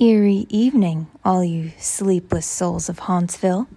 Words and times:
Eerie 0.00 0.46
evening, 0.48 1.06
all 1.24 1.44
you 1.44 1.70
sleepless 1.78 2.46
souls 2.46 2.88
of 2.88 2.98
Hauntsville. 3.00 3.68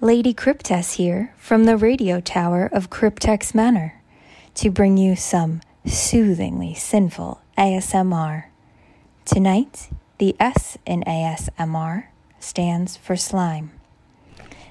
Lady 0.00 0.32
Cryptess 0.32 0.92
here 0.92 1.34
from 1.36 1.64
the 1.64 1.76
radio 1.76 2.20
tower 2.20 2.70
of 2.72 2.88
Cryptex 2.88 3.52
Manor 3.52 4.00
to 4.54 4.70
bring 4.70 4.96
you 4.96 5.16
some 5.16 5.60
soothingly 5.84 6.72
sinful 6.72 7.40
ASMR. 7.58 8.44
Tonight, 9.24 9.88
the 10.18 10.36
S 10.38 10.78
in 10.86 11.02
ASMR 11.02 12.04
stands 12.38 12.96
for 12.96 13.16
slime. 13.16 13.72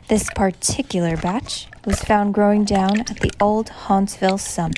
This 0.07 0.29
particular 0.33 1.17
batch 1.17 1.67
was 1.83 2.01
found 2.01 2.33
growing 2.33 2.63
down 2.63 3.01
at 3.01 3.19
the 3.19 3.31
old 3.41 3.67
Hauntsville 3.67 4.39
sump, 4.39 4.75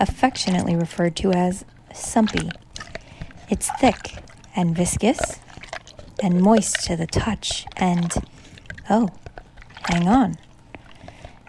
affectionately 0.00 0.74
referred 0.74 1.14
to 1.16 1.32
as 1.32 1.64
Sumpy. 1.92 2.50
It's 3.48 3.70
thick 3.78 4.16
and 4.54 4.76
viscous 4.76 5.40
and 6.22 6.40
moist 6.40 6.84
to 6.86 6.96
the 6.96 7.06
touch, 7.06 7.66
and 7.76 8.12
oh, 8.88 9.08
hang 9.88 10.08
on. 10.08 10.36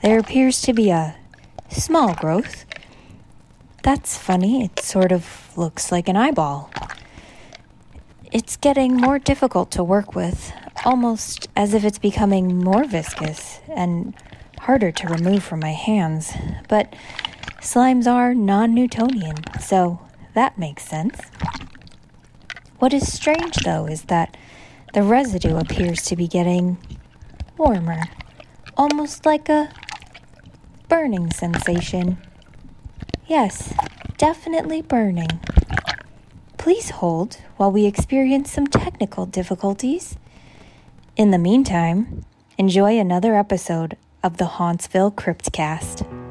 There 0.02 0.20
appears 0.20 0.61
to 0.61 0.73
be 0.73 0.89
a 0.89 1.16
small 1.70 2.13
growth. 2.16 2.66
That's 3.84 4.17
funny, 4.17 4.63
it 4.63 4.80
sort 4.80 5.11
of 5.11 5.55
looks 5.58 5.91
like 5.91 6.08
an 6.08 6.16
eyeball. 6.16 6.71
It's 8.31 8.58
getting 8.58 8.97
more 8.97 9.20
difficult 9.20 9.70
to 9.72 9.83
work 9.83 10.16
with, 10.16 10.52
almost 10.85 11.49
as 11.55 11.73
if 11.73 11.83
it's 11.85 11.99
becoming 11.99 12.58
more 12.58 12.83
viscous 12.83 13.59
and 13.70 14.16
harder 14.59 14.91
to 14.91 15.08
remove 15.08 15.44
from 15.44 15.59
my 15.59 15.73
hands. 15.73 16.33
But 16.67 16.95
slimes 17.61 18.08
are 18.08 18.33
non 18.33 18.73
Newtonian, 18.73 19.35
so 19.59 19.99
that 20.33 20.58
makes 20.58 20.83
sense. 20.83 21.20
What 22.84 22.94
is 22.94 23.14
strange, 23.14 23.55
though, 23.64 23.86
is 23.86 24.02
that 24.12 24.36
the 24.94 25.04
residue 25.04 25.55
appears 25.55 26.02
to 26.02 26.18
be 26.18 26.28
getting 26.28 26.78
warmer, 27.58 28.02
almost 28.75 29.25
like 29.25 29.48
a 29.48 29.72
burning 30.90 31.31
sensation. 31.31 32.17
Yes, 33.25 33.73
definitely 34.17 34.81
burning. 34.81 35.40
Please 36.58 36.90
hold 36.90 37.38
while 37.56 37.72
we 37.72 37.86
experience 37.86 38.52
some 38.52 38.67
technical 38.67 39.25
difficulties. 39.28 40.18
In 41.16 41.31
the 41.31 41.38
meantime, 41.38 42.25
enjoy 42.58 43.00
another 43.00 43.34
episode 43.34 43.95
of 44.22 44.36
the 44.36 44.59
Hauntsville 44.59 45.14
Cryptcast. 45.16 46.22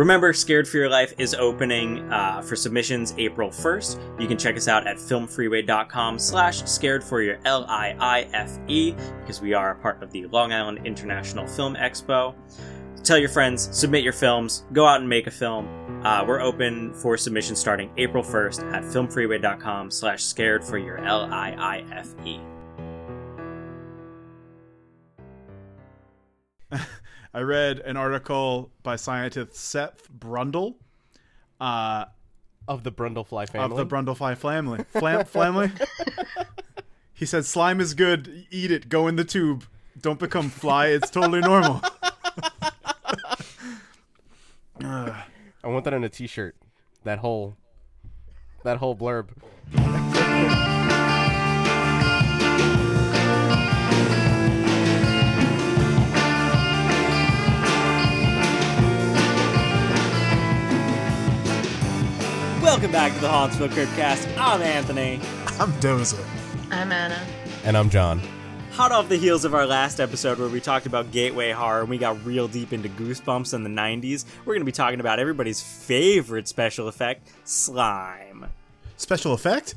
Remember, 0.00 0.32
Scared 0.32 0.66
for 0.66 0.78
Your 0.78 0.88
Life 0.88 1.12
is 1.18 1.34
opening 1.34 2.10
uh, 2.10 2.40
for 2.40 2.56
submissions 2.56 3.12
April 3.18 3.50
1st. 3.50 4.18
You 4.18 4.26
can 4.26 4.38
check 4.38 4.56
us 4.56 4.66
out 4.66 4.86
at 4.86 4.96
filmfreeway.com 4.96 6.18
slash 6.18 6.64
scared 6.64 7.04
for 7.04 7.20
your 7.20 7.36
L-I-I-F-E 7.44 8.94
because 9.20 9.42
we 9.42 9.52
are 9.52 9.72
a 9.72 9.74
part 9.74 10.02
of 10.02 10.10
the 10.10 10.24
Long 10.28 10.54
Island 10.54 10.86
International 10.86 11.46
Film 11.46 11.74
Expo. 11.74 12.34
Tell 13.04 13.18
your 13.18 13.28
friends, 13.28 13.68
submit 13.78 14.02
your 14.02 14.14
films, 14.14 14.64
go 14.72 14.86
out 14.86 15.00
and 15.00 15.08
make 15.08 15.26
a 15.26 15.30
film. 15.30 15.68
Uh, 16.02 16.24
we're 16.26 16.40
open 16.40 16.94
for 16.94 17.18
submissions 17.18 17.58
starting 17.58 17.90
April 17.98 18.24
1st 18.24 18.72
at 18.72 18.82
filmfreeway.com 18.84 19.90
slash 19.90 20.24
scared 20.24 20.64
for 20.64 20.78
your 20.78 20.96
L-I-I-F-E. 21.04 22.40
I 27.32 27.40
read 27.40 27.78
an 27.80 27.96
article 27.96 28.70
by 28.82 28.96
scientist 28.96 29.54
Seth 29.54 30.08
Brundle 30.12 30.74
uh, 31.60 32.06
of 32.66 32.82
the 32.82 32.90
Brundlefly 32.90 33.48
family. 33.48 33.70
of 33.70 33.76
the 33.76 33.86
Brundlefly 33.86 34.36
family. 34.36 34.84
Flam- 34.90 35.24
family. 35.26 35.70
he 37.14 37.24
said, 37.24 37.44
"Slime 37.44 37.80
is 37.80 37.94
good. 37.94 38.46
Eat 38.50 38.72
it. 38.72 38.88
Go 38.88 39.06
in 39.06 39.16
the 39.16 39.24
tube. 39.24 39.64
Don't 40.00 40.18
become 40.18 40.50
fly. 40.50 40.88
It's 40.88 41.10
totally 41.10 41.40
normal." 41.40 41.80
I 45.62 45.68
want 45.68 45.84
that 45.84 45.92
in 45.92 46.02
a 46.02 46.08
T-shirt. 46.08 46.56
That 47.04 47.18
whole, 47.18 47.54
that 48.64 48.78
whole 48.78 48.96
blurb. 48.96 49.28
Welcome 62.70 62.92
back 62.92 63.12
to 63.14 63.18
the 63.18 63.26
Hauntsville 63.26 63.68
Cryptcast. 63.70 64.32
I'm 64.38 64.62
Anthony. 64.62 65.14
I'm 65.58 65.72
Dozer. 65.80 66.24
I'm 66.70 66.92
Anna. 66.92 67.20
And 67.64 67.76
I'm 67.76 67.90
John. 67.90 68.22
Hot 68.74 68.92
off 68.92 69.08
the 69.08 69.16
heels 69.16 69.44
of 69.44 69.54
our 69.54 69.66
last 69.66 69.98
episode 69.98 70.38
where 70.38 70.48
we 70.48 70.60
talked 70.60 70.86
about 70.86 71.10
gateway 71.10 71.50
horror 71.50 71.80
and 71.80 71.90
we 71.90 71.98
got 71.98 72.24
real 72.24 72.46
deep 72.46 72.72
into 72.72 72.88
Goosebumps 72.90 73.54
in 73.54 73.64
the 73.64 73.70
90s, 73.70 74.24
we're 74.44 74.54
going 74.54 74.60
to 74.60 74.64
be 74.64 74.70
talking 74.70 75.00
about 75.00 75.18
everybody's 75.18 75.60
favorite 75.60 76.46
special 76.46 76.86
effect, 76.86 77.26
slime. 77.42 78.46
Special 78.96 79.32
effect? 79.32 79.74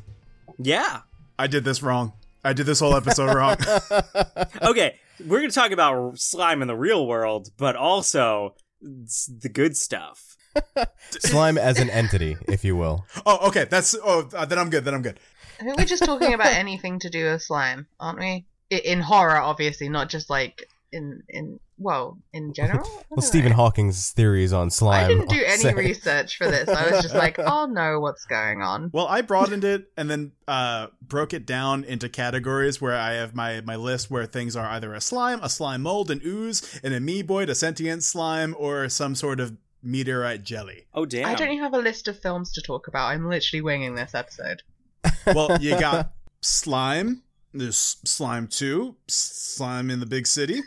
Yeah. 0.59 0.99
I 1.39 1.47
did 1.47 1.63
this 1.63 1.81
wrong. 1.81 2.13
I 2.43 2.53
did 2.53 2.67
this 2.67 2.79
whole 2.79 2.95
episode 2.95 3.33
wrong. 3.33 3.57
Okay, 4.61 4.99
we're 5.25 5.39
going 5.39 5.49
to 5.49 5.55
talk 5.55 5.71
about 5.71 6.19
slime 6.19 6.61
in 6.61 6.67
the 6.67 6.77
real 6.77 7.07
world, 7.07 7.49
but 7.57 7.75
also 7.75 8.53
the 8.79 9.49
good 9.51 9.75
stuff. 9.75 10.32
Slime 11.09 11.57
as 11.57 11.79
an 11.79 11.89
entity, 11.89 12.37
if 12.47 12.63
you 12.63 12.75
will. 12.75 13.05
Oh, 13.25 13.47
okay. 13.47 13.65
That's 13.65 13.95
oh, 14.03 14.29
uh, 14.33 14.45
then 14.45 14.59
I'm 14.59 14.69
good. 14.69 14.85
Then 14.85 14.93
I'm 14.93 15.01
good. 15.01 15.19
I 15.59 15.63
think 15.63 15.77
we're 15.77 15.85
just 15.85 16.03
talking 16.03 16.33
about 16.33 16.53
anything 16.53 16.99
to 16.99 17.09
do 17.09 17.31
with 17.31 17.41
slime, 17.41 17.87
aren't 17.99 18.19
we? 18.19 18.45
I- 18.71 18.75
In 18.83 19.01
horror, 19.01 19.37
obviously, 19.37 19.89
not 19.89 20.09
just 20.09 20.29
like 20.29 20.67
in 20.91 21.23
in 21.29 21.59
well, 21.79 22.17
in 22.31 22.53
general. 22.53 22.87
Well, 23.09 23.21
Stephen 23.21 23.49
know. 23.49 23.57
Hawking's 23.57 24.11
theories 24.11 24.53
on 24.53 24.69
slime. 24.69 25.05
I 25.05 25.07
didn't 25.07 25.29
do 25.29 25.41
are 25.41 25.45
any 25.45 25.57
set- 25.57 25.75
research 25.75 26.37
for 26.37 26.47
this. 26.47 26.69
I 26.69 26.89
was 26.89 27.01
just 27.01 27.15
like, 27.15 27.39
I'll 27.39 27.67
know 27.67 27.99
what's 27.99 28.25
going 28.25 28.61
on. 28.61 28.89
Well, 28.93 29.07
I 29.07 29.21
broadened 29.21 29.63
it 29.63 29.91
and 29.97 30.09
then 30.09 30.31
uh, 30.47 30.87
broke 31.01 31.33
it 31.33 31.45
down 31.45 31.83
into 31.83 32.09
categories 32.09 32.79
where 32.79 32.95
I 32.95 33.13
have 33.13 33.35
my, 33.35 33.61
my 33.61 33.75
list 33.75 34.09
where 34.11 34.25
things 34.25 34.55
are 34.55 34.67
either 34.67 34.93
a 34.93 35.01
slime, 35.01 35.39
a 35.41 35.49
slime 35.49 35.81
mold, 35.81 36.09
an 36.11 36.21
ooze, 36.23 36.79
an 36.83 36.93
amoeboid, 36.93 37.49
a 37.49 37.55
sentient 37.55 38.03
slime, 38.03 38.55
or 38.57 38.87
some 38.87 39.15
sort 39.15 39.39
of 39.39 39.57
meteorite 39.83 40.43
jelly. 40.43 40.87
Oh, 40.93 41.05
damn. 41.05 41.27
I 41.27 41.35
don't 41.35 41.49
even 41.49 41.63
have 41.63 41.73
a 41.73 41.77
list 41.79 42.07
of 42.07 42.19
films 42.19 42.51
to 42.53 42.61
talk 42.61 42.87
about. 42.87 43.09
I'm 43.09 43.27
literally 43.27 43.61
winging 43.61 43.95
this 43.95 44.15
episode. 44.15 44.63
Well, 45.27 45.57
you 45.61 45.77
got 45.79 46.11
slime. 46.41 47.23
There's 47.53 47.97
slime 48.05 48.47
two, 48.47 48.95
slime 49.07 49.89
in 49.89 49.99
the 49.99 50.05
big 50.05 50.27
city. 50.27 50.61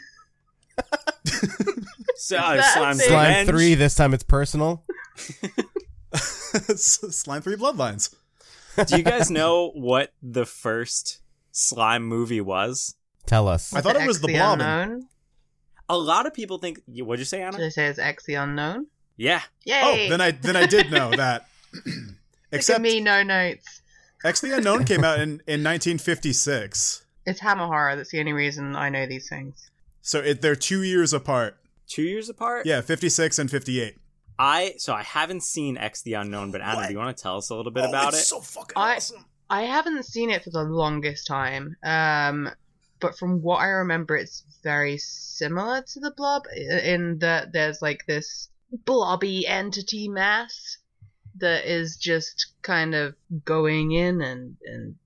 So, 2.17 2.37
uh, 2.39 2.63
slime. 2.63 2.95
Slime 2.97 3.47
three. 3.47 3.75
This 3.75 3.95
time 3.95 4.15
it's 4.15 4.23
personal. 4.23 4.85
slime 6.77 7.43
three 7.43 7.57
bloodlines. 7.57 8.15
Do 8.87 8.97
you 8.97 9.03
guys 9.03 9.31
know 9.31 9.71
what 9.75 10.13
the 10.23 10.47
first 10.47 11.21
slime 11.53 12.05
movie 12.05 12.41
was? 12.41 12.95
Tell 13.27 13.49
us. 13.49 13.75
I 13.75 13.81
thought 13.81 13.97
it 13.97 14.07
was 14.07 14.17
X 14.19 14.27
the 14.27 14.33
Blobbin. 14.33 14.67
unknown. 14.67 15.09
A 15.89 15.97
lot 15.97 16.27
of 16.27 16.35
people 16.35 16.59
think. 16.59 16.81
What'd 16.87 17.21
you 17.21 17.25
say, 17.25 17.39
Did 17.39 17.55
Anna? 17.55 17.67
I 17.67 17.69
say 17.69 17.87
it's 17.87 17.99
X 17.99 18.25
the 18.25 18.35
unknown? 18.35 18.87
Yeah. 19.17 19.41
Yay! 19.65 19.81
Oh, 19.83 20.09
then 20.11 20.21
I 20.21 20.31
then 20.33 20.57
I 20.57 20.67
did 20.67 20.91
know 20.91 21.11
that. 21.17 21.47
Look 21.75 21.95
Except 22.53 22.81
me, 22.81 23.01
no 23.01 23.23
notes. 23.23 23.83
X 24.25 24.41
the 24.41 24.57
Unknown 24.57 24.85
came 24.85 25.05
out 25.05 25.19
in, 25.21 25.41
in 25.47 25.63
1956. 25.63 27.05
It's 27.27 27.41
Hammer 27.41 27.67
horror. 27.67 27.97
That's 27.97 28.11
the 28.11 28.21
only 28.21 28.33
reason 28.33 28.75
I 28.77 28.89
know 28.89 29.07
these 29.07 29.29
things. 29.29 29.71
So 30.03 30.21
it, 30.21 30.41
they're 30.43 30.57
two 30.57 30.83
years 30.83 31.13
apart. 31.13 31.57
Two 31.89 32.03
years 32.03 32.29
apart? 32.29 32.67
Yeah, 32.67 32.81
56 32.81 33.39
and 33.39 33.51
58. 33.51 33.97
I 34.39 34.75
so 34.79 34.93
I 34.93 35.03
haven't 35.03 35.43
seen 35.43 35.77
X 35.79 36.03
the 36.03 36.15
Unknown, 36.15 36.51
but 36.51 36.61
Anna, 36.61 36.77
What? 36.77 36.87
do 36.89 36.93
you 36.93 36.99
want 36.99 37.17
to 37.17 37.23
tell 37.23 37.37
us 37.39 37.51
a 37.51 37.55
little 37.55 37.73
bit 37.73 37.85
about 37.85 38.13
it? 38.15 38.19
so 38.19 38.41
fucking 38.41 38.75
I- 38.77 38.97
awesome. 38.97 39.25
I 39.49 39.63
haven't 39.63 40.05
seen 40.05 40.31
it 40.31 40.43
for 40.43 40.51
the 40.51 40.65
longest 40.65 41.27
time, 41.29 41.77
um, 41.85 42.51
but 42.99 43.17
from 43.17 43.43
what 43.43 43.59
I 43.59 43.67
remember, 43.69 44.17
it's 44.17 44.43
very 44.65 44.99
similar 44.99 45.83
to 45.83 46.01
the 46.01 46.11
blob 46.11 46.43
in 46.53 47.19
that 47.21 47.53
there's 47.53 47.81
like 47.81 48.05
this 48.07 48.49
blobby 48.85 49.47
entity 49.47 50.09
mass 50.09 50.79
that 51.39 51.71
is 51.71 51.97
just 51.97 52.47
kind 52.63 52.95
of 52.95 53.15
going 53.45 53.93
in 53.93 54.23
and, 54.23 54.57
and 54.65 54.97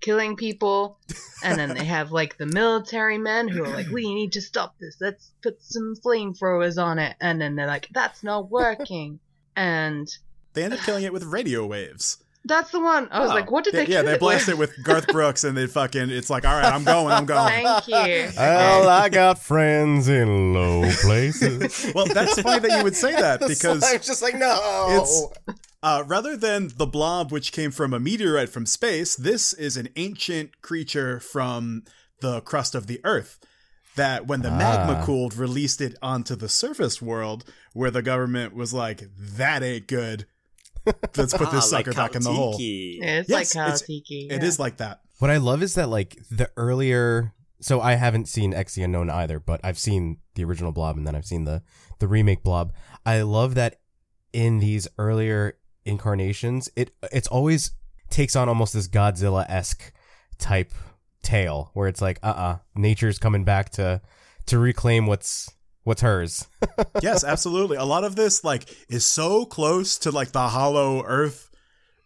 killing 0.00 0.36
people. 0.36 0.98
And 1.42 1.58
then 1.58 1.74
they 1.74 1.84
have 1.84 2.12
like 2.12 2.36
the 2.36 2.46
military 2.46 3.18
men 3.18 3.48
who 3.48 3.64
are 3.64 3.68
like, 3.68 3.88
we 3.88 4.14
need 4.14 4.32
to 4.32 4.40
stop 4.40 4.78
this. 4.78 4.96
Let's 5.00 5.30
put 5.42 5.62
some 5.62 5.94
flamethrowers 6.04 6.82
on 6.82 6.98
it. 6.98 7.16
And 7.20 7.40
then 7.40 7.56
they're 7.56 7.66
like, 7.66 7.88
that's 7.92 8.22
not 8.22 8.50
working. 8.50 9.20
And 9.56 10.08
They 10.54 10.64
end 10.64 10.74
up 10.74 10.80
killing 10.80 11.04
it 11.04 11.12
with 11.12 11.24
radio 11.24 11.66
waves. 11.66 12.18
That's 12.44 12.70
the 12.70 12.80
one. 12.80 13.06
I 13.10 13.20
was 13.20 13.30
Oh. 13.30 13.34
like, 13.34 13.50
what 13.50 13.64
did 13.64 13.74
Yeah, 13.74 13.84
they? 13.84 13.92
yeah, 13.92 14.02
they 14.02 14.12
it 14.14 14.20
blast 14.20 14.46
with? 14.46 14.54
it 14.54 14.58
with 14.58 14.82
Garth 14.82 15.08
Brooks, 15.08 15.44
and 15.44 15.56
they 15.56 15.66
fucking. 15.66 16.08
It's 16.10 16.30
like, 16.30 16.46
all 16.46 16.54
right, 16.54 16.72
I'm 16.72 16.84
going, 16.84 17.12
I'm 17.12 17.26
going. 17.26 17.64
Thank 17.64 17.86
you. 17.88 18.30
Well, 18.36 18.88
I 18.88 19.08
got 19.10 19.38
friends 19.38 20.08
in 20.08 20.54
low 20.54 20.88
places. 21.02 21.90
Well, 21.94 22.06
that's 22.06 22.40
funny 22.40 22.60
that 22.66 22.78
you 22.78 22.84
would 22.84 22.96
say 22.96 23.12
that 23.12 23.40
because 23.46 23.82
I'm 23.84 24.00
just 24.00 24.22
like, 24.22 24.36
no. 24.36 24.86
It's- 24.90 25.56
uh, 25.82 26.04
rather 26.06 26.36
than 26.36 26.70
the 26.76 26.86
blob, 26.86 27.32
which 27.32 27.52
came 27.52 27.70
from 27.70 27.94
a 27.94 28.00
meteorite 28.00 28.50
from 28.50 28.66
space, 28.66 29.16
this 29.16 29.52
is 29.54 29.76
an 29.78 29.88
ancient 29.96 30.60
creature 30.60 31.20
from 31.20 31.84
the 32.20 32.40
crust 32.42 32.74
of 32.74 32.86
the 32.86 33.00
Earth. 33.04 33.38
That 33.96 34.26
when 34.26 34.42
the 34.42 34.50
magma 34.50 34.98
Ah. 35.00 35.04
cooled, 35.04 35.34
released 35.36 35.80
it 35.80 35.96
onto 36.02 36.36
the 36.36 36.48
surface 36.48 37.00
world, 37.02 37.44
where 37.72 37.90
the 37.90 38.02
government 38.02 38.54
was 38.54 38.72
like, 38.74 39.08
"That 39.18 39.62
ain't 39.62 39.86
good. 39.88 40.26
Let's 41.16 41.34
put 41.34 41.50
this 41.50 41.72
Ah, 41.72 41.76
like 41.76 41.86
sucker 41.86 41.92
back 41.92 42.14
in 42.14 42.22
the 42.22 42.32
hole." 42.32 42.54
Caltiki. 42.54 42.98
It's 43.02 43.28
Yes, 43.28 43.54
like 43.54 43.66
it's- 43.68 43.82
Kalatiki. 43.82 44.30
It 44.32 44.42
is 44.42 44.58
like 44.58 44.76
that. 44.78 45.00
What 45.18 45.30
I 45.30 45.36
love 45.36 45.62
is 45.62 45.74
that 45.74 45.88
like 45.88 46.16
the 46.30 46.50
earlier 46.56 47.32
so 47.62 47.80
I 47.82 47.94
haven't 47.96 48.26
seen 48.26 48.54
X 48.54 48.74
the 48.74 48.82
Unknown 48.82 49.10
either, 49.10 49.38
but 49.38 49.60
I've 49.62 49.78
seen 49.78 50.16
the 50.34 50.44
original 50.44 50.72
Blob 50.72 50.96
and 50.96 51.06
then 51.06 51.14
I've 51.14 51.26
seen 51.26 51.44
the 51.44 51.62
the 51.98 52.08
remake 52.08 52.42
Blob. 52.42 52.72
I 53.04 53.20
love 53.22 53.54
that 53.56 53.80
in 54.32 54.60
these 54.60 54.88
earlier 54.96 55.58
incarnations, 55.84 56.70
it 56.76 56.92
it's 57.12 57.28
always 57.28 57.72
takes 58.08 58.34
on 58.34 58.48
almost 58.48 58.72
this 58.72 58.88
Godzilla 58.88 59.44
esque 59.48 59.92
type 60.38 60.72
tale 61.22 61.70
where 61.74 61.86
it's 61.86 62.00
like, 62.00 62.18
uh 62.22 62.26
uh 62.28 62.58
nature's 62.74 63.18
coming 63.18 63.44
back 63.44 63.68
to 63.70 64.00
to 64.46 64.58
reclaim 64.58 65.06
what's 65.06 65.50
what's 65.84 66.02
hers. 66.02 66.46
yes, 67.02 67.24
absolutely. 67.24 67.76
A 67.76 67.84
lot 67.84 68.04
of 68.04 68.16
this 68.16 68.44
like 68.44 68.68
is 68.88 69.04
so 69.06 69.44
close 69.44 69.98
to 69.98 70.10
like 70.10 70.32
the 70.32 70.48
Hollow 70.48 71.02
Earth 71.04 71.50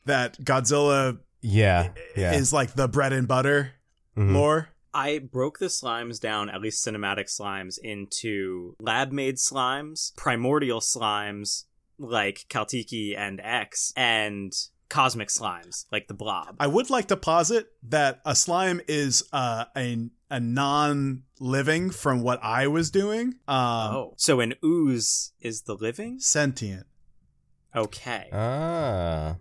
that 0.05 0.39
Godzilla 0.43 1.19
Yeah. 1.41 1.91
Yeah. 2.17 2.33
is 2.35 2.53
like 2.53 2.75
the 2.75 2.89
bread 2.89 3.13
and 3.13 3.27
butter 3.29 3.73
Mhm. 4.17 4.33
lore. 4.35 4.69
I 4.97 5.19
broke 5.19 5.59
the 5.59 5.67
slimes 5.67 6.21
down, 6.21 6.49
at 6.49 6.61
least 6.61 6.87
cinematic 6.87 7.27
slimes, 7.29 7.79
into 7.83 8.77
lab 8.79 9.11
made 9.11 9.37
slimes, 9.39 10.15
primordial 10.17 10.81
slimes 10.81 11.65
like 11.99 12.47
Caltiki 12.49 13.17
and 13.19 13.41
X, 13.43 13.93
and 13.97 14.53
cosmic 14.89 15.29
slimes 15.29 15.87
like 15.91 16.09
the 16.09 16.15
blob. 16.15 16.57
I 16.61 16.67
would 16.67 16.91
like 16.91 17.09
to 17.09 17.17
posit 17.17 17.69
that 17.89 18.21
a 18.25 18.35
slime 18.37 18.81
is 18.89 19.25
uh, 19.33 19.65
a 19.77 20.09
a 20.31 20.41
non 20.41 21.23
living 21.41 21.91
from 21.91 22.23
what 22.23 22.43
I 22.43 22.67
was 22.67 22.91
doing. 22.91 23.35
Um, 23.49 23.57
oh. 23.95 24.15
So 24.17 24.41
an 24.41 24.55
ooze 24.65 25.33
is 25.41 25.63
the 25.63 25.75
living? 25.75 26.19
sentient, 26.21 26.87
Okay. 27.75 28.29
Ah. 28.33 29.37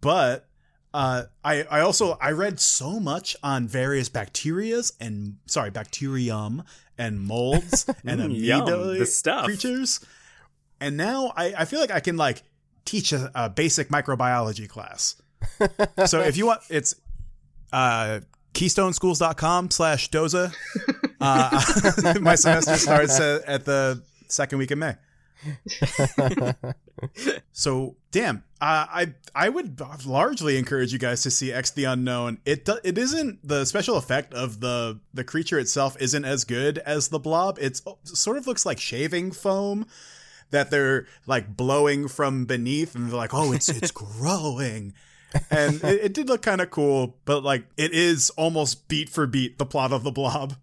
but 0.00 0.48
uh, 0.94 1.24
I 1.44 1.62
I 1.64 1.80
also 1.80 2.16
I 2.20 2.30
read 2.32 2.60
so 2.60 2.98
much 2.98 3.36
on 3.42 3.68
various 3.68 4.08
bacterias 4.08 4.92
and 5.00 5.36
sorry 5.46 5.70
bacterium 5.70 6.62
and 6.96 7.20
molds 7.20 7.86
and 8.04 8.20
Mm, 8.20 8.34
yum, 8.40 8.62
amoeba 8.62 8.98
the 8.98 9.06
stuff. 9.06 9.44
creatures, 9.44 10.00
and 10.80 10.96
now 10.96 11.32
I 11.36 11.54
I 11.58 11.64
feel 11.66 11.80
like 11.80 11.90
I 11.90 12.00
can 12.00 12.16
like 12.16 12.42
teach 12.88 13.12
a, 13.12 13.30
a 13.34 13.50
basic 13.50 13.88
microbiology 13.88 14.68
class. 14.68 15.16
so 16.06 16.20
if 16.20 16.36
you 16.36 16.46
want, 16.46 16.62
it's 16.70 16.94
uh, 17.72 18.20
keystoneschools.com 18.54 19.70
slash 19.70 20.10
doza. 20.10 20.54
Uh, 21.20 21.50
my 22.20 22.36
semester 22.36 22.76
starts 22.76 23.18
at, 23.18 23.64
the 23.64 24.00
second 24.28 24.58
week 24.58 24.70
of 24.70 24.78
May. 24.78 24.94
So, 27.50 27.96
damn, 28.12 28.44
uh, 28.60 28.86
I 28.88 29.14
I 29.34 29.48
would 29.48 29.80
largely 30.06 30.58
encourage 30.58 30.92
you 30.92 31.00
guys 31.00 31.24
to 31.24 31.30
see 31.32 31.52
X 31.52 31.72
the 31.72 31.84
Unknown. 31.86 32.38
It 32.44 32.64
do, 32.64 32.78
it 32.84 32.96
isn't 32.96 33.40
the 33.42 33.64
special 33.64 33.96
effect 33.96 34.32
of 34.32 34.60
the 34.60 35.00
the 35.12 35.24
creature 35.24 35.58
itself 35.58 35.96
isn't 35.98 36.24
as 36.24 36.44
good 36.44 36.78
as 36.78 37.08
the 37.08 37.18
blob. 37.18 37.58
It's 37.60 37.82
it 37.84 38.16
sort 38.16 38.36
of 38.36 38.46
looks 38.46 38.64
like 38.64 38.78
shaving 38.78 39.32
foam 39.32 39.86
that 40.50 40.70
they're 40.70 41.06
like 41.26 41.56
blowing 41.56 42.08
from 42.08 42.44
beneath, 42.46 42.94
and 42.94 43.08
they're 43.10 43.16
like, 43.16 43.34
oh, 43.34 43.52
it's 43.52 43.68
it's 43.68 43.90
growing. 43.92 44.94
and 45.50 45.82
it, 45.84 46.04
it 46.04 46.14
did 46.14 46.28
look 46.28 46.42
kind 46.42 46.60
of 46.60 46.70
cool, 46.70 47.18
but 47.24 47.42
like 47.44 47.66
it 47.76 47.92
is 47.92 48.30
almost 48.30 48.88
beat 48.88 49.08
for 49.08 49.26
beat 49.26 49.58
the 49.58 49.66
plot 49.66 49.92
of 49.92 50.02
the 50.02 50.10
blob, 50.10 50.54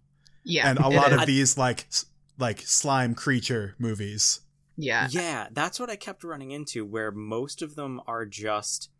Yeah. 0.44 0.68
and 0.68 0.78
a 0.78 0.88
lot 0.88 1.12
is. 1.12 1.20
of 1.20 1.26
these 1.26 1.56
like 1.58 1.86
like 2.38 2.60
slime 2.62 3.14
creature 3.14 3.74
movies. 3.78 4.40
Yeah. 4.76 5.08
Yeah, 5.10 5.46
that's 5.52 5.80
what 5.80 5.88
I 5.88 5.96
kept 5.96 6.22
running 6.24 6.50
into, 6.50 6.84
where 6.84 7.10
most 7.10 7.62
of 7.62 7.76
them 7.76 8.00
are 8.06 8.26
just 8.26 8.90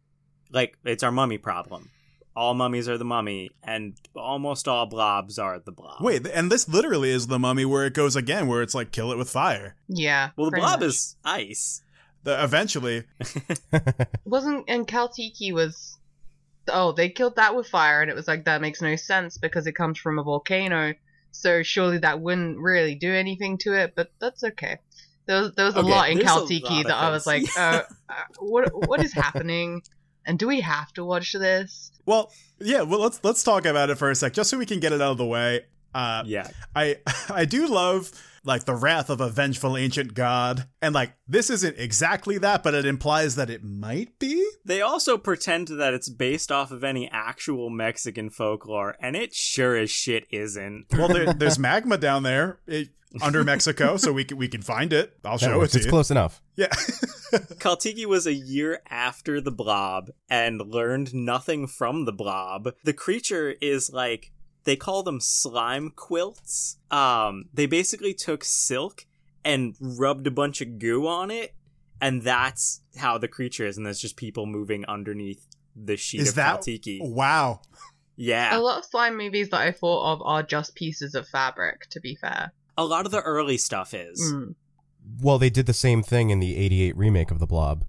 like 0.51 0.79
it's 0.85 1.03
our 1.03 1.13
mummy 1.13 1.37
problem. 1.39 1.91
All 2.37 2.53
mummies 2.53 2.87
are 2.89 2.99
the 2.99 3.05
mummy, 3.05 3.51
and 3.63 3.95
almost 4.15 4.69
all 4.69 4.85
blobs 4.87 5.39
are 5.39 5.59
the 5.59 5.73
blob. 5.73 6.03
Wait, 6.03 6.27
and 6.27 6.53
this 6.53 6.69
literally 6.69 7.11
is 7.11 7.29
the 7.29 7.39
mummy 7.39 7.65
where 7.65 7.87
it 7.87 7.95
goes 7.95 8.15
again, 8.15 8.47
where 8.47 8.61
it's 8.61 8.75
like 8.75 8.93
kill 8.93 9.11
it 9.11 9.17
with 9.17 9.31
fire. 9.31 9.75
Yeah. 9.89 10.31
well, 10.37 10.51
the 10.51 10.59
blob 10.59 10.81
much. 10.81 10.89
is 10.89 11.17
ice. 11.25 11.83
The, 12.25 12.43
eventually, 12.45 13.05
wasn't 14.25 14.65
and 14.69 14.87
Caltiki 14.87 15.53
was 15.53 15.97
oh 16.69 16.93
they 16.93 17.09
killed 17.09 17.37
that 17.37 17.55
with 17.55 17.69
fire 17.69 18.03
and 18.03 18.11
it 18.11 18.15
was 18.17 18.27
like 18.29 18.45
that 18.45 18.61
makes 18.61 18.83
no 18.83 18.97
sense 18.97 19.39
because 19.39 19.67
it 19.67 19.73
comes 19.73 19.99
from 19.99 20.19
a 20.19 20.23
volcano 20.23 20.95
so 21.31 21.63
surely 21.63 21.99
that 21.99 22.21
wouldn't 22.21 22.59
really 22.59 22.95
do 22.95 23.13
anything 23.13 23.59
to 23.59 23.73
it 23.73 23.93
but 23.95 24.11
that's 24.19 24.43
okay 24.43 24.79
there 25.27 25.43
was, 25.43 25.53
there 25.53 25.65
was 25.65 25.75
a 25.77 25.81
Okay, 25.81 25.91
lot 25.91 26.11
in 26.11 26.19
Caltiki 26.19 26.85
that 26.85 26.95
I 26.95 27.11
was 27.11 27.27
like 27.27 27.45
uh, 27.59 27.83
uh, 28.09 28.15
what 28.39 28.89
what 28.89 29.03
is 29.03 29.13
happening 29.13 29.83
and 30.27 30.39
do 30.39 30.47
we 30.47 30.61
have 30.61 30.93
to 30.93 31.05
watch 31.05 31.33
this 31.33 31.93
well, 32.07 32.31
yeah. 32.61 32.83
Well, 32.83 33.01
let's 33.01 33.21
let's 33.23 33.43
talk 33.43 33.67
about 33.67 33.91
it 33.91 33.99
for 33.99 34.11
a 34.11 34.15
sec, 34.15 34.33
just 34.33 34.49
so 34.49 34.57
we 34.57 34.65
can 34.65 34.81
get 34.81 34.93
it 34.93 35.03
out 35.03 35.11
of 35.11 35.19
the 35.19 35.27
way. 35.27 35.67
Uh, 35.97 36.23
Yeah, 36.27 36.49
I 36.75 36.99
I 37.31 37.45
do 37.45 37.67
love 37.67 38.11
like 38.45 38.65
the 38.65 38.75
wrath 38.75 39.11
of 39.11 39.21
a 39.21 39.29
vengeful 39.29 39.77
ancient 39.77 40.15
god, 40.15 40.69
and 40.81 40.95
like 40.95 41.15
this 41.27 41.51
isn't 41.51 41.77
exactly 41.79 42.39
that, 42.39 42.63
but 42.63 42.75
it 42.75 42.85
implies 42.87 43.35
that 43.37 43.51
it 43.51 43.65
might 43.65 44.19
be. 44.21 44.49
they 44.65 44.81
also 44.81 45.19
pretend 45.19 45.67
that 45.69 45.95
it's 45.95 46.09
based 46.09 46.53
off 46.53 46.71
of 46.71 46.85
any 46.85 47.09
actual 47.11 47.71
Mexican 47.71 48.31
folklore, 48.31 48.95
and 49.01 49.17
it 49.17 49.35
sure 49.35 49.75
as 49.77 49.91
shit 49.91 50.27
isn't. 50.31 50.87
Well, 50.93 51.09
there, 51.09 51.33
there's 51.41 51.59
magma 51.59 51.99
down 51.99 52.23
there 52.23 52.61
it, 52.69 52.91
under 53.21 53.43
Mexico, 53.43 53.97
so 53.97 54.13
we 54.13 54.25
can 54.25 54.37
we 54.37 54.47
can 54.49 54.63
find 54.63 54.93
it. 54.93 55.15
I'll 55.25 55.39
That 55.39 55.47
show 55.47 55.55
it 55.55 55.59
works. 55.59 55.73
to 55.73 55.79
It's 55.79 55.87
you. 55.87 55.91
close 55.91 56.11
enough. 56.13 56.41
Yeah. 56.57 56.69
Caltiki 57.59 58.07
was 58.07 58.27
a 58.27 58.33
year 58.33 58.81
after 58.89 59.41
the 59.41 59.51
blob 59.51 60.11
and 60.31 60.61
learned 60.61 61.15
nothing 61.15 61.67
from 61.67 62.05
the 62.05 62.13
blob. 62.13 62.71
The 62.85 62.93
creature 62.93 63.55
is 63.61 63.91
like 63.93 64.33
they 64.67 64.77
call 64.77 65.03
them 65.03 65.21
slime 65.21 65.91
quilts. 65.97 66.77
Um 66.91 67.47
they 67.55 67.65
basically 67.67 68.13
took 68.13 68.45
silk 68.45 69.07
and 69.45 69.75
rubbed 69.81 70.27
a 70.27 70.31
bunch 70.31 70.61
of 70.61 70.79
goo 70.79 71.07
on 71.09 71.31
it 71.31 71.55
and 72.01 72.21
that's 72.23 72.83
how 72.97 73.17
the 73.17 73.29
creature 73.29 73.67
is 73.67 73.79
and 73.79 73.87
that's 73.87 74.01
just 74.01 74.17
people 74.17 74.45
moving 74.45 74.85
underneath 74.87 75.47
the 75.75 75.97
sheet 75.97 76.21
Is 76.21 76.29
of 76.31 76.35
that 76.35 76.61
Caltiki. 76.61 76.99
wow? 77.01 77.61
Yeah. 78.17 78.57
a 78.57 78.61
lot 78.61 78.79
of 78.79 78.85
slime 78.85 79.17
movies 79.17 79.49
that 79.51 79.61
I 79.61 79.73
thought 79.73 80.13
of 80.15 80.23
are 80.23 80.43
just 80.43 80.75
pieces 80.75 81.15
of 81.15 81.29
fabric 81.29 81.87
to 81.91 82.01
be 82.01 82.17
fair 82.17 82.53
A 82.79 82.85
lot 82.85 83.07
of 83.07 83.13
the 83.13 83.21
early 83.23 83.57
stuff 83.57 83.95
is. 83.95 84.21
Mm. 84.35 84.55
Well, 85.23 85.39
they 85.39 85.51
did 85.51 85.67
the 85.67 85.73
same 85.75 86.03
thing 86.03 86.31
in 86.31 86.41
the 86.41 86.57
88 86.57 86.97
remake 86.97 87.31
of 87.31 87.39
the 87.39 87.47
Blob. 87.47 87.85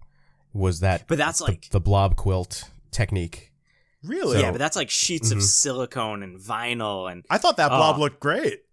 Was 0.53 0.79
that 0.81 1.05
But 1.07 1.17
that's 1.17 1.39
the- 1.39 1.45
like 1.45 1.69
the, 1.69 1.79
blob 1.79 2.15
quilt 2.15 2.65
technique? 2.91 3.46
Really? 4.07 4.39
yeah, 4.41 4.51
but 4.51 4.57
that's 4.59 4.75
like 4.75 4.89
sheets 4.89 5.31
of 5.31 5.37
Mhm. 5.39 5.43
silicone 5.43 6.23
and 6.23 6.39
vinyl 6.39 7.11
and 7.11 7.25
I 7.29 7.37
thought 7.37 7.57
that 7.57 7.69
blob 7.69 7.97
Oh. 7.97 7.99
looked 7.99 8.19
great. 8.19 8.63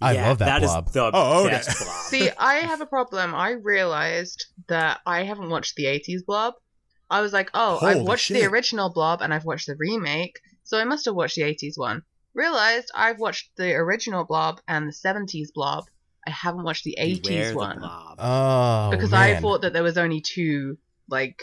I 0.00 0.14
Yeah, 0.14 0.28
love 0.28 0.38
that, 0.38 0.46
That 0.46 0.62
is 0.64 0.70
blob. 0.70 0.92
the 0.92 1.10
Oh, 1.14 1.40
okay. 1.44 1.50
best 1.50 1.78
blob. 1.78 2.04
See, 2.10 2.30
I 2.36 2.54
have 2.56 2.80
a 2.80 2.86
problem. 2.86 3.34
I 3.34 3.50
realized 3.52 4.46
that 4.68 5.00
I 5.06 5.22
haven't 5.24 5.50
watched 5.50 5.76
the 5.76 5.86
80s 5.86 6.22
Blob. 6.26 6.54
I 7.10 7.20
was 7.20 7.32
like, 7.32 7.50
oh, 7.54 7.78
I've 7.80 8.02
watched 8.02 8.26
shit. 8.26 8.40
the 8.40 8.46
original 8.48 8.90
Blob 8.92 9.20
and 9.22 9.32
I've 9.32 9.44
watched 9.44 9.66
the 9.68 9.76
remake, 9.76 10.40
so 10.64 10.78
I 10.80 10.84
must 10.84 11.04
have 11.04 11.14
watched 11.14 11.36
the 11.36 11.42
80s 11.42 11.74
one. 11.78 12.02
Realized 12.34 12.90
I've 12.94 13.20
watched 13.20 13.50
the 13.56 13.72
original 13.74 14.24
Blob 14.24 14.60
and 14.66 14.88
the 14.88 14.92
70s 14.92 15.52
Blob. 15.54 15.84
I 16.26 16.30
haven't 16.30 16.64
watched 16.64 16.82
the 16.84 16.96
80s 16.98 17.22
Beware 17.28 17.50
the 17.50 17.56
one. 17.56 17.78
blob. 17.78 18.16
oh, 18.18 18.90
because 18.90 19.12
I 19.12 19.38
thought 19.40 19.60
that 19.62 19.72
there 19.74 19.82
was 19.84 19.96
only 19.98 20.20
two, 20.22 20.76
like, 21.08 21.40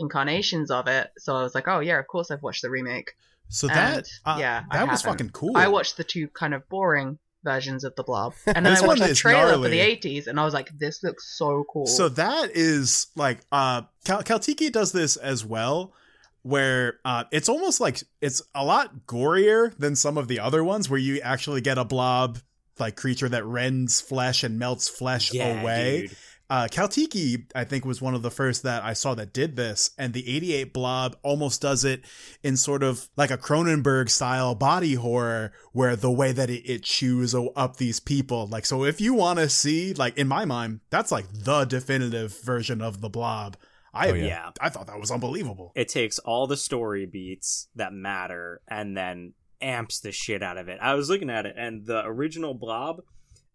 incarnations 0.00 0.70
of 0.70 0.88
it, 0.88 1.10
so 1.18 1.36
I 1.36 1.42
was 1.42 1.54
like, 1.54 1.68
oh, 1.68 1.80
yeah, 1.80 1.98
of 1.98 2.06
course 2.06 2.30
I've 2.30 2.42
watched 2.42 2.62
the 2.62 2.70
remake. 2.70 3.12
So 3.48 3.66
that 3.66 3.96
And, 3.96 4.06
uh, 4.24 4.36
yeah, 4.40 4.64
I 4.70 4.78
that 4.78 4.88
was 4.88 5.02
haven't. 5.02 5.18
fucking 5.18 5.30
cool. 5.30 5.56
I 5.56 5.68
watched 5.68 5.96
the 5.96 6.04
two 6.04 6.28
kind 6.28 6.54
of 6.54 6.68
boring 6.68 7.18
versions 7.42 7.84
of 7.84 7.94
the 7.96 8.02
Blob, 8.02 8.34
and 8.46 8.64
then 8.66 8.76
I 8.76 8.86
watched 8.86 9.02
the 9.02 9.08
is 9.10 9.18
trailer 9.18 9.54
for 9.54 9.68
the 9.68 9.78
80s, 9.80 10.26
and 10.26 10.38
I 10.38 10.44
was 10.44 10.54
like, 10.54 10.70
this 10.78 11.02
looks 11.02 11.36
so 11.36 11.64
cool. 11.72 11.86
So 11.86 12.08
that 12.10 12.50
is 12.54 13.06
like 13.16 13.38
uh 13.50 13.82
Cal- 14.04 14.22
Caltiki 14.22 14.70
does 14.70 14.92
this 14.92 15.16
as 15.16 15.44
well 15.44 15.92
where 16.42 17.00
uh 17.04 17.24
it's 17.32 17.48
almost 17.50 17.80
like 17.80 18.02
it's 18.22 18.40
a 18.54 18.64
lot 18.64 19.06
gorier 19.06 19.76
than 19.76 19.94
some 19.94 20.16
of 20.16 20.26
the 20.26 20.40
other 20.40 20.64
ones 20.64 20.88
where 20.88 20.98
you 20.98 21.20
actually 21.20 21.60
get 21.60 21.76
a 21.76 21.84
blob 21.84 22.38
like 22.78 22.96
creature 22.96 23.28
that 23.28 23.44
rends 23.44 24.00
flesh 24.00 24.42
and 24.42 24.58
melts 24.58 24.88
flesh 24.88 25.34
yeah, 25.34 25.60
away. 25.60 26.02
dude. 26.02 26.16
Uh, 26.50 26.66
Caltiki, 26.66 27.44
I 27.54 27.62
think, 27.62 27.84
was 27.84 28.02
one 28.02 28.16
of 28.16 28.22
the 28.22 28.30
first 28.30 28.64
that 28.64 28.82
I 28.82 28.92
saw 28.92 29.14
that 29.14 29.32
did 29.32 29.54
this, 29.54 29.92
and 29.96 30.12
the 30.12 30.28
88 30.28 30.72
Blob 30.72 31.16
almost 31.22 31.62
does 31.62 31.84
it 31.84 32.04
in 32.42 32.56
sort 32.56 32.82
of 32.82 33.08
like 33.16 33.30
a 33.30 33.38
Cronenberg 33.38 34.10
style 34.10 34.56
body 34.56 34.94
horror, 34.94 35.52
where 35.72 35.94
the 35.94 36.10
way 36.10 36.32
that 36.32 36.50
it, 36.50 36.68
it 36.68 36.82
chews 36.82 37.36
up 37.54 37.76
these 37.76 38.00
people. 38.00 38.48
Like, 38.48 38.66
so 38.66 38.84
if 38.84 39.00
you 39.00 39.14
want 39.14 39.38
to 39.38 39.48
see, 39.48 39.94
like, 39.94 40.18
in 40.18 40.26
my 40.26 40.44
mind, 40.44 40.80
that's 40.90 41.12
like 41.12 41.26
the 41.32 41.64
definitive 41.66 42.36
version 42.42 42.82
of 42.82 43.00
the 43.00 43.08
Blob. 43.08 43.56
I 43.94 44.10
Oh, 44.10 44.14
yeah. 44.14 44.24
Yeah. 44.24 44.50
I 44.60 44.70
thought 44.70 44.88
that 44.88 44.98
was 44.98 45.12
unbelievable. 45.12 45.72
It 45.76 45.88
takes 45.88 46.18
all 46.18 46.48
the 46.48 46.56
story 46.56 47.06
beats 47.06 47.68
that 47.76 47.92
matter 47.92 48.60
and 48.68 48.96
then 48.96 49.34
amps 49.60 50.00
the 50.00 50.10
shit 50.10 50.42
out 50.42 50.58
of 50.58 50.68
it. 50.68 50.78
I 50.82 50.94
was 50.94 51.08
looking 51.08 51.30
at 51.30 51.46
it, 51.46 51.54
and 51.56 51.86
the 51.86 52.02
original 52.04 52.54
Blob 52.54 53.02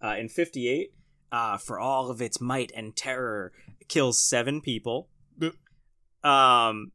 uh, 0.01 0.15
in 0.17 0.29
58, 0.29 0.91
uh, 1.31 1.57
for 1.57 1.79
all 1.79 2.09
of 2.09 2.21
its 2.21 2.39
might 2.39 2.71
and 2.75 2.95
terror, 2.95 3.51
kills 3.87 4.19
seven 4.19 4.61
people. 4.61 5.09
Um, 6.23 6.91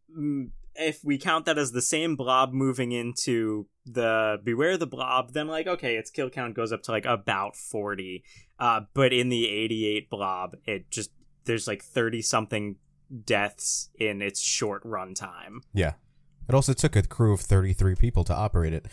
if 0.75 1.05
we 1.05 1.19
count 1.19 1.45
that 1.47 1.59
as 1.59 1.73
the 1.73 1.83
same 1.83 2.17
blob 2.17 2.53
moving 2.53 2.93
into 2.93 3.67
the 3.87 4.41
Beware 4.43 4.77
the 4.77 4.87
Blob, 4.87 5.33
then 5.33 5.47
like 5.47 5.67
okay, 5.67 5.97
its 5.97 6.11
kill 6.11 6.31
count 6.31 6.55
goes 6.55 6.73
up 6.73 6.83
to 6.85 6.91
like 6.91 7.07
about 7.07 7.57
40. 7.57 8.25
Uh, 8.59 8.83
but 8.95 9.13
in 9.13 9.29
the 9.29 9.49
88 9.49 10.11
blob, 10.11 10.57
it 10.67 10.91
just 10.91 11.11
there's 11.45 11.67
like 11.67 11.83
30 11.83 12.23
something 12.23 12.77
deaths 13.25 13.91
in 13.99 14.23
its 14.23 14.41
short 14.41 14.83
run 14.85 15.15
time. 15.15 15.63
Yeah. 15.73 15.95
It 16.49 16.55
also 16.55 16.73
took 16.73 16.97
a 16.97 17.03
crew 17.03 17.33
of 17.33 17.41
33 17.41 17.95
people 17.95 18.25
to 18.25 18.35
operate 18.35 18.73
it. 18.73 18.87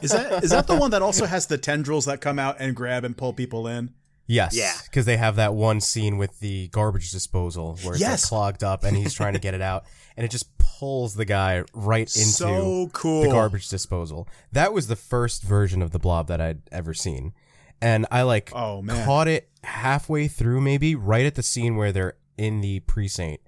Is 0.00 0.12
that 0.12 0.44
is 0.44 0.50
that 0.50 0.68
the 0.68 0.76
one 0.78 0.92
that 0.92 1.02
also 1.02 1.26
has 1.26 1.46
the 1.46 1.58
tendrils 1.58 2.04
that 2.04 2.20
come 2.20 2.38
out 2.38 2.56
and 2.60 2.76
grab 2.76 3.04
and 3.04 3.16
pull 3.16 3.32
people 3.32 3.66
in? 3.66 3.94
Yes. 4.28 4.54
Yeah. 4.54 4.74
Because 4.84 5.06
they 5.06 5.16
have 5.16 5.36
that 5.36 5.54
one 5.54 5.80
scene 5.80 6.18
with 6.18 6.38
the 6.38 6.68
garbage 6.68 7.10
disposal 7.10 7.76
where 7.82 7.94
it's 7.94 8.02
like 8.02 8.20
clogged 8.22 8.62
up 8.62 8.84
and 8.84 8.96
he's 8.96 9.14
trying 9.14 9.32
to 9.32 9.38
get 9.40 9.54
it 9.54 9.62
out 9.62 9.84
and 10.16 10.24
it 10.24 10.30
just 10.30 10.56
pulls 10.58 11.14
the 11.14 11.24
guy 11.24 11.64
right 11.72 12.02
into 12.02 12.28
so 12.28 12.90
cool. 12.92 13.22
the 13.22 13.28
garbage 13.30 13.68
disposal. 13.68 14.28
That 14.52 14.72
was 14.72 14.86
the 14.86 14.96
first 14.96 15.42
version 15.42 15.80
of 15.82 15.90
the 15.92 15.98
blob 15.98 16.28
that 16.28 16.40
I'd 16.40 16.60
ever 16.70 16.92
seen. 16.94 17.32
And 17.80 18.06
I 18.10 18.22
like 18.22 18.52
Oh 18.54 18.82
man. 18.82 19.04
caught 19.06 19.28
it 19.28 19.48
halfway 19.64 20.28
through 20.28 20.60
maybe 20.60 20.94
right 20.94 21.24
at 21.26 21.34
the 21.34 21.42
scene 21.42 21.76
where 21.76 21.90
they're 21.90 22.14
in 22.36 22.60
the 22.60 22.80
precinct. 22.80 23.44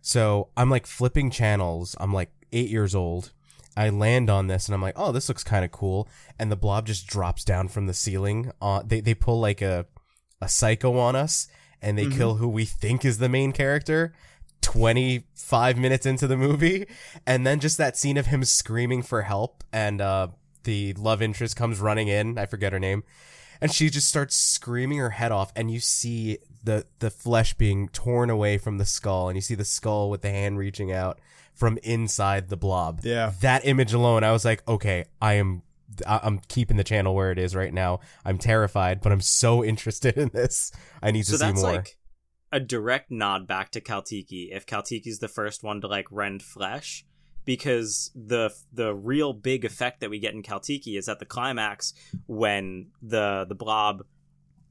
So 0.00 0.48
I'm 0.56 0.70
like 0.70 0.86
flipping 0.86 1.30
channels. 1.30 1.96
I'm 1.98 2.14
like 2.14 2.30
eight 2.52 2.70
years 2.70 2.94
old. 2.94 3.32
I 3.76 3.88
land 3.90 4.30
on 4.30 4.46
this 4.46 4.66
and 4.68 4.74
I'm 4.74 4.82
like, 4.82 4.94
oh, 4.98 5.10
this 5.12 5.28
looks 5.28 5.42
kind 5.44 5.64
of 5.64 5.70
cool. 5.72 6.08
And 6.38 6.52
the 6.52 6.56
blob 6.56 6.86
just 6.86 7.06
drops 7.06 7.44
down 7.44 7.68
from 7.68 7.86
the 7.86 7.94
ceiling. 7.94 8.52
Uh, 8.62 8.82
they 8.86 9.00
they 9.00 9.14
pull 9.14 9.40
like 9.40 9.60
a 9.62 9.86
a 10.40 10.48
psycho 10.48 10.98
on 10.98 11.14
us 11.16 11.48
and 11.82 11.96
they 11.98 12.06
Mhm. 12.06 12.16
kill 12.16 12.34
who 12.36 12.48
we 12.48 12.64
think 12.64 13.04
is 13.04 13.18
the 13.18 13.28
main 13.28 13.52
character. 13.52 14.12
25 14.62 15.78
minutes 15.78 16.04
into 16.06 16.26
the 16.26 16.36
movie 16.36 16.86
and 17.26 17.46
then 17.46 17.58
just 17.60 17.78
that 17.78 17.96
scene 17.96 18.16
of 18.18 18.26
him 18.26 18.44
screaming 18.44 19.02
for 19.02 19.22
help 19.22 19.64
and 19.72 20.00
uh 20.02 20.28
the 20.64 20.92
love 20.94 21.22
interest 21.22 21.56
comes 21.56 21.78
running 21.80 22.08
in 22.08 22.36
i 22.38 22.44
forget 22.44 22.70
her 22.72 22.78
name 22.78 23.02
and 23.62 23.72
she 23.72 23.88
just 23.88 24.06
starts 24.06 24.36
screaming 24.36 24.98
her 24.98 25.10
head 25.10 25.32
off 25.32 25.50
and 25.56 25.70
you 25.70 25.80
see 25.80 26.36
the 26.62 26.84
the 26.98 27.10
flesh 27.10 27.54
being 27.54 27.88
torn 27.88 28.28
away 28.28 28.58
from 28.58 28.76
the 28.76 28.84
skull 28.84 29.28
and 29.30 29.36
you 29.36 29.40
see 29.40 29.54
the 29.54 29.64
skull 29.64 30.10
with 30.10 30.20
the 30.20 30.30
hand 30.30 30.58
reaching 30.58 30.92
out 30.92 31.18
from 31.54 31.78
inside 31.82 32.50
the 32.50 32.56
blob 32.56 33.00
Yeah. 33.02 33.32
that 33.40 33.64
image 33.66 33.94
alone 33.94 34.24
i 34.24 34.30
was 34.30 34.44
like 34.44 34.62
okay 34.68 35.06
i 35.22 35.34
am 35.34 35.62
i'm 36.06 36.40
keeping 36.48 36.76
the 36.76 36.84
channel 36.84 37.14
where 37.14 37.30
it 37.32 37.38
is 37.38 37.54
right 37.56 37.72
now. 37.74 38.00
I'm 38.24 38.38
terrified 38.38 39.00
but 39.00 39.12
i'm 39.12 39.20
so 39.20 39.64
interested 39.72 40.16
in 40.16 40.30
this. 40.32 40.72
I 41.02 41.10
need 41.10 41.24
to 41.24 41.32
so 41.32 41.36
see 41.36 41.44
that's 41.44 41.62
more. 41.62 41.72
like 41.72 41.96
a 42.52 42.58
direct 42.60 43.10
nod 43.10 43.46
back 43.46 43.70
to 43.72 43.80
Caltiki 43.80 44.48
if 44.50 44.66
Caltiki's 44.66 45.20
the 45.20 45.28
first 45.28 45.62
one 45.62 45.80
to 45.80 45.86
like 45.86 46.06
rend 46.10 46.42
flesh 46.42 47.04
because 47.44 48.10
the 48.14 48.50
the 48.72 48.94
real 48.94 49.32
big 49.32 49.64
effect 49.64 50.00
that 50.00 50.10
we 50.10 50.18
get 50.18 50.34
in 50.34 50.42
Caltiki 50.42 50.98
is 50.98 51.08
at 51.08 51.18
the 51.20 51.24
climax 51.24 51.94
when 52.26 52.88
the 53.00 53.46
the 53.48 53.54
blob 53.54 54.02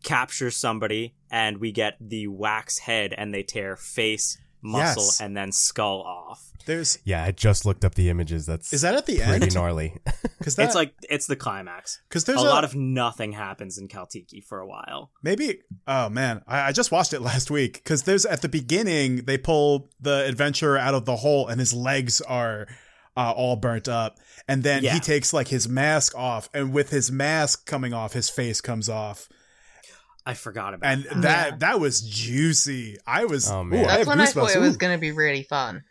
captures 0.03 0.55
somebody 0.55 1.15
and 1.31 1.57
we 1.57 1.71
get 1.71 1.95
the 1.99 2.27
wax 2.27 2.79
head 2.79 3.13
and 3.17 3.33
they 3.33 3.43
tear 3.43 3.75
face 3.75 4.37
muscle 4.61 5.03
Yes. 5.03 5.21
and 5.21 5.35
then 5.35 5.51
skull 5.51 6.01
off 6.01 6.48
There's 6.69 6.99
yeah 7.03 7.23
i 7.23 7.31
just 7.31 7.65
looked 7.65 7.83
up 7.83 7.95
the 7.95 8.09
images 8.09 8.45
that's 8.45 8.71
is 8.71 8.81
that 8.81 8.93
at 8.95 9.05
the 9.07 9.17
pretty 9.17 9.43
end? 9.45 9.53
gnarly 9.55 9.97
Because 10.37 10.57
it's 10.57 10.75
like 10.75 10.93
it's 11.09 11.25
the 11.27 11.35
climax 11.35 11.99
because 12.07 12.23
there's 12.25 12.41
a 12.41 12.45
lot 12.45 12.63
of 12.63 12.75
nothing 12.75 13.31
happens 13.33 13.77
in 13.77 13.87
Caltiki 13.87 14.43
for 14.43 14.59
a 14.59 14.67
while 14.67 15.11
Maybe. 15.23 15.59
Oh 15.87 16.09
man, 16.09 16.41
I, 16.47 16.67
I 16.67 16.71
just 16.71 16.91
watched 16.91 17.13
it 17.13 17.21
last 17.31 17.49
week 17.51 17.73
because 17.73 18.03
there's 18.03 18.25
at 18.25 18.41
the 18.41 18.49
beginning 18.49 19.25
they 19.25 19.37
pull 19.37 19.89
the 19.99 20.25
adventurer 20.27 20.77
out 20.77 20.93
of 20.93 21.05
the 21.05 21.17
hole 21.17 21.47
and 21.47 21.59
his 21.59 21.73
legs 21.73 22.21
are 22.21 22.67
uh, 23.17 23.31
all 23.35 23.55
burnt 23.57 23.89
up, 23.89 24.17
and 24.47 24.63
then 24.63 24.81
Yeah. 24.83 24.93
he 24.93 24.99
takes 25.01 25.33
like 25.33 25.49
his 25.49 25.67
mask 25.67 26.15
off, 26.15 26.47
and 26.53 26.71
with 26.71 26.89
his 26.91 27.11
mask 27.11 27.65
coming 27.65 27.93
off, 27.93 28.13
his 28.13 28.29
face 28.29 28.61
comes 28.61 28.87
off, 28.87 29.27
I 30.25 30.35
forgot 30.35 30.73
about 30.73 30.89
and 30.89 31.03
that. 31.05 31.21
that 31.23 31.47
Yeah. 31.49 31.55
that 31.57 31.79
was 31.81 31.99
juicy. 32.01 32.97
I 33.05 33.25
was. 33.25 33.49
Oh, 33.51 33.63
man. 33.65 33.83
I 33.85 33.87
That's 33.87 33.97
have 33.99 34.07
when 34.07 34.21
I 34.21 34.25
thought 34.27 34.49
goosebumps. 34.49 34.55
it 34.55 34.59
was 34.59 34.77
going 34.77 34.95
to 34.97 35.01
be 35.01 35.11
really 35.11 35.43
fun. 35.43 35.83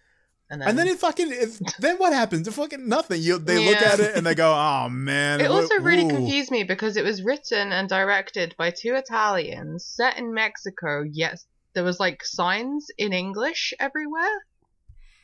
And 0.50 0.60
then, 0.62 0.68
And 0.68 0.78
then 0.78 0.88
it 0.88 0.98
fucking. 0.98 1.30
It, 1.30 1.60
then 1.78 1.96
what 1.98 2.12
happens? 2.12 2.48
It 2.48 2.52
fucking 2.52 2.88
nothing. 2.88 3.20
You 3.20 3.38
they 3.38 3.66
look 3.68 3.82
at 3.82 4.00
it 4.00 4.16
and 4.16 4.24
they 4.26 4.34
go, 4.34 4.50
"Oh 4.54 4.88
man." 4.88 5.40
it 5.42 5.50
also 5.50 5.74
really 5.80 6.06
ooh." 6.06 6.08
confused 6.08 6.50
me 6.50 6.64
because 6.64 6.96
it 6.96 7.04
was 7.04 7.22
written 7.22 7.70
and 7.72 7.86
directed 7.88 8.54
by 8.56 8.70
two 8.70 8.94
Italians 8.94 9.84
set 9.84 10.16
in 10.18 10.32
Mexico, 10.32 11.02
yet 11.02 11.38
there 11.74 11.84
was 11.84 12.00
like 12.00 12.24
signs 12.24 12.86
in 12.96 13.12
English 13.12 13.74
everywhere. 13.78 14.42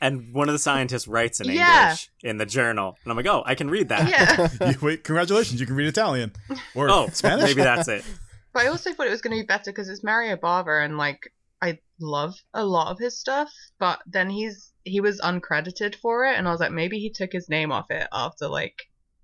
and 0.01 0.33
one 0.33 0.47
of 0.49 0.53
the 0.53 0.59
scientists 0.59 1.07
writes 1.07 1.39
in 1.39 1.49
Yeah. 1.49 1.83
English 1.83 2.09
in 2.21 2.37
the 2.37 2.45
journal, 2.45 2.97
and 3.03 3.09
I'm 3.11 3.17
like, 3.17 3.25
oh, 3.27 3.41
I 3.45 3.55
can 3.55 3.69
read 3.69 3.89
that. 3.89 4.07
Yeah. 4.09 4.47
You- 4.71 4.77
wait, 4.81 5.03
congratulations! 5.03 5.59
You 5.59 5.65
can 5.65 5.75
read 5.75 5.87
Italian 5.87 6.33
or 6.75 6.89
Oh, 6.91 7.07
Spanish. 7.11 7.45
maybe 7.45 7.63
that's 7.63 7.87
it. 7.87 8.03
But 8.53 8.63
I 8.63 8.67
also 8.67 8.93
thought 8.93 9.07
it 9.07 9.09
was 9.09 9.21
going 9.21 9.35
to 9.35 9.41
be 9.43 9.45
better 9.47 9.71
because 9.71 9.89
it's 9.89 10.01
Mario 10.03 10.37
Bava, 10.37 10.85
and 10.85 10.97
like 10.97 11.33
I 11.61 11.79
love 11.99 12.35
a 12.53 12.63
lot 12.63 12.89
of 12.91 12.99
his 12.99 13.19
stuff. 13.19 13.51
But 13.79 13.99
then 14.05 14.29
he's 14.29 14.71
he 14.85 15.01
was 15.01 15.19
uncredited 15.19 15.95
for 15.95 16.25
it, 16.25 16.37
and 16.37 16.47
I 16.47 16.51
was 16.51 16.59
like, 16.61 16.71
maybe 16.71 16.99
he 16.99 17.09
took 17.09 17.33
his 17.33 17.49
name 17.49 17.71
off 17.73 17.91
it 17.91 18.07
after 18.13 18.47
like 18.47 18.83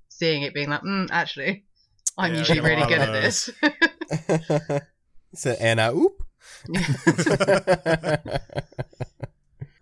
seeing 0.10 0.42
it 0.42 0.54
being 0.54 0.70
like, 0.70 0.82
mm, 0.82 1.08
actually, 1.12 1.64
I'm 2.18 2.34
Yeah, 2.34 2.40
usually 2.40 2.60
we 2.62 2.70
get 2.70 2.78
a 2.78 2.82
really 2.82 2.90
good 2.90 3.02
at 3.02 3.14
this. 3.22 3.50
so 5.36 5.52
Anna, 5.52 5.94
oop. 5.94 6.24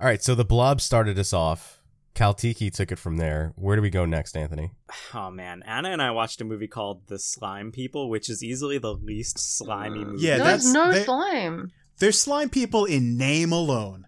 All 0.02 0.06
right, 0.08 0.24
so 0.24 0.36
the 0.36 0.46
blob 0.46 0.80
started 0.82 1.20
us 1.20 1.34
off. 1.34 1.82
Caltiki 2.16 2.72
took 2.74 2.92
it 2.92 3.00
from 3.00 3.18
there. 3.18 3.54
Where 3.56 3.76
do 3.76 3.82
we 3.82 3.90
go 3.90 4.06
next, 4.06 4.36
Anthony? 4.36 4.72
Oh 5.14 5.30
man, 5.30 5.64
Anna 5.66 5.90
and 5.90 6.02
I 6.02 6.12
watched 6.12 6.42
a 6.42 6.46
movie 6.46 6.68
called 6.68 7.08
The 7.08 7.20
Slime 7.20 7.72
People, 7.72 8.10
which 8.10 8.30
is 8.30 8.44
easily 8.44 8.78
the 8.78 8.94
least 8.94 9.38
slimy 9.40 10.04
movie. 10.06 10.26
Yeah, 10.26 10.38
There's 10.38 10.64
that's- 10.64 10.74
no 10.74 10.92
they- 10.92 11.04
slime. 11.04 11.72
There's 12.00 12.20
slime 12.20 12.50
people 12.50 12.86
in 12.86 13.18
name 13.18 13.52
alone. 13.52 14.06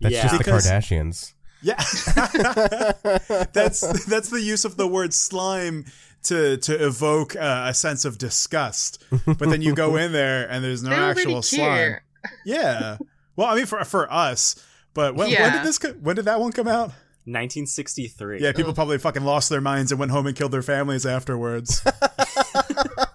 That's 0.00 0.14
Yeah. 0.14 0.28
just 0.28 0.38
the 0.38 0.50
Kardashians. 0.50 1.32
Yeah, 1.62 1.76
that's 3.52 4.04
that's 4.04 4.28
the 4.28 4.40
use 4.42 4.64
of 4.66 4.76
the 4.76 4.86
word 4.86 5.14
slime 5.14 5.86
to 6.24 6.56
to 6.58 6.86
evoke 6.86 7.36
uh, 7.36 7.64
a 7.68 7.74
sense 7.74 8.04
of 8.04 8.18
disgust. 8.18 9.02
But 9.24 9.38
then 9.48 9.62
you 9.62 9.74
go 9.74 9.96
in 9.96 10.12
there 10.12 10.46
and 10.50 10.62
there's 10.62 10.82
no 10.82 10.90
they 10.90 10.96
actual 10.96 11.26
really 11.26 11.42
slime. 11.42 11.96
Yeah. 12.44 12.98
Well, 13.36 13.48
I 13.48 13.54
mean 13.56 13.64
for 13.66 13.82
for 13.84 14.12
us, 14.12 14.62
but 14.92 15.14
when, 15.14 15.30
when 15.32 15.52
did 15.52 15.62
this 15.62 15.78
co- 15.78 15.92
when 15.94 16.16
did 16.16 16.26
that 16.26 16.38
one 16.38 16.52
come 16.52 16.68
out? 16.68 16.92
1963. 17.26 18.40
Yeah, 18.42 18.52
people 18.52 18.74
probably 18.74 18.98
fucking 18.98 19.24
lost 19.24 19.48
their 19.48 19.62
minds 19.62 19.90
and 19.90 19.98
went 19.98 20.12
home 20.12 20.26
and 20.26 20.36
killed 20.36 20.52
their 20.52 20.60
families 20.62 21.06
afterwards. 21.06 21.82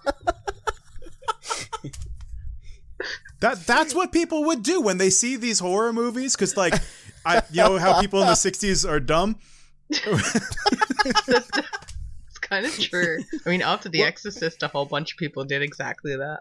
that 3.40 3.66
that's 3.66 3.94
what 3.94 4.12
people 4.12 4.44
would 4.44 4.62
do 4.62 4.80
when 4.80 4.98
they 4.98 5.10
see 5.10 5.36
these 5.36 5.58
horror 5.58 5.92
movies 5.92 6.36
cuz 6.36 6.56
like 6.56 6.74
I 7.24 7.42
you 7.50 7.62
know 7.62 7.78
how 7.78 8.00
people 8.00 8.20
in 8.20 8.26
the 8.26 8.32
60s 8.32 8.88
are 8.88 9.00
dumb? 9.00 9.36
It's 9.90 10.00
kind 12.40 12.66
of 12.66 12.78
true. 12.78 13.18
I 13.46 13.50
mean, 13.50 13.62
after 13.62 13.88
The 13.88 14.00
Well- 14.00 14.08
Exorcist, 14.08 14.62
a 14.62 14.68
whole 14.68 14.86
bunch 14.86 15.12
of 15.12 15.18
people 15.18 15.44
did 15.44 15.62
exactly 15.62 16.16
that. 16.16 16.40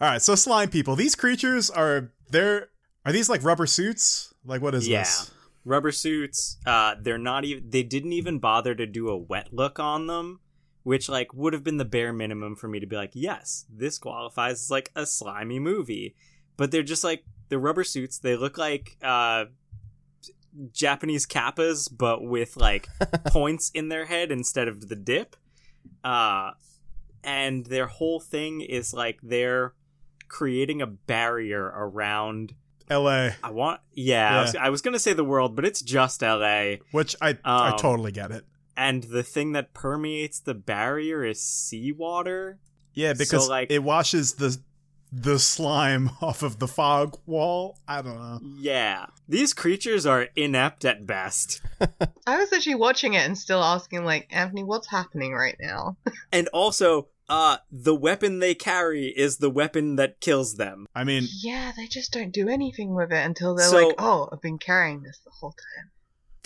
All 0.00 0.08
right, 0.10 0.20
so 0.22 0.34
slime 0.34 0.68
people. 0.70 0.96
These 0.96 1.14
creatures 1.14 1.70
are 1.70 2.12
they're 2.30 2.68
are 3.04 3.12
these 3.12 3.28
like 3.28 3.42
rubber 3.42 3.66
suits? 3.66 4.32
Like 4.44 4.62
what 4.62 4.74
is 4.74 4.82
this? 4.84 4.88
Yeah. 4.90 4.98
this? 5.00 5.30
Rubber 5.64 5.90
suits. 5.92 6.58
Uh, 6.66 6.94
they're 7.00 7.18
not 7.18 7.44
even. 7.44 7.70
They 7.70 7.82
didn't 7.82 8.12
even 8.12 8.38
bother 8.38 8.74
to 8.74 8.86
do 8.86 9.08
a 9.08 9.16
wet 9.16 9.48
look 9.52 9.78
on 9.80 10.06
them, 10.06 10.40
which 10.82 11.08
like 11.08 11.32
would 11.32 11.52
have 11.54 11.64
been 11.64 11.78
the 11.78 11.84
bare 11.84 12.12
minimum 12.12 12.56
for 12.56 12.68
me 12.68 12.78
to 12.78 12.86
be 12.86 12.96
like, 12.96 13.12
yes, 13.14 13.64
this 13.72 13.98
qualifies 13.98 14.62
as 14.64 14.70
like 14.70 14.92
a 14.94 15.06
slimy 15.06 15.58
movie. 15.58 16.14
But 16.56 16.70
they're 16.70 16.82
just 16.82 17.04
like 17.04 17.24
the 17.48 17.58
rubber 17.58 17.84
suits. 17.84 18.18
They 18.18 18.36
look 18.36 18.56
like 18.58 18.96
uh, 19.02 19.46
Japanese 20.72 21.26
kappas, 21.26 21.88
but 21.94 22.22
with 22.22 22.56
like 22.56 22.88
points 23.26 23.70
in 23.74 23.88
their 23.88 24.06
head 24.06 24.30
instead 24.32 24.68
of 24.68 24.88
the 24.88 24.96
dip. 24.96 25.36
Uh, 26.02 26.52
and 27.22 27.66
their 27.66 27.86
whole 27.86 28.20
thing 28.20 28.60
is 28.60 28.94
like 28.94 29.18
they're 29.22 29.74
creating 30.28 30.80
a 30.82 30.86
barrier 30.86 31.64
around. 31.64 32.54
L.A., 32.88 33.34
I 33.42 33.50
want, 33.50 33.80
yeah, 33.94 34.38
I, 34.38 34.42
was, 34.42 34.56
I 34.56 34.68
was 34.70 34.80
gonna 34.80 35.00
say 35.00 35.12
the 35.12 35.24
world, 35.24 35.56
but 35.56 35.64
it's 35.64 35.82
just 35.82 36.22
L.A. 36.22 36.80
which 36.92 37.16
I 37.20 37.36
I 37.44 37.70
Um, 37.70 37.78
totally 37.78 38.12
get 38.12 38.30
it. 38.30 38.44
And 38.76 39.02
the 39.02 39.24
thing 39.24 39.52
that 39.52 39.74
permeates 39.74 40.38
the 40.38 40.54
barrier 40.54 41.24
is 41.24 41.42
seawater. 41.42 42.58
Yeah, 42.94 43.12
because 43.14 43.46
so, 43.46 43.50
like- 43.50 43.72
it 43.72 43.82
washes 43.82 44.34
the 44.34 44.56
the 45.12 45.38
slime 45.38 46.10
off 46.20 46.42
of 46.42 46.58
the 46.58 46.68
fog 46.68 47.18
wall. 47.26 47.78
I 47.88 48.02
don't 48.02 48.16
know. 48.16 48.40
Yeah, 48.58 49.06
these 49.28 49.54
creatures 49.54 50.06
are 50.06 50.28
inept 50.36 50.84
at 50.84 51.06
best. 51.06 51.62
I 52.26 52.38
was 52.38 52.52
actually 52.52 52.74
watching 52.76 53.14
it 53.14 53.24
and 53.26 53.36
still 53.36 53.62
asking, 53.62 54.04
like, 54.04 54.28
Anthony, 54.30 54.64
what's 54.64 54.90
happening 54.90 55.32
right 55.32 55.56
now? 55.60 55.96
And 56.32 56.48
also, 56.48 57.08
uh, 57.28 57.58
the 57.72 57.94
weapon 57.94 58.38
they 58.40 58.54
carry 58.54 59.06
is 59.06 59.38
the 59.38 59.50
weapon 59.50 59.96
that 59.96 60.20
kills 60.20 60.54
them. 60.56 60.86
I 60.94 61.04
mean, 61.04 61.26
Yeah, 61.42 61.72
they 61.76 61.86
just 61.86 62.12
don't 62.12 62.32
do 62.32 62.48
anything 62.48 62.94
with 62.94 63.12
it 63.12 63.24
until 63.24 63.54
they're 63.54 63.68
So- 63.68 63.88
like, 63.88 63.96
oh, 63.98 64.28
I've 64.32 64.42
been 64.42 64.58
carrying 64.58 65.02
this 65.02 65.18
the 65.24 65.30
whole 65.30 65.52
time. 65.52 65.90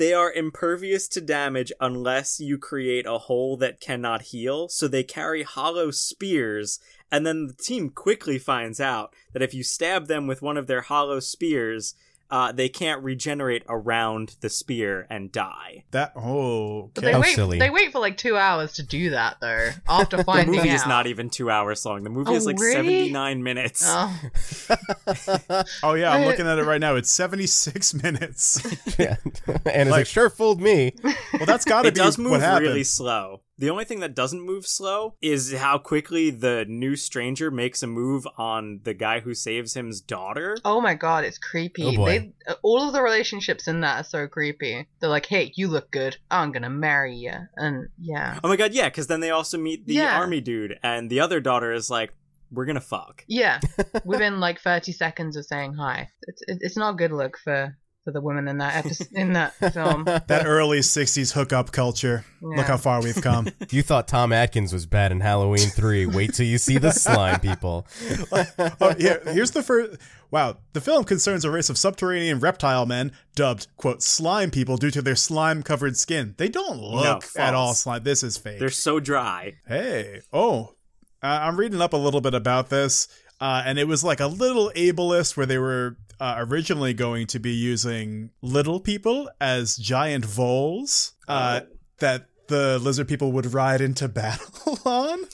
They 0.00 0.14
are 0.14 0.32
impervious 0.32 1.08
to 1.08 1.20
damage 1.20 1.72
unless 1.78 2.40
you 2.40 2.56
create 2.56 3.04
a 3.04 3.18
hole 3.18 3.58
that 3.58 3.80
cannot 3.80 4.22
heal, 4.22 4.66
so 4.70 4.88
they 4.88 5.02
carry 5.02 5.42
hollow 5.42 5.90
spears, 5.90 6.80
and 7.12 7.26
then 7.26 7.48
the 7.48 7.52
team 7.52 7.90
quickly 7.90 8.38
finds 8.38 8.80
out 8.80 9.14
that 9.34 9.42
if 9.42 9.52
you 9.52 9.62
stab 9.62 10.06
them 10.06 10.26
with 10.26 10.40
one 10.40 10.56
of 10.56 10.68
their 10.68 10.80
hollow 10.80 11.20
spears, 11.20 11.94
uh, 12.30 12.52
they 12.52 12.68
can't 12.68 13.02
regenerate 13.02 13.64
around 13.68 14.36
the 14.40 14.48
spear 14.48 15.06
and 15.10 15.30
die. 15.32 15.84
that 15.90 16.12
oh 16.16 16.90
But 16.94 17.02
okay. 17.04 17.06
they 17.08 17.12
How 17.12 17.20
wait. 17.20 17.34
silly. 17.34 17.58
They 17.58 17.70
wait 17.70 17.92
for 17.92 17.98
like 17.98 18.16
two 18.16 18.36
hours 18.36 18.74
to 18.74 18.82
do 18.82 19.10
that 19.10 19.36
though. 19.40 19.70
After 19.88 20.16
The 20.22 20.44
movie 20.46 20.58
out, 20.70 20.74
is 20.74 20.86
not 20.86 21.06
even 21.06 21.30
two 21.30 21.50
hours 21.50 21.84
long. 21.84 22.04
The 22.04 22.10
movie 22.10 22.30
Oh, 22.30 22.34
is 22.34 22.46
like 22.46 22.58
really? 22.58 23.10
79 23.12 23.42
minutes. 23.42 23.82
Oh, 23.84 24.20
oh 25.82 25.94
yeah, 25.94 26.12
I'm 26.12 26.24
looking 26.26 26.46
at 26.46 26.58
it 26.58 26.64
right 26.64 26.80
now. 26.80 26.94
It's 26.96 27.10
76 27.10 27.94
minutes. 28.02 28.62
yeah. 28.98 29.16
and 29.24 29.26
it's 29.56 29.66
Like- 29.66 29.90
like, 29.90 30.06
sure 30.06 30.30
fooled 30.30 30.60
me. 30.60 30.92
Well, 31.02 31.46
that's 31.46 31.64
got 31.64 31.82
to 31.82 31.88
it 31.88 31.94
be 31.94 32.00
does 32.00 32.16
what 32.16 32.24
move 32.30 32.40
happened. 32.40 32.66
really 32.66 32.84
slow. 32.84 33.42
The 33.60 33.68
only 33.70 33.84
thing 33.84 34.00
that 34.00 34.14
doesn't 34.14 34.40
move 34.40 34.66
slow 34.66 35.14
is 35.20 35.52
how 35.52 35.76
quickly 35.76 36.30
the 36.30 36.64
new 36.66 36.96
stranger 36.96 37.50
makes 37.50 37.82
a 37.82 37.86
move 37.86 38.26
on 38.38 38.80
the 38.84 38.94
guy 38.94 39.20
who 39.20 39.34
saves 39.34 39.74
him's 39.74 40.00
daughter. 40.00 40.56
oh 40.64 40.80
my 40.80 40.94
god, 40.94 41.24
it's 41.24 41.36
creepy. 41.38 41.84
Oh, 41.84 41.94
boy. 41.94 42.06
They, 42.46 42.54
all 42.62 42.86
of 42.86 42.94
the 42.94 43.02
relationships 43.02 43.68
in 43.68 43.82
that 43.82 44.00
are 44.00 44.08
so 44.08 44.26
creepy. 44.26 44.86
They're 44.98 45.10
like, 45.10 45.26
hey, 45.26 45.52
you 45.56 45.68
look 45.68 45.90
good. 45.90 46.16
I'm 46.30 46.52
gonna 46.52 46.70
marry 46.70 47.14
you, 47.14 47.34
and 47.56 47.88
yeah, 48.00 48.40
Oh 48.42 48.48
my 48.48 48.56
god, 48.56 48.72
yeah, 48.72 48.88
because 48.88 49.06
then 49.08 49.20
they 49.20 49.30
also 49.30 49.58
meet 49.58 49.86
the 49.86 49.94
Yeah. 49.94 50.18
army 50.18 50.40
dude, 50.40 50.78
and 50.82 51.10
the 51.10 51.20
other 51.20 51.38
daughter 51.40 51.70
is 51.72 51.90
like, 51.90 52.14
"We're 52.50 52.64
gonna 52.64 52.80
fuck." 52.80 53.24
yeah. 53.28 53.60
Within 54.06 54.40
like 54.40 54.60
30 54.62 54.92
seconds 54.92 55.36
of 55.36 55.44
saying 55.44 55.74
hi, 55.74 56.08
it's 56.22 56.42
it's 56.48 56.76
not 56.78 56.94
a 56.94 56.96
good 56.96 57.12
look 57.12 57.36
for 57.36 57.76
for 58.10 58.14
the 58.14 58.20
women 58.20 58.48
in 58.48 58.58
that 58.58 58.76
episode 58.76 59.08
in 59.12 59.32
that 59.34 59.54
film. 59.72 60.04
That 60.26 60.46
early 60.46 60.80
60s 60.80 61.32
hookup 61.32 61.72
culture. 61.72 62.24
Look 62.40 62.66
how 62.66 62.76
far 62.76 63.02
we've 63.02 63.20
come. 63.20 63.48
you 63.70 63.82
thought 63.82 64.06
Tom 64.06 64.32
Atkins 64.32 64.72
was 64.72 64.86
bad 64.86 65.12
in 65.12 65.20
Halloween 65.20 65.68
3. 65.68 66.06
Wait 66.06 66.34
till 66.34 66.46
you 66.46 66.58
see 66.58 66.78
the 66.78 66.92
slime 66.92 67.40
people. 67.40 67.86
oh, 68.32 68.94
yeah, 68.98 69.18
here's 69.32 69.52
the 69.52 69.62
first. 69.62 70.00
Wow, 70.30 70.58
the 70.72 70.80
film 70.80 71.04
concerns 71.04 71.44
a 71.44 71.50
race 71.50 71.70
of 71.70 71.78
subterranean 71.78 72.38
reptile 72.38 72.86
men 72.86 73.12
dubbed 73.34 73.66
"quote 73.76 74.02
slime 74.02 74.50
people" 74.50 74.76
due 74.76 74.90
to 74.92 75.02
their 75.02 75.16
slime-covered 75.16 75.96
skin. 75.96 76.34
They 76.38 76.48
don't 76.48 76.80
look 76.80 77.22
false. 77.22 77.36
at 77.36 77.54
all 77.54 77.74
slime. 77.74 78.04
This 78.04 78.22
is 78.22 78.36
fake. 78.36 78.60
They're 78.60 78.70
so 78.70 79.00
dry. 79.00 79.54
Hey, 79.66 80.20
oh, 80.32 80.74
uh, 81.22 81.38
I'm 81.42 81.56
reading 81.56 81.80
up 81.80 81.92
a 81.92 81.96
little 81.96 82.20
bit 82.20 82.34
about 82.34 82.70
this, 82.70 83.08
uh, 83.40 83.62
and 83.66 83.78
it 83.78 83.88
was 83.88 84.04
like 84.04 84.20
a 84.20 84.28
little 84.28 84.70
ableist 84.76 85.36
where 85.36 85.46
they 85.46 85.58
were 85.58 85.96
uh, 86.20 86.34
originally 86.38 86.92
going 86.94 87.26
to 87.28 87.38
be 87.40 87.52
using 87.52 88.30
little 88.42 88.78
people 88.78 89.30
as 89.40 89.76
giant 89.76 90.24
voles 90.24 91.12
uh, 91.26 91.60
Oh. 91.62 91.66
that 92.00 92.26
the 92.48 92.78
lizard 92.78 93.08
people 93.08 93.32
would 93.32 93.52
ride 93.54 93.80
into 93.80 94.06
battle 94.20 94.78
on. 94.84 95.24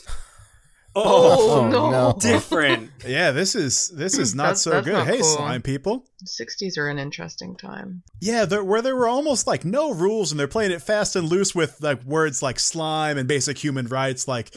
Oh, 0.99 1.61
Oh, 1.61 1.69
no. 1.69 2.17
different. 2.21 2.91
Yeah, 3.07 3.31
this 3.31 3.55
is 3.55 3.89
this 3.89 4.17
is 4.17 4.35
not 4.35 4.43
That's- 4.45 4.63
so 4.63 4.71
that's 4.71 4.87
good. 4.87 4.93
not 4.95 5.07
hey, 5.07 5.19
cool. 5.21 5.25
slime 5.37 5.61
people. 5.63 6.07
60s 6.25 6.79
are 6.79 6.89
an 6.89 6.99
interesting 6.99 7.55
time. 7.55 8.03
Yeah, 8.21 8.47
there, 8.47 8.65
where 8.65 8.81
there 8.81 8.97
were 8.97 9.07
almost 9.09 9.47
like 9.47 9.65
no 9.65 9.93
rules, 9.93 10.31
and 10.33 10.41
they're 10.41 10.49
playing 10.49 10.71
it 10.73 10.81
fast 10.81 11.15
and 11.15 11.29
loose 11.29 11.55
with 11.55 11.77
like 11.83 12.03
words 12.05 12.43
like 12.43 12.59
slime 12.59 13.19
and 13.19 13.29
basic 13.29 13.59
human 13.59 13.89
rights. 13.89 14.27
Like, 14.27 14.57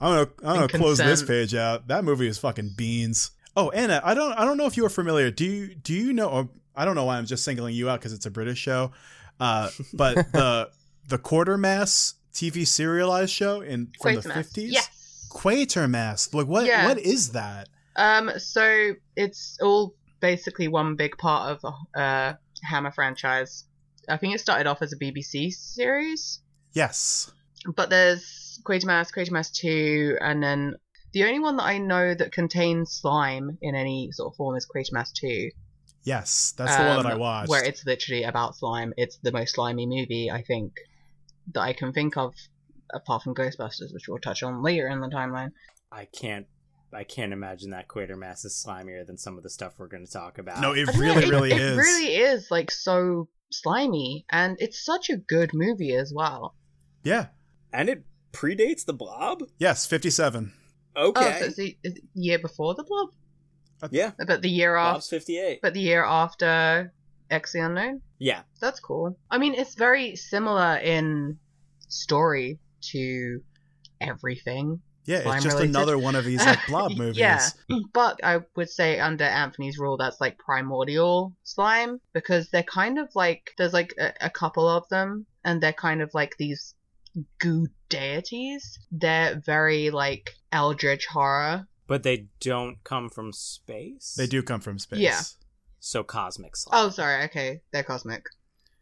I'm 0.00 0.14
gonna 0.14 0.28
I'm 0.44 0.56
gonna 0.56 0.68
close 0.68 0.98
this 0.98 1.22
page 1.22 1.54
out. 1.54 1.88
That 1.88 2.04
movie 2.04 2.26
is 2.26 2.38
fucking 2.38 2.74
beans. 2.76 3.30
Oh, 3.56 3.70
Anna, 3.70 4.00
I 4.04 4.14
don't 4.14 4.32
I 4.32 4.44
don't 4.44 4.56
know 4.56 4.66
if 4.66 4.76
you 4.76 4.84
are 4.86 4.90
familiar. 4.90 5.30
Do 5.30 5.44
you 5.44 5.74
do 5.74 5.92
you 5.92 6.12
know? 6.12 6.28
Or 6.28 6.48
I 6.76 6.84
don't 6.84 6.94
know 6.94 7.04
why 7.04 7.18
I'm 7.18 7.26
just 7.26 7.44
singling 7.44 7.74
you 7.74 7.90
out 7.90 8.00
because 8.00 8.12
it's 8.12 8.26
a 8.26 8.30
British 8.30 8.58
show. 8.58 8.92
Uh, 9.40 9.70
but 9.92 10.14
the 10.32 10.70
the 11.08 11.18
Quatermass 11.18 12.14
TV 12.32 12.66
serialized 12.66 13.32
show 13.32 13.60
in 13.60 13.92
from 14.00 14.16
the 14.16 14.22
fifties. 14.22 14.72
Yes. 14.72 15.28
Quatermass. 15.30 16.32
Like 16.32 16.46
what? 16.46 16.66
Yeah. 16.66 16.86
What 16.86 16.98
is 16.98 17.32
that? 17.32 17.68
Um, 17.96 18.30
so 18.38 18.92
it's 19.16 19.58
all 19.60 19.94
basically 20.20 20.68
one 20.68 20.94
big 20.94 21.18
part 21.18 21.50
of 21.50 21.60
the 21.60 22.00
uh, 22.00 22.34
Hammer 22.62 22.92
franchise. 22.92 23.64
I 24.08 24.16
think 24.16 24.34
it 24.34 24.40
started 24.40 24.66
off 24.66 24.80
as 24.82 24.92
a 24.92 24.96
BBC 24.96 25.52
series, 25.52 26.40
Yes. 26.78 27.30
but 27.74 27.90
there's 27.90 28.60
Quatermass, 28.64 29.12
Quatermass 29.12 29.52
2, 29.52 30.18
and 30.20 30.42
then 30.42 30.74
the 31.12 31.24
only 31.24 31.40
one 31.40 31.56
that 31.56 31.64
I 31.64 31.78
know 31.78 32.14
that 32.14 32.32
contains 32.32 32.92
slime 32.92 33.58
in 33.60 33.74
any 33.74 34.10
sort 34.12 34.32
of 34.32 34.36
form 34.36 34.56
is 34.56 34.66
Quatermass 34.66 35.12
2. 35.12 35.50
Yes, 36.04 36.54
that's 36.56 36.76
the 36.76 36.84
one 36.84 37.02
that 37.02 37.06
I 37.06 37.12
um, 37.12 37.18
watched. 37.18 37.50
Where 37.50 37.64
it's 37.64 37.84
literally 37.84 38.22
about 38.24 38.56
slime. 38.56 38.92
It's 38.96 39.18
the 39.22 39.32
most 39.32 39.54
slimy 39.54 39.86
movie, 39.86 40.30
I 40.30 40.42
think, 40.42 40.72
that 41.52 41.60
I 41.60 41.72
can 41.72 41.92
think 41.92 42.16
of, 42.16 42.34
apart 42.94 43.22
from 43.22 43.34
Ghostbusters, 43.34 43.92
which 43.92 44.08
we'll 44.08 44.18
touch 44.18 44.42
on 44.42 44.62
later 44.62 44.88
in 44.88 45.00
the 45.00 45.08
timeline. 45.08 45.50
I 45.90 46.06
can't. 46.06 46.46
I 46.92 47.04
can't 47.04 47.34
imagine 47.34 47.70
that 47.72 47.88
Quatermass 47.88 48.46
is 48.46 48.64
slimier 48.66 49.06
than 49.06 49.18
some 49.18 49.36
of 49.36 49.42
the 49.42 49.50
stuff 49.50 49.74
we're 49.76 49.88
going 49.88 50.06
to 50.06 50.12
talk 50.12 50.38
about. 50.38 50.62
no, 50.62 50.72
it 50.72 50.88
I 50.88 50.92
don't 50.92 51.00
know, 51.00 51.00
really, 51.00 51.22
it- 51.26 51.30
really 51.30 51.52
it 51.52 51.60
is. 51.60 51.72
It 51.72 51.80
really 51.80 52.14
is 52.16 52.50
like 52.50 52.70
so 52.70 53.28
slimy, 53.50 54.24
and 54.30 54.56
it's 54.58 54.82
such 54.82 55.10
a 55.10 55.16
good 55.16 55.50
movie 55.52 55.94
as 55.94 56.12
well. 56.14 56.54
Yeah. 57.08 57.26
and 57.72 57.88
it 57.88 58.04
predates 58.32 58.84
the 58.84 58.92
Blob. 58.92 59.42
Yes, 59.58 59.86
57. 59.86 60.52
Oh, 60.96 61.08
Okay, 61.10 61.38
so 61.38 61.44
it's 61.46 61.56
the, 61.56 61.76
it's 61.84 61.94
the 61.94 62.02
year 62.14 62.38
before 62.38 62.74
the 62.74 62.82
Blob, 62.84 63.10
yeah, 63.92 64.10
but 64.26 64.42
the 64.42 64.50
year 64.50 64.74
after, 64.74 64.94
Blob's 64.94 65.08
fifty-eight. 65.08 65.60
but 65.62 65.72
the 65.74 65.80
year 65.80 66.02
after 66.04 66.92
X 67.30 67.52
the 67.52 67.60
Unknown. 67.60 68.00
Yeah, 68.18 68.42
That's 68.60 68.80
cool. 68.80 69.16
I 69.30 69.38
mean, 69.38 69.54
it's 69.54 69.76
very 69.76 70.16
similar 70.16 70.76
in 70.78 71.38
story 71.88 72.58
to 72.90 73.40
everything. 74.00 74.80
Yeah, 75.04 75.18
it's 75.18 75.44
just 75.44 75.54
related. 75.54 75.70
another 75.70 75.96
one 75.98 76.16
of 76.16 76.24
these 76.24 76.44
like 76.44 76.58
blob 76.68 76.96
movies. 76.96 77.16
Yeah, 77.18 77.40
but 77.94 78.20
I 78.24 78.40
would 78.56 78.68
say 78.68 78.98
under 79.00 79.24
Anthony's 79.24 79.78
rule, 79.78 79.96
that's 79.96 80.20
like 80.20 80.36
primordial 80.38 81.32
slime 81.44 82.00
because 82.12 82.50
they're 82.50 82.62
kind 82.64 82.98
of 82.98 83.08
like 83.14 83.52
there's 83.56 83.72
like 83.72 83.94
a, 83.98 84.12
a 84.22 84.30
couple 84.30 84.68
of 84.68 84.86
them, 84.88 85.24
and 85.44 85.62
they're 85.62 85.72
kind 85.72 86.02
of 86.02 86.10
like 86.12 86.36
these 86.38 86.74
goo 87.38 87.66
deities. 87.88 88.78
They're 88.90 89.40
very 89.44 89.90
like 89.90 90.34
eldritch 90.52 91.06
horror. 91.06 91.66
but 91.86 92.02
they 92.02 92.26
don't 92.40 92.82
come 92.84 93.08
from 93.08 93.32
space. 93.32 94.14
They 94.16 94.26
do 94.26 94.42
come 94.42 94.60
from 94.60 94.78
space. 94.78 94.98
Yeah. 95.00 95.20
So 95.80 96.02
cosmic 96.02 96.56
slime. 96.56 96.86
Oh, 96.86 96.90
sorry. 96.90 97.24
Okay, 97.24 97.60
they're 97.72 97.82
cosmic. 97.84 98.24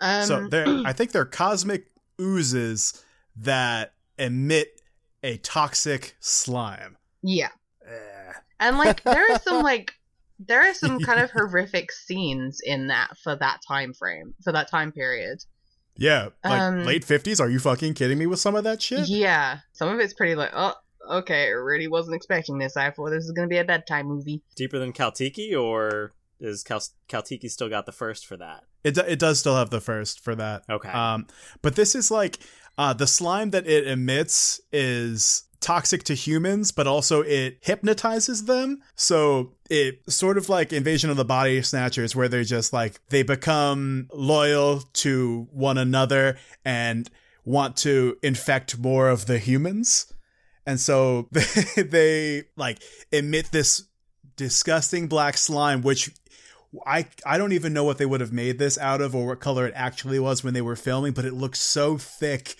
Um, 0.01 0.25
so 0.25 0.49
they're 0.49 0.67
I 0.85 0.93
think 0.93 1.12
they're 1.12 1.25
cosmic 1.25 1.87
oozes 2.21 3.03
that 3.37 3.93
emit 4.19 4.81
a 5.23 5.37
toxic 5.39 6.17
slime. 6.21 6.97
yeah, 7.23 7.51
Eh. 7.87 8.33
and 8.61 8.79
like 8.79 9.03
there 9.03 9.25
are 9.33 9.39
some 9.41 9.62
like 9.73 9.93
there 10.39 10.61
are 10.69 10.75
some 10.75 11.01
kind 11.01 11.21
of 11.21 11.31
horrific 11.35 11.91
scenes 11.93 12.61
in 12.62 12.89
that 12.89 13.17
for 13.23 13.37
that 13.37 13.61
time 13.67 13.93
frame 13.95 14.35
for 14.43 14.53
that 14.53 14.71
time 14.71 14.93
period. 14.93 15.39
Yeah, 15.97 16.29
like 16.45 16.61
Um, 16.61 16.85
late 16.85 17.05
50s. 17.05 17.41
Are 17.41 17.49
you 17.49 17.59
fucking 17.59 17.95
kidding 17.95 18.19
me 18.19 18.27
with 18.27 18.39
some 18.41 18.55
of 18.55 18.65
that 18.65 18.83
shit? 18.83 19.09
Yeah, 19.09 19.59
some 19.73 19.89
of 19.89 19.99
it's 20.01 20.15
pretty 20.15 20.35
like, 20.35 20.51
oh, 20.55 20.75
okay, 21.11 21.47
I 21.47 21.51
really 21.51 21.89
wasn't 21.89 22.17
expecting 22.17 22.59
this. 22.59 22.77
I 22.77 22.91
thought 22.91 23.11
this 23.11 23.25
is 23.25 23.33
gonna 23.33 23.49
be 23.49 23.59
a 23.59 23.65
bedtime 23.65 24.07
movie. 24.07 24.43
Deeper 24.57 24.79
than 24.79 24.93
Caltiki, 24.93 25.59
or 25.59 26.13
is 26.41 26.63
Kal- 26.63 26.83
Caltiki 27.09 27.51
still 27.51 27.69
got 27.69 27.87
the 27.87 27.93
first 27.93 28.27
for 28.27 28.37
that? 28.37 28.65
It, 28.85 28.95
do- 28.95 29.01
it 29.07 29.19
does 29.19 29.39
still 29.39 29.57
have 29.57 29.71
the 29.71 29.81
first 29.81 30.23
for 30.23 30.35
that. 30.35 30.65
Okay. 30.69 30.91
Um, 30.91 31.27
but 31.63 31.77
this 31.77 31.95
is 31.95 32.11
like 32.11 32.39
uh, 32.79 32.93
the 32.93 33.07
slime 33.07 33.51
that 33.51 33.67
it 33.67 33.87
emits 33.87 34.61
is 34.73 35.45
toxic 35.61 36.03
to 36.05 36.14
humans, 36.14 36.73
but 36.73 36.87
also 36.87 37.23
it 37.23 37.59
hypnotizes 37.61 38.45
them. 38.45 38.83
So 38.95 39.53
it 39.71 40.01
sort 40.11 40.38
of 40.38 40.49
like 40.49 40.73
Invasion 40.73 41.11
of 41.11 41.16
the 41.16 41.25
Body 41.25 41.61
Snatchers, 41.62 42.14
where 42.14 42.29
they're 42.29 42.45
just 42.45 42.73
like 42.73 43.01
they 43.09 43.23
become 43.23 44.09
loyal 44.12 44.81
to 44.95 45.49
one 45.53 45.79
another 45.79 46.38
and 46.64 47.09
want 47.45 47.77
to 47.79 48.16
infect 48.23 48.79
more 48.79 49.09
of 49.09 49.27
the 49.27 49.38
humans. 49.38 50.12
And 50.66 50.81
so 50.81 51.29
they, 51.31 51.83
they 51.83 52.42
like 52.57 52.83
emit 53.12 53.51
this 53.53 53.85
disgusting 54.37 55.07
black 55.07 55.37
slime, 55.37 55.83
which 55.83 56.11
I 56.87 57.07
I 57.25 57.38
don't 57.38 57.53
even 57.53 57.73
know 57.73 57.85
what 57.85 57.99
they 57.99 58.07
would 58.07 58.21
have 58.21 58.33
made 58.33 58.59
this 58.59 58.77
out 58.79 59.01
of 59.01 59.14
or 59.14 59.27
what 59.27 59.40
color 59.40 59.66
it 59.66 59.75
actually 59.77 60.19
was 60.19 60.45
when 60.45 60.55
they 60.55 60.62
were 60.62 60.77
filming, 60.77 61.12
but 61.12 61.25
it 61.25 61.33
looked 61.33 61.57
so 61.57 61.97
thick. 61.97 62.57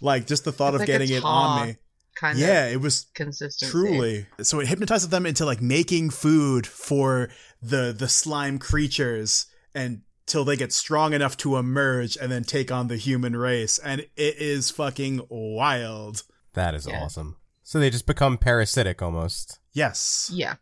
Like 0.00 0.26
just 0.26 0.44
the 0.44 0.52
thought 0.52 0.74
It's 0.74 0.76
of 0.76 0.80
like 0.80 0.86
getting 0.88 1.10
it 1.10 1.24
on 1.24 1.68
me. 1.68 1.76
Kind 2.14 2.38
Yeah, 2.38 2.66
of 2.66 2.72
it 2.74 2.80
was 2.80 3.06
consistent 3.14 3.70
truly. 3.70 4.26
So 4.42 4.60
it 4.60 4.68
hypnotizes 4.68 5.08
them 5.08 5.26
into 5.26 5.44
like 5.44 5.60
making 5.60 6.10
food 6.10 6.66
for 6.66 7.28
the 7.60 7.92
the 7.96 8.08
slime 8.08 8.58
creatures 8.58 9.46
and 9.74 10.02
till 10.26 10.44
they 10.44 10.56
get 10.56 10.72
strong 10.72 11.12
enough 11.12 11.36
to 11.38 11.56
emerge 11.56 12.16
and 12.16 12.30
then 12.30 12.44
take 12.44 12.70
on 12.72 12.88
the 12.88 12.96
human 12.96 13.36
race. 13.36 13.78
And 13.78 14.00
it 14.16 14.36
is 14.38 14.70
fucking 14.70 15.22
wild. 15.28 16.22
That 16.54 16.74
is 16.74 16.86
Yeah. 16.86 17.02
awesome. 17.02 17.36
So 17.62 17.78
they 17.80 17.90
just 17.90 18.06
become 18.06 18.38
parasitic 18.38 19.02
almost. 19.02 19.58
Yes. 19.72 20.30
Yeah. 20.32 20.54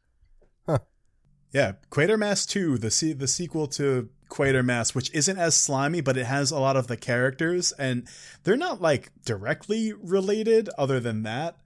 Yeah, 1.53 1.73
Quatermass 1.91 2.49
2, 2.49 2.79
the 2.79 2.91
se- 2.91 3.15
the 3.15 3.29
sequel 3.29 3.67
to 3.69 4.09
Quatermass, 4.31 4.95
which 4.95 5.13
isn't 5.13 5.39
as 5.39 5.55
slimy, 5.55 6.01
but 6.01 6.17
it 6.17 6.25
has 6.25 6.51
a 6.51 6.59
lot 6.59 6.77
of 6.77 6.87
the 6.87 6.97
characters, 6.97 7.73
and 7.73 8.09
they're 8.45 8.57
not 8.57 8.81
like 8.81 9.11
directly 9.25 9.93
related 9.93 10.71
other 10.79 10.99
than 10.99 11.23
that. 11.25 11.57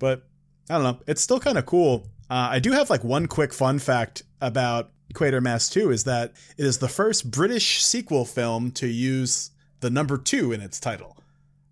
But 0.00 0.26
I 0.68 0.74
don't 0.74 0.82
know, 0.82 1.00
it's 1.06 1.22
still 1.22 1.38
kind 1.38 1.56
of 1.56 1.66
cool. 1.66 2.08
Uh, 2.28 2.48
I 2.50 2.58
do 2.58 2.72
have 2.72 2.90
like 2.90 3.04
one 3.04 3.26
quick 3.26 3.52
fun 3.52 3.78
fact 3.78 4.24
about 4.40 4.90
Quatermass 5.14 5.70
2 5.70 5.90
is 5.90 6.04
that 6.04 6.32
it 6.56 6.66
is 6.66 6.78
the 6.78 6.88
first 6.88 7.30
British 7.30 7.84
sequel 7.84 8.24
film 8.24 8.72
to 8.72 8.88
use 8.88 9.50
the 9.80 9.90
number 9.90 10.16
two 10.16 10.52
in 10.52 10.60
its 10.60 10.80
title 10.80 11.16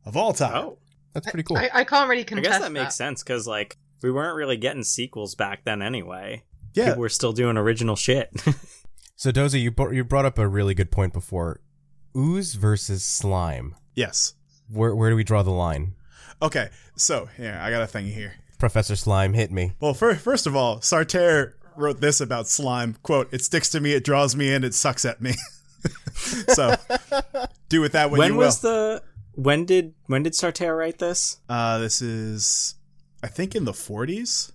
of 0.05 0.17
all 0.17 0.33
time. 0.33 0.55
Oh, 0.55 0.79
That's 1.13 1.29
pretty 1.31 1.45
cool. 1.45 1.57
I, 1.57 1.71
I 1.73 1.85
can't 1.85 2.09
really 2.09 2.25
contest 2.25 2.47
I 2.47 2.51
contest 2.51 2.61
guess 2.61 2.69
that 2.69 2.73
makes 2.73 2.97
sense 2.97 3.23
because 3.23 3.47
like 3.47 3.77
we 4.03 4.11
weren't 4.11 4.37
really 4.37 4.57
getting 4.57 4.85
sequels 4.85 5.35
back 5.35 5.65
then 5.65 5.83
anyway. 5.83 6.45
Yeah, 6.75 6.87
People 6.87 7.01
were 7.01 7.09
still 7.09 7.33
doing 7.33 7.57
original 7.57 7.97
shit. 7.97 8.31
so 9.17 9.31
Dozy, 9.31 9.61
you 9.61 9.71
brought 9.71 9.93
you 9.95 10.05
brought 10.05 10.25
up 10.25 10.39
a 10.39 10.47
really 10.49 10.75
good 10.75 10.91
point 10.91 11.13
before. 11.13 11.61
Ooze 12.17 12.55
versus 12.55 13.05
slime. 13.05 13.75
yes. 13.95 14.35
Where 14.69 14.95
where 14.95 15.11
do 15.11 15.17
we 15.17 15.25
draw 15.25 15.43
the 15.43 15.51
line? 15.51 15.95
Okay, 16.43 16.69
so 16.97 17.29
yeah, 17.39 17.65
I 17.65 17.71
got 17.71 17.83
a 17.83 17.87
thing 17.87 18.07
here. 18.07 18.35
Professor 18.59 18.95
Slime, 18.95 19.33
hit 19.35 19.51
me. 19.51 19.73
Well, 19.81 19.95
fir- 19.95 20.15
first 20.15 20.47
of 20.47 20.55
all, 20.55 20.79
Sartre 20.81 21.53
wrote 21.77 22.01
this 22.01 22.21
about 22.21 22.47
slime. 22.47 22.97
Quote, 23.03 23.33
it 23.33 23.43
sticks 23.43 23.71
to 23.71 23.81
me, 23.81 23.93
it 23.95 24.05
draws 24.05 24.37
me 24.37 24.53
in, 24.53 24.65
it 24.65 24.75
sucks 24.75 25.05
at 25.05 25.21
me. 25.21 25.33
so 26.49 26.77
do 27.69 27.81
with 27.81 27.93
that 27.93 28.11
what 28.11 28.19
when 28.19 28.29
you 28.33 28.35
will. 28.39 28.47
was 28.47 28.61
the 28.61 29.03
when 29.35 29.65
did 29.65 29.95
when 30.07 30.23
did 30.23 30.35
Sartre 30.35 30.77
write 30.77 30.99
this? 30.99 31.39
uh, 31.49 31.79
this 31.79 32.03
is, 32.03 32.75
I 33.23 33.27
think, 33.29 33.55
in 33.55 33.65
the 33.65 33.73
40s? 33.73 34.53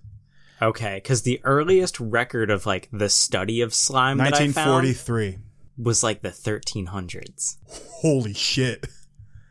Okay, 0.60 0.96
because 0.96 1.22
the 1.22 1.40
earliest 1.44 2.00
record 2.00 2.50
of 2.50 2.66
like 2.66 2.88
the 2.92 3.08
study 3.08 3.60
of 3.60 3.74
slime 3.74 4.18
that 4.18 4.34
I 4.34 4.48
found 4.48 4.84
1943. 4.86 5.38
was 5.76 6.02
like 6.02 6.22
the 6.22 6.30
1300s. 6.30 7.56
Holy 7.68 8.32
shit. 8.32 8.86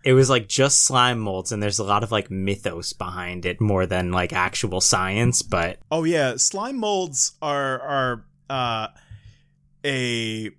It 0.03 0.13
was 0.13 0.29
like 0.29 0.47
just 0.47 0.83
slime 0.83 1.19
molds, 1.19 1.51
and 1.51 1.61
there's 1.61 1.79
a 1.79 1.83
lot 1.83 2.03
of 2.03 2.11
like 2.11 2.29
mythos 2.29 2.93
behind 2.93 3.45
it 3.45 3.59
more 3.59 3.85
than 3.87 4.11
like 4.11 4.33
actual 4.33 4.79
science. 4.81 5.41
But 5.41 5.79
Oh 5.91 6.03
yeah, 6.03 6.35
slime 6.37 6.77
molds 6.77 7.33
are 7.41 7.79
are 7.81 8.25
uh 8.49 8.87
a 9.83 10.51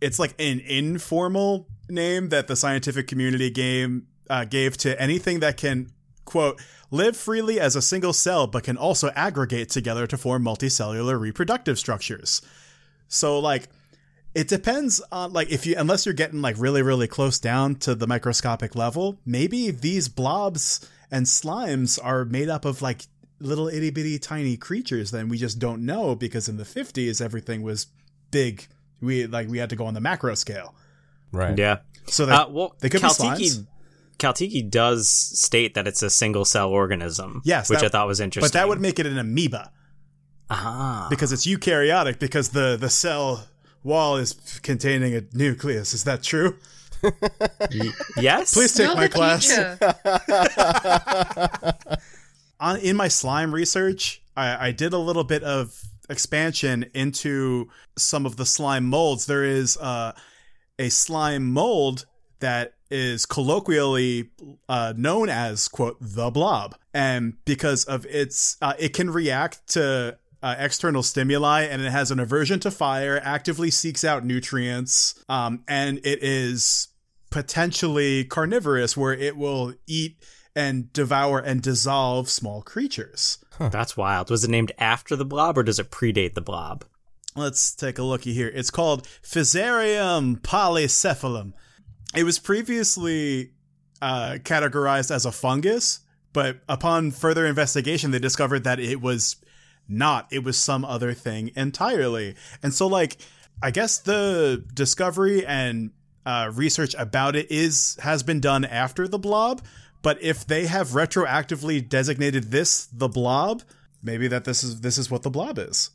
it's 0.00 0.18
like 0.18 0.34
an 0.38 0.60
informal 0.60 1.68
name 1.88 2.30
that 2.30 2.48
the 2.48 2.56
scientific 2.56 3.06
community 3.06 3.50
game 3.50 4.08
uh, 4.28 4.44
gave 4.44 4.76
to 4.78 5.00
anything 5.00 5.40
that 5.40 5.56
can 5.56 5.90
quote 6.24 6.60
live 6.92 7.16
freely 7.16 7.58
as 7.58 7.74
a 7.74 7.82
single 7.82 8.12
cell 8.12 8.46
but 8.46 8.62
can 8.62 8.76
also 8.76 9.10
aggregate 9.16 9.68
together 9.68 10.06
to 10.06 10.16
form 10.16 10.44
multicellular 10.44 11.18
reproductive 11.18 11.78
structures. 11.78 12.40
So 13.08 13.40
like 13.40 13.68
it 14.34 14.46
depends 14.46 15.02
on 15.10 15.32
like 15.32 15.50
if 15.50 15.66
you 15.66 15.74
unless 15.76 16.06
you're 16.06 16.14
getting 16.14 16.40
like 16.40 16.56
really 16.56 16.82
really 16.82 17.08
close 17.08 17.40
down 17.40 17.74
to 17.76 17.96
the 17.96 18.06
microscopic 18.06 18.76
level, 18.76 19.18
maybe 19.26 19.72
these 19.72 20.08
blobs 20.08 20.88
and 21.10 21.26
slimes 21.26 21.98
are 22.02 22.24
made 22.24 22.48
up 22.48 22.64
of 22.64 22.80
like 22.80 23.02
little 23.40 23.66
itty 23.66 23.90
bitty 23.90 24.20
tiny 24.20 24.56
creatures 24.56 25.10
then 25.10 25.28
we 25.28 25.36
just 25.36 25.58
don't 25.58 25.84
know 25.84 26.14
because 26.14 26.48
in 26.48 26.58
the 26.58 26.62
50s 26.62 27.20
everything 27.20 27.60
was 27.60 27.88
big 28.30 28.68
we 29.00 29.26
like 29.26 29.48
we 29.48 29.58
had 29.58 29.68
to 29.68 29.74
go 29.74 29.84
on 29.86 29.94
the 29.94 30.00
macro 30.00 30.32
scale 30.36 30.76
Right. 31.32 31.56
Yeah, 31.56 31.78
so 32.06 32.26
they, 32.26 32.32
uh, 32.32 32.48
well, 32.48 32.76
they 32.80 32.90
could 32.90 33.00
be 33.00 33.08
slimes. 33.08 33.66
Caltiki 34.18 34.68
does 34.68 35.08
state 35.08 35.74
that 35.74 35.86
it's 35.86 36.02
a 36.02 36.10
single 36.10 36.44
cell 36.44 36.70
organism. 36.70 37.42
Yes, 37.44 37.70
which 37.70 37.80
that- 37.80 37.86
I 37.86 37.88
thought 37.88 38.06
was 38.06 38.20
interesting. 38.20 38.46
but 38.46 38.52
that 38.52 38.68
would 38.68 38.80
make 38.80 38.98
it 38.98 39.06
an 39.06 39.18
amoeba 39.18 39.70
ah 40.50 41.06
because 41.08 41.32
it's 41.32 41.46
eukaryotic 41.46 42.18
because 42.18 42.50
the 42.50 42.76
the 42.76 42.90
cell 42.90 43.46
wall 43.82 44.16
is 44.16 44.34
containing 44.62 45.14
a 45.14 45.22
nucleus 45.32 45.94
is 45.94 46.04
that 46.04 46.22
true 46.22 46.56
yes. 48.20 48.52
please 48.52 48.74
take 48.74 48.86
You're 48.86 48.96
my 48.96 49.08
class 49.08 49.50
on 52.62 52.78
in 52.78 52.96
my 52.96 53.08
slime 53.08 53.52
research, 53.52 54.22
I, 54.36 54.68
I 54.68 54.72
did 54.72 54.92
a 54.92 54.98
little 54.98 55.24
bit 55.24 55.42
of 55.42 55.82
expansion 56.08 56.86
into 56.94 57.68
some 57.98 58.24
of 58.24 58.36
the 58.36 58.46
slime 58.46 58.84
molds. 58.84 59.26
There 59.26 59.44
is 59.44 59.76
uh, 59.76 60.12
a 60.78 60.88
slime 60.88 61.52
mold 61.52 62.06
that 62.38 62.74
is 62.92 63.26
colloquially 63.26 64.30
uh, 64.68 64.92
known 64.96 65.28
as 65.28 65.68
quote 65.68 65.96
the 66.00 66.30
blob, 66.30 66.76
and 66.94 67.34
because 67.44 67.84
of 67.84 68.06
its, 68.06 68.56
uh, 68.62 68.74
it 68.78 68.92
can 68.94 69.10
react 69.10 69.66
to. 69.68 70.18
Uh, 70.44 70.56
external 70.58 71.04
stimuli 71.04 71.62
and 71.62 71.80
it 71.82 71.92
has 71.92 72.10
an 72.10 72.18
aversion 72.18 72.58
to 72.58 72.68
fire 72.68 73.20
actively 73.22 73.70
seeks 73.70 74.02
out 74.02 74.24
nutrients 74.24 75.14
um, 75.28 75.62
and 75.68 75.98
it 75.98 76.20
is 76.20 76.88
potentially 77.30 78.24
carnivorous 78.24 78.96
where 78.96 79.12
it 79.12 79.36
will 79.36 79.72
eat 79.86 80.16
and 80.54 80.92
devour 80.92 81.38
and 81.38 81.62
dissolve 81.62 82.28
small 82.28 82.62
creatures. 82.62 83.38
That's 83.58 83.96
wild. 83.96 84.30
Was 84.30 84.44
it 84.44 84.50
named 84.50 84.72
after 84.78 85.16
the 85.16 85.24
blob 85.24 85.58
or 85.58 85.62
does 85.62 85.78
it 85.78 85.90
predate 85.90 86.34
the 86.34 86.40
blob? 86.40 86.84
Let's 87.34 87.74
take 87.74 87.98
a 87.98 88.02
looky 88.02 88.34
here. 88.34 88.50
It's 88.52 88.70
called 88.70 89.08
Physarum 89.22 90.40
polycephalum. 90.40 91.54
It 92.14 92.24
was 92.24 92.38
previously 92.38 93.52
uh, 94.00 94.38
categorized 94.42 95.14
as 95.14 95.24
a 95.24 95.32
fungus, 95.32 96.00
but 96.32 96.60
upon 96.68 97.10
further 97.10 97.46
investigation, 97.46 98.10
they 98.10 98.18
discovered 98.18 98.64
that 98.64 98.80
it 98.80 99.00
was 99.00 99.36
not. 99.88 100.28
It 100.30 100.44
was 100.44 100.56
some 100.56 100.84
other 100.84 101.14
thing 101.14 101.50
entirely. 101.56 102.34
And 102.62 102.74
so, 102.74 102.86
like, 102.86 103.16
I 103.62 103.70
guess 103.70 103.98
the 103.98 104.64
discovery 104.74 105.46
and 105.46 105.90
uh, 106.26 106.50
research 106.54 106.94
about 106.98 107.36
it 107.36 107.50
is 107.50 107.96
has 108.00 108.22
been 108.22 108.40
done 108.40 108.64
after 108.64 109.08
the 109.08 109.18
blob. 109.18 109.62
But 110.02 110.20
if 110.22 110.46
they 110.46 110.66
have 110.66 110.88
retroactively 110.88 111.88
designated 111.88 112.50
this 112.50 112.86
the 112.86 113.08
blob, 113.08 113.62
maybe 114.02 114.28
that 114.28 114.44
this 114.44 114.64
is 114.64 114.80
this 114.80 114.98
is 114.98 115.10
what 115.10 115.22
the 115.22 115.30
blob 115.30 115.58
is, 115.58 115.90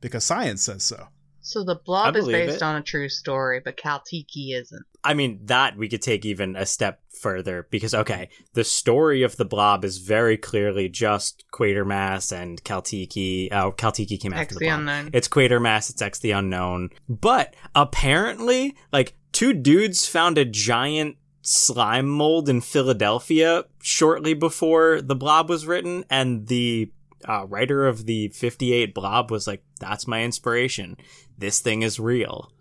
because 0.00 0.24
science 0.24 0.62
says 0.62 0.82
so. 0.82 1.08
So 1.46 1.62
the 1.62 1.76
blob 1.76 2.16
is 2.16 2.26
based 2.26 2.56
it. 2.56 2.62
on 2.62 2.74
a 2.74 2.82
true 2.82 3.08
story, 3.08 3.60
but 3.64 3.76
Caltiki 3.76 4.52
isn't. 4.52 4.84
I 5.04 5.14
mean, 5.14 5.38
that 5.44 5.76
we 5.76 5.88
could 5.88 6.02
take 6.02 6.24
even 6.24 6.56
a 6.56 6.66
step 6.66 7.00
further 7.20 7.68
because, 7.70 7.94
okay, 7.94 8.30
the 8.54 8.64
story 8.64 9.22
of 9.22 9.36
the 9.36 9.44
blob 9.44 9.84
is 9.84 9.98
very 9.98 10.36
clearly 10.36 10.88
just 10.88 11.44
Quatermass 11.54 12.32
and 12.36 12.62
Caltiki. 12.64 13.48
Oh, 13.52 13.70
Caltiki 13.70 14.20
came 14.20 14.32
after 14.32 14.42
X 14.42 14.58
the 14.58 14.66
blob. 14.66 14.80
unknown. 14.80 15.10
It's 15.12 15.28
Quatermass, 15.28 15.88
it's 15.88 16.02
X 16.02 16.18
the 16.18 16.32
Unknown. 16.32 16.90
But 17.08 17.54
apparently, 17.76 18.74
like, 18.92 19.16
two 19.30 19.52
dudes 19.52 20.08
found 20.08 20.38
a 20.38 20.44
giant 20.44 21.16
slime 21.42 22.08
mold 22.08 22.48
in 22.48 22.60
Philadelphia 22.60 23.66
shortly 23.80 24.34
before 24.34 25.00
the 25.00 25.14
blob 25.14 25.48
was 25.48 25.64
written, 25.64 26.04
and 26.10 26.48
the 26.48 26.90
uh, 27.24 27.46
writer 27.46 27.86
of 27.86 28.06
the 28.06 28.28
58 28.28 28.94
blob 28.94 29.30
was 29.30 29.46
like, 29.46 29.62
that's 29.80 30.06
my 30.06 30.22
inspiration. 30.22 30.96
This 31.38 31.60
thing 31.60 31.82
is 31.82 31.98
real. 32.00 32.52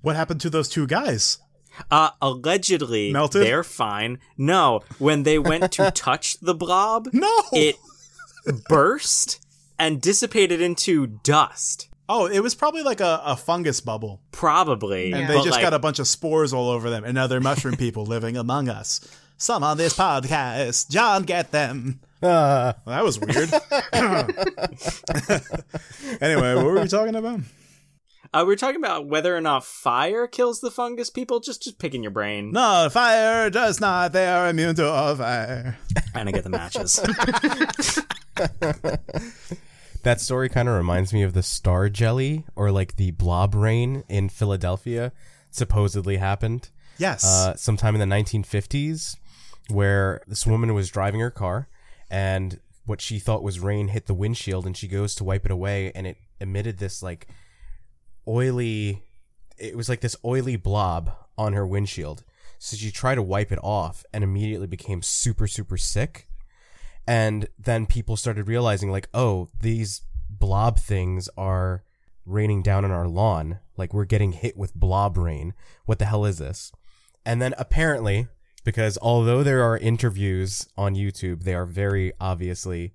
What 0.00 0.16
happened 0.16 0.40
to 0.42 0.50
those 0.50 0.68
two 0.68 0.86
guys? 0.86 1.38
Uh, 1.90 2.10
allegedly, 2.22 3.12
Melted? 3.12 3.42
they're 3.46 3.62
fine. 3.64 4.18
No, 4.36 4.80
when 4.98 5.22
they 5.22 5.38
went 5.38 5.70
to 5.72 5.90
touch 5.94 6.38
the 6.40 6.54
blob, 6.54 7.08
No. 7.12 7.42
it 7.52 7.76
burst 8.68 9.44
and 9.78 10.00
dissipated 10.00 10.60
into 10.60 11.06
dust. 11.06 11.88
oh, 12.08 12.26
it 12.26 12.40
was 12.40 12.54
probably 12.54 12.82
like 12.82 13.00
a, 13.00 13.20
a 13.24 13.36
fungus 13.36 13.80
bubble, 13.82 14.22
Probably. 14.32 15.12
and 15.12 15.22
Yeah. 15.22 15.28
they 15.28 15.34
but, 15.34 15.44
just 15.44 15.56
like, 15.56 15.62
got 15.62 15.74
a 15.74 15.78
bunch 15.78 15.98
of 15.98 16.08
spores 16.08 16.52
all 16.54 16.70
over 16.70 16.88
them, 16.90 17.04
and 17.04 17.14
now 17.14 17.26
they're 17.26 17.38
mushroom 17.40 17.76
people 17.76 18.06
living 18.06 18.36
among 18.36 18.68
us. 18.70 19.00
Some 19.38 19.62
on 19.62 19.76
this 19.76 19.94
podcast, 19.96 20.90
John, 20.90 21.22
get 21.22 21.52
them. 21.52 22.00
Ah, 22.22 22.74
Well, 22.84 22.96
that 22.96 23.04
was 23.04 23.20
weird. 23.20 23.48
anyway, 26.20 26.54
what 26.56 26.64
were 26.64 26.80
we 26.80 26.88
talking 26.88 27.14
about? 27.14 27.40
Uh, 28.34 28.44
we're 28.46 28.56
talking 28.56 28.76
about 28.82 29.06
whether 29.06 29.34
or 29.36 29.40
not 29.40 29.64
fire 29.64 30.26
kills 30.26 30.60
the 30.60 30.70
fungus 30.70 31.08
people. 31.08 31.38
Just 31.40 31.62
just 31.62 31.78
picking 31.78 32.02
your 32.02 32.10
brain. 32.10 32.50
No, 32.52 32.88
fire 32.90 33.48
does 33.48 33.80
not. 33.80 34.12
They 34.12 34.26
are 34.26 34.48
immune 34.48 34.74
to 34.74 34.86
all 34.86 35.14
fire. 35.16 35.78
And 36.14 36.28
I 36.28 36.32
get 36.32 36.44
the 36.44 36.50
matches. 36.50 37.00
That 40.04 40.20
story 40.20 40.48
kind 40.48 40.68
of 40.68 40.76
reminds 40.76 41.12
me 41.12 41.22
of 41.24 41.32
the 41.32 41.42
star 41.42 41.88
jelly 41.88 42.44
or 42.54 42.70
like 42.70 42.94
the 42.96 43.10
blob 43.10 43.54
rain 43.54 44.04
in 44.08 44.28
Philadelphia 44.28 45.12
supposedly 45.50 46.18
happened 46.18 46.70
Yes. 46.98 47.24
uh, 47.24 47.56
sometime 47.56 47.96
in 47.96 48.08
the 48.08 48.14
1950s 48.16 49.16
where 49.68 50.22
this 50.26 50.46
woman 50.46 50.74
was 50.74 50.90
driving 50.90 51.20
her 51.20 51.30
car 51.30 51.68
and 52.10 52.60
what 52.86 53.00
she 53.00 53.18
thought 53.18 53.42
was 53.42 53.60
rain 53.60 53.88
hit 53.88 54.06
the 54.06 54.14
windshield 54.14 54.66
and 54.66 54.76
she 54.76 54.88
goes 54.88 55.14
to 55.14 55.24
wipe 55.24 55.44
it 55.44 55.50
away 55.50 55.92
and 55.94 56.06
it 56.06 56.16
emitted 56.40 56.78
this 56.78 57.02
like 57.02 57.28
oily 58.26 59.02
it 59.58 59.76
was 59.76 59.88
like 59.88 60.00
this 60.00 60.16
oily 60.24 60.56
blob 60.56 61.10
on 61.36 61.52
her 61.52 61.66
windshield. 61.66 62.24
So 62.58 62.76
she 62.76 62.90
tried 62.90 63.16
to 63.16 63.22
wipe 63.22 63.52
it 63.52 63.58
off 63.62 64.04
and 64.12 64.24
immediately 64.24 64.66
became 64.66 65.02
super 65.02 65.46
super 65.46 65.76
sick. 65.76 66.28
And 67.06 67.48
then 67.58 67.86
people 67.86 68.16
started 68.16 68.48
realizing 68.48 68.90
like 68.90 69.08
oh 69.12 69.48
these 69.60 70.02
blob 70.30 70.78
things 70.78 71.28
are 71.36 71.84
raining 72.24 72.62
down 72.62 72.84
on 72.84 72.90
our 72.90 73.08
lawn. 73.08 73.58
Like 73.76 73.92
we're 73.92 74.04
getting 74.04 74.32
hit 74.32 74.56
with 74.56 74.74
blob 74.74 75.16
rain. 75.16 75.54
What 75.84 75.98
the 75.98 76.06
hell 76.06 76.24
is 76.24 76.38
this? 76.38 76.72
And 77.24 77.42
then 77.42 77.54
apparently 77.58 78.28
because 78.64 78.98
although 79.00 79.42
there 79.42 79.62
are 79.62 79.78
interviews 79.78 80.68
on 80.76 80.94
YouTube 80.94 81.44
they 81.44 81.54
are 81.54 81.66
very 81.66 82.12
obviously 82.20 82.94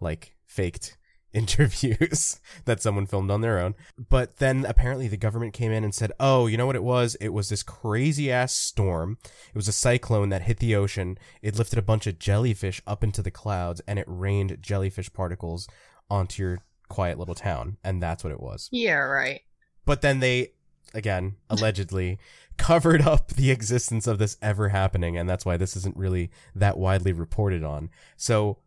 like 0.00 0.34
faked 0.46 0.96
interviews 1.32 2.40
that 2.66 2.82
someone 2.82 3.06
filmed 3.06 3.30
on 3.30 3.40
their 3.40 3.58
own. 3.58 3.74
But 3.96 4.36
then 4.36 4.66
apparently 4.66 5.08
the 5.08 5.16
government 5.16 5.54
came 5.54 5.72
in 5.72 5.84
and 5.84 5.94
said 5.94 6.12
oh 6.20 6.46
you 6.46 6.56
know 6.56 6.66
what 6.66 6.76
it 6.76 6.82
was? 6.82 7.14
It 7.16 7.30
was 7.30 7.48
this 7.48 7.62
crazy 7.62 8.30
ass 8.30 8.52
storm. 8.52 9.18
It 9.22 9.56
was 9.56 9.68
a 9.68 9.72
cyclone 9.72 10.28
that 10.28 10.42
hit 10.42 10.58
the 10.58 10.76
ocean. 10.76 11.18
It 11.40 11.56
lifted 11.56 11.78
a 11.78 11.82
bunch 11.82 12.06
of 12.06 12.18
jellyfish 12.18 12.82
up 12.86 13.02
into 13.02 13.22
the 13.22 13.30
clouds 13.30 13.80
and 13.86 13.98
it 13.98 14.06
rained 14.08 14.58
jellyfish 14.60 15.12
particles 15.12 15.68
onto 16.10 16.42
your 16.42 16.58
quiet 16.88 17.18
little 17.18 17.34
town. 17.34 17.78
And 17.82 18.02
that's 18.02 18.22
what 18.22 18.32
it 18.32 18.40
was. 18.40 18.68
Yeah, 18.70 18.96
right. 18.98 19.40
but 19.86 20.02
then 20.02 20.20
they 20.20 20.52
again 20.94 21.36
allegedly 21.48 22.18
covered 22.58 23.02
up 23.02 23.28
the 23.28 23.50
existence 23.50 24.06
of 24.06 24.18
this 24.18 24.36
ever 24.42 24.68
happening 24.68 25.16
and 25.16 25.28
that's 25.28 25.44
why 25.44 25.56
this 25.56 25.76
isn't 25.76 25.96
really 25.96 26.30
that 26.54 26.76
widely 26.78 27.12
reported 27.12 27.64
on 27.64 27.90
so 28.16 28.58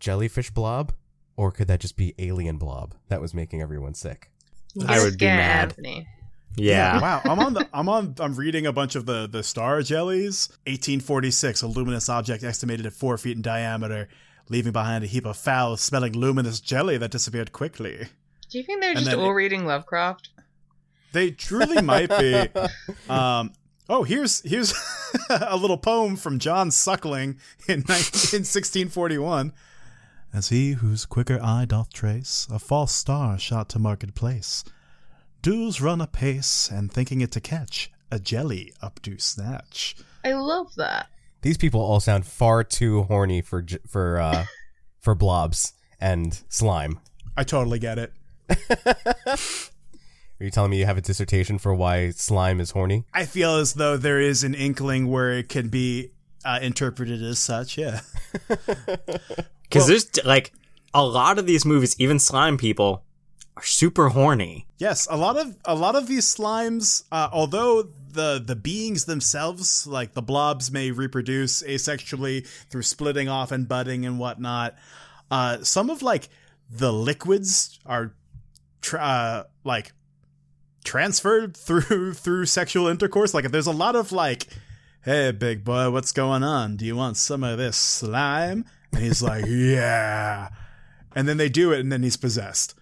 jellyfish 0.00 0.50
blob 0.50 0.92
or 1.36 1.50
could 1.50 1.68
that 1.68 1.80
just 1.80 1.96
be 1.96 2.14
alien 2.18 2.56
blob 2.56 2.94
that 3.08 3.20
was 3.20 3.34
making 3.34 3.60
everyone 3.62 3.94
sick 3.94 4.30
I 4.86 4.96
You're 4.96 5.04
would 5.04 5.12
be 5.14 5.24
scared, 5.26 5.38
mad. 5.38 5.62
Anthony. 5.70 6.06
Yeah. 6.56 7.00
Wow. 7.00 7.20
I'm 7.24 7.38
on 7.40 7.54
the 7.54 7.68
I'm 7.72 7.88
on 7.88 8.14
I'm 8.20 8.34
reading 8.34 8.66
a 8.66 8.72
bunch 8.72 8.94
of 8.96 9.06
the 9.06 9.26
the 9.26 9.42
star 9.42 9.80
jellies. 9.82 10.48
1846, 10.66 11.62
a 11.62 11.66
luminous 11.66 12.08
object 12.08 12.44
estimated 12.44 12.84
at 12.86 12.92
four 12.92 13.16
feet 13.18 13.36
in 13.36 13.42
diameter, 13.42 14.08
leaving 14.50 14.72
behind 14.72 15.02
a 15.04 15.06
heap 15.06 15.24
of 15.24 15.36
foul 15.36 15.76
smelling 15.78 16.12
luminous 16.12 16.60
jelly 16.60 16.96
that 16.98 17.10
disappeared 17.10 17.50
quickly. 17.52 18.06
Do 18.50 18.58
you 18.58 18.62
think 18.64 18.82
they're 18.82 18.90
And 18.90 19.00
just 19.00 19.16
all 19.16 19.30
it- 19.30 19.34
reading 19.34 19.64
Lovecraft? 19.66 20.28
They 21.12 21.30
truly 21.30 21.82
might 21.82 22.10
be. 22.10 22.48
Um, 23.08 23.52
oh, 23.88 24.02
here's 24.02 24.40
here's 24.42 24.74
a 25.30 25.56
little 25.56 25.78
poem 25.78 26.16
from 26.16 26.38
John 26.38 26.70
Suckling 26.70 27.38
in, 27.66 27.80
19, 27.80 27.88
in 27.88 28.44
1641. 28.44 29.52
As 30.32 30.50
he 30.50 30.72
whose 30.72 31.06
quicker 31.06 31.40
eye 31.42 31.64
doth 31.64 31.92
trace 31.92 32.46
a 32.50 32.58
false 32.58 32.94
star 32.94 33.38
shot 33.38 33.68
to 33.70 33.78
market 33.78 34.14
place, 34.14 34.62
does 35.40 35.80
run 35.80 36.00
apace, 36.00 36.68
and 36.70 36.92
thinking 36.92 37.22
it 37.22 37.32
to 37.32 37.40
catch, 37.40 37.90
a 38.10 38.18
jelly 38.18 38.72
up 38.82 39.00
do 39.00 39.18
snatch. 39.18 39.96
I 40.24 40.32
love 40.34 40.74
that. 40.76 41.08
these 41.40 41.56
people 41.56 41.80
all 41.80 42.00
sound 42.00 42.26
far 42.26 42.64
too 42.64 43.04
horny 43.04 43.40
for 43.40 43.64
for 43.86 44.20
uh 44.20 44.44
for 45.00 45.14
blobs 45.14 45.72
and 46.00 46.42
slime 46.48 47.00
I 47.38 47.44
totally 47.44 47.78
get 47.78 47.98
it. 47.98 48.12
are 50.40 50.44
you 50.44 50.50
telling 50.50 50.70
me 50.70 50.78
you 50.78 50.86
have 50.86 50.98
a 50.98 51.02
dissertation 51.02 51.58
for 51.58 51.74
why 51.74 52.10
slime 52.10 52.60
is 52.60 52.70
horny 52.72 53.04
I 53.12 53.24
feel 53.24 53.56
as 53.56 53.74
though 53.74 53.96
there 53.96 54.20
is 54.20 54.44
an 54.44 54.54
inkling 54.54 55.10
where 55.10 55.32
it 55.32 55.48
can 55.48 55.68
be 55.68 56.10
uh, 56.44 56.58
interpreted 56.62 57.22
as 57.22 57.38
such. 57.38 57.78
Yeah. 57.78 58.00
Because 59.62 59.86
there's 59.86 60.24
like 60.24 60.50
a 60.94 61.04
lot 61.04 61.38
of 61.38 61.44
these 61.44 61.66
movies, 61.66 61.94
even 61.98 62.18
slime 62.18 62.56
people, 62.56 63.04
are 63.54 63.62
super 63.62 64.08
horny. 64.08 64.66
Yes, 64.78 65.06
a 65.10 65.16
lot 65.18 65.36
of 65.36 65.58
a 65.66 65.74
lot 65.74 65.94
of 65.94 66.06
these 66.06 66.24
slimes, 66.24 67.04
uh, 67.12 67.28
although 67.30 67.82
the 67.82 68.42
the 68.42 68.56
beings 68.56 69.04
themselves, 69.04 69.86
like 69.86 70.14
the 70.14 70.22
blobs, 70.22 70.72
may 70.72 70.90
reproduce 70.90 71.62
asexually 71.62 72.46
through 72.70 72.80
splitting 72.80 73.28
off 73.28 73.52
and 73.52 73.68
budding 73.68 74.06
and 74.06 74.18
whatnot. 74.18 74.74
Uh, 75.30 75.62
some 75.62 75.90
of 75.90 76.00
like 76.00 76.30
the 76.70 76.90
liquids 76.90 77.78
are, 77.84 78.14
tra- 78.80 79.00
uh, 79.00 79.42
like 79.64 79.92
transferred 80.84 81.56
through 81.56 82.14
through 82.14 82.46
sexual 82.46 82.88
intercourse. 82.88 83.34
Like 83.34 83.44
if 83.44 83.52
there's 83.52 83.66
a 83.66 83.72
lot 83.72 83.96
of 83.96 84.12
like, 84.12 84.46
hey 85.02 85.32
big 85.32 85.64
boy, 85.64 85.90
what's 85.90 86.12
going 86.12 86.42
on? 86.42 86.76
Do 86.76 86.84
you 86.84 86.96
want 86.96 87.16
some 87.16 87.44
of 87.44 87.58
this 87.58 87.76
slime? 87.76 88.64
And 88.92 89.02
he's 89.02 89.22
like, 89.22 89.44
yeah. 89.48 90.48
And 91.14 91.26
then 91.26 91.36
they 91.36 91.48
do 91.48 91.72
it, 91.72 91.80
and 91.80 91.90
then 91.90 92.02
he's 92.02 92.16
possessed. 92.16 92.74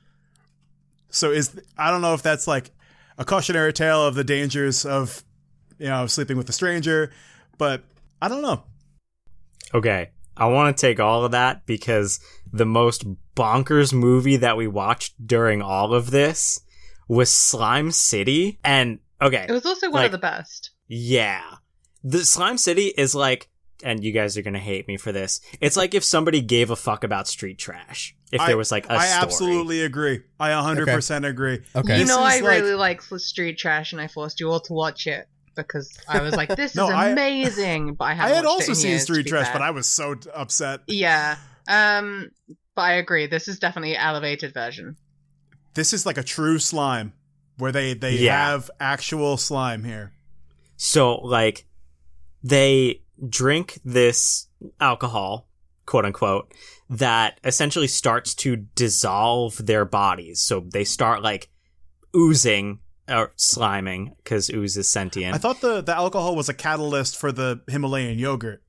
So 1.08 1.30
is 1.30 1.58
I 1.78 1.90
don't 1.90 2.02
know 2.02 2.14
if 2.14 2.22
that's 2.22 2.46
like 2.46 2.70
a 3.18 3.24
cautionary 3.24 3.72
tale 3.72 4.06
of 4.06 4.14
the 4.14 4.24
dangers 4.24 4.84
of 4.84 5.24
you 5.78 5.86
know 5.86 6.06
sleeping 6.06 6.36
with 6.36 6.48
a 6.48 6.52
stranger, 6.52 7.10
but 7.58 7.82
I 8.20 8.28
don't 8.28 8.42
know. 8.42 8.64
Okay, 9.74 10.10
I 10.36 10.46
want 10.46 10.76
to 10.76 10.80
take 10.80 11.00
all 11.00 11.24
of 11.24 11.32
that 11.32 11.66
because 11.66 12.20
the 12.52 12.66
most 12.66 13.04
bonkers 13.34 13.92
movie 13.92 14.36
that 14.36 14.56
we 14.56 14.66
watched 14.66 15.26
during 15.26 15.62
all 15.62 15.94
of 15.94 16.10
this 16.10 16.60
was 17.08 17.30
Slime 17.30 17.90
City. 17.92 18.58
And 18.64 18.98
okay, 19.20 19.46
It 19.48 19.52
was 19.52 19.66
also 19.66 19.86
one 19.90 20.02
Like- 20.02 20.06
of 20.06 20.12
the 20.12 20.18
best. 20.18 20.70
yeah. 20.88 21.42
The 22.04 22.24
Slime 22.24 22.56
City 22.58 22.86
is 22.96 23.14
like, 23.14 23.48
and 23.82 24.02
you 24.04 24.12
guys 24.12 24.36
are 24.38 24.42
going 24.42 24.54
to 24.54 24.60
hate 24.60 24.86
me 24.88 24.96
for 24.96 25.10
this. 25.12 25.40
It's 25.60 25.76
like 25.76 25.92
if 25.94 26.04
somebody 26.04 26.40
gave 26.40 26.70
a 26.70 26.76
fuck 26.76 27.02
about 27.04 27.26
street 27.28 27.58
trash. 27.58 28.14
If 28.32 28.40
I- 28.40 28.46
there 28.48 28.56
was 28.56 28.70
like 28.72 28.86
a 28.86 28.92
I 28.92 29.06
story. 29.06 29.22
absolutely 29.22 29.82
agree. 29.82 30.22
I 30.40 30.50
100% 30.50 31.26
agree. 31.28 31.62
okay 31.74 31.94
You 31.94 31.98
This 32.04 32.08
know, 32.08 32.20
I 32.20 32.40
like- 32.40 32.42
really 32.42 32.74
like 32.74 33.02
Street 33.02 33.58
Trash, 33.58 33.92
and 33.92 34.00
I 34.00 34.06
forced 34.08 34.40
you 34.40 34.50
all 34.50 34.60
to 34.60 34.72
watch 34.72 35.06
it 35.06 35.28
because 35.54 35.96
I 36.08 36.20
was 36.20 36.34
like, 36.34 36.54
"This 36.56 36.74
No, 36.76 36.86
is 36.88 36.94
I- 36.94 37.08
amazing." 37.10 37.94
But 37.94 38.04
I 38.06 38.10
I 38.10 38.14
haven't 38.14 38.36
had 38.36 38.44
also 38.46 38.72
it 38.72 38.76
seen 38.76 38.98
Street 38.98 39.26
Trash, 39.26 39.44
fair. 39.46 39.52
but 39.54 39.62
I 39.62 39.70
was 39.70 39.86
so 39.88 40.14
upset. 40.34 40.80
yeah. 40.86 41.36
Um, 41.68 42.30
but 42.74 42.82
I 42.82 42.92
agree. 42.94 43.26
This 43.26 43.48
is 43.48 43.58
definitely 43.58 43.94
an 43.94 44.00
elevated 44.02 44.54
version. 44.54 44.96
This 45.76 45.92
is 45.92 46.04
like 46.04 46.18
a 46.18 46.22
true 46.24 46.58
slime 46.58 47.12
where 47.58 47.70
they 47.70 47.94
they 47.94 48.16
Yeah. 48.18 48.48
have 48.50 48.70
actual 48.80 49.36
slime 49.36 49.84
here. 49.84 50.12
So, 50.76 51.14
like, 51.16 51.66
they 52.42 53.02
drink 53.28 53.78
this 53.84 54.48
alcohol, 54.80 55.48
quote 55.86 56.04
unquote, 56.04 56.52
that 56.90 57.38
essentially 57.44 57.86
starts 57.88 58.34
to 58.36 58.56
dissolve 58.56 59.64
their 59.64 59.84
bodies. 59.84 60.40
So 60.42 60.60
they 60.72 60.84
start, 60.84 61.22
like, 61.22 61.48
oozing 62.14 62.80
or 63.08 63.32
sliming, 63.38 64.16
because 64.18 64.50
ooze 64.50 64.76
is 64.76 64.88
sentient. 64.88 65.34
I 65.34 65.38
thought 65.38 65.60
the 65.60 65.80
the 65.80 65.94
alcohol 65.94 66.34
was 66.36 66.48
a 66.48 66.54
catalyst 66.54 67.16
for 67.16 67.30
the 67.32 67.60
Himalayan 67.68 68.18
yogurt. 68.18 68.62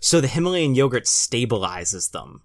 so 0.00 0.20
the 0.20 0.28
Himalayan 0.28 0.74
yogurt 0.74 1.04
stabilizes 1.06 2.10
them. 2.12 2.42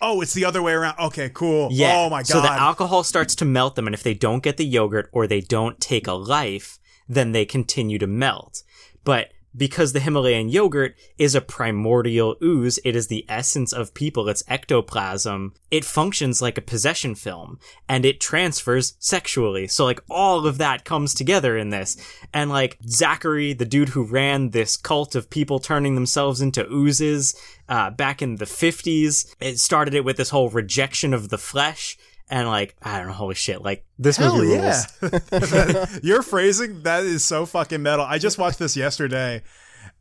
Oh, 0.00 0.20
it's 0.20 0.34
the 0.34 0.44
other 0.44 0.62
way 0.62 0.72
around. 0.72 0.98
Okay, 0.98 1.30
cool. 1.32 1.68
Yeah. 1.70 1.94
Oh 1.94 2.10
my 2.10 2.20
god. 2.20 2.26
So 2.26 2.40
the 2.40 2.50
alcohol 2.50 3.02
starts 3.04 3.34
to 3.36 3.44
melt 3.44 3.76
them, 3.76 3.86
and 3.86 3.94
if 3.94 4.02
they 4.02 4.14
don't 4.14 4.42
get 4.42 4.56
the 4.56 4.66
yogurt 4.66 5.08
or 5.12 5.26
they 5.26 5.40
don't 5.40 5.80
take 5.80 6.06
a 6.06 6.12
life, 6.12 6.78
then 7.08 7.32
they 7.32 7.44
continue 7.44 7.98
to 7.98 8.06
melt. 8.06 8.62
But 9.04 9.32
because 9.56 9.92
the 9.92 10.00
Himalayan 10.00 10.48
yogurt 10.48 10.96
is 11.18 11.34
a 11.34 11.40
primordial 11.40 12.36
ooze, 12.42 12.78
it 12.84 12.94
is 12.94 13.08
the 13.08 13.24
essence 13.28 13.72
of 13.72 13.94
people, 13.94 14.28
it's 14.28 14.44
ectoplasm, 14.48 15.54
it 15.70 15.84
functions 15.84 16.40
like 16.40 16.58
a 16.58 16.62
possession 16.62 17.14
film 17.14 17.58
and 17.88 18.04
it 18.04 18.20
transfers 18.20 18.94
sexually. 18.98 19.66
So 19.66 19.84
like 19.84 20.00
all 20.10 20.46
of 20.46 20.58
that 20.58 20.84
comes 20.84 21.14
together 21.14 21.56
in 21.56 21.70
this. 21.70 21.96
And 22.32 22.50
like 22.50 22.78
Zachary, 22.86 23.52
the 23.52 23.64
dude 23.64 23.90
who 23.90 24.02
ran 24.02 24.50
this 24.50 24.76
cult 24.76 25.14
of 25.14 25.30
people 25.30 25.58
turning 25.58 25.94
themselves 25.94 26.40
into 26.40 26.66
oozes, 26.70 27.34
uh, 27.68 27.90
back 27.90 28.22
in 28.22 28.36
the 28.36 28.44
50s, 28.44 29.34
it 29.40 29.58
started 29.58 29.94
it 29.94 30.04
with 30.04 30.16
this 30.16 30.30
whole 30.30 30.48
rejection 30.48 31.12
of 31.12 31.28
the 31.28 31.38
flesh. 31.38 31.98
And 32.30 32.46
like, 32.46 32.76
I 32.82 32.98
don't 32.98 33.06
know, 33.08 33.14
holy 33.14 33.34
shit, 33.34 33.62
like 33.62 33.84
this 33.98 34.18
Hell 34.18 34.36
movie 34.36 34.52
yeah. 34.52 34.84
rules. 35.00 36.00
Your 36.02 36.22
phrasing, 36.22 36.82
that 36.82 37.04
is 37.04 37.24
so 37.24 37.46
fucking 37.46 37.82
metal. 37.82 38.04
I 38.04 38.18
just 38.18 38.36
watched 38.38 38.58
this 38.58 38.76
yesterday 38.76 39.42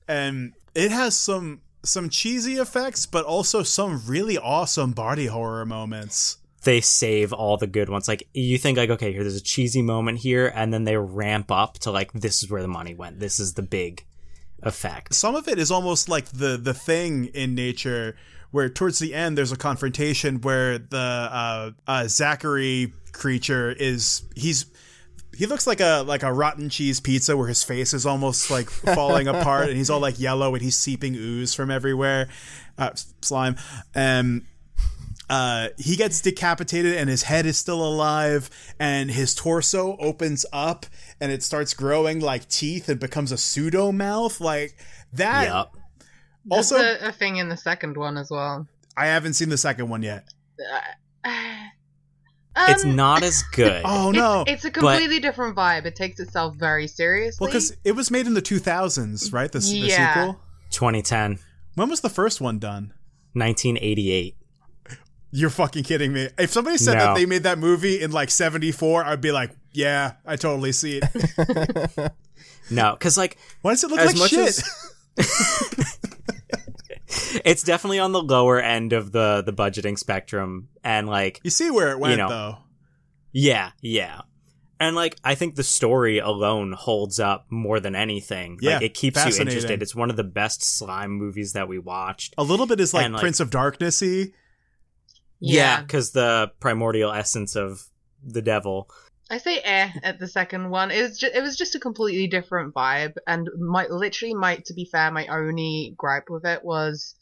and 0.07 0.53
it 0.75 0.91
has 0.91 1.15
some 1.17 1.61
some 1.83 2.09
cheesy 2.09 2.55
effects, 2.55 3.05
but 3.05 3.25
also 3.25 3.63
some 3.63 4.01
really 4.07 4.37
awesome 4.37 4.91
body 4.91 5.27
horror 5.27 5.65
moments. 5.65 6.37
they 6.63 6.81
save 6.81 7.31
all 7.31 7.55
the 7.55 7.67
good 7.67 7.87
ones. 7.87 8.07
Like 8.07 8.27
you 8.33 8.57
think 8.57 8.77
like 8.77 8.89
okay, 8.89 9.11
here 9.11 9.23
there's 9.23 9.35
a 9.35 9.41
cheesy 9.41 9.81
moment 9.81 10.19
here, 10.19 10.51
and 10.53 10.73
then 10.73 10.83
they 10.83 10.97
ramp 10.97 11.51
up 11.51 11.79
to 11.79 11.91
like 11.91 12.11
this 12.13 12.43
is 12.43 12.49
where 12.49 12.61
the 12.61 12.67
money 12.67 12.93
went. 12.93 13.19
This 13.19 13.39
is 13.39 13.53
the 13.53 13.61
big 13.61 14.05
effect. 14.63 15.13
Some 15.13 15.35
of 15.35 15.47
it 15.47 15.59
is 15.59 15.71
almost 15.71 16.09
like 16.09 16.25
the 16.25 16.57
the 16.57 16.73
thing 16.73 17.25
in 17.27 17.55
nature 17.55 18.15
where 18.51 18.69
towards 18.69 18.99
the 18.99 19.13
end 19.13 19.37
there's 19.37 19.51
a 19.51 19.57
confrontation 19.57 20.41
where 20.41 20.77
the 20.77 20.97
uh, 20.97 21.71
uh, 21.87 22.07
Zachary 22.07 22.93
creature 23.11 23.71
is 23.71 24.23
he's 24.35 24.65
he 25.37 25.45
looks 25.45 25.67
like 25.67 25.79
a 25.79 26.03
like 26.07 26.23
a 26.23 26.33
rotten 26.33 26.67
cheese 26.67 26.99
pizza 26.99 27.37
where 27.37 27.47
his 27.47 27.63
face 27.63 27.93
is 27.93 28.05
almost 28.05 28.49
like 28.49 28.69
falling 28.95 29.27
apart 29.27 29.67
and 29.67 29.77
he's 29.77 29.89
all 29.89 29.99
like 29.99 30.19
yellow 30.19 30.53
and 30.55 30.63
he's 30.63 30.77
seeping 30.77 31.15
ooze 31.15 31.53
from 31.53 31.69
everywhere. 31.69 32.27
Uh, 32.77 32.91
slime. 33.21 33.55
And 33.93 34.45
uh, 35.29 35.69
he 35.77 35.95
gets 35.95 36.21
decapitated 36.21 36.95
and 36.95 37.09
his 37.09 37.23
head 37.23 37.45
is 37.45 37.57
still 37.57 37.85
alive 37.85 38.49
and 38.79 39.11
his 39.11 39.35
torso 39.35 39.95
opens 39.99 40.45
up 40.51 40.85
and 41.21 41.31
it 41.31 41.43
starts 41.43 41.73
growing 41.73 42.19
like 42.19 42.47
teeth 42.49 42.89
and 42.89 42.99
becomes 42.99 43.31
a 43.31 43.37
pseudo 43.37 43.91
mouth. 43.91 44.41
Like 44.41 44.75
that 45.13 45.47
Yep. 45.47 45.83
That's 46.47 46.71
also 46.71 46.77
a, 46.83 47.09
a 47.09 47.11
thing 47.11 47.37
in 47.37 47.49
the 47.49 47.57
second 47.57 47.97
one 47.97 48.17
as 48.17 48.29
well. 48.31 48.67
i 48.95 49.05
haven't 49.07 49.33
seen 49.33 49.49
the 49.49 49.57
second 49.57 49.89
one 49.89 50.01
yet 50.03 50.27
It's 52.59 52.83
Um, 52.83 52.95
not 52.95 53.21
as 53.21 53.43
good. 53.53 53.83
oh 53.85 54.09
no 54.11 54.43
It's, 54.47 54.65
a 54.65 54.71
completely 54.71 55.19
different 55.19 55.55
vibe. 55.55 55.85
It 55.85 55.95
takes 55.95 56.19
itself 56.19 56.55
very 56.55 56.87
seriously. 56.87 57.37
well 57.45 57.49
because 57.51 57.75
it 57.83 57.91
was 57.91 58.09
made 58.09 58.25
in 58.25 58.33
the 58.33 58.41
2000s 58.41 59.31
right 59.31 59.51
the, 59.51 59.59
the 59.59 59.89
sequel 59.89 60.39
2010, 60.71 61.37
when 61.75 61.89
was 61.89 62.01
the 62.01 62.09
first 62.09 62.41
one 62.41 62.57
done 62.59 62.93
1988. 63.33 64.35
You're 65.31 65.49
fucking 65.51 65.83
kidding 65.83 66.13
me. 66.13 66.29
If 66.39 66.51
somebody 66.51 66.77
said 66.77 66.93
No. 66.95 66.99
that 66.99 67.15
they 67.15 67.25
made 67.27 67.43
that 67.43 67.59
movie 67.59 68.01
in 68.01 68.11
like 68.11 68.31
74, 68.31 69.03
I'd 69.05 69.21
be 69.21 69.31
like, 69.31 69.51
yeah, 69.73 70.13
I 70.25 70.35
totally 70.37 70.71
see 70.71 70.99
it. 71.03 72.11
No, 72.71 72.93
because 72.93 73.17
like 73.17 73.37
Why 73.61 73.71
does 73.73 73.83
it 73.83 73.91
look 73.91 73.99
like 73.99 74.29
shit? 74.29 74.39
as- 74.39 74.63
it's 77.45 77.63
definitely 77.63 77.99
on 77.99 78.11
the 78.11 78.21
lower 78.21 78.59
end 78.59 78.93
of 78.93 79.11
the 79.11 79.43
the 79.45 79.53
budgeting 79.53 79.97
spectrum, 79.97 80.69
and 80.83 81.07
like 81.07 81.39
you 81.43 81.49
see 81.49 81.71
where 81.71 81.91
it 81.91 81.99
went, 81.99 82.17
know. 82.17 82.29
though. 82.29 82.57
Yeah, 83.31 83.71
yeah. 83.81 84.21
And 84.79 84.95
like 84.95 85.15
I 85.23 85.35
think 85.35 85.55
the 85.55 85.63
story 85.63 86.19
alone 86.19 86.73
holds 86.73 87.19
up 87.19 87.47
more 87.49 87.79
than 87.79 87.95
anything. 87.95 88.57
Yeah, 88.61 88.75
like 88.75 88.83
it 88.83 88.93
keeps 88.93 89.17
you 89.25 89.41
interested. 89.41 89.81
It's 89.81 89.95
one 89.95 90.09
of 90.09 90.15
the 90.15 90.23
best 90.23 90.63
slime 90.63 91.11
movies 91.11 91.53
that 91.53 91.67
we 91.67 91.79
watched. 91.79 92.35
A 92.37 92.43
little 92.43 92.67
bit 92.67 92.79
is 92.79 92.93
like, 92.93 93.11
like- 93.11 93.21
Prince 93.21 93.39
of 93.39 93.49
Darknessy. 93.49 94.33
Yeah, 95.39 95.81
because 95.81 96.11
the 96.11 96.51
primordial 96.59 97.11
essence 97.11 97.55
of 97.55 97.89
the 98.23 98.41
devil. 98.41 98.89
I 99.29 99.39
say 99.39 99.59
eh 99.59 99.91
at 100.03 100.19
the 100.19 100.27
second 100.27 100.69
one. 100.69 100.89
It 100.89 101.01
was 101.01 101.17
just, 101.17 101.35
it 101.35 101.41
was 101.41 101.57
just 101.57 101.75
a 101.75 101.79
completely 101.79 102.27
different 102.27 102.73
vibe, 102.73 103.15
and 103.27 103.49
my 103.57 103.87
literally 103.87 104.33
my 104.33 104.57
to 104.65 104.73
be 104.73 104.85
fair, 104.85 105.11
my 105.11 105.27
only 105.27 105.93
gripe 105.97 106.29
with 106.29 106.45
it 106.45 106.63
was 106.63 107.15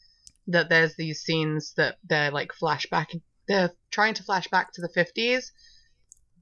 that 0.46 0.68
there's 0.68 0.94
these 0.94 1.22
scenes 1.22 1.74
that 1.74 1.98
they're 2.04 2.30
like 2.30 2.52
flashback. 2.52 3.20
They're 3.48 3.72
trying 3.90 4.14
to 4.14 4.22
flash 4.22 4.46
back 4.48 4.72
to 4.74 4.80
the 4.82 4.88
fifties, 4.88 5.52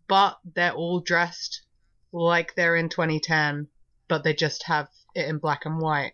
but 0.06 0.38
they're 0.54 0.74
all 0.74 1.00
dressed 1.00 1.62
like 2.12 2.54
they're 2.54 2.76
in 2.76 2.88
2010, 2.90 3.68
but 4.08 4.22
they 4.22 4.34
just 4.34 4.64
have 4.64 4.88
it 5.14 5.28
in 5.28 5.38
black 5.38 5.64
and 5.64 5.80
white. 5.80 6.12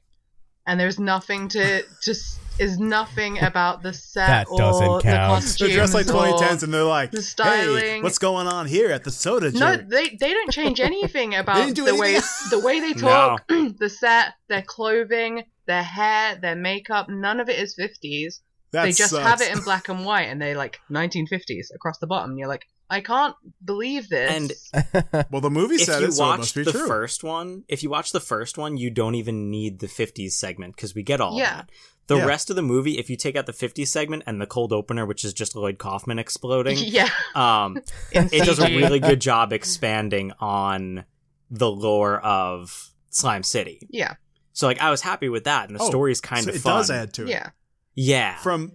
And 0.70 0.78
there's 0.78 1.00
nothing 1.00 1.48
to 1.48 1.82
just 2.00 2.38
is 2.60 2.78
nothing 2.78 3.38
about 3.50 3.82
the 3.82 3.92
set 3.92 4.26
That 4.28 4.46
or 4.50 4.58
doesn't 4.58 4.86
the 4.86 5.00
count. 5.02 5.32
costumes 5.42 5.58
They're 5.58 5.76
dressed 5.78 5.94
like 5.94 6.06
or- 6.08 6.12
2010s 6.12 6.62
and 6.62 6.72
they're 6.74 6.84
like, 6.84 7.10
the 7.10 7.16
hey, 7.18 7.22
styling. 7.22 8.02
what's 8.04 8.18
going 8.18 8.46
on 8.46 8.66
here 8.66 8.90
at 8.90 9.02
the 9.02 9.10
soda 9.10 9.50
No, 9.50 9.76
they 9.76 10.10
they 10.20 10.32
don't 10.32 10.52
change 10.52 10.78
anything 10.90 11.34
about 11.34 11.56
didn't 11.56 11.74
do 11.74 11.84
the 11.86 11.94
way 11.96 12.10
anything? 12.16 12.50
the 12.50 12.60
way 12.60 12.78
they 12.80 12.92
talk, 13.10 13.46
the 13.48 13.88
set, 13.88 14.34
their 14.48 14.62
clothing, 14.62 15.44
their 15.66 15.82
hair, 15.82 16.36
their 16.36 16.54
makeup. 16.56 17.08
None 17.08 17.40
of 17.40 17.48
it 17.48 17.58
is 17.58 17.74
fifties. 17.74 18.40
That 18.72 18.84
They 18.84 18.92
just 18.92 19.10
sucks. 19.10 19.26
have 19.26 19.40
it 19.40 19.50
in 19.56 19.64
black 19.64 19.88
and 19.88 20.04
white, 20.04 20.28
and 20.28 20.40
they 20.40 20.54
like 20.54 20.78
nineteen 20.88 21.26
fifties 21.26 21.72
across 21.74 21.98
the 21.98 22.06
bottom. 22.06 22.38
You're 22.38 22.46
like, 22.48 22.66
I 22.90 23.00
can't 23.00 23.36
believe 23.64 24.08
this. 24.08 24.70
And 24.74 25.26
Well, 25.30 25.40
the 25.40 25.50
movie 25.50 25.78
said 25.78 26.00
you 26.02 26.08
it, 26.08 26.12
so 26.12 26.32
it 26.32 26.38
must 26.38 26.54
be 26.54 26.64
the 26.64 26.72
true. 26.72 26.86
first 26.88 27.22
one, 27.22 27.64
if 27.68 27.82
you 27.84 27.90
watch 27.90 28.10
the 28.12 28.20
first 28.20 28.58
one, 28.58 28.76
you 28.76 28.90
don't 28.90 29.14
even 29.14 29.48
need 29.50 29.78
the 29.78 29.86
50s 29.86 30.32
segment 30.32 30.74
because 30.76 30.94
we 30.94 31.02
get 31.02 31.20
all 31.20 31.38
Yeah. 31.38 31.54
that. 31.56 31.70
The 32.08 32.16
Yeah. 32.16 32.24
rest 32.26 32.50
of 32.50 32.56
the 32.56 32.62
movie, 32.62 32.98
if 32.98 33.08
you 33.08 33.16
take 33.16 33.36
out 33.36 33.46
the 33.46 33.52
50s 33.52 33.86
segment 33.92 34.24
and 34.26 34.40
the 34.40 34.46
cold 34.46 34.72
opener, 34.72 35.06
which 35.06 35.24
is 35.24 35.32
just 35.32 35.54
Lloyd 35.54 35.78
Kaufman 35.78 36.18
exploding, 36.18 36.78
yeah, 36.80 37.08
um, 37.36 37.78
it 38.10 38.44
does 38.44 38.58
a 38.58 38.66
really 38.66 38.98
good 38.98 39.20
job 39.20 39.52
expanding 39.52 40.32
on 40.40 41.04
the 41.48 41.70
lore 41.70 42.18
of 42.18 42.90
Slime 43.10 43.44
City. 43.44 43.86
yeah, 43.90 44.14
So 44.52 44.66
like 44.66 44.80
I 44.80 44.90
was 44.90 45.00
happy 45.02 45.28
with 45.28 45.44
that, 45.44 45.68
and 45.68 45.78
the 45.78 45.82
Oh, 45.84 45.88
story's 45.88 46.20
kind 46.20 46.42
So 46.42 46.50
of 46.50 46.56
it 46.56 46.62
fun. 46.62 46.76
does 46.78 46.90
add 46.90 47.12
to 47.14 47.26
it. 47.26 47.30
yeah. 47.30 47.50
Yeah, 47.94 48.36
From 48.38 48.72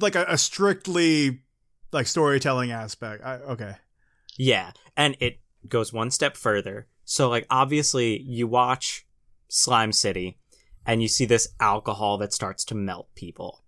like 0.00 0.16
a, 0.16 0.24
a 0.28 0.36
strictly 0.38 1.42
like 1.92 2.06
storytelling 2.06 2.70
aspect. 2.70 3.24
I, 3.24 3.34
okay. 3.36 3.74
Yeah, 4.36 4.72
and 4.96 5.16
it 5.20 5.40
goes 5.68 5.92
one 5.92 6.10
step 6.10 6.36
further. 6.36 6.86
So, 7.04 7.28
like, 7.28 7.46
obviously, 7.50 8.20
you 8.22 8.46
watch 8.46 9.06
Slime 9.48 9.92
City 9.92 10.38
and 10.86 11.02
you 11.02 11.08
see 11.08 11.24
this 11.26 11.48
alcohol 11.60 12.18
that 12.18 12.32
starts 12.32 12.64
to 12.66 12.74
melt 12.74 13.08
people. 13.14 13.62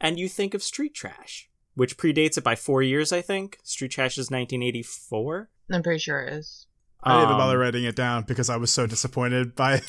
And 0.00 0.18
you 0.18 0.28
think 0.28 0.54
of 0.54 0.62
Street 0.62 0.94
Trash, 0.94 1.48
which 1.74 1.96
predates 1.96 2.36
it 2.38 2.44
by 2.44 2.56
four 2.56 2.82
years, 2.82 3.12
I 3.12 3.20
think. 3.22 3.58
Street 3.62 3.90
Trash 3.92 4.12
is 4.18 4.30
1984. 4.30 5.48
I'm 5.70 5.82
pretty 5.82 5.98
sure 5.98 6.20
it 6.22 6.32
is. 6.32 6.66
I 7.02 7.12
didn't 7.12 7.22
even 7.24 7.34
Um, 7.34 7.38
bother 7.38 7.58
writing 7.58 7.84
it 7.84 7.94
down 7.96 8.24
because 8.24 8.50
I 8.50 8.56
was 8.56 8.72
so 8.72 8.86
disappointed 8.86 9.54
by 9.54 9.80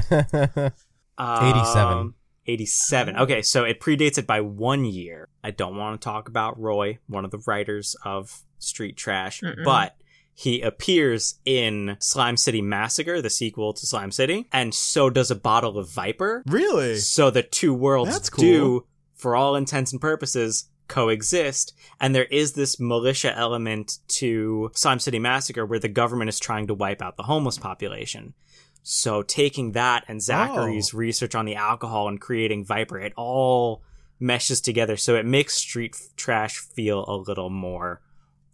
it. 0.00 0.72
Um, 1.18 2.14
87. 2.46 3.14
87. 3.14 3.22
Okay, 3.22 3.42
so 3.42 3.64
it 3.64 3.80
predates 3.80 4.18
it 4.18 4.26
by 4.26 4.40
one 4.40 4.84
year. 4.84 5.28
I 5.44 5.50
don't 5.50 5.76
want 5.76 6.00
to 6.00 6.04
talk 6.04 6.28
about 6.28 6.60
Roy, 6.60 6.98
one 7.06 7.24
of 7.24 7.30
the 7.30 7.42
writers 7.46 7.96
of 8.04 8.42
Street 8.58 8.96
Trash, 8.96 9.40
Mm-mm. 9.40 9.64
but 9.64 9.96
he 10.34 10.62
appears 10.62 11.38
in 11.44 11.96
Slime 12.00 12.36
City 12.36 12.62
Massacre, 12.62 13.20
the 13.20 13.30
sequel 13.30 13.74
to 13.74 13.86
Slime 13.86 14.10
City, 14.10 14.48
and 14.52 14.74
so 14.74 15.10
does 15.10 15.30
a 15.30 15.36
bottle 15.36 15.78
of 15.78 15.90
Viper. 15.90 16.42
really? 16.46 16.96
So 16.96 17.30
the 17.30 17.42
two 17.42 17.74
worlds 17.74 18.12
That's 18.12 18.30
cool. 18.30 18.42
do, 18.42 18.86
for 19.14 19.36
all 19.36 19.54
intents 19.54 19.92
and 19.92 20.00
purposes, 20.00 20.68
coexist. 20.88 21.74
And 22.00 22.14
there 22.14 22.24
is 22.24 22.54
this 22.54 22.80
militia 22.80 23.36
element 23.36 23.98
to 24.08 24.70
Slime 24.74 24.98
City 24.98 25.18
Massacre 25.18 25.64
where 25.64 25.78
the 25.78 25.88
government 25.88 26.28
is 26.30 26.40
trying 26.40 26.66
to 26.66 26.74
wipe 26.74 27.00
out 27.00 27.16
the 27.16 27.22
homeless 27.24 27.58
population. 27.58 28.34
So 28.82 29.22
taking 29.22 29.72
that 29.72 30.04
and 30.08 30.22
Zachary's 30.22 30.94
Oh. 30.94 30.98
research 30.98 31.34
on 31.34 31.44
the 31.44 31.54
alcohol 31.54 32.08
and 32.08 32.20
creating 32.20 32.64
Viper, 32.64 32.98
it 32.98 33.12
all 33.16 33.82
meshes 34.18 34.60
together. 34.60 34.96
So 34.96 35.16
it 35.16 35.26
makes 35.26 35.54
Street 35.54 35.96
Trash 36.16 36.58
feel 36.58 37.04
a 37.06 37.16
little 37.16 37.50
more 37.50 38.00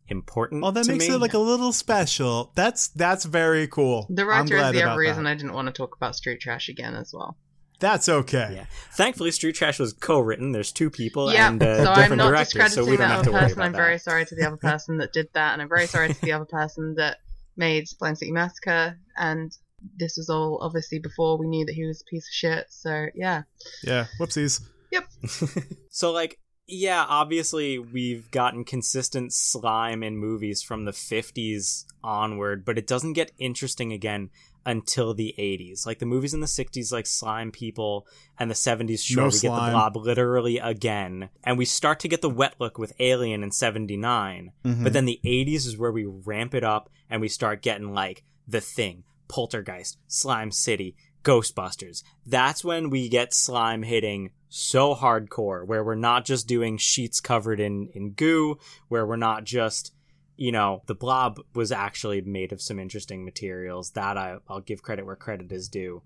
important. 0.09 0.65
Oh, 0.65 0.71
that 0.71 0.85
to 0.85 0.93
makes 0.93 1.09
me. 1.09 1.15
it 1.15 1.19
like 1.19 1.35
a 1.35 1.39
little 1.39 1.73
special. 1.73 2.53
That's 2.55 2.89
that's 2.89 3.25
very 3.25 3.67
cool. 3.67 4.07
The 4.11 4.23
I'm 4.23 4.29
writer 4.29 4.57
is 4.57 4.73
the 4.73 4.83
other 4.83 4.99
reason 4.99 5.25
that. 5.25 5.31
I 5.31 5.35
didn't 5.35 5.53
want 5.55 5.67
to 5.67 5.73
talk 5.73 5.97
about 5.97 6.15
Street 6.17 6.41
Trash 6.41 6.69
again 6.69 6.95
as 6.95 7.13
well. 7.13 7.37
That's 7.79 8.09
okay. 8.09 8.53
Yeah. 8.55 8.67
Thankfully, 8.93 9.31
Street 9.33 9.55
Trash 9.55 9.79
was 9.79 9.93
co-written. 9.93 10.53
There's 10.53 10.73
two 10.73 10.89
people 10.89 11.31
yeah, 11.33 11.49
and 11.49 11.63
uh, 11.63 11.85
so 11.85 11.91
I'm 11.91 11.97
different 11.99 12.19
not 12.19 12.29
directors, 12.31 12.53
discrediting 12.55 12.85
so 12.85 12.91
we 12.91 12.97
don't 12.97 13.09
have 13.11 13.23
to 13.25 13.33
worry 13.33 13.41
person. 13.43 13.59
about 13.59 13.67
I'm 13.67 13.73
that. 13.73 13.79
very 13.79 13.99
sorry 13.99 14.25
to 14.25 14.35
the 14.35 14.47
other 14.47 14.57
person 14.57 14.97
that 14.99 15.13
did 15.13 15.29
that, 15.35 15.53
and 15.53 15.61
I'm 15.61 15.69
very 15.69 15.87
sorry 15.87 16.09
to 16.15 16.21
the 16.23 16.33
other 16.33 16.47
person 16.47 16.95
that 16.95 17.19
made 17.57 17.87
Slime 17.89 18.15
City 18.17 18.33
Massacre. 18.33 18.99
And 19.19 19.55
this 19.99 20.17
was 20.17 20.29
all 20.29 20.59
obviously 20.63 20.99
before 20.99 21.39
we 21.39 21.47
knew 21.47 21.65
that 21.67 21.75
he 21.75 21.87
was 21.87 22.03
a 22.03 22.11
piece 22.11 22.27
of 22.29 22.33
shit. 22.33 22.67
So 22.71 23.07
yeah, 23.15 23.43
Yeah. 23.83 24.07
Whoopsies. 24.21 24.61
Yep. 24.93 25.05
so, 25.91 26.13
like, 26.13 26.39
yeah, 26.69 27.05
obviously 27.09 27.79
we've 27.79 28.31
gotten 28.31 28.65
consistent 28.65 29.33
slime 29.33 30.03
in 30.03 30.17
movies 30.17 30.63
from 30.63 30.85
the 30.85 30.93
50s 30.93 31.85
onward, 32.03 32.65
but 32.65 32.79
it 32.79 32.87
doesn't 32.87 33.13
get 33.15 33.33
interesting 33.39 33.93
again 33.93 34.31
until 34.65 35.15
the 35.15 35.33
80s. 35.39 35.87
Like 35.87 36.01
the 36.01 36.07
movies 36.07 36.35
in 36.35 36.41
the 36.41 36.47
60s, 36.47 36.93
like 36.93 37.07
Slime 37.07 37.53
People, 37.53 38.07
and 38.37 38.51
the 38.51 38.55
70s, 38.55 39.01
sure, 39.05 39.23
No 39.23 39.29
we 39.29 39.39
get 39.39 39.43
the 39.43 39.71
blob 39.71 39.97
literally 39.97 40.59
again. 40.59 41.29
And 41.45 41.57
we 41.57 41.65
start 41.65 42.01
to 42.01 42.09
get 42.09 42.21
the 42.21 42.31
wet 42.31 42.55
look 42.59 42.77
with 42.77 42.93
Alien 42.99 43.45
in 43.45 43.53
79. 43.53 44.51
Mhm. 44.65 44.83
But 44.83 44.93
then 44.93 45.05
the 45.05 45.21
80s 45.25 45.67
is 45.67 45.77
where 45.79 45.93
we 45.93 46.05
ramp 46.05 46.53
it 46.53 46.65
up 46.65 46.91
and 47.09 47.21
we 47.21 47.29
start 47.29 47.63
getting 47.63 47.95
like 47.95 48.25
The 48.49 48.61
Thing, 48.61 49.05
Poltergeist, 49.29 49.99
Slime 50.07 50.51
City, 50.51 50.97
Ghostbusters. 51.23 52.03
That's 52.25 52.65
when 52.65 52.91
we 52.91 53.09
get 53.09 53.35
slime 53.35 53.83
hitting 53.83 54.31
so 54.49 54.95
hardcore, 54.95 55.67
where 55.67 55.83
we're 55.83 55.95
not 55.97 56.25
just 56.25 56.47
doing 56.47 56.79
sheets 56.79 57.21
covered 57.21 57.61
in, 57.61 57.89
in 57.95 58.13
goo, 58.13 58.59
where 58.89 59.05
we're 59.05 59.17
not 59.17 59.45
just, 59.45 59.93
you 60.37 60.53
know, 60.53 60.83
the 60.87 60.95
blob 60.95 61.41
was 61.55 61.73
actually 61.73 62.21
made 62.21 62.53
of 62.53 62.63
some 62.63 62.79
interesting 62.79 63.25
materials. 63.25 63.91
That 63.91 64.17
I, 64.17 64.37
I'll 64.49 64.61
give 64.61 64.83
credit 64.83 65.05
where 65.05 65.17
credit 65.17 65.51
is 65.51 65.69
due. 65.69 66.03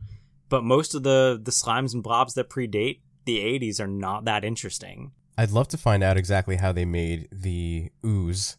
But 0.49 0.65
most 0.65 0.95
of 0.95 1.03
the, 1.03 1.39
the 1.41 1.53
slimes 1.53 1.95
and 1.95 2.03
blobs 2.03 2.35
that 2.35 2.49
predate 2.49 3.01
the 3.25 3.39
80s 3.39 3.79
are 3.79 3.87
not 3.87 4.25
that 4.25 4.45
interesting. 4.45 5.13
I'd 5.39 5.53
love 5.53 5.69
to 5.69 5.79
find 5.79 6.03
out 6.03 6.17
exactly 6.17 6.57
how 6.57 6.73
they 6.73 6.85
made 6.85 7.29
the 7.31 7.91
ooze 8.05 8.57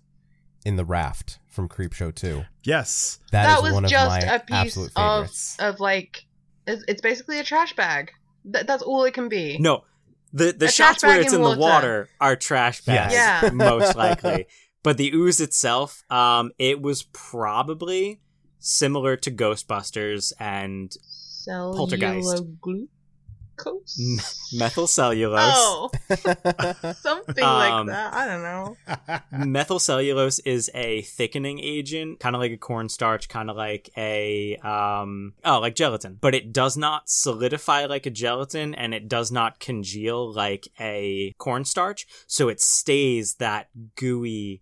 in 0.65 0.75
the 0.75 0.85
raft 0.85 1.39
from 1.49 1.67
Creepshow 1.67 2.13
2. 2.15 2.43
Yes. 2.63 3.19
that 3.31 3.57
is 3.57 3.63
was 3.63 3.73
one 3.73 3.85
of 3.85 3.91
just 3.91 4.09
my 4.09 4.19
a 4.19 4.39
piece 4.39 4.55
absolute 4.55 4.91
of 4.95 5.23
favorites. 5.25 5.57
of 5.59 5.79
like 5.79 6.25
it's, 6.67 6.83
it's 6.87 7.01
basically 7.01 7.39
a 7.39 7.43
trash 7.43 7.75
bag. 7.75 8.11
Th- 8.51 8.65
that's 8.65 8.83
all 8.83 9.03
it 9.05 9.13
can 9.13 9.29
be. 9.29 9.57
No, 9.59 9.83
the 10.33 10.51
the 10.53 10.65
A 10.65 10.71
shots 10.71 11.03
where 11.03 11.13
bag 11.17 11.25
it's 11.25 11.33
in 11.33 11.39
in 11.39 11.43
the 11.43 11.49
water. 11.49 11.59
water 11.59 12.09
are 12.19 12.35
trash 12.35 12.81
bags, 12.85 13.13
Yes. 13.13 13.43
Yeah. 13.43 13.49
most 13.51 13.95
likely. 13.95 14.47
But 14.83 14.97
the 14.97 15.11
ooze 15.13 15.39
itself, 15.39 16.01
um, 16.09 16.51
it 16.57 16.81
was 16.81 17.03
probably 17.13 18.19
similar 18.57 19.15
to 19.17 19.29
Ghostbusters 19.29 20.33
and 20.39 20.91
Poltergeist. 21.47 22.43
Celluloglucose. 23.65 24.57
methyl 24.57 24.87
cellulose. 24.87 25.39
Oh, 25.55 25.89
something 26.99 27.43
like 27.43 27.71
Um, 27.71 27.87
that. 27.87 28.13
I 28.13 28.25
don't 28.27 28.41
know. 28.43 28.77
Methyl 29.45 29.79
cellulose 29.79 30.39
is 30.39 30.69
a 30.73 31.01
thickening 31.03 31.59
agent, 31.59 32.19
kind 32.19 32.35
of 32.35 32.41
like 32.41 32.51
a 32.51 32.57
cornstarch, 32.57 33.29
kind 33.29 33.49
of 33.49 33.55
like 33.57 33.89
a 33.97 34.57
um 34.57 35.33
oh, 35.45 35.59
like 35.59 35.75
gelatin. 35.75 36.17
But 36.19 36.35
it 36.35 36.51
does 36.53 36.77
not 36.77 37.09
solidify 37.09 37.85
like 37.85 38.05
a 38.05 38.09
gelatin 38.11 38.73
and 38.75 38.93
it 38.93 39.07
does 39.07 39.31
not 39.31 39.59
congeal 39.59 40.31
like 40.33 40.67
a 40.79 41.33
cornstarch, 41.37 42.07
so 42.27 42.49
it 42.49 42.61
stays 42.61 43.35
that 43.35 43.67
gooey 43.95 44.61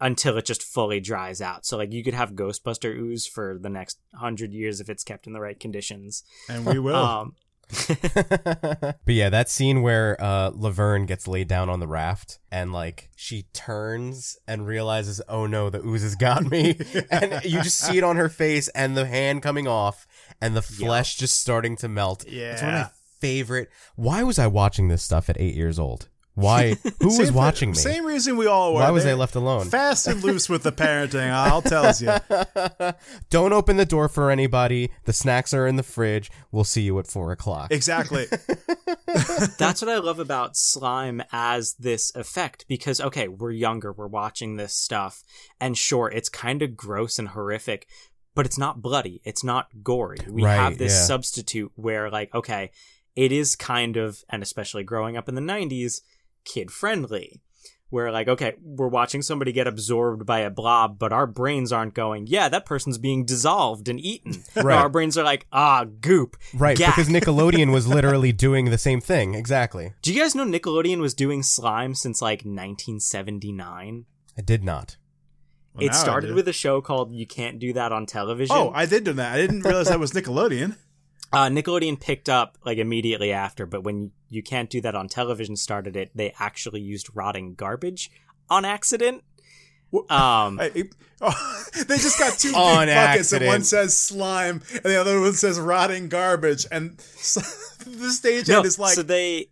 until 0.00 0.36
it 0.36 0.44
just 0.44 0.62
fully 0.62 1.00
dries 1.00 1.40
out. 1.40 1.64
So 1.64 1.76
like 1.78 1.92
you 1.92 2.04
could 2.04 2.14
have 2.14 2.32
Ghostbuster 2.32 2.94
ooze 2.94 3.26
for 3.26 3.56
the 3.58 3.70
next 3.70 3.98
100 4.10 4.52
years 4.52 4.80
if 4.80 4.90
it's 4.90 5.04
kept 5.04 5.26
in 5.26 5.32
the 5.32 5.40
right 5.40 5.58
conditions. 5.58 6.24
And 6.48 6.66
we 6.66 6.78
will. 6.78 6.94
Um 7.04 7.34
but 7.88 8.96
yeah, 9.06 9.30
that 9.30 9.48
scene 9.48 9.82
where 9.82 10.16
uh 10.22 10.50
Laverne 10.54 11.06
gets 11.06 11.26
laid 11.26 11.48
down 11.48 11.68
on 11.68 11.80
the 11.80 11.86
raft 11.86 12.38
and 12.50 12.72
like 12.72 13.10
she 13.16 13.44
turns 13.52 14.36
and 14.46 14.66
realizes, 14.66 15.20
oh 15.28 15.46
no, 15.46 15.70
the 15.70 15.84
ooze 15.84 16.02
has 16.02 16.14
got 16.14 16.44
me. 16.44 16.78
and 17.10 17.44
you 17.44 17.62
just 17.62 17.78
see 17.78 17.98
it 17.98 18.04
on 18.04 18.16
her 18.16 18.28
face 18.28 18.68
and 18.68 18.96
the 18.96 19.06
hand 19.06 19.42
coming 19.42 19.66
off 19.66 20.06
and 20.40 20.56
the 20.56 20.62
flesh 20.62 21.16
just 21.16 21.40
starting 21.40 21.76
to 21.76 21.88
melt. 21.88 22.24
Yeah. 22.28 22.52
It's 22.52 22.62
one 22.62 22.74
of 22.74 22.80
my 22.80 22.90
favorite. 23.20 23.70
Why 23.96 24.22
was 24.22 24.38
I 24.38 24.46
watching 24.46 24.88
this 24.88 25.02
stuff 25.02 25.30
at 25.30 25.40
eight 25.40 25.54
years 25.54 25.78
old? 25.78 26.08
Why? 26.34 26.74
Who 27.00 27.06
was 27.06 27.16
Same 27.16 27.26
thi- 27.26 27.32
watching 27.32 27.70
me? 27.70 27.76
Same 27.76 28.04
reason 28.04 28.36
we 28.36 28.46
all 28.46 28.74
were. 28.74 28.80
Why 28.80 28.90
was 28.90 29.04
They're 29.04 29.12
I 29.14 29.16
left 29.16 29.34
alone? 29.36 29.66
Fast 29.68 30.06
and 30.08 30.22
loose 30.24 30.48
with 30.48 30.64
the 30.64 30.72
parenting, 30.72 31.30
I'll 31.30 31.62
tell 31.62 31.92
you. 32.00 32.92
Don't 33.30 33.52
open 33.52 33.76
the 33.76 33.86
door 33.86 34.08
for 34.08 34.30
anybody. 34.30 34.90
The 35.04 35.12
snacks 35.12 35.54
are 35.54 35.66
in 35.66 35.76
the 35.76 35.82
fridge. 35.82 36.30
We'll 36.50 36.64
see 36.64 36.82
you 36.82 36.98
at 36.98 37.06
four 37.06 37.30
o'clock. 37.32 37.70
Exactly. 37.70 38.26
That's 39.58 39.80
what 39.82 39.88
I 39.88 39.98
love 39.98 40.18
about 40.18 40.56
slime 40.56 41.22
as 41.32 41.74
this 41.74 42.14
effect 42.14 42.64
because 42.68 43.00
okay, 43.00 43.28
we're 43.28 43.52
younger, 43.52 43.92
we're 43.92 44.06
watching 44.06 44.56
this 44.56 44.74
stuff, 44.74 45.22
and 45.60 45.76
sure, 45.78 46.10
it's 46.10 46.28
kind 46.28 46.62
of 46.62 46.76
gross 46.76 47.18
and 47.18 47.28
horrific, 47.28 47.86
but 48.34 48.46
it's 48.46 48.58
not 48.58 48.82
bloody, 48.82 49.20
it's 49.24 49.44
not 49.44 49.68
gory. 49.82 50.18
We 50.28 50.42
Right, 50.44 50.56
have 50.56 50.78
this 50.78 50.92
yeah. 50.92 51.02
substitute 51.04 51.72
where 51.76 52.10
like 52.10 52.34
okay, 52.34 52.70
it 53.14 53.30
is 53.30 53.54
kind 53.56 53.96
of 53.96 54.24
and 54.28 54.42
especially 54.42 54.82
growing 54.82 55.16
up 55.16 55.28
in 55.28 55.34
the 55.36 55.40
90s, 55.40 56.00
kid 56.44 56.70
friendly. 56.70 57.40
Where 57.90 58.10
like 58.10 58.26
okay, 58.26 58.54
we're 58.60 58.88
watching 58.88 59.22
somebody 59.22 59.52
get 59.52 59.68
absorbed 59.68 60.26
by 60.26 60.40
a 60.40 60.50
blob, 60.50 60.98
but 60.98 61.12
our 61.12 61.28
brains 61.28 61.70
aren't 61.70 61.94
going, 61.94 62.26
yeah, 62.26 62.48
that 62.48 62.66
person's 62.66 62.98
being 62.98 63.24
dissolved 63.24 63.88
and 63.88 64.00
eaten. 64.00 64.42
Right. 64.56 64.78
Our 64.78 64.88
brains 64.88 65.16
are 65.16 65.22
like, 65.22 65.46
ah, 65.52 65.84
goop. 65.84 66.36
Right, 66.54 66.76
Gak. 66.76 66.96
because 66.96 67.08
Nickelodeon 67.08 67.72
was 67.72 67.86
literally 67.96 68.32
doing 68.32 68.70
the 68.70 68.78
same 68.78 69.00
thing. 69.00 69.34
Exactly. 69.34 69.92
Do 70.02 70.12
you 70.12 70.20
guys 70.20 70.34
know 70.34 70.44
Nickelodeon 70.44 70.98
was 70.98 71.14
doing 71.14 71.44
slime 71.44 71.94
since 71.94 72.20
like 72.20 72.40
1979? 72.40 74.06
I 74.36 74.40
did 74.42 74.64
not. 74.64 74.96
Well, 75.74 75.86
it 75.86 75.94
started 75.94 76.34
with 76.34 76.46
a 76.48 76.52
show 76.52 76.80
called 76.80 77.12
You 77.12 77.26
Can't 77.26 77.58
Do 77.58 77.72
That 77.72 77.92
on 77.92 78.06
Television. 78.06 78.56
Oh, 78.56 78.70
I 78.72 78.86
did 78.86 79.04
do 79.04 79.12
that. 79.14 79.34
I 79.34 79.36
didn't 79.38 79.62
realize 79.62 79.88
that 79.88 79.98
was 79.98 80.12
Nickelodeon. 80.12 80.76
Uh, 81.32 81.48
Nickelodeon 81.48 82.00
picked 82.00 82.28
up 82.28 82.58
like 82.64 82.78
immediately 82.78 83.32
after, 83.32 83.66
but 83.66 83.82
when 83.82 84.12
You 84.28 84.42
Can't 84.42 84.70
Do 84.70 84.80
That 84.80 84.94
on 84.94 85.08
Television 85.08 85.56
started 85.56 85.96
it, 85.96 86.10
they 86.14 86.34
actually 86.38 86.80
used 86.80 87.08
rotting 87.14 87.54
garbage 87.54 88.10
on 88.48 88.64
accident. 88.64 89.22
Um, 89.92 90.04
I- 90.60 90.90
oh, 91.20 91.64
they 91.86 91.96
just 91.96 92.18
got 92.18 92.38
two 92.38 92.48
big 92.52 92.54
buckets, 92.54 93.32
and 93.32 93.46
one 93.46 93.64
says 93.64 93.96
slime, 93.96 94.62
and 94.72 94.84
the 94.84 95.00
other 95.00 95.20
one 95.20 95.34
says 95.34 95.58
rotting 95.58 96.08
garbage, 96.08 96.66
and 96.70 97.00
so, 97.00 97.40
the 97.84 98.08
stagehand 98.08 98.48
no, 98.48 98.62
is 98.62 98.78
like, 98.78 98.94
so 98.94 99.02
they 99.02 99.48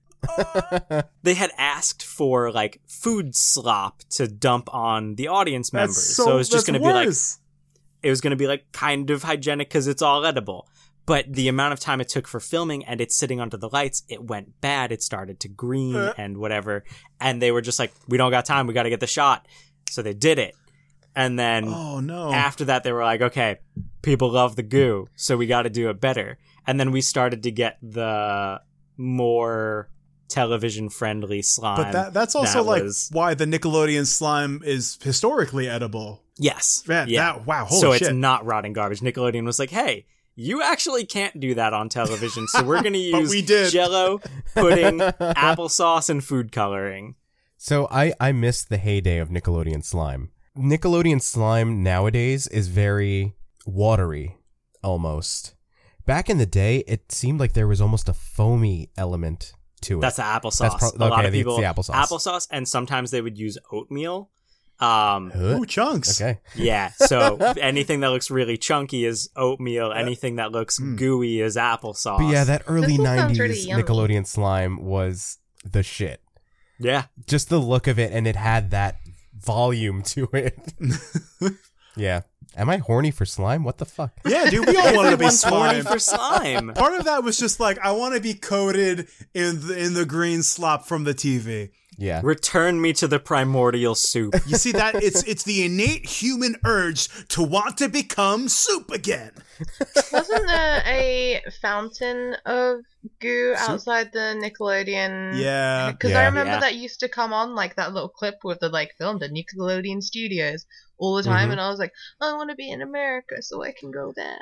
they 1.23 1.35
had 1.35 1.51
asked 1.59 2.05
for 2.05 2.53
like 2.53 2.81
food 2.87 3.35
slop 3.35 4.03
to 4.11 4.29
dump 4.29 4.73
on 4.73 5.17
the 5.17 5.29
audience 5.29 5.73
members. 5.73 6.15
So, 6.15 6.25
so, 6.25 6.33
it 6.33 6.37
was 6.37 6.49
just 6.49 6.67
going 6.67 6.81
to 6.81 6.87
be 6.87 6.93
like 6.93 7.09
it 7.09 8.11
was 8.11 8.21
going 8.21 8.31
to 8.31 8.37
be 8.37 8.47
like 8.47 8.71
kind 8.73 9.11
of 9.11 9.23
hygienic 9.23 9.69
because 9.69 9.87
it's 9.87 10.03
all 10.03 10.25
edible. 10.25 10.69
But 11.05 11.33
the 11.33 11.49
amount 11.49 11.73
of 11.73 11.81
time 11.81 12.01
it 12.01 12.09
took 12.09 12.29
for 12.29 12.39
filming 12.41 12.85
and 12.85 13.01
it's 13.01 13.17
sitting 13.17 13.41
under 13.41 13.57
the 13.57 13.69
lights, 13.69 14.05
it 14.09 14.23
went 14.23 14.61
bad. 14.61 14.93
It 14.93 15.03
started 15.03 15.41
to 15.41 15.49
green 15.49 15.97
Uh. 15.97 16.15
and 16.17 16.39
whatever. 16.39 16.85
And 17.21 17.43
they 17.43 17.51
were 17.51 17.61
just 17.61 17.79
like, 17.79 17.93
we 18.09 18.19
don't 18.19 18.31
got 18.31 18.45
time. 18.45 18.67
We 18.69 18.75
got 18.75 18.85
to 18.85 18.91
get 18.91 19.01
the 19.01 19.07
shot. 19.09 19.47
So 19.91 20.03
they 20.03 20.15
did 20.15 20.39
it. 20.39 20.55
And 21.15 21.39
then 21.39 21.65
Oh 21.69 22.01
no! 22.01 22.33
after 22.33 22.65
that, 22.67 22.85
they 22.85 22.93
were 22.93 23.03
like, 23.05 23.21
okay, 23.21 23.59
people 24.01 24.31
love 24.31 24.57
the 24.57 24.63
goo. 24.63 25.09
So 25.17 25.37
we 25.37 25.47
got 25.47 25.63
to 25.63 25.71
do 25.71 25.91
it 25.91 26.01
better. 26.01 26.39
And 26.67 26.79
then 26.81 26.91
we 26.93 27.01
started 27.03 27.43
to 27.43 27.51
get 27.51 27.77
the 27.83 28.63
more 28.97 29.91
television 30.29 30.89
friendly 30.89 31.43
slime. 31.43 31.77
but 31.77 31.93
that 31.93 32.15
that's 32.15 32.35
also 32.35 32.63
that 32.63 32.69
like 32.69 32.83
was- 32.85 33.11
why 33.13 33.35
the 33.35 33.45
Nickelodeon 33.45 34.07
slime 34.07 34.63
is 34.65 34.99
historically 35.03 35.69
edible. 35.69 36.23
yes. 36.39 36.83
Man, 36.87 37.09
yeah. 37.11 37.33
that 37.35 37.47
wow, 37.47 37.67
holy 37.67 37.81
so 37.81 37.93
shit! 37.93 38.03
it's 38.03 38.13
not 38.13 38.47
rotting 38.47 38.73
garbage. 38.73 39.01
Nickelodeon 39.01 39.45
was 39.45 39.59
like, 39.59 39.69
"Hey, 39.71 40.07
you 40.35 40.63
actually 40.63 41.05
can't 41.05 41.39
do 41.39 41.55
that 41.55 41.73
on 41.73 41.89
television, 41.89 42.47
so 42.49 42.63
we're 42.65 42.81
going 42.83 42.93
to 42.95 42.99
use 42.99 43.31
we 43.31 43.43
did. 43.43 43.71
Jello, 43.71 44.21
pudding, 44.55 44.99
applesauce, 45.21 46.09
and 46.11 46.23
food 46.25 46.53
coloring." 46.53 47.17
So 47.57 47.87
I 47.91 48.13
I 48.21 48.33
miss 48.33 48.65
the 48.65 48.79
heyday 48.79 49.19
of 49.19 49.29
Nickelodeon 49.29 49.85
slime. 49.85 50.31
Nickelodeon 50.57 51.23
slime 51.23 51.83
nowadays 51.83 52.47
is 52.49 52.69
very 52.69 53.35
watery, 53.67 54.37
almost. 54.83 55.55
Back 56.05 56.29
in 56.29 56.39
the 56.39 56.47
day, 56.47 56.79
it 56.89 57.13
seemed 57.13 57.39
like 57.39 57.53
there 57.53 57.69
was 57.69 57.81
almost 57.81 58.09
a 58.09 58.13
foamy 58.13 58.91
element 58.97 59.53
to 59.83 59.99
it. 59.99 60.01
That's 60.01 60.17
the 60.17 60.23
applesauce. 60.23 60.79
pro- 60.79 60.91
a 60.91 60.99
lot 61.09 61.13
okay, 61.21 61.27
of 61.27 61.33
the- 61.33 61.39
people 61.39 61.57
the 61.57 61.63
applesauce. 61.63 61.95
applesauce, 61.95 62.49
and 62.51 62.69
sometimes 62.69 63.11
they 63.13 63.21
would 63.21 63.39
use 63.39 63.57
oatmeal. 63.71 64.31
Um, 64.83 65.31
Huh? 65.31 65.59
Ooh, 65.59 65.67
chunks. 65.67 66.21
Okay. 66.21 66.41
yeah. 66.57 66.91
So 66.97 67.37
anything 67.61 68.01
that 68.01 68.09
looks 68.09 68.31
really 68.31 68.57
chunky 68.59 69.05
is 69.05 69.31
oatmeal. 69.37 69.93
Anything 69.93 70.37
that 70.37 70.51
looks 70.53 70.81
Mm. 70.81 70.97
gooey 70.99 71.41
is 71.41 71.57
applesauce. 71.57 72.19
But 72.19 72.33
yeah, 72.33 72.45
that 72.45 72.63
early 72.67 72.99
90s 72.99 73.39
really. 73.39 73.83
Nickelodeon 73.83 74.27
slime 74.27 74.83
was 74.83 75.39
the 75.65 75.83
shit. 75.83 76.21
yeah. 76.81 77.05
Just 77.27 77.49
the 77.49 77.59
look 77.59 77.87
of 77.87 77.99
it, 77.99 78.13
and 78.13 78.27
it 78.27 78.35
had 78.37 78.71
that 78.73 78.97
volume 79.39 80.03
to 80.03 80.29
it. 80.33 80.75
yeah. 81.97 82.23
Am 82.57 82.69
I 82.69 82.77
horny 82.79 83.11
for 83.11 83.25
slime? 83.25 83.65
What 83.65 83.79
the 83.79 83.87
fuck? 83.87 84.13
Yeah, 84.27 84.51
dude, 84.51 84.67
we 84.67 84.77
all 84.77 84.95
wanted 84.97 85.11
to 85.13 85.17
be 85.17 85.25
Everyone's 85.27 85.43
horny 85.43 85.81
slime. 85.83 85.93
for 85.93 85.99
slime. 85.99 86.69
Part 86.75 86.95
of 86.95 87.05
that 87.07 87.25
was 87.25 87.39
just 87.39 87.61
like 87.61 87.79
I 87.79 87.93
want 87.93 88.15
to 88.15 88.21
be 88.21 88.35
coated 88.35 89.09
in 89.35 89.67
the 89.67 89.79
in 89.79 89.95
the 89.95 90.05
green 90.05 90.43
slop 90.43 90.85
from 90.87 91.05
the 91.05 91.15
TV. 91.15 91.71
Yeah. 91.99 92.21
Return 92.25 92.81
me 92.81 92.95
to 92.95 93.07
the 93.07 93.19
primordial 93.21 93.95
soup. 93.95 94.35
You 94.47 94.57
see 94.57 94.73
that 94.73 94.95
it's 94.97 95.23
it's 95.25 95.45
the 95.45 95.65
innate 95.65 96.07
human 96.07 96.57
urge 96.65 97.09
to 97.29 97.43
want 97.43 97.77
to 97.79 97.89
become 97.89 98.49
soup 98.49 98.91
again. 98.91 99.31
Wasn't 100.11 100.47
there 100.47 100.83
a 100.87 101.43
fountain 101.61 102.35
of 102.47 102.81
goo 103.21 103.55
outside 103.59 104.11
the 104.13 104.35
Nickelodeon? 104.43 105.39
Yeah. 105.39 105.93
Because 105.93 106.11
Yeah. 106.13 106.21
I 106.21 106.25
remember 106.25 106.53
Yeah. 106.53 106.61
that 106.61 106.75
used 106.77 107.01
to 107.01 107.09
come 107.09 107.33
on 107.33 107.55
like 107.55 107.77
that 107.77 107.93
little 107.93 108.09
clip 108.09 108.37
with 108.43 108.61
the 108.61 108.69
like 108.71 108.91
filmed 108.99 109.23
at 109.23 109.31
Nickelodeon 109.31 110.03
Studios 110.03 110.65
all 111.03 111.17
the 111.17 111.23
time, 111.25 111.49
Mhm. 111.49 111.53
and 111.53 111.61
I 111.61 111.69
was 111.69 111.79
like, 111.81 111.93
I 112.21 112.33
want 112.35 112.51
to 112.51 112.57
be 112.57 112.71
in 112.71 112.81
America 112.81 113.43
so 113.43 113.63
I 113.63 113.73
can 113.73 113.91
go 113.91 114.13
there. 114.15 114.41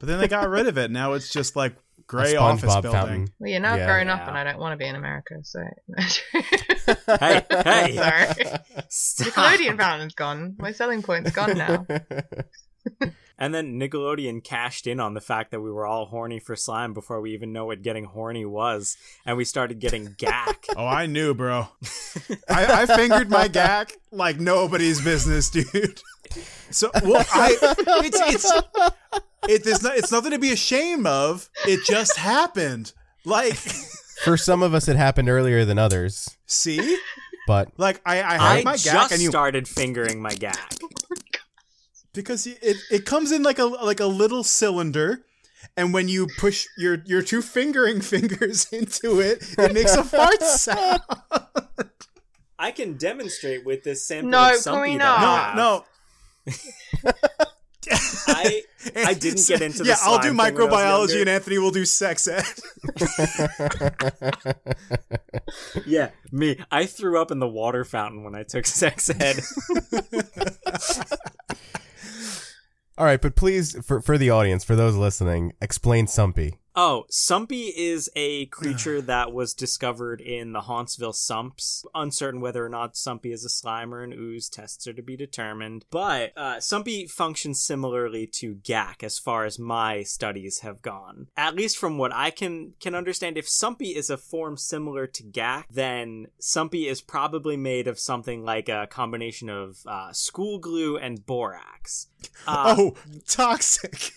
But 0.00 0.08
then 0.08 0.18
they 0.18 0.26
got 0.26 0.48
rid 0.48 0.66
of 0.66 0.78
it. 0.78 0.90
Now 0.90 1.12
it's 1.12 1.30
just 1.30 1.54
like 1.54 1.76
gray 2.06 2.34
office 2.34 2.62
SpongeBob 2.68 2.82
building. 2.82 2.90
fountain. 3.00 3.28
Well, 3.38 3.50
you're 3.50 3.60
now 3.60 3.76
Yeah. 3.76 3.86
grown 3.86 4.08
up, 4.08 4.26
and 4.26 4.36
I 4.36 4.42
don't 4.44 4.58
want 4.58 4.72
to 4.72 4.76
be 4.78 4.88
in 4.88 4.96
America, 4.96 5.34
so. 5.44 5.60
Hey, 7.20 7.42
hey. 7.50 7.96
Sorry. 7.96 8.58
Stop. 8.88 9.26
Nickelodeon 9.28 9.76
fountain's 9.76 10.14
gone. 10.14 10.56
My 10.58 10.72
selling 10.72 11.02
point's 11.02 11.30
gone 11.30 11.56
now. 11.56 11.86
And 13.42 13.52
then 13.52 13.80
Nickelodeon 13.80 14.44
cashed 14.44 14.86
in 14.86 15.00
on 15.00 15.14
the 15.14 15.20
fact 15.20 15.50
that 15.50 15.60
we 15.60 15.72
were 15.72 15.84
all 15.84 16.04
horny 16.06 16.38
for 16.38 16.54
slime 16.54 16.94
before 16.94 17.20
we 17.20 17.32
even 17.32 17.52
know 17.52 17.64
what 17.66 17.82
getting 17.82 18.04
horny 18.04 18.44
was, 18.44 18.96
and 19.26 19.36
we 19.36 19.44
started 19.44 19.80
getting 19.80 20.14
Gak. 20.14 20.66
Oh, 20.76 20.86
I 20.86 21.06
knew, 21.06 21.34
bro. 21.34 21.66
I, 22.48 22.82
I 22.82 22.86
fingered 22.86 23.30
my 23.30 23.48
Gak 23.48 23.94
like 24.12 24.38
nobody's 24.38 25.00
business, 25.00 25.50
dude. 25.50 26.00
So, 26.70 26.92
well, 27.02 27.26
I 27.32 27.56
it's 28.04 28.20
it's 28.20 28.52
it, 29.48 29.64
there's 29.64 29.82
not, 29.82 29.96
it's 29.96 30.12
nothing 30.12 30.30
to 30.30 30.38
be 30.38 30.52
ashamed 30.52 31.08
of. 31.08 31.50
It 31.66 31.84
just 31.84 32.18
happened. 32.18 32.92
Like 33.24 33.54
For 34.22 34.36
some 34.36 34.62
of 34.62 34.72
us, 34.72 34.86
it 34.86 34.94
happened 34.94 35.28
earlier 35.28 35.64
than 35.64 35.78
others, 35.80 36.36
See, 36.46 36.96
but 37.48 37.70
like 37.76 38.00
I, 38.06 38.20
I 38.22 38.34
I 38.34 38.54
have 38.56 38.64
my 38.64 38.76
just 38.76 39.10
Gak, 39.10 39.12
and 39.12 39.20
you 39.20 39.30
started 39.30 39.66
fingering 39.66 40.22
my 40.22 40.30
Gak. 40.30 40.78
Because 42.14 42.46
it 42.46 42.76
it 42.90 43.04
comes 43.04 43.32
in 43.32 43.42
like 43.42 43.58
a 43.58 43.64
like 43.64 44.00
a 44.00 44.06
little 44.06 44.44
cylinder. 44.44 45.24
And 45.76 45.94
when 45.94 46.08
you 46.08 46.26
push 46.38 46.66
your 46.76 47.02
your 47.06 47.22
two 47.22 47.40
fingering 47.40 48.00
fingers 48.12 48.66
into 48.72 49.20
it, 49.20 49.42
it 49.58 49.72
makes 49.72 49.94
a 49.94 50.02
fart 50.04 50.42
sound. 50.42 51.00
I 52.58 52.72
can 52.72 52.96
demonstrate 52.96 53.64
with 53.64 53.82
this 53.84 54.04
sample 54.04 54.30
No, 54.30 54.54
of 54.56 54.62
can 54.64 54.80
we 54.80 54.96
that 54.98 55.18
I 55.18 55.20
not? 55.22 55.44
have. 55.46 55.56
No, 55.56 55.84
I 58.28 58.62
I 58.96 59.14
didn't 59.14 59.46
get 59.46 59.62
into 59.62 59.78
the 59.78 59.90
yeah. 59.90 59.96
I'll 60.02 60.18
do 60.18 60.28
thing 60.28 60.36
when 60.36 60.46
I 60.46 60.50
was 60.50 61.12
microbiology, 61.12 61.20
and 61.20 61.28
Anthony 61.30 61.58
will 61.58 61.70
do 61.70 61.84
sex 61.84 62.26
ed. 62.28 62.44
yeah, 65.86 66.10
me. 66.30 66.58
I 66.70 66.86
threw 66.86 67.20
up 67.20 67.30
in 67.30 67.38
the 67.38 67.48
water 67.48 67.84
fountain 67.84 68.24
when 68.24 68.34
I 68.34 68.42
took 68.42 68.66
sex 68.66 69.10
ed. 69.10 69.40
All 73.02 73.08
right. 73.08 73.20
But 73.20 73.34
please, 73.34 73.76
for 73.84 74.00
for 74.00 74.16
the 74.16 74.30
audience, 74.30 74.62
for 74.62 74.76
those 74.76 74.94
listening, 74.94 75.54
explain 75.60 76.06
Sumpy. 76.06 76.58
Oh, 76.74 77.04
Sumpy 77.10 77.70
is 77.76 78.10
a 78.16 78.46
creature 78.46 79.02
that 79.02 79.32
was 79.32 79.52
discovered 79.52 80.20
in 80.22 80.52
the 80.52 80.62
Hauntsville 80.62 81.14
Sumps. 81.14 81.84
Uncertain 81.94 82.40
whether 82.40 82.64
or 82.64 82.70
not 82.70 82.94
Sumpy 82.94 83.32
is 83.32 83.44
a 83.44 83.50
slime 83.50 83.92
or 83.92 84.02
an 84.02 84.12
ooze, 84.14 84.48
tests 84.48 84.86
are 84.86 84.94
to 84.94 85.02
be 85.02 85.16
determined. 85.16 85.84
But 85.90 86.32
uh, 86.36 86.56
Sumpy 86.56 87.10
functions 87.10 87.62
similarly 87.62 88.26
to 88.38 88.54
Gak 88.54 89.02
as 89.02 89.18
far 89.18 89.44
as 89.44 89.58
my 89.58 90.02
studies 90.02 90.60
have 90.60 90.80
gone. 90.80 91.28
At 91.36 91.54
least 91.54 91.76
from 91.76 91.98
what 91.98 92.12
I 92.14 92.30
can 92.30 92.72
can 92.80 92.94
understand, 92.94 93.36
if 93.36 93.46
Sumpy 93.46 93.94
is 93.94 94.08
a 94.08 94.16
form 94.16 94.56
similar 94.56 95.06
to 95.08 95.22
Gak, 95.22 95.64
then 95.70 96.28
Sumpy 96.40 96.86
is 96.86 97.02
probably 97.02 97.56
made 97.56 97.86
of 97.86 97.98
something 97.98 98.44
like 98.44 98.70
a 98.70 98.86
combination 98.90 99.50
of 99.50 99.78
uh, 99.86 100.12
school 100.12 100.58
glue 100.58 100.96
and 100.96 101.26
borax. 101.26 102.08
Uh, 102.46 102.74
oh, 102.78 102.94
toxic. 103.28 103.94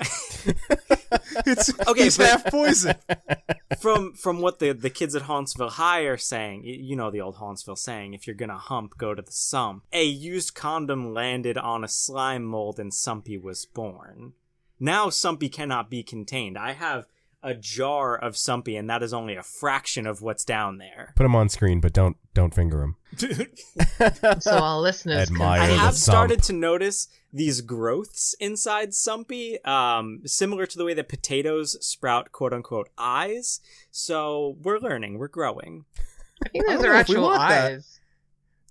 it's 1.45 1.71
Okay, 1.87 2.09
but- 2.17 2.27
half 2.27 2.44
poison. 2.45 2.95
from 3.79 4.13
from 4.13 4.41
what 4.41 4.59
the 4.59 4.71
the 4.73 4.89
kids 4.89 5.15
at 5.15 5.23
Hauntsville 5.23 5.71
High 5.71 6.01
are 6.01 6.17
saying, 6.17 6.63
you 6.63 6.95
know 6.95 7.11
the 7.11 7.21
old 7.21 7.35
Hauntsville 7.35 7.77
saying, 7.77 8.13
if 8.13 8.27
you're 8.27 8.35
gonna 8.35 8.57
hump, 8.57 8.97
go 8.97 9.13
to 9.13 9.21
the 9.21 9.31
sump. 9.31 9.83
A 9.91 10.03
used 10.03 10.55
condom 10.55 11.13
landed 11.13 11.57
on 11.57 11.83
a 11.83 11.87
slime 11.87 12.43
mold 12.43 12.79
and 12.79 12.91
Sumpy 12.91 13.41
was 13.41 13.65
born. 13.65 14.33
Now 14.79 15.07
Sumpy 15.07 15.51
cannot 15.51 15.89
be 15.89 16.03
contained. 16.03 16.57
I 16.57 16.73
have 16.73 17.07
a 17.45 17.53
jar 17.53 18.17
of 18.17 18.33
Sumpy, 18.33 18.77
and 18.77 18.89
that 18.89 19.03
is 19.03 19.13
only 19.13 19.35
a 19.35 19.43
fraction 19.43 20.07
of 20.07 20.21
what's 20.21 20.43
down 20.43 20.79
there. 20.79 21.13
Put 21.15 21.25
him 21.25 21.35
on 21.35 21.47
screen, 21.47 21.79
but 21.79 21.93
don't 21.93 22.17
don't 22.33 22.53
finger 22.53 22.81
him. 22.81 22.95
So 24.39 24.57
our 24.57 24.81
listeners 24.81 25.27
can 25.27 25.35
Admire 25.35 25.61
I 25.61 25.65
have 25.67 25.95
started 25.95 26.43
to 26.43 26.53
notice 26.53 27.07
these 27.31 27.61
growths 27.61 28.35
inside 28.39 28.89
Sumpy, 28.89 29.65
um, 29.65 30.21
similar 30.25 30.65
to 30.65 30.77
the 30.77 30.83
way 30.83 30.93
that 30.95 31.07
potatoes 31.07 31.77
sprout 31.85 32.31
quote 32.31 32.51
unquote 32.51 32.89
eyes. 32.97 33.61
So 33.91 34.57
we're 34.61 34.79
learning, 34.79 35.17
we're 35.17 35.27
growing. 35.29 35.85
I 36.43 36.49
think 36.49 36.65
those 36.67 36.81
don't 36.81 36.85
are 36.89 36.93
know 36.93 36.99
if 36.99 37.07
we 37.09 37.15
actual 37.15 37.23
want 37.23 37.49
that. 37.49 37.71
eyes. 37.71 37.99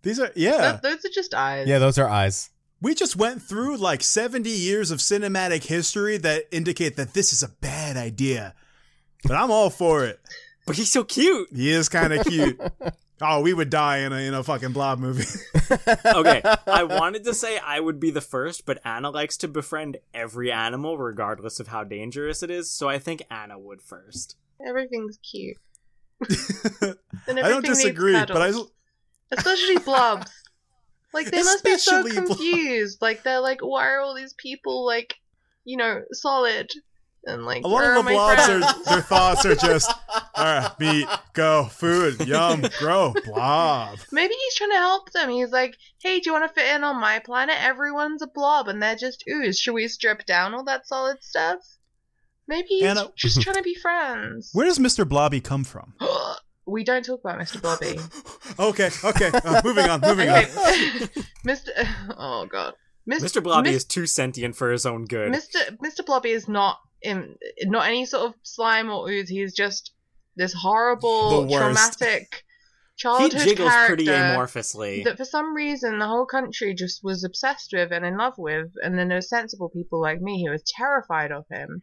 These 0.03 0.21
are 0.21 0.31
yeah. 0.37 0.73
Th- 0.73 0.83
those 0.83 1.05
are 1.05 1.15
just 1.15 1.33
eyes. 1.33 1.67
Yeah, 1.69 1.79
those 1.79 1.97
are 1.99 2.09
eyes. 2.09 2.51
We 2.83 2.95
just 2.95 3.17
went 3.17 3.41
through 3.41 3.79
like 3.79 4.03
70 4.03 4.51
years 4.51 4.91
of 4.91 4.99
cinematic 4.99 5.65
history 5.65 6.19
that 6.19 6.45
indicate 6.51 6.97
that 6.97 7.15
this 7.15 7.33
is 7.33 7.43
a 7.43 7.49
bad 7.49 7.97
idea. 7.97 8.55
But 9.27 9.37
I'm 9.37 9.51
all 9.51 9.71
for 9.71 10.05
it. 10.05 10.21
But 10.67 10.77
he's 10.77 10.91
so 10.91 11.05
cute. 11.05 11.49
He 11.55 11.71
is 11.71 11.89
kind 11.89 12.13
of 12.13 12.27
cute. 12.27 12.61
Oh, 13.21 13.41
we 13.41 13.55
would 13.55 13.71
die 13.71 13.99
in 13.99 14.13
a 14.13 14.17
in 14.17 14.35
a 14.35 14.43
fucking 14.43 14.73
blob 14.73 14.99
movie. 14.99 15.25
okay, 16.05 16.43
I 16.67 16.83
wanted 16.89 17.25
to 17.25 17.33
say 17.33 17.59
I 17.59 17.79
would 17.79 18.01
be 18.01 18.11
the 18.11 18.21
first, 18.21 18.67
but 18.67 18.81
Anna 18.85 19.11
likes 19.11 19.37
to 19.39 19.49
befriend 19.49 19.99
every 20.13 20.51
animal 20.51 20.99
regardless 20.99 21.61
of 21.61 21.69
how 21.69 21.85
dangerous 21.85 22.43
it 22.43 22.51
is, 22.51 22.71
so 22.71 22.89
I 22.89 22.99
think 22.99 23.23
Anna 23.31 23.59
would 23.59 23.81
first. 23.83 24.37
Everything's 24.67 25.19
cute. 25.19 25.57
I 27.29 27.49
don't 27.49 27.65
disagree, 27.65 28.15
but 28.15 28.37
I 28.37 28.53
especially 29.31 29.79
blobs. 29.79 30.31
Like 31.13 31.31
they 31.31 31.43
must 31.43 31.65
be 31.65 31.79
so 31.79 32.01
Especially 32.01 32.21
blobs. 32.21 32.29
confused. 32.41 32.99
Like 33.01 33.23
they're 33.23 33.41
like, 33.41 33.61
why 33.61 33.87
are 33.87 34.01
all 34.01 34.17
these 34.17 34.35
people 34.35 34.85
like, 34.85 35.15
you 35.65 35.77
know, 35.77 36.03
solid? 36.13 36.69
And 37.27 37.45
like, 37.45 37.65
a 37.65 37.69
lot 37.69 37.85
of 37.85 38.05
the 38.05 38.11
are 38.11 38.15
blobs 38.15 38.49
are 38.49 38.85
their 38.85 39.01
thoughts 39.01 39.47
are 39.47 39.55
just 39.55 39.91
all 40.35 40.45
right, 40.45 40.71
meat, 40.79 41.09
go, 41.33 41.65
food, 41.65 42.27
yum, 42.27 42.65
grow, 42.79 43.15
blob. 43.25 43.99
Maybe 44.13 44.35
he's 44.35 44.55
trying 44.57 44.71
to 44.71 44.77
help 44.77 45.11
them. 45.13 45.31
He's 45.31 45.51
like, 45.51 45.77
hey, 46.03 46.21
do 46.21 46.29
you 46.29 46.33
want 46.33 46.49
to 46.49 46.55
fit 46.55 46.75
in 46.75 46.85
on 46.85 47.01
my 47.01 47.21
planet? 47.21 47.57
Everyone's 47.59 48.21
a 48.21 48.27
blob 48.27 48.69
and 48.69 48.83
they're 48.83 48.97
just 48.97 49.25
ooze. 49.29 49.59
Should 49.59 49.75
we 49.75 49.89
strip 49.89 50.27
down 50.27 50.55
all 50.55 50.65
that 50.65 50.87
solid 50.87 51.23
stuff? 51.23 51.61
Maybe 52.47 52.69
he's 52.69 52.85
Anna- 52.85 53.11
just 53.17 53.41
trying 53.43 53.57
to 53.57 53.63
be 53.63 53.75
friends. 53.75 54.51
Where 54.53 54.67
does 54.67 54.79
Mr. 54.79 55.09
Blobby 55.09 55.41
come 55.41 55.65
from? 55.65 55.95
we 56.67 56.85
don't 56.85 57.05
talk 57.05 57.21
about 57.21 57.39
Mr. 57.39 57.61
Blobby. 57.61 57.99
okay, 58.59 58.91
okay, 59.05 59.31
uh, 59.45 59.63
moving 59.65 59.89
on, 59.89 60.01
moving 60.01 60.29
on. 60.29 60.43
Mr. 61.47 61.69
Oh 62.19 62.47
god, 62.51 62.75
Mr. 63.09 63.43
Blobby 63.43 63.71
Mis- 63.71 63.77
is 63.77 63.85
too 63.85 64.07
sentient 64.07 64.57
for 64.57 64.71
his 64.71 64.85
own 64.85 65.05
good. 65.05 65.33
Mr. 65.33 65.77
Mr. 65.79 66.05
Blobby 66.05 66.31
is 66.31 66.49
not 66.49 66.79
in, 67.05 67.37
not 67.65 67.87
any 67.87 68.05
sort 68.07 68.27
of 68.27 68.35
slime 68.43 68.91
or 68.91 69.09
ooze. 69.09 69.29
He's 69.29 69.55
just 69.55 69.93
this 70.37 70.53
horrible, 70.53 71.49
traumatic 71.49 72.45
he 72.97 73.01
childhood 73.03 73.33
jiggles 73.33 73.71
character 73.71 73.95
pretty 73.97 74.07
amorphously. 74.07 75.05
that 75.05 75.17
for 75.17 75.25
some 75.25 75.55
reason 75.55 75.99
the 75.99 76.07
whole 76.07 76.27
country 76.27 76.75
just 76.75 77.03
was 77.03 77.25
obsessed 77.25 77.73
with 77.73 77.93
and 77.93 78.05
in 78.05 78.17
love 78.17 78.39
with, 78.39 78.73
and 78.83 78.99
then 78.99 79.09
there 79.09 79.19
were 79.19 79.23
sensible 79.23 79.69
people 79.69 80.01
like 80.01 80.21
me 80.21 80.45
who 80.45 80.51
was 80.51 80.63
terrified 80.63 81.33
of 81.33 81.45
him. 81.51 81.83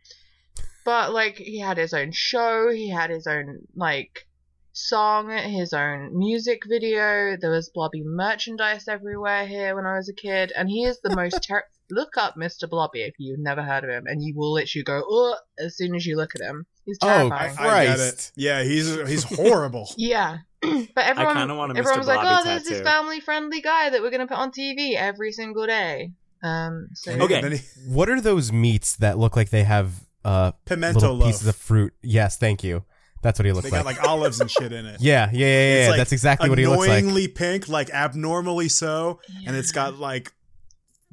But 0.83 1.13
like 1.13 1.37
he 1.37 1.59
had 1.59 1.77
his 1.77 1.93
own 1.93 2.11
show, 2.11 2.69
he 2.69 2.89
had 2.89 3.09
his 3.09 3.27
own 3.27 3.59
like 3.75 4.25
song, 4.73 5.29
his 5.29 5.73
own 5.73 6.17
music 6.17 6.63
video. 6.67 7.37
There 7.39 7.51
was 7.51 7.69
blobby 7.69 8.03
merchandise 8.03 8.87
everywhere 8.87 9.45
here 9.45 9.75
when 9.75 9.85
I 9.85 9.97
was 9.97 10.09
a 10.09 10.13
kid, 10.13 10.51
and 10.55 10.69
he 10.69 10.83
is 10.83 10.99
the 11.01 11.15
most 11.15 11.43
ter- 11.47 11.67
look 11.91 12.17
up 12.17 12.35
Mr. 12.35 12.69
Blobby 12.69 13.01
if 13.01 13.15
you've 13.19 13.39
never 13.39 13.61
heard 13.61 13.83
of 13.83 13.89
him, 13.89 14.05
and 14.07 14.23
you 14.23 14.33
will 14.35 14.53
literally 14.53 14.83
go 14.83 15.01
Ugh, 15.01 15.37
as 15.59 15.77
soon 15.77 15.95
as 15.95 16.05
you 16.05 16.17
look 16.17 16.33
at 16.35 16.41
him. 16.41 16.65
He's 16.85 16.97
terrifying. 16.97 17.31
Oh, 17.31 17.55
terrifying. 17.57 17.89
I 17.89 17.95
get 17.95 17.99
it. 17.99 18.31
Yeah, 18.35 18.63
he's 18.63 18.95
he's 19.07 19.23
horrible. 19.23 19.89
Yeah. 19.97 20.37
but 20.61 21.05
everyone, 21.05 21.35
kinda 21.37 21.55
want 21.55 21.71
a 21.71 21.75
Mr. 21.75 21.79
everyone 21.79 21.99
was 21.99 22.07
like, 22.07 22.19
"Oh, 22.21 22.43
there's 22.43 22.63
this 22.63 22.81
family-friendly 22.81 23.61
guy 23.61 23.89
that 23.89 24.01
we're 24.01 24.11
gonna 24.11 24.27
put 24.27 24.37
on 24.37 24.51
TV 24.51 24.95
every 24.95 25.31
single 25.31 25.65
day." 25.65 26.11
Um, 26.43 26.87
so 26.93 27.11
Okay. 27.11 27.35
And 27.35 27.43
then 27.43 27.51
he- 27.53 27.63
What 27.87 28.09
are 28.09 28.21
those 28.21 28.51
meats 28.51 28.95
that 28.97 29.17
look 29.17 29.35
like 29.35 29.49
they 29.49 29.63
have 29.63 30.01
uh 30.23 30.51
pimento 30.65 31.19
pieces 31.21 31.47
of 31.47 31.55
fruit? 31.55 31.93
Yes, 32.03 32.37
thank 32.37 32.63
you. 32.63 32.83
That's 33.23 33.37
what 33.37 33.45
he 33.45 33.51
looks 33.51 33.65
they 33.69 33.71
like. 33.71 33.85
got 33.97 34.03
like 34.03 34.07
olives 34.07 34.39
and 34.39 34.49
shit 34.49 34.71
in 34.71 34.85
it. 34.85 34.97
yeah, 34.99 35.29
yeah, 35.31 35.47
yeah, 35.47 35.83
yeah. 35.83 35.89
Like, 35.89 35.97
That's 35.97 36.11
exactly 36.11 36.49
what 36.49 36.57
he 36.57 36.65
looks 36.67 36.87
like. 36.87 37.03
Annoyingly 37.03 37.27
pink, 37.27 37.67
like 37.69 37.89
abnormally 37.91 38.67
so, 38.69 39.19
and 39.45 39.55
it's 39.55 39.71
got 39.71 39.99
like 39.99 40.33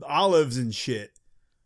olives 0.07 0.57
and 0.57 0.75
shit. 0.75 1.13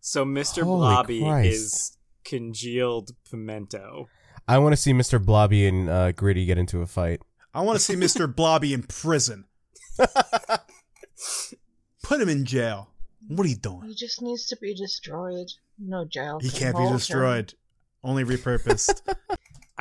so 0.01 0.25
Mr. 0.25 0.63
Holy 0.63 0.79
Blobby 0.79 1.21
Christ. 1.23 1.53
is 1.53 1.97
congealed 2.25 3.11
pimento. 3.31 4.09
I 4.49 4.59
want 4.59 4.73
to 4.73 4.77
see 4.81 4.93
Mr. 4.93 5.25
Blobby 5.25 5.67
and 5.67 5.89
uh, 5.89 6.13
Gritty 6.13 6.45
get 6.47 6.59
into 6.59 6.81
a 6.83 6.87
fight. 6.87 7.21
I 7.55 7.61
want 7.63 7.79
to 7.79 7.85
see 7.85 7.95
Mr. 7.97 8.33
Blobby 8.35 8.73
in 8.75 8.83
prison. 8.83 9.45
Put 12.03 12.21
him 12.21 12.29
in 12.29 12.45
jail. 12.45 12.91
What 13.29 13.47
are 13.47 13.49
you 13.51 13.57
doing? 13.57 13.83
he 13.89 13.95
just 13.95 14.21
needs 14.21 14.47
to 14.47 14.57
be 14.57 14.75
destroyed. 14.75 15.47
No 15.79 16.05
jail. 16.05 16.39
He 16.41 16.51
can 16.51 16.59
can't 16.59 16.75
be 16.77 16.79
hold 16.81 16.91
him. 16.93 16.97
destroyed. 16.99 17.55
Only 18.03 18.25
repurposed. 18.25 19.01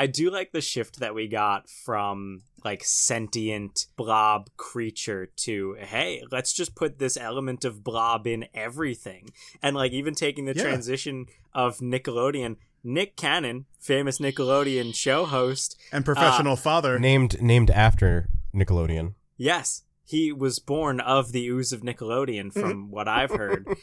I 0.02 0.08
do 0.08 0.32
like 0.32 0.52
the 0.52 0.62
shift 0.62 1.00
that 1.00 1.14
we 1.14 1.28
got 1.28 1.70
from 1.70 2.42
like 2.64 2.84
sentient 2.84 3.86
blob 3.98 4.50
creature 4.58 5.28
to 5.46 5.76
hey, 5.80 6.24
let's 6.32 6.54
just 6.54 6.76
put 6.76 6.98
this 6.98 7.18
element 7.18 7.66
of 7.66 7.84
blob 7.84 8.26
in 8.26 8.46
everything. 8.54 9.30
And 9.62 9.76
like 9.76 9.92
even 9.92 10.16
taking 10.16 10.46
the 10.46 10.56
Yeah. 10.56 10.64
transition 10.64 11.26
of 11.54 11.78
Nickelodeon, 11.80 12.56
Nick 12.84 13.16
Cannon, 13.16 13.66
famous 13.80 14.18
Nickelodeon 14.20 14.96
show 14.96 15.26
host, 15.26 15.78
and 15.92 16.04
professional 16.04 16.56
father. 16.56 16.98
Named 17.00 17.42
named 17.42 17.70
after 17.70 18.28
Nickelodeon. 18.56 19.14
yes, 19.38 19.84
he 20.04 20.32
was 20.32 20.60
born 20.60 21.00
of 21.00 21.32
the 21.32 21.48
ooze 21.48 21.72
of 21.72 21.82
Nickelodeon 21.82 22.52
from 22.52 22.90
what 22.92 23.08
I've 23.08 23.32
heard. 23.32 23.68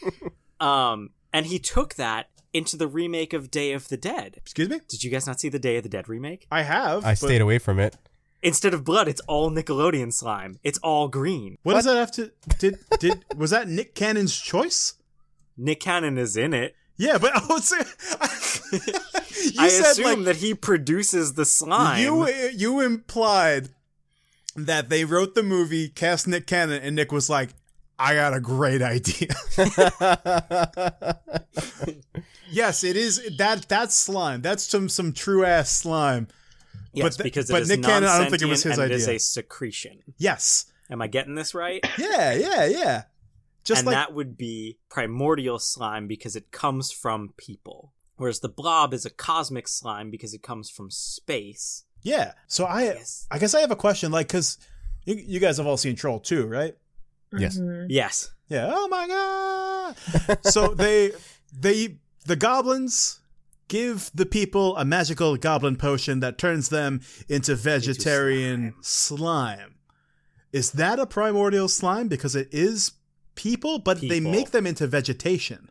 Um 0.61 1.11
and 1.33 1.47
he 1.47 1.59
took 1.61 1.95
that 1.95 2.31
into 2.59 2.77
the 2.77 2.89
remake 2.89 3.33
of 3.33 3.51
Day 3.51 3.73
of 3.73 3.89
the 3.89 3.97
Dead. 3.97 4.35
Excuse 4.37 4.69
me? 4.69 4.81
Did 4.89 5.05
you 5.05 5.11
guys 5.11 5.27
not 5.27 5.41
see 5.41 5.49
the 5.49 5.61
Day 5.61 5.77
of 5.77 5.85
the 5.85 5.89
Dead 5.89 6.09
remake? 6.09 6.47
I 6.51 6.63
have. 6.63 7.05
I 7.05 7.13
but 7.13 7.19
stayed 7.19 7.41
away 7.41 7.59
from 7.59 7.79
it. 7.79 7.97
Instead 8.43 8.75
of 8.75 8.85
blood, 8.85 9.09
it's 9.09 9.21
all 9.23 9.51
Nickelodeon 9.51 10.13
slime. 10.13 10.59
It's 10.63 10.79
all 10.79 11.09
green. 11.09 11.57
What 11.63 11.75
does 11.75 11.85
that 11.85 11.97
have 11.97 12.13
to 12.13 12.33
did 12.59 12.79
did 12.99 13.25
was 13.37 13.51
that 13.51 13.69
Nick 13.69 13.95
Cannon's 13.95 14.37
choice? 14.39 14.95
Nick 15.57 15.81
Cannon 15.81 16.19
is 16.19 16.37
in 16.37 16.53
it. 16.53 16.75
Yeah, 16.97 17.19
but 17.19 17.35
I 17.35 17.47
would 17.49 17.63
say 17.65 17.79
you 18.73 19.55
I 19.59 19.69
said 19.69 19.93
assume 19.93 20.05
like 20.05 20.25
that 20.25 20.37
he 20.37 20.55
produces 20.55 21.35
the 21.35 21.45
slime. 21.45 22.03
you 22.03 22.29
you 22.55 22.81
implied 22.81 23.71
that 24.57 24.89
they 24.89 25.05
wrote 25.05 25.35
the 25.37 25.43
movie, 25.45 25.89
cast 25.89 26.27
Nick 26.27 26.47
Cannon, 26.47 26.83
and 26.83 26.97
Nick 26.97 27.13
was 27.13 27.31
like, 27.31 27.51
"I 27.99 28.15
got 28.15 28.35
a 28.35 28.41
great 28.41 28.83
idea." 28.83 29.29
yes, 32.51 32.85
it 32.85 32.97
is 32.97 33.37
that 33.39 33.69
that's 33.69 33.95
slime. 33.97 34.43
That's 34.43 34.63
some 34.65 34.89
some 34.89 35.13
true 35.13 35.45
ass 35.45 35.71
slime. 35.71 36.29
yes, 36.93 37.05
but 37.05 37.13
th- 37.17 37.25
because 37.25 37.51
it 37.51 37.53
but 37.53 37.63
is 37.63 37.69
Nick 37.69 37.83
Cannon, 37.83 38.09
I 38.09 38.19
don't 38.19 38.31
think 38.31 38.43
it 38.43 38.47
was 38.47 38.65
non-sentient 38.65 38.73
his 38.73 38.79
and 38.79 39.09
idea. 39.09 39.17
is 39.17 39.23
a 39.23 39.33
secretion. 39.33 40.03
Yes. 40.17 40.67
Am 40.91 41.03
I 41.03 41.07
getting 41.07 41.35
this 41.35 41.55
right? 41.55 41.85
Yeah, 41.99 42.33
yeah, 42.33 42.65
yeah. 42.67 43.03
Just 43.65 43.81
and 43.81 43.87
like 43.87 43.95
that 43.95 44.15
would 44.15 44.39
be 44.39 44.79
primordial 44.89 45.59
slime 45.59 46.07
because 46.07 46.35
it 46.37 46.51
comes 46.51 46.91
from 46.91 47.35
people. 47.37 47.93
Whereas 48.17 48.41
the 48.41 48.49
blob 48.49 48.95
is 48.95 49.05
a 49.05 49.11
cosmic 49.11 49.69
slime 49.69 50.11
because 50.11 50.33
it 50.35 50.43
comes 50.43 50.71
from 50.71 50.91
space. 50.91 51.85
yeah. 52.03 52.33
So 52.47 52.65
I 52.65 52.85
Yes. 52.85 53.27
I 53.31 53.39
guess 53.39 53.55
I 53.55 53.61
have 53.61 53.71
a 53.71 53.77
question 53.77 54.11
like 54.11 54.29
cuz 54.29 54.57
you, 55.05 55.15
you 55.17 55.41
guys 55.41 55.59
have 55.59 55.67
all 55.67 55.77
seen 55.77 55.95
Troll 55.97 56.19
2, 56.21 56.47
right? 56.47 56.75
Yes. 57.37 57.59
Mhm. 57.59 57.87
Yes. 57.91 58.31
Yeah. 58.49 58.71
Oh 58.73 58.89
my 58.89 59.07
god. 59.07 60.39
so 60.47 60.75
they 60.75 61.13
they 61.53 61.99
the 62.29 62.37
goblins 62.37 63.21
give 63.69 64.11
the 64.15 64.27
people 64.27 64.77
a 64.77 64.85
magical 64.85 65.37
goblin 65.37 65.77
potion 65.77 66.21
that 66.21 66.39
turns 66.39 66.69
them 66.69 67.01
into 67.29 67.55
vegetarian 67.55 68.75
slime. 68.83 69.75
Is 70.53 70.73
that 70.73 70.99
a 70.99 71.07
primordial 71.07 71.69
slime 71.69 72.09
because 72.09 72.37
it 72.37 72.49
is 72.53 72.93
people 73.35 73.79
but 73.79 74.01
they 74.01 74.21
make 74.21 74.51
them 74.51 74.67
into 74.67 74.87
vegetation? 74.87 75.71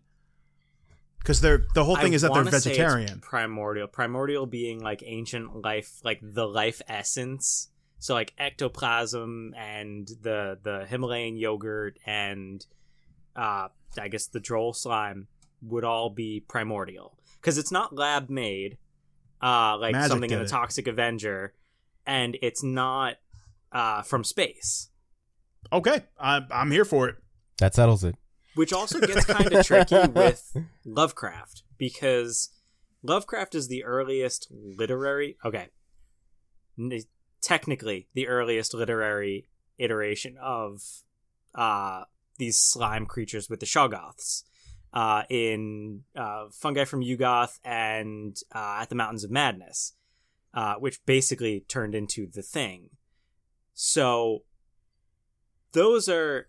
Cuz 1.24 1.42
they're 1.42 1.66
the 1.76 1.84
whole 1.84 1.96
thing 1.96 2.14
I 2.14 2.16
is 2.16 2.22
that 2.22 2.34
they're 2.34 2.44
wanna 2.44 2.52
say 2.52 2.58
it's 2.58 2.66
vegetarian. 2.66 3.20
primordial. 3.20 3.88
Primordial 3.88 4.46
being 4.46 4.80
like 4.80 5.04
ancient 5.06 5.62
life, 5.64 6.00
like 6.04 6.20
the 6.22 6.48
life 6.48 6.82
essence. 6.88 7.70
So 8.00 8.14
like 8.14 8.34
ectoplasm 8.38 9.54
and 9.56 10.08
the 10.22 10.58
the 10.64 10.86
Himalayan 10.88 11.36
yogurt 11.36 12.00
and 12.06 12.66
uh 13.36 13.70
I 14.00 14.08
guess 14.08 14.28
the 14.28 14.40
Troll 14.40 14.74
slime 14.74 15.28
would 15.62 15.84
all 15.84 16.10
be 16.10 16.40
primordial 16.48 17.18
because 17.42 17.58
it's 17.58 17.72
not 17.72 17.96
lab 17.96 18.30
made, 18.30 18.78
uh 19.42 19.78
like 19.78 19.94
Magic 19.94 20.10
something 20.10 20.32
in 20.32 20.40
the 20.40 20.46
it. 20.46 20.50
Toxic 20.50 20.88
Avenger, 20.88 21.54
and 22.06 22.38
it's 22.42 22.64
not 22.64 23.16
uh 23.72 24.02
from 24.02 24.24
space. 24.24 24.90
Okay, 25.72 26.02
I'm 26.20 26.48
I'm 26.52 26.72
here 26.72 26.86
for 26.86 27.10
it. 27.10 27.16
that 27.60 27.74
settles 27.76 28.04
it. 28.04 28.16
which 28.56 28.72
also 28.74 29.00
gets 29.00 29.26
kind 29.36 29.52
of 29.52 29.66
tricky 29.66 30.08
with 30.08 30.56
Lovecraft 30.86 31.64
because 31.78 32.50
Lovecraft 33.04 33.56
is 33.56 33.68
the 33.68 33.84
earliest 33.84 34.48
literary 34.52 35.38
okay 35.44 35.70
technically 37.42 38.08
the 38.14 38.28
earliest 38.28 38.74
literary 38.74 39.48
iteration 39.78 40.38
of 40.42 40.82
uh 41.56 42.04
these 42.38 42.60
slime 42.60 43.06
creatures 43.06 43.50
with 43.50 43.60
the 43.60 43.66
Shoggoths 43.66 44.44
uh 44.94 45.24
in 45.30 46.04
uh 46.16 46.46
Fungi 46.52 46.86
from 46.86 47.02
Yuggoth 47.02 47.60
and 47.64 48.38
uh, 48.54 48.80
at 48.82 48.90
the 48.90 48.96
Mountains 48.96 49.24
of 49.24 49.32
Madness 49.32 49.94
uh 50.54 50.76
which 50.76 51.06
basically 51.06 51.66
turned 51.68 51.94
into 51.96 52.28
the 52.32 52.42
thing 52.42 52.90
so 53.74 54.44
those 55.74 56.10
are 56.10 56.48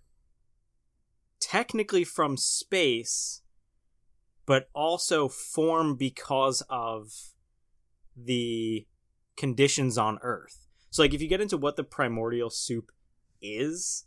technically 1.41 2.05
from 2.05 2.37
space, 2.37 3.43
but 4.47 4.69
also 4.75 5.29
form 5.29 5.97
because 5.97 6.63
of 6.69 7.13
the 8.17 8.87
conditions 9.37 9.99
on 9.99 10.19
Earth. 10.23 10.67
So, 10.91 11.03
like, 11.03 11.15
if 11.15 11.21
you 11.21 11.29
get 11.29 11.41
into 11.41 11.59
what 11.59 11.77
the 11.77 11.85
primordial 11.85 12.51
soup 12.51 12.91
is, 13.43 14.07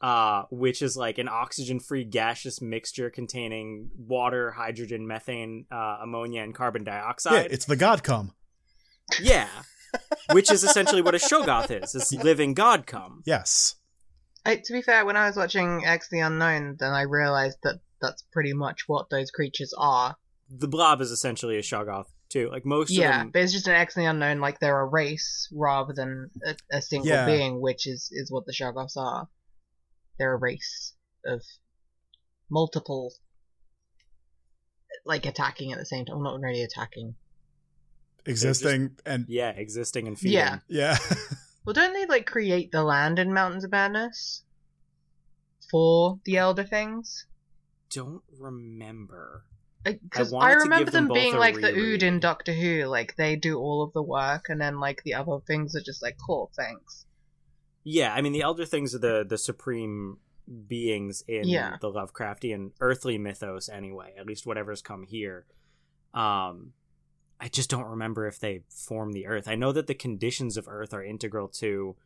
uh, 0.00 0.44
which 0.50 0.82
is 0.82 0.96
like 0.96 1.18
an 1.18 1.28
oxygen-free 1.28 2.04
gaseous 2.04 2.60
mixture 2.60 3.10
containing 3.10 3.90
water, 3.96 4.50
hydrogen, 4.52 5.06
methane, 5.06 5.66
uh, 5.70 5.98
ammonia, 6.02 6.42
and 6.42 6.54
carbon 6.54 6.84
dioxide. 6.84 7.32
Yeah, 7.32 7.38
dioxide. 7.40 7.52
it's 7.54 7.64
the 7.66 7.76
god 7.76 8.02
cum. 8.02 8.32
Yeah, 9.20 9.48
which 10.32 10.50
is 10.50 10.64
essentially 10.64 11.02
what 11.02 11.14
a 11.14 11.18
shoggoth 11.18 11.70
is. 11.82 11.94
It's 11.94 12.12
living 12.12 12.54
god 12.54 12.86
cum. 12.86 13.22
Yes. 13.26 13.74
I, 14.46 14.56
to 14.56 14.72
be 14.72 14.80
fair, 14.80 15.04
when 15.04 15.16
I 15.16 15.26
was 15.26 15.36
watching 15.36 15.84
X 15.84 16.08
the 16.08 16.20
Unknown, 16.20 16.76
then 16.78 16.92
I 16.92 17.02
realized 17.02 17.58
that 17.62 17.80
that's 18.00 18.22
pretty 18.32 18.54
much 18.54 18.84
what 18.86 19.10
those 19.10 19.30
creatures 19.30 19.74
are. 19.76 20.16
The 20.48 20.68
blob 20.68 21.02
is 21.02 21.10
essentially 21.10 21.58
a 21.58 21.62
shoggoth 21.62 22.06
too. 22.30 22.48
Like 22.50 22.64
most 22.64 22.90
yeah, 22.90 23.10
of 23.10 23.14
them, 23.16 23.30
but 23.32 23.42
it's 23.42 23.52
just 23.52 23.68
an 23.68 23.74
X 23.74 23.94
the 23.94 24.06
Unknown, 24.06 24.40
like 24.40 24.58
they're 24.60 24.80
a 24.80 24.86
race 24.86 25.48
rather 25.52 25.92
than 25.92 26.30
a, 26.46 26.56
a 26.72 26.80
single 26.80 27.08
Yeah. 27.08 27.26
being, 27.26 27.60
which 27.60 27.86
is 27.86 28.08
is 28.12 28.30
what 28.30 28.46
the 28.46 28.52
Shoggoths 28.52 28.96
are. 28.96 29.28
They're 30.20 30.34
a 30.34 30.38
race 30.38 30.92
of 31.24 31.42
multiple, 32.50 33.14
like 35.06 35.24
attacking 35.24 35.72
at 35.72 35.78
the 35.78 35.86
same 35.86 36.04
time. 36.04 36.20
Well, 36.20 36.32
not 36.32 36.40
really 36.40 36.62
attacking. 36.62 37.14
Existing 38.26 38.98
and 39.06 39.24
yeah, 39.28 39.50
existing 39.50 40.06
and 40.06 40.18
feeding. 40.18 40.38
Yeah. 40.38 40.58
yeah. 40.68 40.98
Well, 41.64 41.74
don't 41.74 41.92
they 41.92 42.06
like 42.06 42.26
create 42.26 42.72
the 42.72 42.82
land 42.82 43.18
in 43.18 43.34
Mountains 43.34 43.64
of 43.64 43.70
Madness 43.70 44.42
for 45.70 46.18
the 46.24 46.38
Elder 46.38 46.64
Things? 46.64 47.26
Don't 47.90 48.22
remember. 48.38 49.44
Because 49.84 50.32
wanted 50.32 50.46
I, 50.46 50.54
to 50.54 50.60
remember 50.60 50.90
them 50.90 51.04
them 51.04 51.08
both 51.08 51.14
being 51.16 51.34
a 51.34 51.38
like 51.38 51.56
the 51.56 51.72
reread. 51.72 51.94
Ood 51.94 52.02
in 52.02 52.18
Doctor 52.18 52.52
Who, 52.54 52.84
like 52.84 53.14
they 53.16 53.36
do 53.36 53.58
all 53.58 53.82
of 53.82 53.92
the 53.92 54.02
work, 54.02 54.46
and 54.48 54.60
then 54.60 54.80
like 54.80 55.02
the 55.04 55.14
other 55.14 55.38
things 55.46 55.76
are 55.76 55.82
just 55.82 56.02
like, 56.02 56.16
cool, 56.24 56.50
thanks. 56.56 57.06
Yeah, 57.84 58.12
I 58.14 58.20
mean 58.20 58.32
the 58.32 58.42
elder 58.42 58.64
things 58.66 58.94
are 58.94 58.98
the 58.98 59.24
the 59.28 59.38
supreme 59.38 60.18
beings 60.66 61.22
in 61.28 61.48
Yeah. 61.48 61.76
the 61.80 61.90
Lovecraftian 61.90 62.72
earthly 62.80 63.18
mythos 63.18 63.68
anyway, 63.68 64.14
at 64.18 64.26
least 64.26 64.46
whatever's 64.46 64.82
come 64.82 65.04
here. 65.04 65.46
Um 66.14 66.72
I 67.42 67.48
just 67.48 67.70
don't 67.70 67.86
remember 67.86 68.26
if 68.26 68.38
they 68.38 68.64
form 68.68 69.12
the 69.12 69.26
earth. 69.26 69.48
I 69.48 69.54
know 69.54 69.72
that 69.72 69.86
the 69.86 69.94
conditions 69.94 70.56
of 70.58 70.68
earth 70.68 70.92
are 70.92 71.02
integral 71.02 71.48
to 71.60 71.96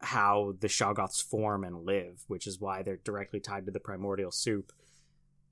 how 0.00 0.54
the 0.60 0.68
Shoggoths 0.68 1.22
form 1.22 1.64
and 1.64 1.84
live, 1.84 2.24
which 2.28 2.46
is 2.46 2.58
why 2.58 2.82
they're 2.82 2.96
directly 2.96 3.40
tied 3.40 3.66
to 3.66 3.72
the 3.72 3.80
primordial 3.80 4.30
soup. 4.32 4.72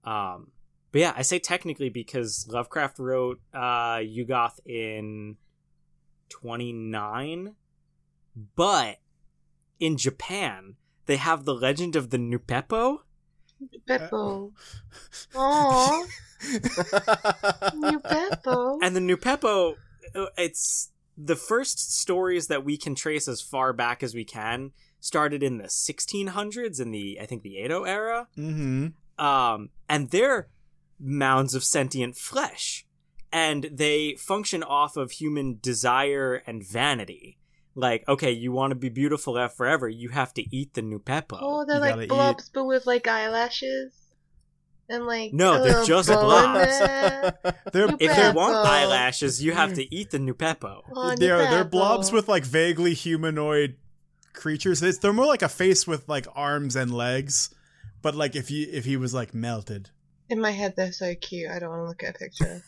Um 0.04 0.52
but 0.90 1.00
yeah, 1.02 1.12
I 1.14 1.20
say 1.22 1.38
technically 1.38 1.90
because 1.90 2.46
Lovecraft 2.48 2.98
wrote 2.98 3.40
uh 3.52 3.96
Yuggoth 3.98 4.60
in 4.64 5.36
29 6.30 7.54
but 8.54 8.98
in 9.80 9.96
Japan, 9.96 10.76
they 11.06 11.16
have 11.16 11.44
the 11.44 11.54
legend 11.54 11.96
of 11.96 12.10
the 12.10 12.18
Nuppeppo, 12.18 13.00
Beppo. 13.88 14.52
Aww, 15.34 16.06
you 17.74 18.00
Beppo. 18.00 18.78
and 18.82 18.94
the 18.94 19.00
Nuppeppo, 19.00 19.74
it's 20.36 20.90
the 21.16 21.36
first 21.36 21.98
stories 21.98 22.46
that 22.46 22.64
we 22.64 22.76
can 22.76 22.94
trace 22.94 23.26
as 23.26 23.40
far 23.40 23.72
back 23.72 24.02
as 24.02 24.14
we 24.14 24.24
can 24.24 24.72
started 25.00 25.42
in 25.42 25.58
the 25.58 25.64
1600s 25.64 26.80
in 26.80 26.90
the 26.90 27.18
I 27.20 27.26
think 27.26 27.42
the 27.42 27.56
Edo 27.56 27.84
era. 27.84 28.28
mm-hmm. 28.36 29.24
um, 29.24 29.70
and 29.88 30.10
they're 30.10 30.48
mounds 31.00 31.54
of 31.54 31.64
sentient 31.64 32.16
flesh, 32.16 32.84
and 33.32 33.70
they 33.72 34.14
function 34.14 34.62
off 34.62 34.96
of 34.96 35.12
human 35.12 35.58
desire 35.60 36.42
and 36.46 36.66
vanity. 36.66 37.38
Like, 37.78 38.02
okay, 38.08 38.32
you 38.32 38.50
want 38.50 38.72
to 38.72 38.74
be 38.74 38.88
beautiful 38.88 39.48
forever, 39.50 39.88
you 39.88 40.08
have 40.08 40.34
to 40.34 40.42
eat 40.56 40.74
the 40.74 40.82
nuppeppo. 40.82 41.38
Oh, 41.40 41.64
they're 41.64 41.76
You 41.76 41.80
gotta 41.82 41.94
like 41.96 42.04
eat- 42.06 42.08
blobs, 42.08 42.50
but 42.52 42.64
with 42.64 42.86
like 42.86 43.06
eyelashes. 43.06 43.92
And 44.88 45.06
like 45.06 45.32
No, 45.32 45.60
a 45.60 45.62
they're 45.62 45.84
just 45.84 46.08
blobs. 46.08 46.78
there. 46.80 47.38
They're 47.72 47.88
if 47.88 47.98
bet. 47.98 48.32
you 48.32 48.36
want 48.36 48.56
eyelashes, 48.56 49.44
you 49.44 49.52
have 49.52 49.74
to 49.74 49.94
eat 49.94 50.10
the 50.10 50.18
nuppeppo. 50.18 50.80
Oh, 50.92 51.14
they're 51.14 51.38
they're 51.50 51.62
blobs 51.64 52.10
with 52.10 52.26
like 52.26 52.44
vaguely 52.44 52.94
humanoid 52.94 53.76
creatures. 54.32 54.82
It's, 54.82 54.98
they're 54.98 55.12
more 55.12 55.26
like 55.26 55.42
a 55.42 55.48
face 55.48 55.86
with 55.86 56.08
like 56.08 56.26
arms 56.34 56.74
and 56.74 56.90
legs. 56.90 57.54
But 58.00 58.14
like 58.14 58.34
if 58.34 58.50
you 58.50 58.66
if 58.72 58.86
he 58.86 58.96
was 58.96 59.12
like 59.14 59.34
melted. 59.34 59.90
In 60.30 60.40
my 60.40 60.50
head, 60.50 60.74
they're 60.76 60.92
so 60.92 61.14
cute. 61.14 61.50
I 61.50 61.58
don't 61.58 61.70
want 61.70 61.82
to 61.82 61.88
look 61.88 62.02
at 62.02 62.14
a 62.14 62.18
picture. 62.18 62.62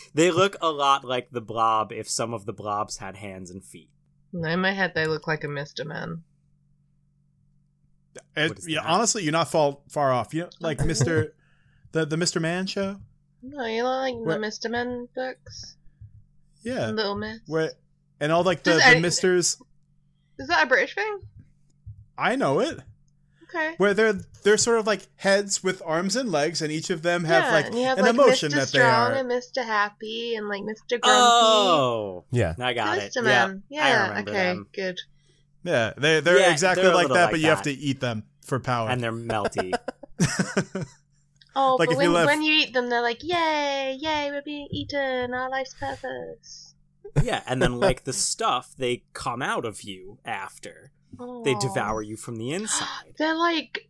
they 0.14 0.30
look 0.30 0.56
a 0.60 0.70
lot 0.70 1.04
like 1.04 1.30
the 1.30 1.40
blob 1.40 1.92
if 1.92 2.08
some 2.08 2.32
of 2.32 2.46
the 2.46 2.52
blobs 2.52 2.98
had 2.98 3.16
hands 3.16 3.50
and 3.50 3.64
feet. 3.64 3.90
In 4.32 4.60
my 4.60 4.72
head, 4.72 4.92
they 4.94 5.06
look 5.06 5.26
like 5.26 5.42
a 5.44 5.48
Mister 5.48 5.84
Man. 5.84 6.22
Eh, 8.36 8.46
it, 8.46 8.58
yeah, 8.66 8.80
that? 8.82 8.88
honestly, 8.88 9.22
you're 9.24 9.32
not 9.32 9.50
fall, 9.50 9.82
far 9.90 10.12
off. 10.12 10.32
You 10.32 10.42
know, 10.42 10.50
like 10.60 10.84
Mister, 10.84 11.34
the 11.92 12.06
the 12.06 12.16
Mister 12.16 12.38
Man 12.38 12.66
show. 12.66 13.00
No, 13.42 13.64
you 13.66 13.82
know, 13.82 13.88
like 13.88 14.14
Where- 14.14 14.34
the 14.36 14.40
Mister 14.40 14.68
Man 14.68 15.08
books, 15.14 15.76
Yeah, 16.62 16.90
Little 16.90 17.16
Miss. 17.16 17.40
where 17.46 17.72
and 18.20 18.30
all 18.32 18.44
like 18.44 18.62
the, 18.62 18.72
Does 18.72 18.80
the 18.82 18.86
any- 18.88 19.00
misters. 19.00 19.60
Is 20.38 20.48
that 20.48 20.64
a 20.64 20.66
British 20.68 20.94
thing? 20.94 21.20
I 22.18 22.36
know 22.36 22.60
it. 22.60 22.78
Okay. 23.48 23.74
where 23.78 23.94
they're 23.94 24.14
they're 24.42 24.56
sort 24.56 24.78
of 24.78 24.86
like 24.86 25.06
heads 25.16 25.62
with 25.62 25.80
arms 25.84 26.16
and 26.16 26.30
legs, 26.32 26.60
and 26.62 26.70
each 26.72 26.90
of 26.90 27.02
them 27.02 27.24
have 27.24 27.44
yeah, 27.44 27.52
like 27.52 27.64
have 27.74 27.98
an 27.98 28.04
like 28.04 28.14
emotion 28.14 28.50
Mr. 28.50 28.54
that 28.56 28.68
they 28.72 28.78
Strong 28.80 29.12
are. 29.12 29.14
and 29.14 29.30
Mr. 29.30 29.64
Happy 29.64 30.34
and 30.34 30.48
like 30.48 30.62
Mr. 30.62 31.00
Grumpy. 31.00 31.08
Oh, 31.08 32.24
Yeah. 32.32 32.54
I 32.58 32.72
got 32.74 32.98
it. 32.98 33.12
Mr. 33.12 33.16
Yeah, 33.16 33.22
Man. 33.22 33.62
I 33.70 33.74
Yeah, 33.74 34.08
remember 34.08 34.30
okay, 34.30 34.42
them. 34.48 34.66
good. 34.74 35.00
Yeah, 35.64 35.92
they 35.96 36.20
they're 36.20 36.38
Yeah, 36.40 36.50
exactly 36.52 36.82
they're 36.84 36.94
like 36.94 37.08
that, 37.08 37.14
like 37.14 37.30
but 37.32 37.40
you 37.40 37.46
have 37.46 37.62
to 37.62 37.72
eat 37.72 38.00
them 38.00 38.24
for 38.44 38.60
power. 38.60 38.88
And 38.90 39.02
they're 39.02 39.12
melty. 39.12 39.72
Oh, 41.58 41.76
Like, 41.78 41.88
but 41.88 41.96
if 41.96 42.02
you 42.02 42.10
left- 42.10 42.26
when 42.26 42.42
you 42.42 42.52
eat 42.52 42.74
them, 42.74 42.90
they're 42.90 43.00
like, 43.00 43.22
yay, 43.24 43.96
yay, 43.98 44.30
we're 44.30 44.42
being 44.42 44.68
eaten, 44.70 45.32
our 45.32 45.48
life's 45.48 45.72
purpose. 45.72 46.74
yeah, 47.22 47.42
and 47.46 47.62
then 47.62 47.80
like 47.80 48.04
the 48.04 48.12
stuff, 48.12 48.74
they 48.76 49.04
come 49.14 49.40
out 49.40 49.64
of 49.64 49.80
you 49.82 50.18
after. 50.24 50.90
They 51.44 51.54
devour 51.54 52.02
you 52.02 52.16
from 52.16 52.36
the 52.36 52.52
inside. 52.52 53.14
They're 53.18 53.36
like, 53.36 53.88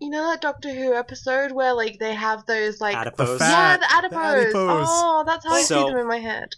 you 0.00 0.10
know 0.10 0.24
that 0.30 0.40
Doctor 0.40 0.72
Who 0.74 0.94
episode 0.94 1.52
where 1.52 1.72
like 1.74 1.98
they 1.98 2.14
have 2.14 2.44
those 2.46 2.80
like 2.80 2.94
Adipose. 2.96 3.38
The 3.38 3.44
yeah 3.44 3.76
the 3.78 3.92
adipose. 3.94 4.18
the 4.20 4.40
adipose. 4.48 4.86
Oh, 4.88 5.24
that's 5.26 5.44
how 5.46 5.52
I 5.54 5.62
So- 5.62 5.84
see 5.86 5.90
them 5.90 5.98
in 6.00 6.06
my 6.08 6.18
head. 6.18 6.54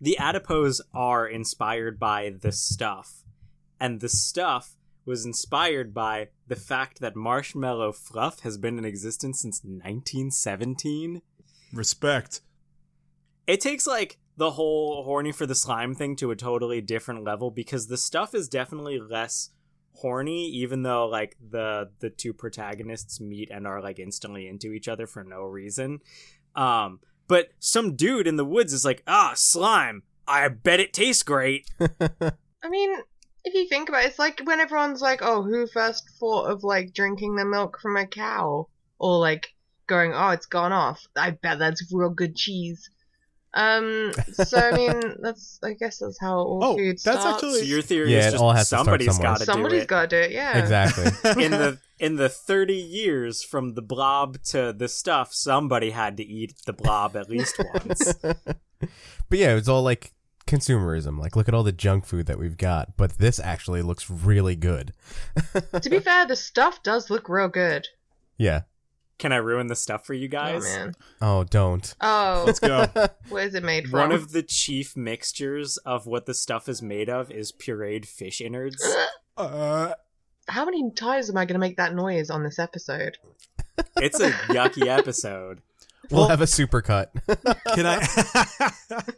the 0.00 0.18
adipose 0.18 0.80
are 0.92 1.26
inspired 1.26 1.98
by 2.00 2.30
the 2.42 2.52
stuff 2.52 3.22
and 3.80 4.00
the 4.00 4.08
stuff 4.08 4.76
was 5.06 5.24
inspired 5.24 5.94
by 5.94 6.28
the 6.48 6.56
fact 6.56 6.98
that 7.00 7.14
marshmallow 7.14 7.92
fluff 7.92 8.40
has 8.40 8.58
been 8.58 8.76
in 8.78 8.84
existence 8.84 9.40
since 9.42 9.60
1917 9.62 11.22
Respect. 11.72 12.40
it 13.46 13.60
takes 13.60 13.86
like 13.86 14.18
the 14.36 14.52
whole 14.52 15.04
horny 15.04 15.32
for 15.32 15.46
the 15.46 15.54
slime 15.54 15.94
thing 15.94 16.16
to 16.16 16.30
a 16.30 16.36
totally 16.36 16.80
different 16.80 17.24
level 17.24 17.50
because 17.50 17.86
the 17.86 17.96
stuff 17.96 18.34
is 18.34 18.48
definitely 18.48 18.98
less 18.98 19.50
horny 19.96 20.46
even 20.48 20.82
though 20.82 21.06
like 21.06 21.36
the 21.50 21.88
the 22.00 22.10
two 22.10 22.32
protagonists 22.32 23.20
meet 23.20 23.48
and 23.50 23.64
are 23.64 23.80
like 23.80 24.00
instantly 24.00 24.48
into 24.48 24.72
each 24.72 24.88
other 24.88 25.06
for 25.06 25.22
no 25.22 25.42
reason 25.42 26.00
um 26.56 26.98
but 27.28 27.50
some 27.60 27.94
dude 27.94 28.26
in 28.26 28.34
the 28.34 28.44
woods 28.44 28.72
is 28.72 28.84
like 28.84 29.04
ah 29.06 29.32
slime 29.36 30.02
i 30.26 30.48
bet 30.48 30.80
it 30.80 30.92
tastes 30.92 31.22
great 31.22 31.70
I 32.64 32.70
mean, 32.70 32.96
if 33.44 33.52
you 33.52 33.68
think 33.68 33.90
about 33.90 34.04
it, 34.04 34.08
it's 34.08 34.18
like 34.18 34.40
when 34.42 34.58
everyone's 34.58 35.02
like, 35.02 35.20
"Oh, 35.20 35.42
who 35.42 35.66
first 35.66 36.08
thought 36.18 36.46
of 36.46 36.64
like 36.64 36.94
drinking 36.94 37.36
the 37.36 37.44
milk 37.44 37.78
from 37.78 37.96
a 37.98 38.06
cow?" 38.06 38.68
or 38.98 39.18
like 39.18 39.48
going, 39.86 40.14
"Oh, 40.14 40.30
it's 40.30 40.46
gone 40.46 40.72
off." 40.72 41.06
I 41.14 41.32
bet 41.32 41.58
that's 41.58 41.92
real 41.92 42.08
good 42.08 42.36
cheese. 42.36 42.88
Um, 43.56 44.12
so 44.32 44.58
I 44.58 44.72
mean, 44.72 45.14
that's 45.22 45.60
I 45.62 45.74
guess 45.74 45.98
that's 45.98 46.18
how 46.20 46.38
all 46.38 46.60
Oh, 46.64 46.76
food 46.76 46.98
that's 46.98 47.02
starts. 47.02 47.24
actually- 47.26 47.60
so 47.60 47.64
your 47.64 47.82
theory 47.82 48.12
Yeah, 48.12 48.18
is 48.18 48.26
it 48.26 48.30
just 48.32 48.42
all 48.42 48.52
has 48.52 48.62
to 48.62 48.66
start 48.66 48.84
somebody's 48.86 49.06
somewhere. 49.14 49.32
got 49.32 49.38
to 49.38 49.46
do 49.46 49.52
Somebody's 49.52 49.82
it 49.82 49.88
got 49.88 50.02
to 50.02 50.06
do 50.08 50.16
it. 50.16 50.30
Yeah, 50.32 50.58
Exactly. 50.58 51.04
in 51.44 51.50
the 51.52 51.78
in 52.00 52.16
the 52.16 52.28
30 52.28 52.74
years 52.74 53.42
from 53.44 53.74
the 53.74 53.82
blob 53.82 54.42
to 54.42 54.72
the 54.72 54.88
stuff 54.88 55.32
somebody 55.32 55.90
had 55.90 56.16
to 56.16 56.24
eat 56.24 56.54
the 56.66 56.72
blob 56.72 57.16
at 57.16 57.30
least 57.30 57.58
once 57.74 58.14
but 58.14 59.38
yeah, 59.38 59.54
it's 59.54 59.68
all 59.68 59.82
like 59.82 60.12
consumerism. 60.46 61.18
Like, 61.18 61.36
look 61.36 61.48
at 61.48 61.54
all 61.54 61.62
the 61.62 61.72
junk 61.72 62.04
food 62.04 62.26
that 62.26 62.38
we've 62.38 62.58
got, 62.58 62.96
but 62.98 63.16
this 63.18 63.38
actually 63.40 63.80
looks 63.82 64.10
really 64.10 64.56
good. 64.56 64.92
to 65.80 65.88
be 65.88 66.00
fair, 66.00 66.26
the 66.26 66.36
stuff 66.36 66.82
does 66.82 67.08
look 67.08 67.28
real 67.30 67.48
good. 67.48 67.86
Yeah. 68.36 68.62
Can 69.18 69.32
i 69.32 69.36
ruin 69.36 69.66
the 69.68 69.76
stuff 69.76 70.04
for 70.04 70.14
you 70.14 70.26
Oh 70.26 70.30
guys 70.30 70.62
man. 70.64 70.94
Oh, 71.22 71.44
don't. 71.44 71.94
Oh, 72.00 72.42
Let's 72.46 72.58
go. 72.60 72.86
where 73.28 73.46
is 73.46 73.54
it 73.54 73.62
made 73.62 73.88
from? 73.88 74.00
one 74.00 74.12
of 74.12 74.32
the 74.32 74.42
chief 74.42 74.96
mixtures 74.96 75.76
of 75.78 76.06
what 76.06 76.26
the 76.26 76.34
stuff 76.34 76.68
is 76.68 76.82
made 76.82 77.08
of 77.08 77.30
is 77.30 77.52
pureed 77.52 78.06
fish 78.06 78.40
innards 78.40 78.82
Uh, 79.36 79.92
How 80.48 80.64
many 80.64 80.90
times 80.92 81.28
am 81.30 81.36
I 81.36 81.44
going 81.44 81.54
to 81.54 81.58
make 81.60 81.76
that 81.76 81.94
noise 81.94 82.30
on 82.30 82.42
this 82.42 82.58
episode? 82.58 83.18
it's 83.96 84.20
a 84.20 84.30
yucky 84.30 84.86
episode 84.98 85.60
We'll 86.10 86.20
Well- 86.22 86.28
have 86.30 86.40
a 86.42 86.46
super 86.46 86.82
cut. 86.82 87.12
Can 87.74 87.86
I? 87.86 88.06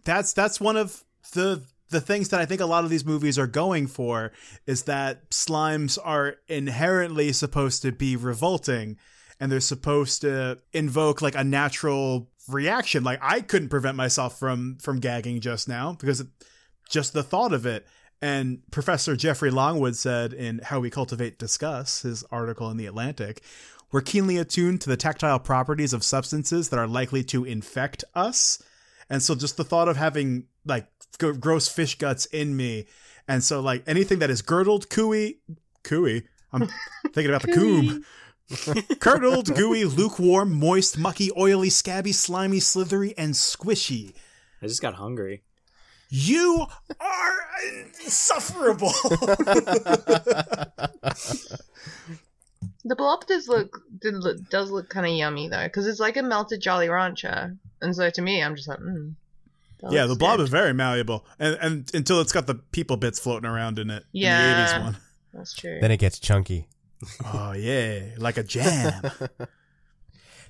that's 0.04 0.32
that's 0.32 0.60
one 0.60 0.76
of 0.76 1.02
the 1.32 1.62
the 1.90 2.00
things 2.00 2.28
that 2.30 2.40
I 2.40 2.46
think 2.46 2.60
a 2.60 2.66
lot 2.66 2.84
of 2.84 2.90
these 2.90 3.04
movies 3.04 3.38
are 3.38 3.46
going 3.46 3.86
for 3.86 4.32
is 4.66 4.84
that 4.84 5.30
slimes 5.30 5.98
are 6.02 6.36
inherently 6.48 7.32
supposed 7.32 7.82
to 7.82 7.92
be 7.92 8.16
revolting, 8.16 8.96
and 9.40 9.50
they're 9.50 9.60
supposed 9.60 10.22
to 10.22 10.58
invoke 10.72 11.22
like 11.22 11.34
a 11.34 11.44
natural 11.44 12.28
reaction. 12.48 13.04
Like 13.04 13.18
I 13.22 13.40
couldn't 13.40 13.68
prevent 13.68 13.96
myself 13.96 14.38
from 14.38 14.78
from 14.80 15.00
gagging 15.00 15.40
just 15.40 15.68
now 15.68 15.96
because 15.98 16.20
it, 16.20 16.28
just 16.88 17.12
the 17.12 17.22
thought 17.22 17.52
of 17.52 17.66
it. 17.66 17.86
And 18.22 18.62
Professor 18.70 19.14
Jeffrey 19.14 19.50
Longwood 19.50 19.94
said 19.96 20.32
in 20.32 20.60
How 20.64 20.80
We 20.80 20.88
Cultivate 20.88 21.38
Disgust, 21.38 22.02
his 22.02 22.24
article 22.30 22.70
in 22.70 22.78
The 22.78 22.86
Atlantic, 22.86 23.42
we're 23.92 24.00
keenly 24.00 24.38
attuned 24.38 24.80
to 24.82 24.88
the 24.88 24.96
tactile 24.96 25.38
properties 25.38 25.92
of 25.92 26.02
substances 26.02 26.70
that 26.70 26.78
are 26.78 26.88
likely 26.88 27.22
to 27.24 27.44
infect 27.44 28.04
us. 28.14 28.62
And 29.10 29.22
so 29.22 29.34
just 29.34 29.56
the 29.56 29.64
thought 29.64 29.88
of 29.88 29.96
having 29.96 30.44
like 30.64 30.86
g- 31.20 31.32
gross 31.32 31.68
fish 31.68 31.98
guts 31.98 32.26
in 32.26 32.56
me. 32.56 32.86
And 33.28 33.44
so 33.44 33.60
like 33.60 33.84
anything 33.86 34.18
that 34.20 34.30
is 34.30 34.42
girdled, 34.42 34.88
cooey, 34.88 35.36
cooey. 35.84 36.24
I'm 36.52 36.68
thinking 37.12 37.28
about 37.28 37.42
the 37.42 37.52
coom. 37.52 38.04
Curdled, 39.00 39.54
gooey, 39.54 39.84
lukewarm, 39.84 40.52
moist, 40.54 40.96
mucky, 40.98 41.30
oily, 41.36 41.70
scabby, 41.70 42.12
slimy, 42.12 42.60
slithery, 42.60 43.12
and 43.18 43.34
squishy. 43.34 44.14
i 44.62 44.66
just 44.66 44.80
got 44.82 44.94
hungry 44.94 45.42
You 46.10 46.66
are 47.00 47.38
insufferable. 48.04 48.92
The 52.84 52.94
blob 52.94 53.26
does 53.26 53.48
look 53.48 53.80
did 54.00 54.14
look, 54.14 54.48
does 54.48 54.70
look 54.70 54.88
kind 54.88 55.06
of 55.06 55.12
yummy 55.12 55.48
though, 55.48 55.64
because 55.64 55.88
it's 55.88 55.98
like 55.98 56.16
a 56.16 56.22
melted 56.22 56.60
Jolly 56.60 56.88
Rancher, 56.88 57.56
and 57.82 57.96
so 57.96 58.08
to 58.10 58.22
me, 58.22 58.40
I'm 58.42 58.54
just 58.54 58.68
like, 58.68 58.78
mm, 58.78 59.14
that 59.80 59.90
yeah, 59.90 60.02
looks 60.02 60.14
the 60.14 60.18
blob 60.20 60.36
good. 60.36 60.44
is 60.44 60.50
very 60.50 60.72
malleable, 60.72 61.26
and, 61.40 61.58
and 61.60 61.90
until 61.94 62.20
it's 62.20 62.30
got 62.30 62.46
the 62.46 62.54
people 62.54 62.96
bits 62.96 63.18
floating 63.18 63.50
around 63.50 63.80
in 63.80 63.90
it. 63.90 64.04
in 64.14 64.20
the 64.20 64.26
Yeah. 64.26 64.76
80s 64.78 64.82
one. 64.84 64.96
That's 65.34 65.52
true. 65.52 65.78
then 65.80 65.90
it 65.90 65.96
gets 65.96 66.20
chunky. 66.20 66.68
Oh 67.24 67.52
yeah, 67.52 68.00
like 68.18 68.36
a 68.38 68.42
jam. 68.42 69.02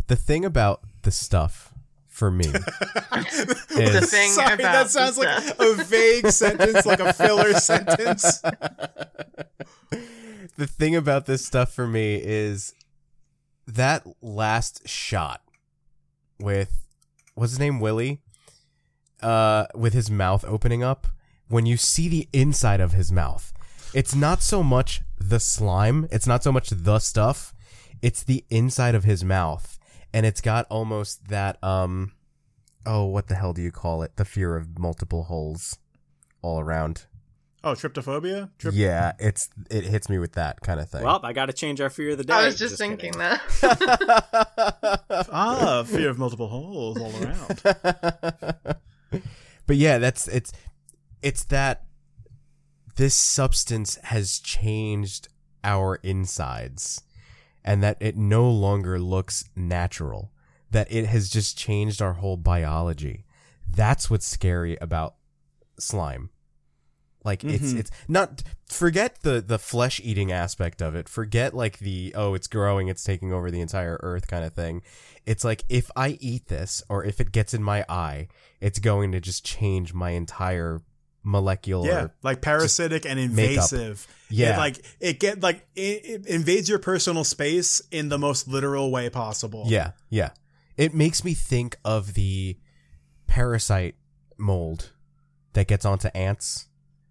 The 0.08 0.14
thing 0.14 0.44
about 0.44 0.82
the 1.02 1.10
stuff 1.10 1.72
for 2.06 2.30
me 2.30 2.46
the 2.50 3.98
is 4.00 4.08
thing 4.10 4.30
Sorry, 4.30 4.54
about 4.54 4.72
that 4.72 4.88
sounds 4.90 5.18
like 5.18 5.58
a 5.58 5.74
vague 5.82 6.28
sentence, 6.28 6.86
like 6.86 7.00
a 7.00 7.12
filler 7.12 7.52
sentence. 7.58 8.40
the 10.56 10.66
thing 10.68 10.94
about 10.94 11.26
this 11.26 11.44
stuff 11.44 11.72
for 11.72 11.88
me 11.88 12.20
is 12.22 12.72
that 13.66 14.06
last 14.22 14.88
shot 14.88 15.42
with 16.38 16.86
what's 17.34 17.50
his 17.52 17.58
name 17.58 17.80
Willie 17.80 18.20
uh 19.22 19.66
with 19.74 19.92
his 19.92 20.08
mouth 20.08 20.44
opening 20.46 20.84
up 20.84 21.08
when 21.48 21.66
you 21.66 21.76
see 21.76 22.08
the 22.08 22.28
inside 22.32 22.78
of 22.80 22.92
his 22.92 23.10
mouth 23.10 23.52
it's 23.96 24.14
not 24.14 24.42
so 24.42 24.62
much 24.62 25.00
the 25.18 25.40
slime 25.40 26.06
it's 26.12 26.26
not 26.26 26.42
so 26.44 26.52
much 26.52 26.68
the 26.70 26.98
stuff 26.98 27.54
it's 28.02 28.22
the 28.22 28.44
inside 28.50 28.94
of 28.94 29.04
his 29.04 29.24
mouth 29.24 29.78
and 30.12 30.26
it's 30.26 30.42
got 30.42 30.66
almost 30.70 31.28
that 31.28 31.56
um 31.64 32.12
oh 32.84 33.04
what 33.06 33.28
the 33.28 33.34
hell 33.34 33.54
do 33.54 33.62
you 33.62 33.72
call 33.72 34.02
it 34.02 34.14
the 34.16 34.24
fear 34.24 34.54
of 34.54 34.78
multiple 34.78 35.24
holes 35.24 35.78
all 36.42 36.60
around 36.60 37.06
Oh, 37.64 37.72
tryptophobia. 37.72 38.50
Trip- 38.58 38.74
yeah, 38.76 39.12
it's 39.18 39.48
it 39.70 39.82
hits 39.82 40.08
me 40.08 40.18
with 40.20 40.34
that 40.34 40.60
kind 40.60 40.78
of 40.78 40.88
thing. 40.88 41.02
well 41.02 41.18
i 41.24 41.32
gotta 41.32 41.52
change 41.52 41.80
our 41.80 41.90
fear 41.90 42.10
of 42.10 42.18
the 42.18 42.22
day 42.22 42.32
I 42.34 42.46
was 42.46 42.56
just, 42.56 42.78
thinking 42.78 43.12
kidding. 43.12 43.18
that. 43.60 45.26
Ah, 45.32 45.82
fear 45.84 46.10
of 46.10 46.16
multiple 46.18 46.46
holes 46.46 46.96
all 47.00 47.12
around. 47.24 47.60
but 49.66 49.76
yeah, 49.76 49.98
that's 49.98 50.28
it's 50.28 50.52
it's 51.22 51.42
that 51.46 51.85
this 52.96 53.14
substance 53.14 53.96
has 54.04 54.38
changed 54.38 55.28
our 55.64 55.96
insides 56.02 57.02
and 57.64 57.82
that 57.82 57.96
it 58.00 58.16
no 58.16 58.48
longer 58.50 58.98
looks 58.98 59.44
natural. 59.56 60.32
That 60.70 60.90
it 60.90 61.06
has 61.06 61.28
just 61.30 61.56
changed 61.58 62.00
our 62.02 62.14
whole 62.14 62.36
biology. 62.36 63.24
That's 63.68 64.10
what's 64.10 64.26
scary 64.26 64.76
about 64.80 65.14
slime. 65.78 66.30
Like 67.24 67.42
it's 67.42 67.72
Mhm. 67.72 67.78
it's 67.80 67.90
not 68.06 68.44
forget 68.68 69.22
the 69.22 69.40
the 69.40 69.58
flesh 69.58 70.00
eating 70.04 70.30
aspect 70.30 70.80
of 70.80 70.94
it. 70.94 71.08
Forget 71.08 71.54
like 71.54 71.78
the 71.80 72.12
oh 72.16 72.34
it's 72.34 72.46
growing, 72.46 72.86
it's 72.86 73.02
taking 73.02 73.32
over 73.32 73.50
the 73.50 73.60
entire 73.60 73.98
earth 74.02 74.28
kind 74.28 74.44
of 74.44 74.54
thing. 74.54 74.82
It's 75.24 75.42
like 75.42 75.64
if 75.68 75.90
I 75.96 76.10
eat 76.20 76.46
this 76.46 76.84
or 76.88 77.04
if 77.04 77.20
it 77.20 77.32
gets 77.32 77.52
in 77.52 77.64
my 77.64 77.84
eye, 77.88 78.28
it's 78.60 78.78
going 78.78 79.10
to 79.10 79.20
just 79.20 79.44
change 79.44 79.92
my 79.92 80.10
entire 80.10 80.82
molecular 81.26 81.88
Yeah, 81.88 82.06
like 82.22 82.40
parasitic 82.40 83.04
and 83.04 83.18
makeup. 83.34 83.50
invasive. 83.72 84.06
Yeah. 84.30 84.54
It, 84.54 84.58
like 84.58 84.84
it 85.00 85.18
get 85.20 85.40
like 85.42 85.66
it, 85.74 86.04
it 86.04 86.26
invades 86.26 86.68
your 86.68 86.78
personal 86.78 87.24
space 87.24 87.82
in 87.90 88.08
the 88.08 88.16
most 88.18 88.46
literal 88.48 88.90
way 88.92 89.10
possible. 89.10 89.64
Yeah, 89.66 89.90
yeah. 90.08 90.30
It 90.76 90.94
makes 90.94 91.24
me 91.24 91.34
think 91.34 91.76
of 91.84 92.14
the 92.14 92.56
parasite 93.26 93.96
mold 94.38 94.92
that 95.54 95.66
gets 95.66 95.84
onto 95.84 96.08
ants 96.08 96.66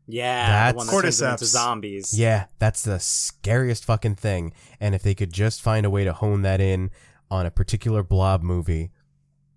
Yeah, 0.08 0.48
That's- 0.48 0.74
the 0.74 0.78
one 0.78 0.88
that 0.88 1.02
turns 1.02 1.18
them 1.18 1.32
into 1.32 1.44
Cordyceps. 1.44 1.48
zombies. 1.48 2.18
Yeah, 2.20 2.46
that's 2.60 2.84
the 2.84 3.00
scariest 3.00 3.84
fucking 3.86 4.16
thing. 4.16 4.54
And 4.80 4.94
if 4.96 5.02
they 5.04 5.16
could 5.16 5.34
just 5.34 5.62
find 5.62 5.86
a 5.86 5.90
way 5.90 6.04
to 6.06 6.14
hone 6.14 6.44
that 6.44 6.62
in 6.62 6.92
on 7.32 7.46
a 7.46 7.52
particular 7.52 8.04
blob 8.04 8.44
movie, 8.44 8.92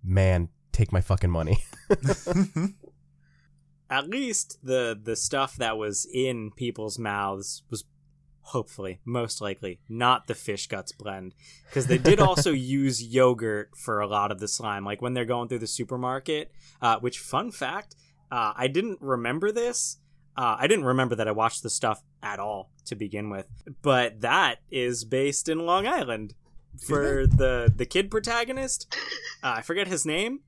man, 0.03 0.49
take 0.71 0.91
my 0.91 1.01
fucking 1.01 1.29
money. 1.29 1.59
At 3.89 4.09
least 4.09 4.59
the 4.63 4.99
the 5.01 5.15
stuff 5.15 5.55
that 5.57 5.77
was 5.77 6.07
in 6.13 6.51
people's 6.51 6.99
mouths 6.99 7.63
was 7.69 7.85
hopefully 8.49 8.99
most 9.05 9.41
likely 9.41 9.79
not 9.87 10.27
the 10.27 10.35
fish 10.35 10.67
guts 10.67 10.91
blend. 10.91 11.33
Because 11.65 11.87
they 11.87 11.97
did 11.97 12.19
also 12.27 12.51
use 12.51 13.01
yogurt 13.01 13.71
for 13.75 13.99
a 13.99 14.07
lot 14.07 14.31
of 14.31 14.39
the 14.39 14.47
slime 14.47 14.83
like 14.83 15.01
when 15.01 15.13
they're 15.13 15.25
going 15.25 15.47
through 15.47 15.59
the 15.59 15.67
supermarket 15.67 16.51
uh, 16.81 16.99
which 16.99 17.19
fun 17.19 17.51
fact 17.51 17.95
uh, 18.31 18.53
i 18.55 18.67
didn't 18.67 18.99
remember 19.01 19.51
this 19.51 19.97
uh, 20.37 20.55
i 20.59 20.67
didn't 20.67 20.85
remember 20.85 21.15
that 21.15 21.27
i 21.27 21.31
watched 21.31 21.63
the 21.63 21.69
stuff 21.69 22.03
at 22.23 22.39
all 22.39 22.71
to 22.85 22.95
begin 22.95 23.29
with 23.29 23.47
but 23.81 24.21
that 24.21 24.57
is 24.71 25.03
based 25.03 25.47
in 25.49 25.65
long 25.65 25.87
island. 25.87 26.33
For 26.87 27.27
the 27.27 27.71
the 27.75 27.85
kid 27.85 28.09
protagonist 28.09 28.95
uh, 29.43 29.55
i 29.57 29.61
forget 29.61 29.87
his 29.87 30.05
name 30.05 30.41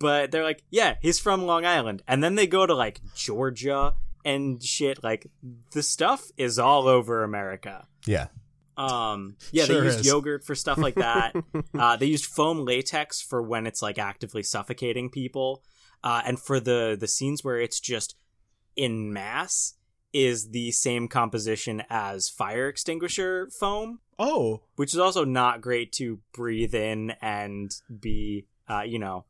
but 0.00 0.32
they're 0.32 0.42
like 0.42 0.62
yeah 0.70 0.96
he's 1.00 1.20
from 1.20 1.44
long 1.44 1.64
island 1.64 2.02
and 2.08 2.24
then 2.24 2.34
they 2.34 2.46
go 2.46 2.66
to 2.66 2.74
like 2.74 3.00
georgia 3.14 3.94
and 4.24 4.62
shit 4.62 5.04
like 5.04 5.30
the 5.72 5.82
stuff 5.82 6.30
is 6.36 6.58
all 6.58 6.88
over 6.88 7.22
america 7.22 7.86
yeah. 8.06 8.28
um, 8.76 9.36
yeah, 9.52 9.64
Sure 9.66 9.80
they 9.80 9.86
used 9.86 10.00
is. 10.00 10.06
yogurt 10.06 10.42
for 10.44 10.54
stuff 10.54 10.78
like 10.78 10.94
that. 10.94 11.34
uh, 11.78 11.96
they 11.96 12.06
used 12.06 12.24
foam 12.24 12.64
latex 12.64 13.20
for 13.20 13.42
when 13.42 13.66
it's 13.66 13.82
like 13.82 13.98
actively 13.98 14.42
suffocating 14.42 15.10
people, 15.10 15.62
uh, 16.02 16.22
and 16.24 16.40
for 16.40 16.60
the 16.60 16.96
the 16.98 17.06
scenes 17.08 17.44
where 17.44 17.60
it's 17.60 17.78
just 17.78 18.16
in 18.76 19.12
mass 19.12 19.74
is 20.12 20.50
the 20.50 20.70
same 20.70 21.08
composition 21.08 21.82
as 21.90 22.28
fire 22.28 22.68
extinguisher 22.68 23.48
foam, 23.58 24.00
oh, 24.18 24.62
which 24.76 24.94
is 24.94 24.98
also 24.98 25.24
not 25.24 25.60
great 25.60 25.92
to 25.92 26.18
breathe 26.32 26.74
in 26.74 27.12
and 27.20 27.70
be, 28.00 28.46
uh, 28.68 28.82
you 28.82 28.98
know, 28.98 29.24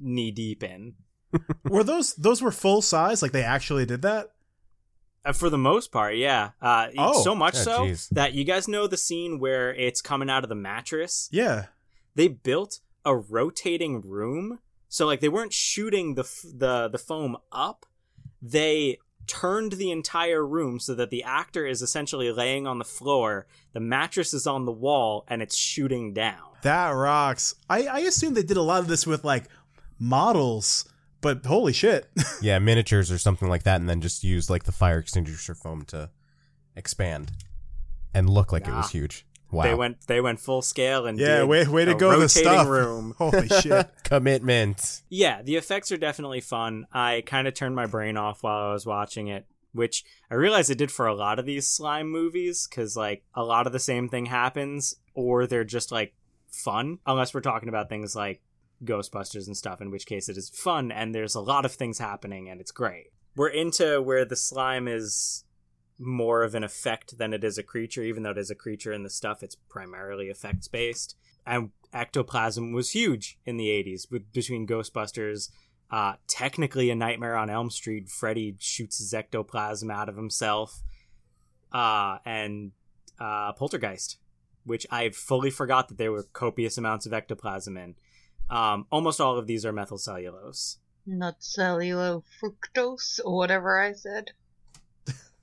knee 0.00 0.30
deep 0.30 0.62
in. 0.62 0.94
were 1.64 1.84
those 1.84 2.14
those 2.14 2.40
were 2.42 2.50
full 2.52 2.80
size? 2.82 3.20
Like 3.22 3.32
they 3.32 3.42
actually 3.42 3.84
did 3.86 4.02
that? 4.02 4.30
Uh, 5.24 5.32
for 5.32 5.50
the 5.50 5.58
most 5.58 5.90
part, 5.92 6.16
yeah. 6.16 6.50
Uh, 6.62 6.88
Oh. 6.96 7.22
so 7.22 7.34
much 7.34 7.54
Oh, 7.56 7.62
so 7.62 7.78
jeez. 7.86 8.08
that 8.10 8.32
you 8.34 8.44
guys 8.44 8.68
know 8.68 8.86
the 8.86 8.96
scene 8.96 9.38
where 9.38 9.74
it's 9.74 10.00
coming 10.00 10.30
out 10.30 10.42
of 10.44 10.48
the 10.48 10.54
mattress. 10.54 11.28
Yeah. 11.32 11.66
they 12.14 12.28
built 12.28 12.80
a 13.04 13.14
rotating 13.16 14.00
room 14.00 14.58
so 14.88 15.06
like 15.06 15.20
they 15.20 15.28
weren't 15.28 15.52
shooting 15.52 16.14
the 16.14 16.22
f- 16.22 16.44
the 16.52 16.88
the 16.88 16.98
foam 16.98 17.36
up 17.52 17.86
they 18.42 18.98
turned 19.26 19.72
the 19.72 19.90
entire 19.90 20.44
room 20.44 20.80
so 20.80 20.94
that 20.94 21.10
the 21.10 21.22
actor 21.22 21.66
is 21.66 21.80
essentially 21.82 22.32
laying 22.32 22.66
on 22.66 22.78
the 22.78 22.84
floor 22.84 23.46
the 23.72 23.80
mattress 23.80 24.32
is 24.34 24.46
on 24.46 24.64
the 24.64 24.72
wall 24.72 25.24
and 25.28 25.42
it's 25.42 25.56
shooting 25.56 26.12
down 26.12 26.40
That 26.62 26.90
rocks. 26.90 27.54
I, 27.70 27.86
I 27.86 27.98
assume 28.00 28.34
they 28.34 28.42
did 28.42 28.56
a 28.56 28.62
lot 28.62 28.80
of 28.80 28.88
this 28.88 29.06
with 29.06 29.24
like 29.24 29.44
models, 29.98 30.88
but 31.20 31.44
holy 31.46 31.72
shit. 31.72 32.08
Yeah, 32.40 32.58
miniatures 32.60 33.10
or 33.10 33.18
something 33.18 33.48
like 33.48 33.64
that, 33.64 33.80
and 33.80 33.88
then 33.88 34.00
just 34.00 34.22
use 34.22 34.48
like 34.48 34.62
the 34.64 34.72
fire 34.72 34.98
extinguisher 34.98 35.54
foam 35.56 35.82
to 35.86 36.10
expand 36.76 37.32
and 38.14 38.30
look 38.30 38.52
like 38.52 38.68
it 38.68 38.72
was 38.72 38.90
huge. 38.92 39.26
Wow. 39.50 39.62
they 39.64 39.74
went 39.74 40.06
they 40.06 40.20
went 40.20 40.40
full 40.40 40.60
scale 40.60 41.06
and 41.06 41.18
yeah, 41.18 41.38
did 41.38 41.46
way 41.48 41.66
way 41.66 41.84
to 41.86 41.92
a 41.92 41.94
go 41.94 42.10
the 42.10 42.18
rotating 42.18 42.28
stuff. 42.28 42.68
room 42.68 43.14
Holy 43.16 43.48
shit. 43.62 43.88
Commitment. 44.04 45.00
yeah 45.08 45.40
the 45.40 45.56
effects 45.56 45.90
are 45.90 45.96
definitely 45.96 46.42
fun 46.42 46.86
i 46.92 47.22
kind 47.24 47.48
of 47.48 47.54
turned 47.54 47.74
my 47.74 47.86
brain 47.86 48.18
off 48.18 48.42
while 48.42 48.68
i 48.68 48.72
was 48.74 48.84
watching 48.84 49.28
it 49.28 49.46
which 49.72 50.04
i 50.30 50.34
realized 50.34 50.70
it 50.70 50.76
did 50.76 50.92
for 50.92 51.06
a 51.06 51.14
lot 51.14 51.38
of 51.38 51.46
these 51.46 51.66
slime 51.66 52.10
movies 52.10 52.68
because 52.68 52.94
like 52.94 53.22
a 53.34 53.42
lot 53.42 53.66
of 53.66 53.72
the 53.72 53.78
same 53.80 54.10
thing 54.10 54.26
happens 54.26 54.96
or 55.14 55.46
they're 55.46 55.64
just 55.64 55.90
like 55.90 56.12
fun 56.50 56.98
unless 57.06 57.32
we're 57.32 57.40
talking 57.40 57.70
about 57.70 57.88
things 57.88 58.14
like 58.14 58.42
ghostbusters 58.84 59.46
and 59.46 59.56
stuff 59.56 59.80
in 59.80 59.90
which 59.90 60.06
case 60.06 60.28
it 60.28 60.36
is 60.36 60.50
fun 60.50 60.92
and 60.92 61.14
there's 61.14 61.34
a 61.34 61.40
lot 61.40 61.64
of 61.64 61.72
things 61.72 61.98
happening 61.98 62.48
and 62.48 62.60
it's 62.60 62.70
great. 62.70 63.06
We're 63.36 63.48
into 63.48 64.00
where 64.02 64.24
the 64.24 64.36
slime 64.36 64.88
is 64.88 65.44
more 65.98 66.42
of 66.42 66.54
an 66.54 66.64
effect 66.64 67.18
than 67.18 67.32
it 67.32 67.42
is 67.42 67.58
a 67.58 67.62
creature. 67.62 68.02
Even 68.02 68.22
though 68.22 68.30
it 68.30 68.38
is 68.38 68.50
a 68.50 68.54
creature 68.54 68.92
in 68.92 69.02
the 69.02 69.10
stuff 69.10 69.42
it's 69.42 69.56
primarily 69.68 70.26
effects 70.26 70.68
based 70.68 71.16
and 71.48 71.70
ectoplasm 71.92 72.72
was 72.72 72.90
huge 72.90 73.38
in 73.46 73.56
the 73.56 73.68
80s 73.68 74.10
with 74.10 74.30
between 74.32 74.66
ghostbusters 74.66 75.48
uh, 75.90 76.14
technically 76.26 76.90
a 76.90 76.94
nightmare 76.94 77.36
on 77.36 77.48
elm 77.48 77.70
street 77.70 78.08
freddy 78.08 78.54
shoots 78.58 78.98
his 78.98 79.14
ectoplasm 79.14 79.90
out 79.90 80.08
of 80.08 80.16
himself 80.16 80.82
uh, 81.72 82.18
and 82.26 82.72
uh, 83.18 83.52
poltergeist 83.52 84.18
which 84.64 84.86
i 84.90 85.08
fully 85.08 85.50
forgot 85.50 85.88
that 85.88 85.96
there 85.96 86.12
were 86.12 86.24
copious 86.34 86.76
amounts 86.76 87.06
of 87.06 87.12
ectoplasm 87.12 87.76
in 87.76 87.94
um, 88.50 88.86
almost 88.90 89.20
all 89.20 89.38
of 89.38 89.46
these 89.46 89.64
are 89.64 89.72
methyl 89.72 89.98
cellulose 89.98 90.78
Not 91.06 91.40
cellulofructose 91.40 93.20
or 93.24 93.36
whatever 93.36 93.78
I 93.80 93.92
said. 93.92 94.32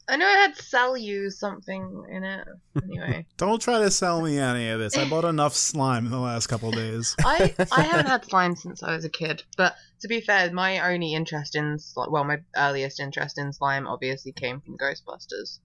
I 0.08 0.18
know 0.18 0.28
I 0.28 0.38
had 0.38 0.56
cellu 0.56 1.32
something 1.32 2.06
in 2.10 2.24
it. 2.24 2.47
Anyway, 2.84 3.26
Don't 3.38 3.60
try 3.62 3.80
to 3.80 3.89
sell 3.89 4.22
me 4.22 4.38
any 4.38 4.70
of 4.70 4.80
this. 4.80 4.95
I 4.95 5.10
bought 5.10 5.26
enough 5.36 5.56
slime 5.56 6.06
in 6.06 6.12
the 6.12 6.20
last 6.20 6.45
couple 6.47 6.70
days. 6.72 7.16
I 7.26 7.56
I 7.72 7.82
haven't 7.82 8.08
had 8.08 8.24
slime 8.26 8.56
since 8.56 8.84
I 8.84 8.95
was 8.95 9.03
a 9.03 9.10
kid. 9.10 9.41
But 9.58 9.76
to 10.01 10.08
be 10.08 10.22
fair, 10.22 10.51
my 10.53 10.93
only 10.93 11.14
interest 11.14 11.56
in 11.56 11.78
sli- 11.78 12.12
well, 12.12 12.24
my 12.24 12.38
earliest 12.56 12.99
interest 12.99 13.39
in 13.39 13.51
slime 13.51 13.88
obviously 13.88 14.32
came 14.32 14.62
from 14.62 14.78
Ghostbusters, 14.78 15.60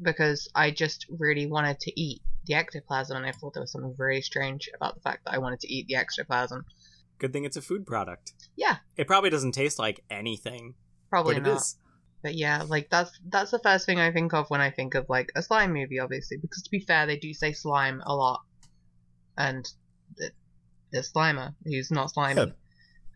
because 0.00 0.48
I 0.54 0.70
just 0.70 1.06
really 1.18 1.46
wanted 1.46 1.80
to 1.80 2.00
eat 2.00 2.20
the 2.46 2.54
ectoplasm, 2.54 3.16
and 3.16 3.26
I 3.26 3.32
thought 3.32 3.54
there 3.54 3.62
was 3.62 3.72
something 3.72 3.94
very 3.96 4.22
strange 4.22 4.68
about 4.74 4.94
the 4.94 5.00
fact 5.00 5.24
that 5.24 5.34
I 5.34 5.38
wanted 5.38 5.60
to 5.60 5.72
eat 5.72 5.86
the 5.88 5.96
ectoplasm. 5.96 6.64
good 7.18 7.32
thing 7.32 7.44
it's 7.44 7.56
a 7.56 7.62
food 7.62 7.84
product 7.86 8.32
Yeah, 8.56 8.76
it 8.96 9.06
probably 9.06 9.28
doesn't 9.30 9.52
taste 9.52 9.78
like 9.78 10.04
anything 10.10 10.74
probably 11.10 11.34
but 11.34 11.42
not. 11.44 11.56
is 11.56 11.76
But 12.22 12.34
yeah, 12.34 12.62
like 12.66 12.88
that's 12.90 13.10
that's 13.28 13.50
the 13.50 13.58
first 13.58 13.86
thing 13.86 13.98
I 14.00 14.12
think 14.12 14.32
of 14.34 14.48
when 14.50 14.60
I 14.60 14.70
think 14.70 14.94
of 14.94 15.06
like 15.08 15.30
a 15.36 15.42
slime 15.42 15.72
movie, 15.72 15.98
obviously. 16.00 16.36
Because 16.38 16.62
to 16.62 16.70
be 16.70 16.80
fair, 16.80 17.06
they 17.06 17.16
do 17.16 17.32
say 17.34 17.52
slime 17.52 18.02
a 18.06 18.14
lot, 18.14 18.40
and 19.36 19.64
the, 20.16 20.30
the 20.92 21.00
Slimer 21.00 21.54
who's 21.64 21.90
not 21.90 22.10
slimy. 22.10 22.40
Yeah. 22.40 22.52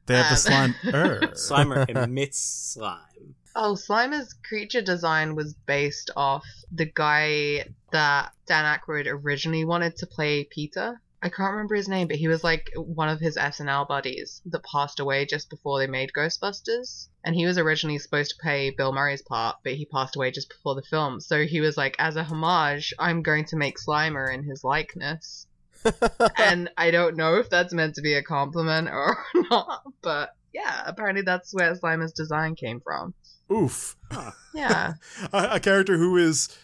They 0.06 0.16
have 0.16 0.26
the 0.44 0.52
Um, 0.54 0.74
slime. 0.84 0.94
er. 0.94 1.20
Slimer 1.34 1.88
emits 2.04 2.38
slime. 2.74 3.34
Oh, 3.54 3.74
Slimer's 3.74 4.32
creature 4.32 4.80
design 4.80 5.34
was 5.34 5.54
based 5.66 6.10
off 6.16 6.44
the 6.70 6.86
guy 6.86 7.66
that 7.90 8.32
Dan 8.46 8.64
Aykroyd 8.64 9.06
originally 9.06 9.64
wanted 9.64 9.96
to 9.96 10.06
play 10.06 10.44
Peter. 10.44 11.00
I 11.24 11.28
can't 11.28 11.52
remember 11.52 11.76
his 11.76 11.88
name, 11.88 12.08
but 12.08 12.16
he 12.16 12.26
was 12.26 12.42
like 12.42 12.72
one 12.74 13.08
of 13.08 13.20
his 13.20 13.36
SNL 13.36 13.86
buddies 13.86 14.42
that 14.46 14.64
passed 14.64 14.98
away 14.98 15.24
just 15.24 15.50
before 15.50 15.78
they 15.78 15.86
made 15.86 16.12
Ghostbusters. 16.16 17.08
And 17.24 17.36
he 17.36 17.46
was 17.46 17.58
originally 17.58 17.98
supposed 17.98 18.30
to 18.30 18.42
play 18.42 18.70
Bill 18.70 18.92
Murray's 18.92 19.22
part, 19.22 19.58
but 19.62 19.74
he 19.74 19.84
passed 19.84 20.16
away 20.16 20.32
just 20.32 20.48
before 20.48 20.74
the 20.74 20.82
film. 20.82 21.20
So 21.20 21.44
he 21.46 21.60
was 21.60 21.76
like, 21.76 21.94
as 21.98 22.16
a 22.16 22.24
homage, 22.24 22.92
I'm 22.98 23.22
going 23.22 23.44
to 23.46 23.56
make 23.56 23.78
Slimer 23.78 24.34
in 24.34 24.42
his 24.42 24.64
likeness. 24.64 25.46
and 26.36 26.70
I 26.76 26.90
don't 26.90 27.16
know 27.16 27.36
if 27.36 27.50
that's 27.50 27.72
meant 27.72 27.96
to 27.96 28.02
be 28.02 28.14
a 28.14 28.22
compliment 28.22 28.88
or 28.88 29.16
not, 29.50 29.82
but 30.02 30.30
yeah, 30.52 30.82
apparently 30.86 31.22
that's 31.22 31.54
where 31.54 31.74
Slimer's 31.74 32.12
design 32.12 32.56
came 32.56 32.80
from. 32.80 33.14
Oof. 33.52 33.96
Yeah. 34.54 34.96
A, 35.32 35.48
a 35.52 35.60
character 35.60 35.96
who 35.96 36.18
is 36.18 36.54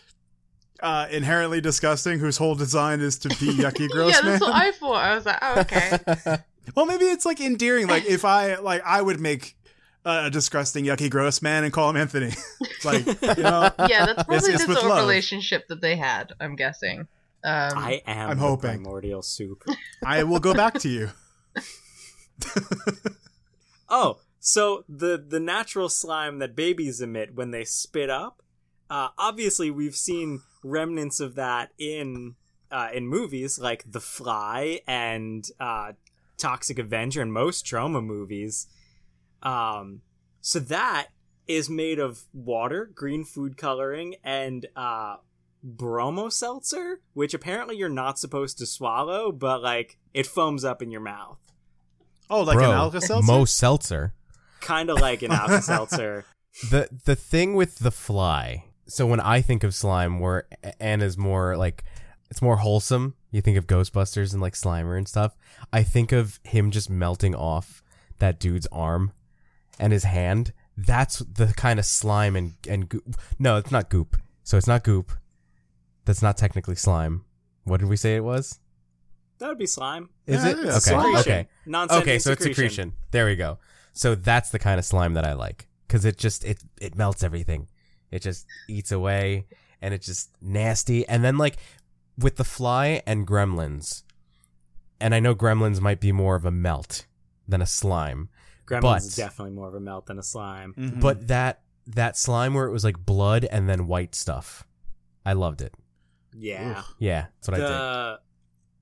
uh, 0.82 1.06
inherently 1.10 1.62
disgusting, 1.62 2.18
whose 2.18 2.36
whole 2.36 2.54
design 2.54 3.00
is 3.00 3.16
to 3.20 3.30
be 3.30 3.34
yucky 3.56 3.88
gross 3.88 4.12
yeah, 4.12 4.20
man. 4.20 4.32
that's 4.32 4.42
what 4.42 4.54
I 4.54 4.72
thought. 4.72 4.96
I 4.96 5.14
was 5.14 5.24
like, 5.24 5.38
oh, 5.40 5.60
okay. 5.60 6.38
Well, 6.76 6.84
maybe 6.84 7.06
it's 7.06 7.24
like 7.24 7.40
endearing. 7.40 7.86
Like 7.86 8.04
if 8.04 8.26
I 8.26 8.56
like, 8.56 8.82
I 8.84 9.00
would 9.00 9.20
make 9.20 9.56
uh, 10.04 10.24
a 10.26 10.30
disgusting, 10.30 10.84
yucky, 10.84 11.08
gross 11.08 11.40
man 11.40 11.64
and 11.64 11.72
call 11.72 11.88
him 11.88 11.96
Anthony. 11.96 12.32
like 12.84 13.06
you 13.06 13.42
know, 13.42 13.70
yeah, 13.88 14.04
that's 14.04 14.24
probably 14.24 14.52
it's 14.52 14.66
the 14.66 14.74
sort 14.74 14.90
of 14.90 14.98
relationship 14.98 15.66
that 15.68 15.80
they 15.80 15.96
had. 15.96 16.34
I'm 16.38 16.56
guessing. 16.56 17.08
Um, 17.42 17.72
I 17.74 18.02
am 18.06 18.32
I'm 18.32 18.36
hoping. 18.38 18.82
primordial 18.82 19.22
soup. 19.22 19.64
I 20.04 20.24
will 20.24 20.40
go 20.40 20.52
back 20.52 20.78
to 20.80 20.90
you. 20.90 21.08
Oh, 23.88 24.18
so 24.40 24.84
the 24.88 25.22
the 25.26 25.40
natural 25.40 25.88
slime 25.88 26.38
that 26.38 26.54
babies 26.56 27.00
emit 27.00 27.34
when 27.34 27.50
they 27.50 27.64
spit 27.64 28.10
up. 28.10 28.42
Uh, 28.90 29.08
obviously, 29.18 29.70
we've 29.70 29.94
seen 29.96 30.40
remnants 30.64 31.20
of 31.20 31.34
that 31.34 31.70
in 31.78 32.36
uh, 32.70 32.88
in 32.94 33.06
movies 33.06 33.58
like 33.58 33.84
The 33.90 34.00
Fly 34.00 34.80
and 34.86 35.44
uh, 35.60 35.92
Toxic 36.36 36.78
Avenger 36.78 37.20
and 37.22 37.32
most 37.32 37.64
Troma 37.66 38.04
movies. 38.04 38.66
Um, 39.42 40.02
so 40.40 40.58
that 40.60 41.08
is 41.46 41.68
made 41.70 41.98
of 41.98 42.24
water, 42.32 42.90
green 42.94 43.24
food 43.24 43.56
coloring, 43.56 44.16
and 44.22 44.66
uh, 44.76 45.16
bromo 45.62 46.28
seltzer, 46.28 47.00
which 47.14 47.34
apparently 47.34 47.76
you're 47.76 47.88
not 47.88 48.18
supposed 48.18 48.58
to 48.58 48.66
swallow, 48.66 49.32
but 49.32 49.62
like 49.62 49.98
it 50.14 50.26
foams 50.26 50.64
up 50.64 50.82
in 50.82 50.90
your 50.90 51.00
mouth, 51.00 51.38
Oh, 52.30 52.42
like 52.42 52.58
Bro, 52.58 52.70
an 52.70 52.76
Alka 52.76 53.00
Seltzer. 53.00 53.32
Mo 53.32 53.44
Seltzer. 53.44 54.12
Kind 54.60 54.90
of 54.90 54.98
like 55.00 55.22
an 55.22 55.32
Alka 55.32 55.62
Seltzer. 55.62 56.24
the 56.70 56.88
the 57.04 57.14
thing 57.16 57.54
with 57.54 57.78
the 57.78 57.90
fly. 57.90 58.64
So 58.86 59.06
when 59.06 59.20
I 59.20 59.40
think 59.42 59.64
of 59.64 59.74
slime, 59.74 60.18
where 60.18 60.44
Anna's 60.80 61.18
more 61.18 61.56
like 61.56 61.84
it's 62.30 62.42
more 62.42 62.56
wholesome. 62.56 63.14
You 63.30 63.40
think 63.42 63.58
of 63.58 63.66
Ghostbusters 63.66 64.32
and 64.32 64.40
like 64.40 64.54
Slimer 64.54 64.96
and 64.96 65.06
stuff. 65.06 65.36
I 65.72 65.82
think 65.82 66.12
of 66.12 66.40
him 66.44 66.70
just 66.70 66.88
melting 66.88 67.34
off 67.34 67.82
that 68.18 68.40
dude's 68.40 68.66
arm 68.72 69.12
and 69.78 69.92
his 69.92 70.04
hand. 70.04 70.52
That's 70.76 71.18
the 71.18 71.52
kind 71.56 71.78
of 71.78 71.84
slime 71.84 72.36
and 72.36 72.54
and 72.68 72.88
goop. 72.88 73.16
No, 73.38 73.56
it's 73.56 73.70
not 73.70 73.90
goop. 73.90 74.16
So 74.44 74.56
it's 74.56 74.66
not 74.66 74.84
goop. 74.84 75.12
That's 76.06 76.22
not 76.22 76.38
technically 76.38 76.76
slime. 76.76 77.24
What 77.64 77.80
did 77.80 77.88
we 77.90 77.96
say 77.96 78.16
it 78.16 78.24
was? 78.24 78.58
That 79.38 79.48
would 79.48 79.58
be 79.58 79.66
slime. 79.66 80.08
Is 80.26 80.42
Yeah, 80.42 80.50
it? 80.50 80.56
yeah, 80.58 80.70
Okay. 80.70 80.78
slime. 80.80 81.16
Okay. 81.16 81.48
Non-sentient 81.66 82.02
Okay, 82.02 82.18
so 82.18 82.32
it's 82.32 82.42
secretion. 82.42 82.94
There 83.10 83.26
we 83.26 83.36
go. 83.36 83.58
So 83.98 84.14
that's 84.14 84.50
the 84.50 84.60
kind 84.60 84.78
of 84.78 84.84
slime 84.84 85.14
that 85.14 85.24
I 85.24 85.32
like 85.32 85.66
because 85.88 86.04
it 86.04 86.16
just 86.18 86.44
it 86.44 86.62
it 86.80 86.94
melts 86.94 87.24
everything. 87.24 87.66
It 88.12 88.22
just 88.22 88.46
eats 88.68 88.92
away, 88.92 89.46
and 89.82 89.92
it's 89.92 90.06
just 90.06 90.30
nasty. 90.40 91.04
And 91.08 91.24
then 91.24 91.36
like 91.36 91.56
with 92.16 92.36
the 92.36 92.44
fly 92.44 93.02
and 93.08 93.26
gremlins, 93.26 94.04
and 95.00 95.16
I 95.16 95.18
know 95.20 95.34
gremlins 95.34 95.80
might 95.80 95.98
be 96.00 96.12
more 96.12 96.36
of 96.36 96.44
a 96.44 96.52
melt 96.52 97.06
than 97.48 97.60
a 97.60 97.66
slime, 97.66 98.28
Gremlins 98.66 98.82
But- 98.82 99.02
is 99.02 99.16
definitely 99.16 99.54
more 99.54 99.66
of 99.66 99.74
a 99.74 99.80
melt 99.80 100.06
than 100.06 100.18
a 100.20 100.22
slime. 100.22 100.74
Mhm. 100.78 101.00
but 101.00 101.26
that 101.26 101.62
that 101.88 102.16
slime 102.16 102.54
where 102.54 102.66
it 102.66 102.70
was 102.72 102.84
like 102.84 103.04
blood 103.04 103.46
and 103.46 103.68
then 103.68 103.88
white 103.88 104.14
stuff, 104.14 104.64
I 105.26 105.32
loved 105.32 105.60
it. 105.60 105.74
Yeah. 106.36 106.78
Oof. 106.80 106.94
Yeah, 107.00 107.26
that's 107.34 107.48
what 107.48 107.54
I 107.54 107.60
did. 107.60 107.68
the 107.68 108.20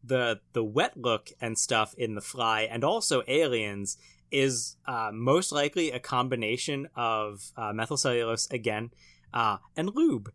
the 0.04 0.40
the 0.52 0.64
wet 0.64 0.94
look 0.98 1.30
and 1.40 1.56
stuff 1.58 1.94
in 1.94 2.14
the 2.16 2.20
fly 2.20 2.62
and 2.62 2.84
also 2.84 3.22
aliens 3.26 3.96
is 4.30 4.76
uh, 4.86 5.10
most 5.12 5.52
likely 5.52 5.90
a 5.90 5.98
combination 6.00 6.88
of 6.96 7.52
uh, 7.56 7.72
methyl 7.72 7.96
cellulose 7.96 8.46
again 8.50 8.90
uh, 9.34 9.58
and 9.76 9.94
lube 9.94 10.30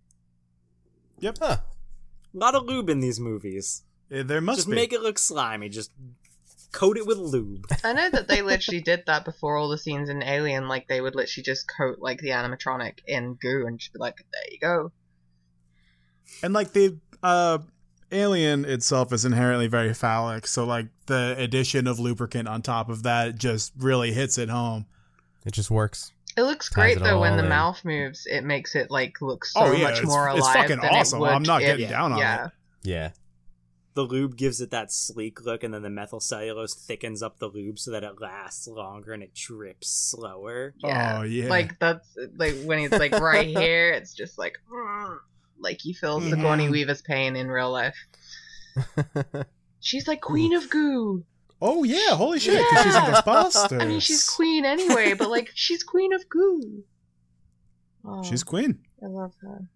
Yep. 1.20 1.38
Huh. 1.40 1.58
a 2.34 2.38
lot 2.38 2.56
of 2.56 2.64
lube 2.66 2.90
in 2.90 3.00
these 3.00 3.20
movies 3.20 3.84
Eh, 4.12 4.24
There 4.24 4.42
must 4.42 4.58
just 4.60 4.70
be. 4.70 4.76
make 4.76 4.92
it 4.94 5.02
look 5.02 5.18
slimy 5.20 5.70
just 5.70 5.92
coat 6.72 6.98
it 6.98 7.06
with 7.06 7.18
lube 7.18 7.66
I 7.84 7.94
know 7.94 8.10
that 8.10 8.28
they 8.28 8.42
literally 8.42 8.82
did 8.82 9.04
that 9.08 9.26
before 9.26 9.56
all 9.58 9.70
the 9.70 9.78
scenes 9.78 10.10
in 10.10 10.24
Alien. 10.24 10.68
Like 10.68 10.88
they 10.88 11.02
would 11.02 11.16
literally 11.16 11.44
just 11.44 11.68
coat 11.68 11.98
like 12.00 12.20
the 12.20 12.30
animatronic 12.30 13.00
in 13.06 13.34
goo 13.42 13.66
and 13.68 13.78
just 13.78 13.92
be 13.94 14.00
like, 14.00 14.16
"There 14.18 14.52
you 14.54 14.60
go." 14.60 14.92
And 16.44 16.54
like 16.54 16.72
the 16.74 16.98
uh 17.22 17.60
alien 18.12 18.66
itself 18.66 19.12
is 19.14 19.26
inherently 19.26 19.68
very 19.68 19.94
phallic, 19.94 20.48
so 20.48 20.66
like 20.66 20.88
the 21.08 21.36
addition 21.38 21.88
of 21.88 22.00
lubricant 22.00 22.48
on 22.48 22.62
top 22.62 22.90
of 22.90 23.04
that 23.04 23.38
just 23.38 23.74
really 23.78 24.12
hits 24.14 24.38
it 24.38 24.50
home. 24.50 24.86
It 25.46 25.54
just 25.54 25.72
works. 25.72 26.12
It 26.38 26.44
looks 26.44 26.70
Ties 26.70 26.76
great 26.76 26.98
it 26.98 27.04
though 27.04 27.20
when 27.20 27.36
the 27.38 27.44
in. 27.44 27.50
mouth 27.50 27.84
moves. 27.84 28.26
It 28.26 28.44
makes 28.44 28.76
it 28.76 28.90
like 28.90 29.22
look 29.22 29.44
so 29.46 29.60
Oh, 29.62 29.72
yeah, 29.74 29.84
much 29.84 29.98
it's- 30.00 30.06
more 30.08 30.30
it's 30.30 30.40
alive. 30.40 30.54
fucking 30.56 30.80
than 30.80 30.90
awesome. 30.92 31.18
It 31.18 31.22
would 31.22 31.30
I'm 31.32 31.44
not 31.44 31.62
if- 31.62 31.68
getting 31.68 31.90
down 31.90 32.14
on 32.14 32.20
yeah. 32.20 32.46
it. 32.46 32.52
Yeah. 32.84 33.10
the 33.94 34.04
lube 34.04 34.38
gives 34.38 34.62
it 34.62 34.72
that 34.72 34.90
sleek 34.90 35.44
look 35.44 35.64
and 35.66 35.74
then 35.74 35.82
the 35.82 35.90
methyl 35.90 36.22
cellulose 36.22 36.74
thickens 36.74 37.22
up 37.22 37.40
the 37.40 37.48
lube 37.50 37.78
so 37.78 37.92
that 37.92 38.04
it 38.06 38.22
lasts 38.22 38.66
longer 38.66 39.12
and 39.12 39.22
it 39.22 39.34
drips 39.36 39.90
slower 39.90 40.74
Yeah. 40.78 41.18
Oh 41.20 41.24
yeah. 41.24 41.50
Like 41.50 41.78
that's 41.78 42.08
like 42.38 42.56
when 42.64 42.80
it's 42.80 42.98
like 42.98 43.20
right 43.20 43.48
here, 43.58 43.92
it's 43.92 44.14
just 44.14 44.38
like 44.38 44.58
like 45.62 45.86
you 45.86 45.94
feel 45.94 46.20
Sigourney 46.22 46.68
Mhm. 46.68 46.72
Weaver's 46.72 47.02
pain 47.02 47.36
in 47.36 47.48
real 47.50 47.72
life. 47.72 47.96
She's 49.80 50.08
like 50.08 50.22
queen 50.22 50.54
of 50.54 50.70
goo. 50.70 51.24
oh 51.62 51.84
yeah, 51.84 52.12
holy 52.16 52.40
shit, 52.40 52.58
because 52.58 52.84
she's 52.86 52.96
in 52.96 53.02
Yeah. 53.04 53.22
Ghostbusters. 53.22 53.82
I 53.82 53.86
mean, 53.86 54.00
she's 54.00 54.28
queen 54.30 54.66
anyway, 54.66 55.14
but 55.14 55.30
like 55.30 55.52
she's 55.56 55.84
queen 55.84 56.14
of 56.14 56.28
goo. 56.30 56.84
Oh, 58.04 58.24
She's 58.24 58.44
queen. 58.44 58.80
I 59.04 59.08
love 59.08 59.34
her. 59.42 59.68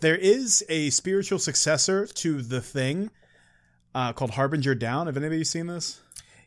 There 0.00 0.16
is 0.16 0.64
a 0.68 0.90
spiritual 0.90 1.38
successor 1.40 2.06
to 2.06 2.40
the 2.42 2.60
thing 2.60 3.10
uh, 3.94 4.12
called 4.12 4.32
Harbinger 4.32 4.74
Down. 4.76 5.06
Have 5.06 5.16
anybody 5.16 5.44
seen 5.44 5.66
this? 5.66 6.00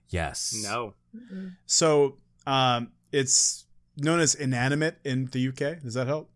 yes. 0.10 0.53
no 0.64 0.93
Mm-mm. 1.16 1.56
So 1.66 2.18
um, 2.47 2.91
it's 3.12 3.66
known 3.97 4.20
as 4.20 4.36
inanimate 4.36 4.97
in 5.03 5.26
the 5.32 5.47
UK. 5.49 5.82
Does 5.82 5.93
that 5.95 6.08
help? 6.08 6.30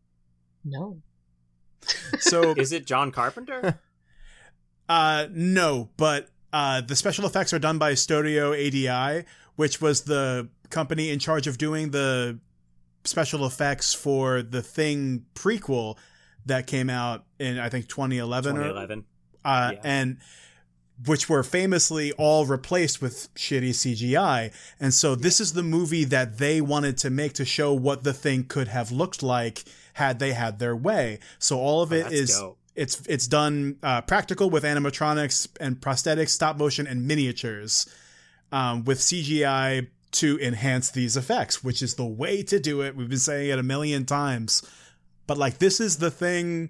No. 0.65 1.01
So 2.19 2.51
is 2.57 2.71
it 2.71 2.85
john 2.85 3.11
carpenter 3.11 3.79
Uh, 4.89 5.27
no, 5.31 5.89
but 5.97 6.29
uh, 6.51 6.81
the 6.81 6.95
special 6.95 7.27
effects 7.27 7.53
are 7.53 7.59
done 7.59 7.77
by 7.77 7.93
Studio 7.93 8.53
ADI, 8.53 9.23
which 9.55 9.79
was 9.79 10.01
the 10.01 10.49
company 10.71 11.11
in 11.11 11.19
charge 11.19 11.45
of 11.45 11.59
doing 11.59 11.91
the 11.91 12.39
special 13.03 13.45
effects 13.45 13.93
for 13.93 14.41
the 14.41 14.63
Thing 14.63 15.25
prequel 15.35 15.95
that 16.47 16.65
came 16.65 16.89
out 16.89 17.25
in 17.37 17.59
I 17.59 17.69
think 17.69 17.87
2011, 17.87 18.57
or- 18.57 18.63
2011 18.63 19.05
uh, 19.45 19.71
Yeah. 19.73 19.79
and 19.83 20.17
which 21.05 21.29
were 21.29 21.43
famously 21.43 22.11
all 22.13 22.47
replaced 22.47 22.99
with 22.99 23.31
shitty 23.35 23.69
CGI. 23.69 24.51
And 24.79 24.91
so 24.91 25.13
this 25.13 25.39
is 25.39 25.53
the 25.53 25.61
movie 25.63 26.03
that 26.05 26.39
they 26.39 26.61
wanted 26.61 26.97
to 26.97 27.11
make 27.11 27.33
to 27.33 27.45
show 27.45 27.73
what 27.73 28.03
the 28.03 28.11
thing 28.13 28.43
could 28.45 28.69
have 28.69 28.91
looked 28.91 29.21
like 29.21 29.63
had 29.99 30.19
they 30.19 30.33
had 30.33 30.59
their 30.59 30.75
way. 30.75 31.19
So 31.37 31.59
all 31.59 31.81
of 31.83 31.91
Oh, 31.91 31.95
it 31.95 32.11
is 32.11 32.31
dope. 32.37 32.57
it's 32.75 33.05
it's 33.07 33.27
done 33.27 33.77
uh, 33.83 34.01
practical 34.01 34.49
with 34.49 34.63
animatronics 34.63 35.47
and 35.59 35.79
prosthetics, 35.79 36.29
stop 36.29 36.57
motion, 36.57 36.87
and 36.87 37.07
miniatures 37.07 37.87
um, 38.51 38.83
with 38.85 38.99
CGI 38.99 39.87
to 40.11 40.39
enhance 40.39 40.89
these 40.91 41.15
effects, 41.15 41.63
which 41.63 41.81
is 41.83 41.93
the 41.95 42.05
way 42.05 42.41
to 42.43 42.59
do 42.59 42.81
it. 42.81 42.95
We've 42.95 43.07
been 43.09 43.19
saying 43.19 43.49
it 43.51 43.59
a 43.59 43.63
million 43.63 44.05
times, 44.05 44.63
but 45.27 45.37
like 45.37 45.59
this 45.59 45.79
is 45.79 45.97
the 45.97 46.09
thing 46.11 46.69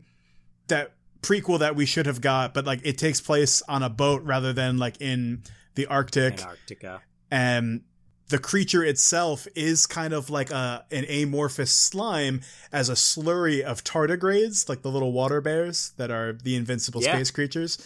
that 0.68 0.92
prequel 1.22 1.60
that 1.60 1.76
we 1.76 1.86
should 1.86 2.06
have 2.06 2.20
got, 2.22 2.54
but 2.54 2.66
like 2.66 2.82
it 2.84 2.98
takes 2.98 3.22
place 3.22 3.62
on 3.70 3.82
a 3.84 3.90
boat 3.90 4.24
rather 4.24 4.52
than 4.54 4.78
like 4.78 5.00
in 5.00 5.44
the 5.76 5.86
Arctic 5.88 6.34
antarctica 6.42 7.02
and 7.32 7.82
the 8.30 8.40
creature 8.40 8.84
itself 8.84 9.48
is 9.56 9.86
kind 9.86 10.14
of 10.14 10.30
like 10.30 10.52
a 10.52 10.86
an 10.92 11.06
amorphous 11.06 11.72
slime 11.72 12.42
as 12.72 12.88
a 12.90 12.94
slurry 12.94 13.62
of 13.62 13.84
tardigrades, 13.84 14.70
like 14.70 14.82
the 14.82 14.92
little 14.92 15.12
water 15.12 15.42
bears 15.42 15.94
that 15.98 16.12
are 16.12 16.34
the 16.34 16.56
invincible 16.56 17.02
Yeah. 17.04 17.16
space 17.16 17.32
creatures. 17.32 17.78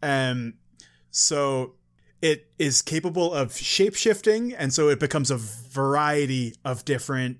And 0.00 0.54
so 1.10 1.74
it 2.22 2.50
is 2.58 2.82
capable 2.82 3.32
of 3.34 3.56
shape 3.56 3.94
shifting, 3.94 4.54
and 4.54 4.72
so 4.72 4.88
it 4.88 5.00
becomes 5.00 5.30
a 5.30 5.36
variety 5.36 6.54
of 6.64 6.84
different 6.84 7.38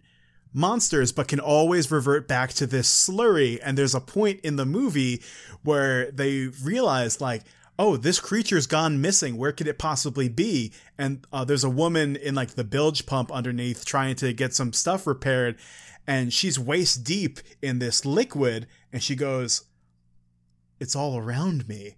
monsters, 0.53 1.13
but 1.13 1.29
can 1.29 1.39
always 1.39 1.91
revert 1.91 2.27
back 2.27 2.53
to 2.55 2.67
this 2.67 2.89
slurry. 2.89 3.61
And 3.63 3.79
there's 3.79 3.95
a 3.95 4.01
point 4.01 4.41
in 4.41 4.57
the 4.57 4.67
movie 4.67 5.23
where 5.63 6.11
they 6.11 6.47
realize, 6.65 7.21
like, 7.21 7.43
oh, 7.81 7.97
this 7.97 8.21
creature's 8.21 8.67
gone 8.67 9.01
missing. 9.01 9.39
Where 9.39 9.53
could 9.53 9.67
it 9.67 9.79
possibly 9.79 10.29
be? 10.29 10.71
And 10.99 11.27
uh, 11.33 11.47
there's 11.47 11.65
a 11.65 11.71
woman 11.71 12.15
in 12.15 12.35
like 12.35 12.51
the 12.51 12.63
bilge 12.63 13.07
pump 13.07 13.33
underneath 13.33 13.87
trying 13.87 14.17
to 14.17 14.35
get 14.35 14.53
some 14.53 14.75
stuff 14.75 15.07
repaired. 15.07 15.57
And 16.07 16.31
she's 16.31 16.59
waist 16.59 17.05
deep 17.05 17.41
in 17.63 17.79
this 17.79 18.05
liquid. 18.05 18.67
And 18.93 19.03
she 19.03 19.17
goes, 19.17 19.63
It's 20.79 20.95
all 20.95 21.17
around 21.17 21.69
me. 21.69 21.97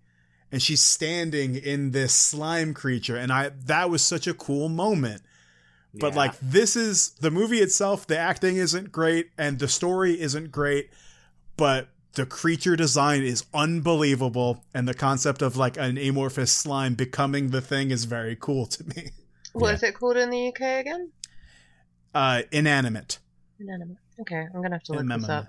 And 0.53 0.63
she's 0.63 0.83
standing 0.83 1.57
in 1.57 1.91
this 1.91 2.15
slime 2.15 2.75
creature. 2.75 3.17
And 3.17 3.33
I, 3.33 3.51
that 3.67 3.91
was 3.91 4.03
such 4.05 4.29
a 4.29 4.35
cool 4.35 4.69
moment. 4.69 5.23
But 5.93 6.13
Yeah. 6.13 6.19
like, 6.19 6.39
this 6.41 6.77
is 6.77 7.11
the 7.21 7.33
movie 7.33 7.59
itself. 7.59 8.07
The 8.07 8.17
acting 8.19 8.57
isn't 8.57 8.93
great 8.93 9.31
and 9.37 9.59
the 9.59 9.67
story 9.67 10.21
isn't 10.21 10.53
great. 10.53 10.91
But 11.57 11.89
the 12.15 12.27
creature 12.27 12.77
design 12.77 13.23
is 13.23 13.45
unbelievable. 13.55 14.65
And 14.75 14.87
the 14.87 14.95
concept 14.95 15.43
of 15.43 15.57
like 15.57 15.77
an 15.77 15.97
amorphous 15.99 16.53
slime 16.53 16.95
becoming 16.95 17.51
the 17.51 17.61
thing 17.61 17.91
is 17.91 18.05
very 18.05 18.37
cool 18.39 18.67
to 18.67 18.85
me. 18.85 19.11
What 19.55 19.69
Yeah. 19.69 19.75
is 19.75 19.83
it 19.83 19.95
called 19.95 20.17
in 20.17 20.31
the 20.31 20.49
UK 20.49 20.61
again? 20.81 21.11
Uh, 22.15 22.43
inanimate. 22.53 23.19
Inanimate. 23.61 23.99
Okay, 24.21 24.47
I'm 24.55 24.63
gonna 24.63 24.77
have 24.77 24.83
to 24.85 24.93
look 24.93 25.07
this 25.21 25.29
up. 25.29 25.47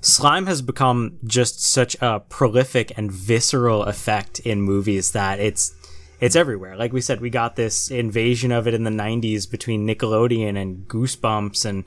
slime 0.00 0.46
has 0.46 0.62
become 0.62 1.18
just 1.24 1.60
such 1.64 1.96
a 2.00 2.20
prolific 2.20 2.92
and 2.96 3.10
visceral 3.12 3.84
effect 3.84 4.40
in 4.40 4.60
movies 4.60 5.12
that 5.12 5.40
it's 5.40 5.72
it's 6.20 6.36
everywhere. 6.36 6.76
Like 6.76 6.92
we 6.92 7.00
said, 7.00 7.20
we 7.20 7.28
got 7.30 7.56
this 7.56 7.90
invasion 7.90 8.50
of 8.52 8.66
it 8.68 8.74
in 8.74 8.84
the 8.84 8.90
'90s 8.90 9.50
between 9.50 9.86
Nickelodeon 9.86 10.56
and 10.60 10.86
Goosebumps, 10.88 11.64
and 11.64 11.86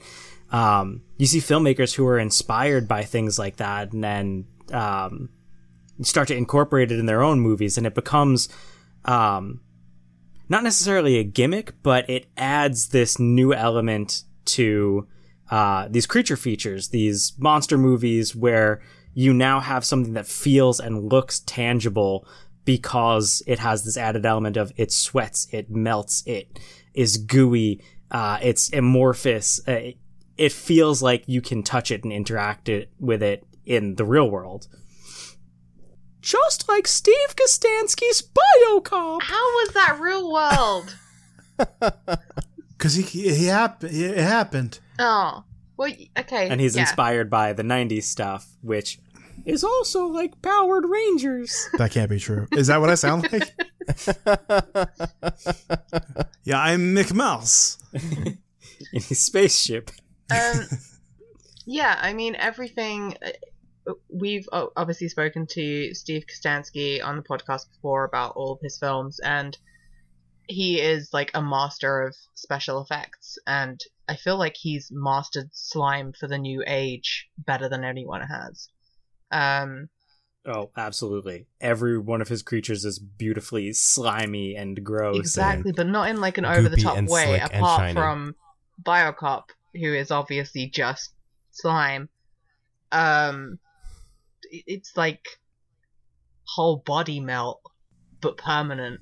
um, 0.51 1.01
you 1.17 1.25
see 1.25 1.39
filmmakers 1.39 1.95
who 1.95 2.05
are 2.07 2.19
inspired 2.19 2.87
by 2.87 3.03
things 3.03 3.37
like 3.37 3.57
that, 3.57 3.93
and 3.93 4.03
then 4.03 4.45
um, 4.71 5.29
start 6.01 6.27
to 6.29 6.35
incorporate 6.35 6.91
it 6.91 6.99
in 6.99 7.05
their 7.05 7.21
own 7.23 7.39
movies, 7.39 7.77
and 7.77 7.87
it 7.87 7.95
becomes 7.95 8.49
um, 9.05 9.61
not 10.49 10.63
necessarily 10.63 11.17
a 11.17 11.23
gimmick, 11.23 11.73
but 11.83 12.09
it 12.09 12.27
adds 12.37 12.89
this 12.89 13.19
new 13.19 13.53
element 13.53 14.23
to 14.45 15.07
uh, 15.49 15.87
these 15.89 16.05
creature 16.05 16.37
features, 16.37 16.89
these 16.89 17.33
monster 17.37 17.77
movies 17.77 18.35
where 18.35 18.81
you 19.13 19.33
now 19.33 19.59
have 19.59 19.83
something 19.83 20.13
that 20.13 20.27
feels 20.27 20.79
and 20.79 21.11
looks 21.11 21.39
tangible 21.41 22.27
because 22.65 23.41
it 23.47 23.59
has 23.59 23.83
this 23.83 23.97
added 23.97 24.25
element 24.25 24.57
of 24.57 24.71
it 24.75 24.91
sweats, 24.91 25.47
it 25.51 25.69
melts, 25.69 26.21
it 26.25 26.59
is 26.93 27.17
gooey, 27.17 27.81
uh, 28.11 28.37
it's 28.41 28.71
amorphous. 28.73 29.65
Uh, 29.67 29.91
it 30.37 30.51
feels 30.51 31.01
like 31.01 31.23
you 31.27 31.41
can 31.41 31.63
touch 31.63 31.91
it 31.91 32.03
and 32.03 32.13
interact 32.13 32.69
it 32.69 32.91
with 32.99 33.23
it 33.23 33.45
in 33.65 33.95
the 33.95 34.05
real 34.05 34.29
world. 34.29 34.67
Just 36.21 36.67
like 36.67 36.87
Steve 36.87 37.35
Kostanski's 37.35 38.21
Biocop. 38.21 39.23
How 39.23 39.35
was 39.35 39.69
that 39.73 39.97
real 39.99 40.31
world? 40.31 40.95
Because 42.77 42.93
he, 42.93 43.01
he 43.01 43.47
happened. 43.47 43.91
It 43.91 44.19
happened. 44.19 44.79
oh, 44.99 45.43
well, 45.77 45.91
okay. 46.17 46.49
And 46.49 46.61
he's 46.61 46.75
yeah. 46.75 46.81
inspired 46.81 47.29
by 47.29 47.53
the 47.53 47.63
90s 47.63 48.03
stuff, 48.03 48.47
which 48.61 48.99
is 49.45 49.63
also 49.63 50.05
like 50.05 50.41
Powered 50.41 50.85
Rangers. 50.85 51.69
That 51.77 51.91
can't 51.91 52.09
be 52.09 52.19
true. 52.19 52.47
Is 52.51 52.67
that 52.67 52.79
what 52.79 52.89
I 52.89 52.95
sound 52.95 53.31
like? 53.31 53.53
yeah, 56.43 56.59
I'm 56.59 56.95
Mick 56.95 57.13
Mouse. 57.13 57.77
in 57.93 59.01
his 59.01 59.25
spaceship. 59.25 59.91
Um, 60.31 60.65
yeah, 61.65 61.97
I 62.01 62.13
mean 62.13 62.35
everything. 62.35 63.15
uh, 63.25 63.93
We've 64.09 64.47
obviously 64.51 65.07
spoken 65.07 65.47
to 65.51 65.93
Steve 65.93 66.25
Kostanski 66.27 67.01
on 67.01 67.15
the 67.15 67.23
podcast 67.23 67.69
before 67.71 68.03
about 68.03 68.33
all 68.35 68.51
of 68.51 68.59
his 68.61 68.77
films, 68.77 69.19
and 69.23 69.57
he 70.49 70.81
is 70.81 71.11
like 71.13 71.31
a 71.33 71.41
master 71.41 72.01
of 72.01 72.13
special 72.33 72.81
effects, 72.81 73.37
and 73.47 73.79
I 74.09 74.17
feel 74.17 74.37
like 74.37 74.57
he's 74.57 74.89
mastered 74.91 75.49
slime 75.53 76.11
for 76.11 76.27
the 76.27 76.37
new 76.37 76.63
age 76.67 77.29
better 77.37 77.69
than 77.69 77.83
anyone 77.85 78.21
has. 78.21 78.67
Um, 79.31 79.89
Oh, 80.45 80.71
absolutely. 80.77 81.47
Every 81.59 81.97
one 81.97 82.21
of 82.21 82.29
his 82.29 82.41
creatures 82.41 82.85
is 82.85 82.99
beautifully 82.99 83.73
slimy 83.73 84.55
and 84.55 84.81
gross. 84.83 85.17
exactly, 85.17 85.69
and- 85.71 85.75
but 85.75 85.87
not 85.87 86.09
in 86.09 86.19
like 86.21 86.37
an 86.37 86.45
over 86.45 86.67
the 86.69 86.77
top 86.77 87.03
way. 87.07 87.39
Apart 87.39 87.93
from 87.93 88.35
Biocop, 88.81 89.43
who 89.77 89.93
is 89.93 90.11
obviously 90.11 90.67
just 90.67 91.13
slime. 91.51 92.09
Um, 92.91 93.59
it's 94.51 94.95
like 94.95 95.25
whole 96.43 96.77
body 96.77 97.19
melt, 97.19 97.61
but 98.21 98.37
permanent. 98.37 99.01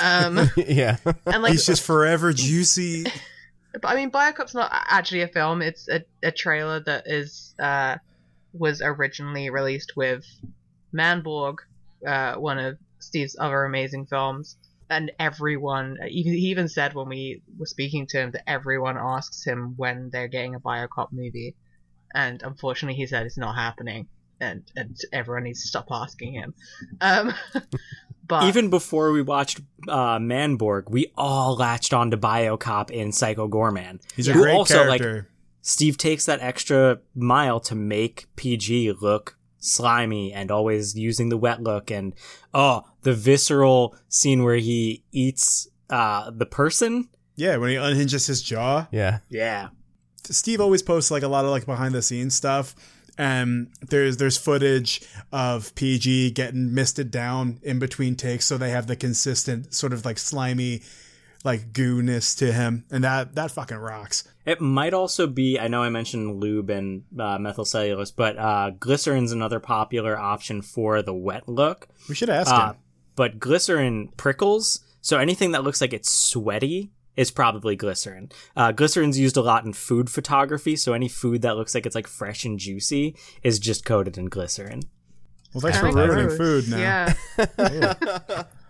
Um, 0.00 0.50
yeah. 0.56 0.96
and 1.26 1.42
like, 1.42 1.52
He's 1.52 1.66
just 1.66 1.82
forever 1.82 2.32
juicy. 2.32 3.04
but 3.72 3.86
I 3.86 3.94
mean, 3.94 4.10
Biocop's 4.10 4.54
not 4.54 4.70
actually 4.72 5.22
a 5.22 5.28
film. 5.28 5.62
It's 5.62 5.88
a, 5.88 6.04
a 6.22 6.30
trailer 6.30 6.80
that 6.80 7.04
is 7.06 7.54
uh 7.58 7.96
was 8.52 8.82
originally 8.82 9.48
released 9.50 9.92
with 9.96 10.26
Manborg, 10.94 11.56
uh, 12.06 12.34
one 12.34 12.58
of 12.58 12.78
Steve's 12.98 13.36
other 13.38 13.64
amazing 13.64 14.06
films. 14.06 14.56
And 14.92 15.10
everyone, 15.18 15.96
even 16.10 16.32
he 16.34 16.50
even 16.50 16.68
said 16.68 16.92
when 16.92 17.08
we 17.08 17.42
were 17.58 17.64
speaking 17.66 18.06
to 18.08 18.18
him 18.20 18.30
that 18.32 18.48
everyone 18.48 18.98
asks 18.98 19.42
him 19.42 19.72
when 19.76 20.10
they're 20.12 20.28
getting 20.28 20.54
a 20.54 20.60
Biocop 20.60 21.08
movie, 21.12 21.54
and 22.14 22.42
unfortunately 22.42 22.96
he 22.96 23.06
said 23.06 23.24
it's 23.24 23.38
not 23.38 23.54
happening, 23.54 24.08
and 24.38 24.62
and 24.76 24.94
everyone 25.10 25.44
needs 25.44 25.62
to 25.62 25.68
stop 25.68 25.86
asking 25.90 26.34
him. 26.34 26.54
Um, 27.00 27.32
but 28.28 28.44
Even 28.44 28.68
before 28.68 29.12
we 29.12 29.22
watched 29.22 29.60
uh, 29.88 30.18
Manborg, 30.18 30.90
we 30.90 31.10
all 31.16 31.56
latched 31.56 31.94
on 31.94 32.10
to 32.10 32.18
Biocop 32.18 32.90
in 32.90 33.12
Psycho 33.12 33.48
Goreman. 33.48 34.00
He's 34.14 34.28
Yeah. 34.28 34.34
a 34.34 34.36
great 34.36 34.54
also, 34.54 34.84
like, 34.86 35.00
character. 35.00 35.28
Steve 35.62 35.96
takes 35.96 36.26
that 36.26 36.40
extra 36.40 36.98
mile 37.14 37.60
to 37.60 37.74
make 37.74 38.26
PG 38.36 38.92
look 39.00 39.38
slimy 39.64 40.32
and 40.32 40.50
always 40.50 40.96
using 40.96 41.28
the 41.28 41.36
wet 41.36 41.62
look 41.62 41.90
and 41.90 42.14
oh 42.52 42.82
the 43.02 43.14
visceral 43.14 43.96
scene 44.08 44.42
where 44.42 44.56
he 44.56 45.04
eats 45.12 45.68
uh 45.88 46.30
the 46.30 46.46
person 46.46 47.08
yeah, 47.36 47.56
when 47.56 47.70
he 47.70 47.76
unhinges 47.76 48.26
his 48.26 48.42
jaw. 48.42 48.86
Yeah. 48.90 49.20
yeah 49.28 49.68
Steve 50.24 50.60
always 50.60 50.82
posts 50.82 51.10
like 51.10 51.22
a 51.22 51.28
lot 51.28 51.44
of 51.44 51.50
like 51.50 51.66
behind 51.66 51.94
the 51.94 52.02
scenes 52.02 52.34
stuff. 52.34 52.74
And 53.18 53.68
there's 53.90 54.16
there's 54.16 54.38
footage 54.38 55.02
of 55.32 55.74
PG 55.74 56.30
getting 56.30 56.72
misted 56.72 57.10
down 57.10 57.58
in 57.62 57.78
between 57.78 58.16
takes, 58.16 58.46
so 58.46 58.56
they 58.56 58.70
have 58.70 58.86
the 58.86 58.96
consistent 58.96 59.74
sort 59.74 59.92
of 59.92 60.06
like 60.06 60.18
slimy, 60.18 60.82
like 61.44 61.72
goo-ness 61.72 62.34
to 62.36 62.52
him, 62.52 62.84
and 62.90 63.02
that 63.04 63.34
that 63.34 63.50
fucking 63.50 63.76
rocks. 63.76 64.24
it 64.46 64.60
might 64.60 64.94
also 64.94 65.26
be 65.26 65.58
i 65.58 65.68
know 65.68 65.82
i 65.82 65.88
mentioned 65.88 66.40
lube 66.40 66.68
and 66.70 67.04
uh, 67.18 67.38
methyl 67.38 67.64
cellulose 67.64 68.10
but 68.10 68.36
uh 68.38 68.70
glycerin's 68.78 69.30
another 69.32 69.60
popular 69.60 70.18
option 70.18 70.62
for 70.62 71.00
the 71.02 71.14
wet 71.14 71.48
look 71.48 71.88
We 72.08 72.14
should 72.16 72.30
ask 72.30 72.50
Uh, 72.52 72.70
him. 72.72 72.76
but 73.14 73.38
glycerin 73.38 74.08
prickles 74.16 74.80
so 75.00 75.18
anything 75.18 75.52
that 75.52 75.62
looks 75.64 75.80
like 75.80 75.92
it's 75.92 76.10
sweaty 76.10 76.90
is 77.16 77.30
probably 77.30 77.76
glycerin 77.76 78.30
uh, 78.56 78.72
glycerin's 78.72 79.18
used 79.18 79.36
a 79.36 79.42
lot 79.42 79.64
in 79.64 79.72
food 79.72 80.10
photography 80.10 80.74
so 80.76 80.92
any 80.92 81.08
food 81.08 81.42
that 81.42 81.56
looks 81.56 81.74
like 81.74 81.86
it's 81.86 81.94
like 81.94 82.06
fresh 82.08 82.44
and 82.44 82.58
juicy 82.58 83.14
is 83.44 83.58
just 83.60 83.84
coated 83.84 84.16
in 84.18 84.26
glycerin 84.26 84.80
Well, 85.54 85.60
thanks 85.60 85.78
for 85.78 85.92
ruining 85.92 86.36
food 86.36 86.68
now. 86.70 86.78
Yeah. 86.78 87.94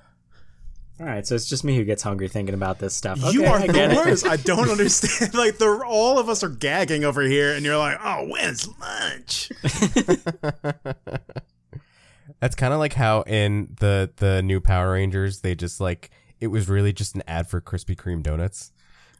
all 1.03 1.09
right 1.09 1.27
so 1.27 1.35
it's 1.35 1.49
just 1.49 1.65
me 1.65 1.75
who 1.77 1.83
gets 1.85 2.03
hungry 2.03 2.29
thinking 2.29 2.55
about 2.55 2.79
this 2.79 2.95
stuff 2.95 3.19
you 3.35 3.45
are 3.45 3.59
I 3.59 3.67
the 3.67 3.73
get 3.73 3.91
it. 3.91 3.97
worst. 3.97 4.25
I 4.25 4.37
don't 4.37 4.69
understand. 4.77 5.35
Like 5.35 5.59
the 5.59 5.83
all 5.85 6.19
of 6.21 6.29
us 6.29 6.45
are 6.45 6.49
gagging 6.49 7.05
over 7.05 7.23
here, 7.23 7.53
and 7.55 7.65
you're 7.65 7.77
like, 7.77 7.99
"Oh, 8.03 8.29
when's 8.29 8.69
lunch?" 8.79 9.51
That's 12.41 12.55
kind 12.57 12.73
of 12.73 12.79
like 12.81 12.93
how 12.95 13.23
in 13.23 13.75
the 13.81 14.11
the 14.17 14.43
new 14.43 14.61
Power 14.61 14.93
Rangers 14.93 15.41
they 15.41 15.55
just 15.55 15.81
like 15.81 16.11
it 16.41 16.49
was 16.49 16.69
really 16.69 16.93
just 16.93 17.15
an 17.15 17.23
ad 17.27 17.49
for 17.49 17.61
Krispy 17.61 17.95
Kreme 17.97 18.23
donuts. 18.23 18.73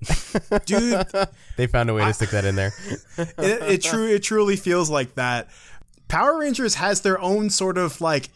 Dude, 0.67 1.07
They 1.57 1.67
found 1.69 1.89
a 1.89 1.95
way 1.95 2.05
to 2.05 2.13
stick 2.13 2.31
that 2.31 2.45
in 2.45 2.57
there. 2.57 2.73
it, 3.17 3.35
it 3.39 3.83
true 3.83 4.09
it 4.09 4.23
truly 4.23 4.57
feels 4.57 4.91
like 4.91 5.15
that. 5.15 5.49
Power 6.09 6.39
Rangers 6.39 6.75
has 6.77 7.01
their 7.03 7.21
own 7.21 7.51
sort 7.51 7.79
of 7.79 8.01
like 8.01 8.29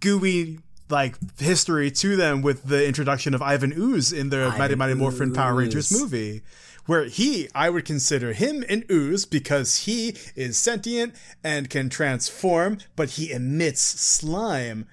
gooey 0.00 0.58
like 0.92 1.16
history 1.40 1.90
to 1.90 2.14
them 2.14 2.42
with 2.42 2.64
the 2.64 2.86
introduction 2.86 3.34
of 3.34 3.42
Ivan 3.42 3.72
Ooze 3.76 4.12
in 4.12 4.28
the 4.28 4.54
Mighty 4.56 4.76
Mighty 4.76 4.94
Morphin 4.94 5.32
Power 5.32 5.54
Rangers 5.54 5.90
movie. 5.90 6.42
Where 6.86 7.04
he, 7.04 7.48
I 7.54 7.70
would 7.70 7.84
consider 7.84 8.32
him 8.32 8.64
an 8.68 8.84
ooze 8.90 9.24
because 9.24 9.84
he 9.84 10.16
is 10.34 10.58
sentient 10.58 11.14
and 11.42 11.70
can 11.70 11.88
transform, 11.88 12.78
but 12.96 13.10
he 13.10 13.30
emits 13.30 13.80
slime. 13.80 14.86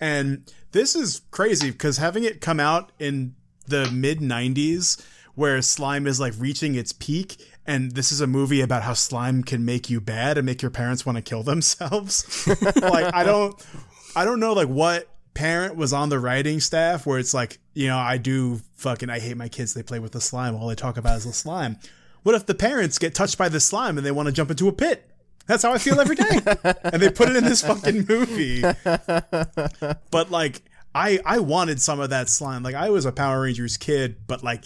And 0.00 0.50
this 0.72 0.96
is 0.96 1.22
crazy 1.30 1.70
because 1.70 1.98
having 1.98 2.24
it 2.24 2.40
come 2.40 2.58
out 2.58 2.90
in 2.98 3.34
the 3.66 3.90
mid 3.90 4.20
90s 4.20 5.02
where 5.34 5.60
slime 5.60 6.06
is 6.06 6.18
like 6.18 6.32
reaching 6.38 6.74
its 6.74 6.92
peak 6.92 7.36
and 7.66 7.92
this 7.92 8.10
is 8.12 8.20
a 8.20 8.26
movie 8.26 8.62
about 8.62 8.82
how 8.82 8.94
slime 8.94 9.42
can 9.42 9.64
make 9.64 9.90
you 9.90 10.00
bad 10.00 10.38
and 10.38 10.46
make 10.46 10.62
your 10.62 10.70
parents 10.70 11.04
want 11.04 11.16
to 11.16 11.22
kill 11.22 11.42
themselves. 11.42 12.46
like 12.76 13.14
I 13.14 13.24
don't 13.24 13.66
I 14.14 14.24
don't 14.24 14.40
know 14.40 14.54
like 14.54 14.68
what 14.68 15.08
parent 15.36 15.76
was 15.76 15.92
on 15.92 16.08
the 16.08 16.18
writing 16.18 16.58
staff 16.60 17.06
where 17.06 17.18
it's 17.18 17.34
like, 17.34 17.58
you 17.74 17.86
know, 17.86 17.98
I 17.98 18.18
do 18.18 18.60
fucking 18.76 19.10
I 19.10 19.18
hate 19.20 19.36
my 19.36 19.48
kids 19.48 19.74
they 19.74 19.82
play 19.82 19.98
with 19.98 20.12
the 20.12 20.20
slime 20.20 20.54
all 20.56 20.68
they 20.68 20.74
talk 20.74 20.96
about 20.96 21.18
is 21.18 21.24
the 21.24 21.32
slime. 21.32 21.76
What 22.22 22.34
if 22.34 22.46
the 22.46 22.54
parents 22.54 22.98
get 22.98 23.14
touched 23.14 23.38
by 23.38 23.48
the 23.48 23.60
slime 23.60 23.98
and 23.98 24.06
they 24.06 24.10
want 24.10 24.26
to 24.26 24.32
jump 24.32 24.50
into 24.50 24.66
a 24.68 24.72
pit? 24.72 25.08
That's 25.46 25.62
how 25.62 25.72
I 25.72 25.78
feel 25.78 26.00
every 26.00 26.16
day. 26.16 26.40
and 26.82 27.00
they 27.00 27.10
put 27.10 27.28
it 27.28 27.36
in 27.36 27.44
this 27.44 27.62
fucking 27.62 28.06
movie. 28.08 28.62
But 28.62 30.30
like 30.30 30.62
I 30.94 31.20
I 31.24 31.38
wanted 31.40 31.80
some 31.80 32.00
of 32.00 32.10
that 32.10 32.28
slime. 32.28 32.62
Like 32.62 32.74
I 32.74 32.90
was 32.90 33.04
a 33.04 33.12
Power 33.12 33.42
Rangers 33.42 33.76
kid, 33.76 34.16
but 34.26 34.42
like 34.42 34.64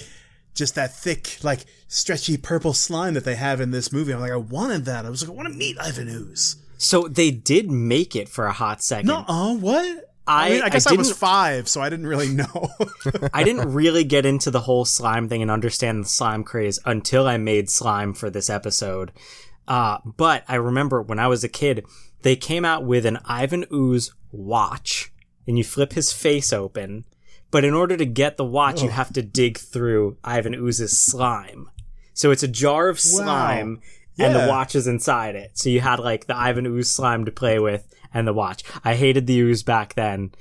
just 0.55 0.75
that 0.77 0.95
thick, 0.95 1.39
like 1.43 1.64
stretchy 1.89 2.37
purple 2.37 2.73
slime 2.73 3.14
that 3.14 3.25
they 3.25 3.35
have 3.37 3.61
in 3.61 3.71
this 3.71 3.93
movie. 3.93 4.12
I'm 4.12 4.21
like, 4.21 4.33
I 4.33 4.37
wanted 4.37 4.85
that. 4.87 5.05
I 5.05 5.11
was 5.11 5.23
like, 5.23 5.31
I 5.31 5.35
want 5.35 5.49
to 5.49 5.55
meet 5.55 5.77
Ivan 5.79 6.09
Ooze. 6.09 6.57
so 6.79 7.09
they 7.09 7.31
did 7.31 7.71
make 7.71 8.16
it 8.16 8.29
for 8.29 8.47
a 8.47 8.53
hot 8.53 8.83
second 8.83 9.07
No, 9.07 9.25
uh, 9.29 9.55
what? 9.55 10.10
I- 10.27 10.51
mean, 10.51 10.62
I 10.62 10.66
I 10.66 10.68
guess 10.68 10.87
I, 10.87 10.93
was 10.95 11.12
five, 11.12 11.68
so 11.68 11.81
I 11.81 11.89
didn't 11.89 12.07
really 12.07 12.29
know. 12.29 12.68
I 13.33 13.43
didn't 13.43 13.73
really 13.73 14.05
get 14.05 14.25
into 14.27 14.51
the 14.51 14.61
whole 14.61 14.85
slime 14.85 15.29
thing 15.29 15.43
and 15.43 15.51
understand 15.51 16.05
the 16.05 16.09
slime 16.09 16.45
craze 16.45 16.79
until 16.85 17.27
I 17.27 17.37
made 17.37 17.68
slime 17.71 18.13
for 18.14 18.30
this 18.30 18.49
episode. 18.51 19.13
Uh, 19.67 19.99
but 20.05 20.45
I 20.49 20.57
remember 20.57 21.03
when 21.03 21.18
I 21.18 21.26
was 21.29 21.42
a 21.45 21.49
kid, 21.49 21.84
they 22.22 22.37
came 22.37 22.64
out 22.64 22.84
with 22.84 23.07
an 23.07 23.18
Ivan 23.25 23.64
Ooze 23.72 24.13
watch, 24.30 25.13
and 25.47 25.57
you 25.59 25.64
flip 25.64 25.92
his 25.95 26.13
face 26.13 26.53
open. 26.53 27.05
But 27.51 27.64
in 27.64 27.75
order 27.75 27.97
to 27.97 28.07
get 28.07 28.37
the 28.37 28.45
watch, 28.45 28.80
you 28.83 28.91
have 28.91 29.13
to 29.14 29.22
dig 29.22 29.59
through 29.59 30.17
Ivan 30.22 30.55
Ooze's 30.55 30.97
slime. 30.97 31.68
So 32.14 32.30
it's 32.30 32.45
a 32.45 32.49
jar 32.49 32.88
of 32.88 33.01
slime, 33.01 33.80
and 34.18 34.34
Yeah. 34.34 34.45
the 34.45 34.49
watch 34.49 34.76
is 34.76 34.87
inside 34.87 35.34
it. 35.34 35.53
So 35.59 35.68
you 35.71 35.80
had 35.80 35.99
like 35.99 36.26
the 36.26 36.37
Ivan 36.37 36.67
Ooze 36.67 36.91
slime 36.91 37.25
to 37.25 37.33
play 37.33 37.59
with 37.59 37.84
and 38.14 38.26
the 38.26 38.32
watch. 38.32 38.62
I 38.84 38.95
hated 38.95 39.26
the 39.26 39.38
ooze 39.41 39.62
back 39.62 39.95
then, 39.95 40.32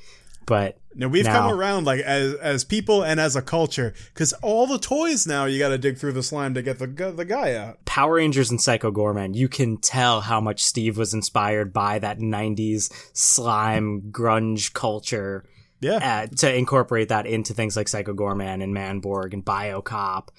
but 0.46 0.78
now 0.96 1.08
we've 1.08 1.26
Now- 1.26 1.48
come 1.48 1.58
around, 1.60 1.86
like 1.86 2.02
as 2.02 2.34
as 2.36 2.64
people 2.64 3.04
and 3.04 3.20
as 3.20 3.36
a 3.36 3.42
culture, 3.42 3.94
because 4.14 4.34
all 4.42 4.66
the 4.68 4.80
toys 4.80 5.28
now 5.28 5.46
you 5.46 5.60
got 5.60 5.70
to 5.70 5.78
dig 5.78 5.98
through 5.98 6.14
the 6.14 6.24
slime 6.24 6.54
to 6.56 6.62
get 6.62 6.80
the 6.80 6.88
the 6.88 7.26
guy 7.26 7.54
out. 7.56 7.86
Power 7.86 8.16
Rangers 8.16 8.50
and 8.50 8.60
Psycho 8.60 8.92
Goreman, 8.92 9.36
you 9.36 9.48
can 9.48 9.78
tell 9.78 10.22
how 10.22 10.42
much 10.42 10.64
Steve 10.64 10.98
was 10.98 11.14
inspired 11.14 11.72
by 11.72 12.00
that 12.00 12.20
90s 12.20 12.90
slime 13.14 14.10
grunge 14.12 14.74
culture 14.74 15.46
Yeah, 15.80 16.26
uh, 16.32 16.36
to 16.38 16.54
incorporate 16.54 17.10
that 17.10 17.26
into 17.28 17.54
things 17.54 17.78
like 17.78 17.88
Psycho 17.88 18.14
Goreman 18.14 18.62
and 18.64 18.76
Manborg 18.76 19.34
and 19.34 19.46
Biocop. 19.46 20.30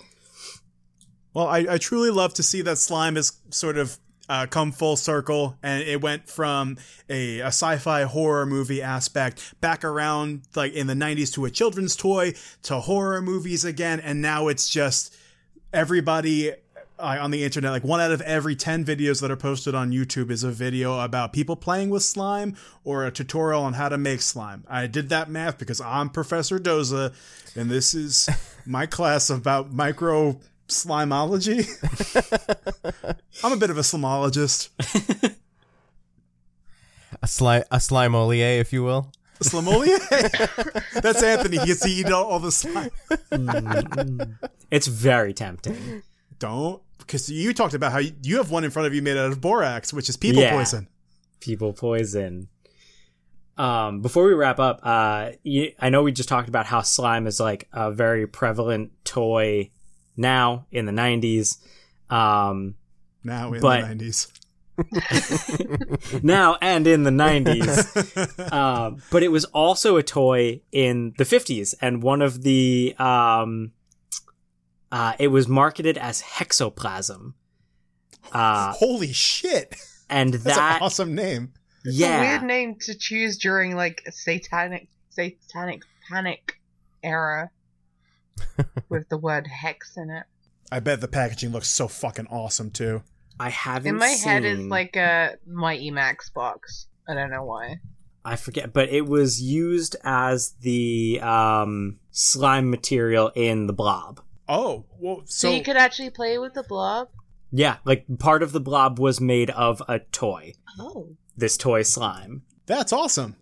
Well, 1.32 1.47
I, 1.47 1.59
I 1.70 1.78
truly 1.78 2.11
love 2.11 2.35
to 2.35 2.43
see 2.43 2.61
that 2.62 2.77
slime 2.78 3.16
is 3.16 3.32
sort 3.51 3.78
of 3.78 3.98
uh, 4.31 4.47
come 4.47 4.70
full 4.70 4.97
circle, 4.97 5.59
and 5.61 5.82
it 5.82 6.01
went 6.01 6.28
from 6.28 6.78
a, 7.09 7.40
a 7.40 7.47
sci-fi 7.47 8.05
horror 8.05 8.47
movie 8.47 8.81
aspect 8.81 9.61
back 9.61 9.85
around 9.85 10.43
like 10.55 10.73
in 10.73 10.86
the 10.86 10.94
'90s 10.94 11.35
to 11.35 11.44
a 11.47 11.51
children's 11.51 11.97
toy 11.97 12.32
to 12.62 12.78
horror 12.78 13.20
movies 13.20 13.65
again, 13.65 13.98
and 13.98 14.23
now 14.23 14.47
it's 14.47 14.70
just 14.70 15.16
everybody 15.73 16.52
uh, 17.01 17.19
on 17.20 17.32
the 17.32 17.43
internet. 17.43 17.73
Like 17.73 17.82
one 17.82 18.01
out 18.01 18.12
of 18.12 18.20
every 18.20 18.55
ten 18.55 18.85
videos 18.85 19.20
that 19.20 19.32
are 19.32 19.36
posted 19.36 19.74
on 19.74 19.90
YouTube 19.90 20.31
is 20.31 20.44
a 20.44 20.52
video 20.52 21.01
about 21.01 21.32
people 21.32 21.57
playing 21.57 21.90
with 21.90 22.05
slime 22.05 22.57
or 22.85 23.05
a 23.05 23.11
tutorial 23.11 23.65
on 23.65 23.73
how 23.73 23.89
to 23.89 23.98
make 23.98 24.23
slime. 24.23 24.62
I 24.69 24.86
did 24.86 25.09
that 25.09 25.28
math 25.28 25.59
because 25.59 25.81
I'm 25.81 26.09
Professor 26.09 26.61
Doza, 26.61 27.12
and 27.57 27.69
this 27.69 27.94
is 27.94 28.28
my 28.65 28.86
class 28.86 29.28
about 29.28 29.73
micro 29.73 30.39
slimology. 30.71 31.67
I'm 33.45 33.53
a 33.53 33.57
bit 33.57 33.71
of 33.71 33.79
a 33.79 33.83
slimologist. 33.83 34.71
A 37.23 37.27
slime, 37.27 37.65
a 37.71 37.77
slimolier, 37.77 38.59
if 38.61 38.73
you 38.73 38.83
will. 38.83 39.13
A 39.41 39.45
slimolier? 39.45 39.99
That's 41.03 41.23
Anthony. 41.23 41.59
He 41.59 41.67
gets 41.67 41.81
to 41.81 41.89
eat 41.91 42.11
all, 42.11 42.25
all 42.25 42.39
the 42.41 42.53
slime. 42.53 42.91
It's 44.71 44.87
very 44.87 45.35
tempting. 45.35 46.03
Don't. 46.39 46.81
Because 46.99 47.29
you 47.29 47.53
talked 47.53 47.75
about 47.75 47.93
how 47.93 47.99
you, 47.99 48.13
you 48.23 48.37
have 48.37 48.51
one 48.51 48.65
in 48.65 48.71
front 48.71 48.87
of 48.87 48.95
you 48.95 49.03
made 49.03 49.17
out 49.17 49.31
of 49.33 49.41
borax, 49.41 49.93
which 49.93 50.09
is 50.09 50.17
people 50.17 50.43
Yeah. 50.43 50.53
poison. 50.53 50.89
People 51.41 51.73
poison. 51.73 52.49
Um, 53.59 54.01
before 54.01 54.25
we 54.27 54.33
wrap 54.35 54.59
up, 54.59 54.81
uh, 54.83 55.33
you, 55.43 55.73
I 55.81 55.91
know 55.91 56.03
we 56.03 56.13
just 56.13 56.29
talked 56.29 56.49
about 56.49 56.67
how 56.67 56.83
slime 56.83 57.27
is 57.27 57.41
like 57.41 57.69
a 57.73 57.91
very 57.91 58.27
prevalent 58.27 58.93
toy 59.05 59.71
now 60.21 60.67
in 60.71 60.87
the 60.87 60.93
90s. 60.93 61.57
Um, 62.11 62.75
Now 63.25 63.53
in 63.53 63.61
But- 63.61 63.89
the 63.89 63.95
90s. 63.95 64.29
now 66.23 66.57
and 66.63 66.87
in 66.87 67.03
the 67.03 67.11
90s. 67.11 68.53
um, 68.53 69.03
but 69.11 69.23
it 69.23 69.29
was 69.29 69.45
also 69.47 69.97
a 69.97 70.03
toy 70.03 70.61
in 70.73 71.13
the 71.19 71.25
50s, 71.25 71.75
and 71.83 72.03
one 72.03 72.23
of 72.23 72.43
the 72.43 72.95
um, 72.99 73.73
uh, 74.91 75.13
it 75.19 75.29
was 75.29 75.49
marketed 75.49 75.99
as 75.99 76.23
hexoplasm. 76.23 77.35
Uh, 78.33 78.73
Holy 78.73 79.13
shit. 79.13 79.75
and 80.09 80.33
That's 80.35 80.57
that 80.57 80.77
an 80.77 80.83
awesome 80.83 81.15
name. 81.15 81.53
It's 81.85 81.97
yeah, 81.97 82.19
a 82.19 82.21
weird 82.21 82.43
name 82.45 82.77
to 82.81 82.95
choose 82.95 83.39
during 83.39 83.75
like 83.77 84.03
satanic 84.11 84.89
satanic 85.11 85.83
panic 86.09 86.59
era 87.03 87.51
with 88.89 89.09
the 89.09 89.19
word 89.19 89.47
hex 89.47 89.97
in 89.97 90.11
it. 90.11 90.25
I 90.73 90.81
bet 90.81 91.01
the 91.01 91.09
packaging 91.09 91.51
looks 91.51 91.69
so 91.69 91.89
fucking 91.89 92.29
awesome 92.29 92.71
too. 92.71 93.03
I 93.39 93.49
haven't. 93.49 93.89
In 93.89 93.97
my 93.97 94.09
head 94.09 94.45
is 94.45 94.61
like 94.67 94.97
a 94.97 95.37
Mighty 95.47 95.91
Max 95.91 96.29
box. 96.31 96.87
I 97.09 97.15
don't 97.15 97.31
know 97.31 97.45
why. 97.45 97.81
I 98.25 98.37
forget, 98.37 98.73
but 98.73 98.91
it 98.91 99.07
was 99.07 99.41
used 99.41 99.97
as 100.05 100.53
the 100.61 101.21
um, 101.23 101.99
slime 102.11 102.71
material 102.71 103.33
in 103.35 103.67
the 103.67 103.73
blob. 103.73 104.21
Oh, 104.47 104.85
well, 104.99 105.23
So, 105.25 105.49
so, 105.49 105.55
you 105.55 105.62
could 105.62 105.77
actually 105.77 106.11
play 106.11 106.37
with 106.39 106.53
the 106.55 106.62
blob. 106.62 107.09
Yeah, 107.51 107.79
like 107.85 108.05
part 108.19 108.43
of 108.43 108.53
the 108.53 108.61
blob 108.61 108.99
was 108.99 109.21
made 109.21 109.49
of 109.51 109.83
a 109.89 110.01
toy. 110.01 110.53
Oh, 110.79 111.09
This 111.37 111.57
toy 111.57 111.83
slime. 111.83 112.43
that's 112.67 112.93
awesome. 112.93 113.37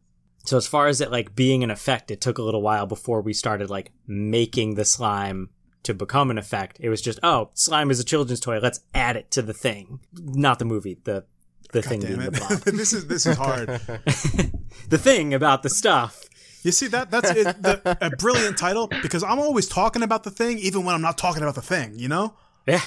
So 0.48 0.56
as 0.56 0.66
far 0.66 0.86
as 0.86 1.02
it 1.02 1.10
like 1.10 1.36
being 1.36 1.62
an 1.62 1.70
effect, 1.70 2.10
it 2.10 2.22
took 2.22 2.38
a 2.38 2.42
little 2.42 2.62
while 2.62 2.86
before 2.86 3.20
we 3.20 3.34
started 3.34 3.68
like 3.68 3.92
making 4.06 4.76
the 4.76 4.84
slime 4.86 5.50
to 5.82 5.92
become 5.92 6.30
an 6.30 6.38
effect. 6.38 6.78
It 6.80 6.88
was 6.88 7.02
just, 7.02 7.18
oh, 7.22 7.50
slime 7.52 7.90
is 7.90 8.00
a 8.00 8.04
children's 8.04 8.40
toy. 8.40 8.58
Let's 8.58 8.80
add 8.94 9.16
it 9.16 9.30
to 9.32 9.42
the 9.42 9.52
thing, 9.52 10.00
not 10.14 10.58
the 10.58 10.64
movie. 10.64 10.96
The 11.04 11.26
the 11.72 11.82
God 11.82 11.88
thing 11.90 12.00
damn 12.00 12.16
being 12.16 12.30
the 12.30 12.38
it. 12.38 12.48
blob. 12.48 12.60
this 12.78 12.94
is 12.94 13.06
this 13.08 13.26
is 13.26 13.36
hard. 13.36 13.68
the 14.88 14.96
thing 14.96 15.34
about 15.34 15.62
the 15.62 15.68
stuff. 15.68 16.24
You 16.62 16.72
see 16.72 16.86
that 16.86 17.10
that's 17.10 17.30
it, 17.30 17.62
the, 17.62 17.98
a 18.00 18.08
brilliant 18.16 18.56
title 18.56 18.88
because 19.02 19.22
I'm 19.22 19.38
always 19.38 19.68
talking 19.68 20.02
about 20.02 20.24
the 20.24 20.30
thing 20.30 20.58
even 20.60 20.82
when 20.86 20.94
I'm 20.94 21.02
not 21.02 21.18
talking 21.18 21.42
about 21.42 21.56
the 21.56 21.62
thing, 21.62 21.98
you 21.98 22.08
know? 22.08 22.32
Yeah, 22.66 22.80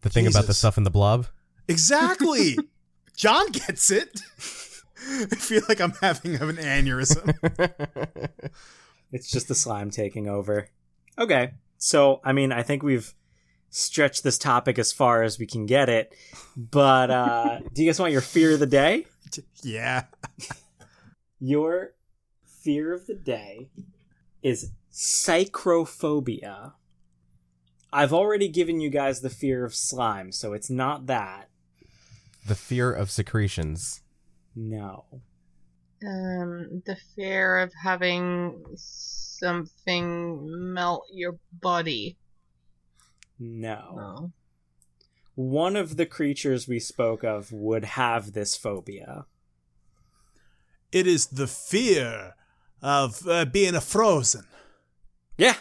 The 0.00 0.10
thing 0.10 0.26
about 0.26 0.48
the 0.48 0.54
stuff 0.54 0.76
in 0.76 0.82
the 0.82 0.90
blob. 0.90 1.28
Exactly. 1.68 2.58
John 3.16 3.52
gets 3.52 3.92
it. 3.92 4.20
I 5.08 5.34
feel 5.34 5.62
like 5.68 5.80
I'm 5.80 5.92
having 6.00 6.36
an 6.36 6.56
aneurysm. 6.56 7.34
it's 9.12 9.30
just 9.30 9.48
the 9.48 9.54
slime 9.54 9.90
taking 9.90 10.28
over. 10.28 10.68
Okay, 11.18 11.52
so 11.78 12.20
I 12.24 12.32
mean, 12.32 12.52
I 12.52 12.62
think 12.62 12.82
we've 12.82 13.14
stretched 13.70 14.22
this 14.22 14.38
topic 14.38 14.78
as 14.78 14.92
far 14.92 15.22
as 15.22 15.38
we 15.38 15.46
can 15.46 15.66
get 15.66 15.88
it. 15.88 16.14
But 16.56 17.10
uh 17.10 17.58
do 17.72 17.82
you 17.82 17.88
guys 17.88 18.00
want 18.00 18.12
your 18.12 18.20
fear 18.20 18.54
of 18.54 18.60
the 18.60 18.66
day? 18.66 19.06
Yeah. 19.62 20.04
Your 21.38 21.92
fear 22.44 22.94
of 22.94 23.06
the 23.06 23.14
day 23.14 23.68
is 24.42 24.70
psychrophobia. 24.92 26.72
I've 27.92 28.12
already 28.12 28.48
given 28.48 28.80
you 28.80 28.90
guys 28.90 29.20
the 29.20 29.30
fear 29.30 29.64
of 29.64 29.74
slime, 29.74 30.32
so 30.32 30.52
it's 30.52 30.70
not 30.70 31.06
that. 31.06 31.48
The 32.46 32.54
fear 32.54 32.92
of 32.92 33.10
secretions. 33.10 34.02
No. 34.56 35.04
um, 36.02 36.82
the 36.86 36.96
fear 37.14 37.58
of 37.58 37.72
having 37.82 38.64
something 38.76 40.72
melt 40.72 41.04
your 41.12 41.38
body. 41.52 42.16
No. 43.38 43.80
Oh. 44.18 44.30
One 45.34 45.76
of 45.76 45.96
the 45.98 46.06
creatures 46.06 46.66
we 46.66 46.80
spoke 46.80 47.22
of 47.22 47.52
would 47.52 47.84
have 47.84 48.32
this 48.32 48.56
phobia. 48.56 49.26
It 50.92 51.06
is 51.06 51.26
the 51.26 51.46
fear 51.46 52.34
of 52.80 53.26
uh, 53.28 53.44
being 53.44 53.74
a 53.74 53.80
frozen. 53.82 54.44
Yeah, 55.36 55.56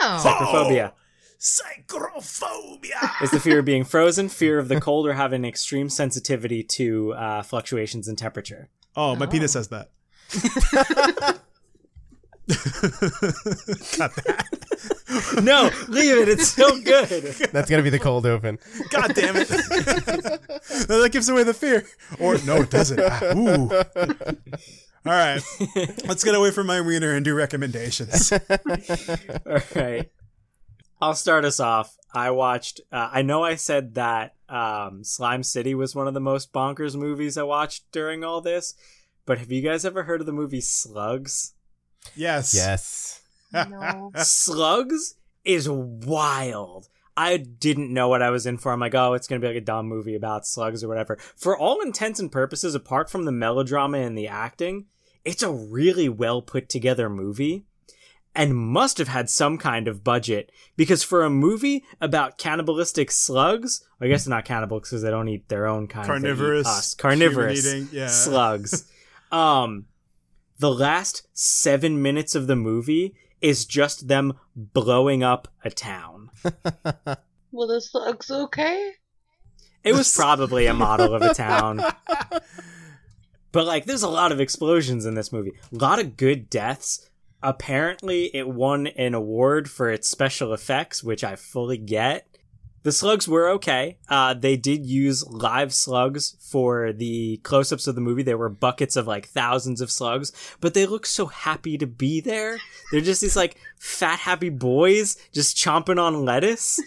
Oh. 0.00 0.22
psychrophobia. 0.24 0.92
Psychrophobia. 1.38 3.22
is 3.22 3.30
the 3.30 3.40
fear 3.40 3.58
of 3.60 3.64
being 3.64 3.84
frozen, 3.84 4.28
fear 4.28 4.58
of 4.58 4.68
the 4.68 4.80
cold, 4.80 5.06
or 5.06 5.12
having 5.14 5.44
extreme 5.44 5.88
sensitivity 5.88 6.62
to 6.62 7.12
uh, 7.14 7.42
fluctuations 7.42 8.08
in 8.08 8.16
temperature. 8.16 8.68
Oh, 8.96 9.14
my 9.16 9.26
Oh. 9.26 9.28
penis 9.28 9.52
says 9.52 9.68
that. 9.68 9.90
Got 12.48 14.14
that. 14.16 14.46
No, 15.42 15.70
leave 15.88 16.18
it. 16.18 16.28
It's 16.28 16.48
so 16.48 16.80
good. 16.80 17.08
That's 17.52 17.68
gonna 17.70 17.82
be 17.82 17.90
the 17.90 17.98
cold 17.98 18.26
open. 18.26 18.58
God 18.90 19.14
damn 19.14 19.34
it. 19.36 19.50
No, 20.88 21.02
that 21.02 21.10
gives 21.12 21.28
away 21.28 21.42
the 21.44 21.54
fear. 21.54 21.86
Or 22.20 22.38
no, 22.44 22.56
it 22.62 22.70
doesn't. 22.70 23.00
Ah, 23.00 23.20
Ooh. 23.36 23.70
All 25.04 25.12
right. 25.12 25.40
Let's 26.06 26.24
get 26.24 26.34
away 26.34 26.50
from 26.50 26.66
my 26.66 26.80
wiener 26.80 27.12
and 27.14 27.24
do 27.24 27.34
recommendations. 27.34 28.32
All 28.32 28.38
right. 29.74 30.10
I'll 31.00 31.14
start 31.14 31.44
us 31.44 31.60
off. 31.60 31.96
I 32.12 32.30
watched. 32.30 32.80
Uh, 32.90 33.10
I 33.12 33.22
know 33.22 33.44
I 33.44 33.56
said 33.56 33.94
that 33.94 34.34
um, 34.48 35.04
Slime 35.04 35.42
City 35.42 35.74
was 35.74 35.94
one 35.94 36.08
of 36.08 36.14
the 36.14 36.20
most 36.20 36.52
bonkers 36.52 36.96
movies 36.96 37.36
I 37.36 37.42
watched 37.42 37.90
during 37.92 38.24
all 38.24 38.40
this, 38.40 38.74
but 39.26 39.38
have 39.38 39.52
you 39.52 39.62
guys 39.62 39.84
ever 39.84 40.04
heard 40.04 40.20
of 40.20 40.26
the 40.26 40.32
movie 40.32 40.60
Slugs? 40.60 41.54
Yes. 42.14 42.54
Yes. 42.54 43.22
No. 43.70 44.10
Slugs 44.16 45.14
is 45.44 45.68
wild. 45.68 46.88
I 47.16 47.38
didn't 47.38 47.94
know 47.94 48.08
what 48.08 48.20
I 48.20 48.28
was 48.30 48.44
in 48.44 48.58
for. 48.58 48.72
I'm 48.72 48.80
like, 48.80 48.94
oh, 48.94 49.14
it's 49.14 49.26
gonna 49.26 49.40
be 49.40 49.46
like 49.46 49.56
a 49.56 49.62
dumb 49.62 49.86
movie 49.86 50.14
about 50.14 50.46
slugs 50.46 50.84
or 50.84 50.88
whatever. 50.88 51.16
For 51.36 51.56
all 51.56 51.80
intents 51.80 52.20
and 52.20 52.30
purposes, 52.30 52.74
apart 52.74 53.08
from 53.08 53.24
the 53.24 53.32
melodrama 53.32 53.98
and 53.98 54.18
the 54.18 54.28
acting, 54.28 54.86
it's 55.24 55.42
a 55.42 55.50
really 55.50 56.08
well 56.08 56.42
put 56.42 56.68
together 56.68 57.08
movie. 57.08 57.64
And 58.38 58.54
must 58.54 58.98
have 58.98 59.08
had 59.08 59.30
some 59.30 59.56
kind 59.56 59.88
of 59.88 60.04
budget 60.04 60.52
because 60.76 61.02
for 61.02 61.24
a 61.24 61.30
movie 61.30 61.84
about 62.02 62.36
cannibalistic 62.36 63.10
slugs, 63.10 63.82
I 64.00 64.08
guess 64.08 64.24
they're 64.26 64.36
not 64.36 64.44
cannibals 64.44 64.82
because 64.82 65.00
they 65.02 65.10
don't 65.10 65.28
eat 65.28 65.48
their 65.48 65.66
own 65.66 65.86
kind. 65.88 66.06
they 66.06 66.12
eat 66.16 66.20
Carnivorous. 66.20 66.66
us. 66.66 66.94
carnivorous 66.94 67.64
human-eating, 67.64 67.96
Yeah. 67.98 68.08
slugs. 68.08 68.88
um, 69.32 69.86
the 70.58 70.70
last 70.72 71.26
seven 71.32 72.02
minutes 72.02 72.34
of 72.34 72.46
the 72.46 72.56
movie 72.56 73.14
is 73.40 73.64
just 73.64 74.06
them 74.08 74.34
blowing 74.54 75.22
up 75.22 75.48
a 75.64 75.70
town. 75.70 76.30
Well, 77.52 77.68
the 77.68 77.80
slugs 77.80 78.30
okay? 78.30 78.92
It 79.82 79.94
was 79.94 80.14
probably 80.14 80.66
a 80.66 80.74
model 80.74 81.14
of 81.14 81.22
a 81.22 81.32
town. 81.32 81.80
But 83.52 83.64
like 83.66 83.86
there's 83.86 84.02
a 84.02 84.08
lot 84.08 84.32
of 84.32 84.40
explosions 84.40 85.06
in 85.06 85.14
this 85.14 85.32
movie. 85.32 85.52
A 85.72 85.76
lot 85.78 85.98
of 85.98 86.18
good 86.18 86.50
deaths. 86.50 87.08
Apparently 87.46 88.24
it 88.34 88.48
won 88.48 88.88
an 88.88 89.14
award 89.14 89.70
for 89.70 89.88
its 89.88 90.08
special 90.08 90.52
effects, 90.52 91.04
which 91.04 91.22
I 91.22 91.36
fully 91.36 91.78
get. 91.78 92.26
The 92.82 92.90
slugs 92.90 93.28
were 93.28 93.48
okay. 93.50 93.98
Uh, 94.08 94.34
they 94.34 94.56
did 94.56 94.84
use 94.84 95.24
live 95.28 95.72
slugs 95.72 96.36
for 96.40 96.92
the 96.92 97.36
close-ups 97.44 97.86
of 97.86 97.94
the 97.94 98.00
movie. 98.00 98.24
There 98.24 98.36
were 98.36 98.48
buckets 98.48 98.96
of 98.96 99.06
like 99.06 99.28
thousands 99.28 99.80
of 99.80 99.92
slugs, 99.92 100.32
but 100.60 100.74
they 100.74 100.86
look 100.86 101.06
so 101.06 101.26
happy 101.26 101.78
to 101.78 101.86
be 101.86 102.20
there. 102.20 102.58
They're 102.90 103.00
just 103.00 103.20
these 103.20 103.36
like 103.36 103.56
fat, 103.78 104.18
happy 104.18 104.48
boys 104.48 105.16
just 105.32 105.56
chomping 105.56 106.02
on 106.02 106.24
lettuce. 106.24 106.80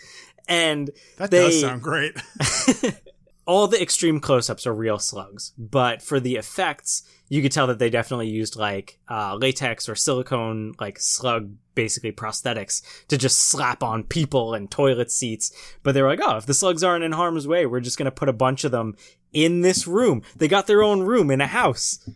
and 0.50 0.90
That 1.20 1.32
they, 1.32 1.46
does 1.46 1.62
sound 1.62 1.82
great. 1.82 2.18
all 3.50 3.68
the 3.68 3.82
extreme 3.82 4.20
close-ups 4.20 4.68
are 4.68 4.74
real 4.76 5.00
slugs, 5.00 5.54
but 5.58 6.04
for 6.04 6.20
the 6.20 6.36
effects, 6.36 7.02
you 7.30 7.42
could 7.42 7.52
tell 7.52 7.66
that 7.66 7.80
they 7.80 7.90
definitely 7.90 8.28
used 8.28 8.56
like 8.56 9.00
uh, 9.10 9.34
latex 9.34 9.90
or 9.90 9.96
silicone, 9.96 10.76
like 10.80 11.00
slug, 11.00 11.56
basically 11.74 12.12
prosthetics, 12.12 12.84
to 13.08 13.18
just 13.18 13.40
slap 13.40 13.82
on 13.82 14.04
people 14.04 14.54
and 14.54 14.70
toilet 14.70 15.10
seats. 15.10 15.52
But 15.82 15.94
they 15.94 16.04
were 16.04 16.10
like, 16.10 16.20
oh, 16.22 16.38
if 16.38 16.46
the 16.46 16.54
slugs 16.54 16.84
aren't 16.84 17.04
in 17.04 17.14
harm's 17.14 17.48
way, 17.48 17.66
we're 17.66 17.80
just 17.80 17.98
gonna 17.98 18.12
put 18.12 18.30
a 18.30 18.34
bunch 18.34 18.66
of 18.66 18.72
them 18.72 18.96
in 19.34 19.62
this 19.62 19.88
room. 19.88 20.22
They 20.36 20.48
got 20.48 20.68
their 20.68 20.84
own 20.84 21.02
room 21.02 21.32
in 21.32 21.42
a 21.42 21.48
house. 21.48 22.08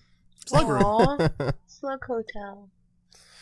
Slug 0.45 0.67
room. 0.67 1.29
Slug 1.65 2.05
Hotel. 2.05 2.69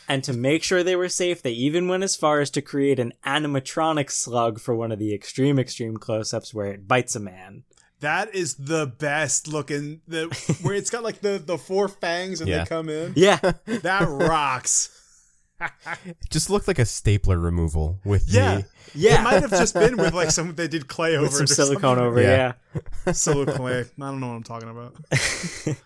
And 0.08 0.24
to 0.24 0.32
make 0.32 0.62
sure 0.62 0.82
they 0.82 0.96
were 0.96 1.10
safe, 1.10 1.42
they 1.42 1.52
even 1.52 1.88
went 1.88 2.04
as 2.04 2.16
far 2.16 2.40
as 2.40 2.50
to 2.52 2.62
create 2.62 2.98
an 2.98 3.12
animatronic 3.26 4.10
slug 4.10 4.60
for 4.60 4.74
one 4.74 4.92
of 4.92 4.98
the 4.98 5.14
extreme, 5.14 5.58
extreme 5.58 5.98
close-ups 5.98 6.54
where 6.54 6.66
it 6.66 6.88
bites 6.88 7.14
a 7.14 7.20
man. 7.20 7.64
That 8.02 8.34
is 8.34 8.54
the 8.56 8.86
best 8.86 9.48
looking. 9.48 10.02
The 10.06 10.26
where 10.62 10.74
it's 10.74 10.90
got 10.90 11.02
like 11.02 11.20
the 11.22 11.42
the 11.44 11.56
four 11.58 11.88
fangs 11.88 12.40
and 12.40 12.48
Yeah. 12.50 12.58
they 12.58 12.68
come 12.68 12.88
in. 12.88 13.14
Yeah. 13.16 13.38
That 13.66 14.06
rocks. 14.08 14.90
It 16.04 16.16
just 16.30 16.50
looked 16.50 16.66
like 16.68 16.78
a 16.78 16.84
stapler 16.84 17.38
removal 17.38 17.98
with 18.04 18.24
Yeah. 18.28 18.56
the 18.62 18.66
Yeah. 18.94 19.20
It 19.20 19.24
might 19.24 19.40
have 19.42 19.50
just 19.50 19.74
been 19.74 19.96
with 19.96 20.12
like 20.14 20.30
some 20.38 20.54
they 20.54 20.68
did 20.68 20.88
clay 20.88 21.14
over 21.14 21.22
with 21.22 21.32
some 21.32 21.46
silicone 21.46 21.96
something. 21.96 22.04
over, 22.04 22.20
Yeah. 22.20 22.52
yeah. 23.06 23.12
Silicone 23.12 23.56
clay. 23.56 23.80
I 23.80 23.84
don't 23.98 24.20
know 24.20 24.28
what 24.28 24.34
I'm 24.36 24.42
talking 24.42 24.68
about. 24.68 24.96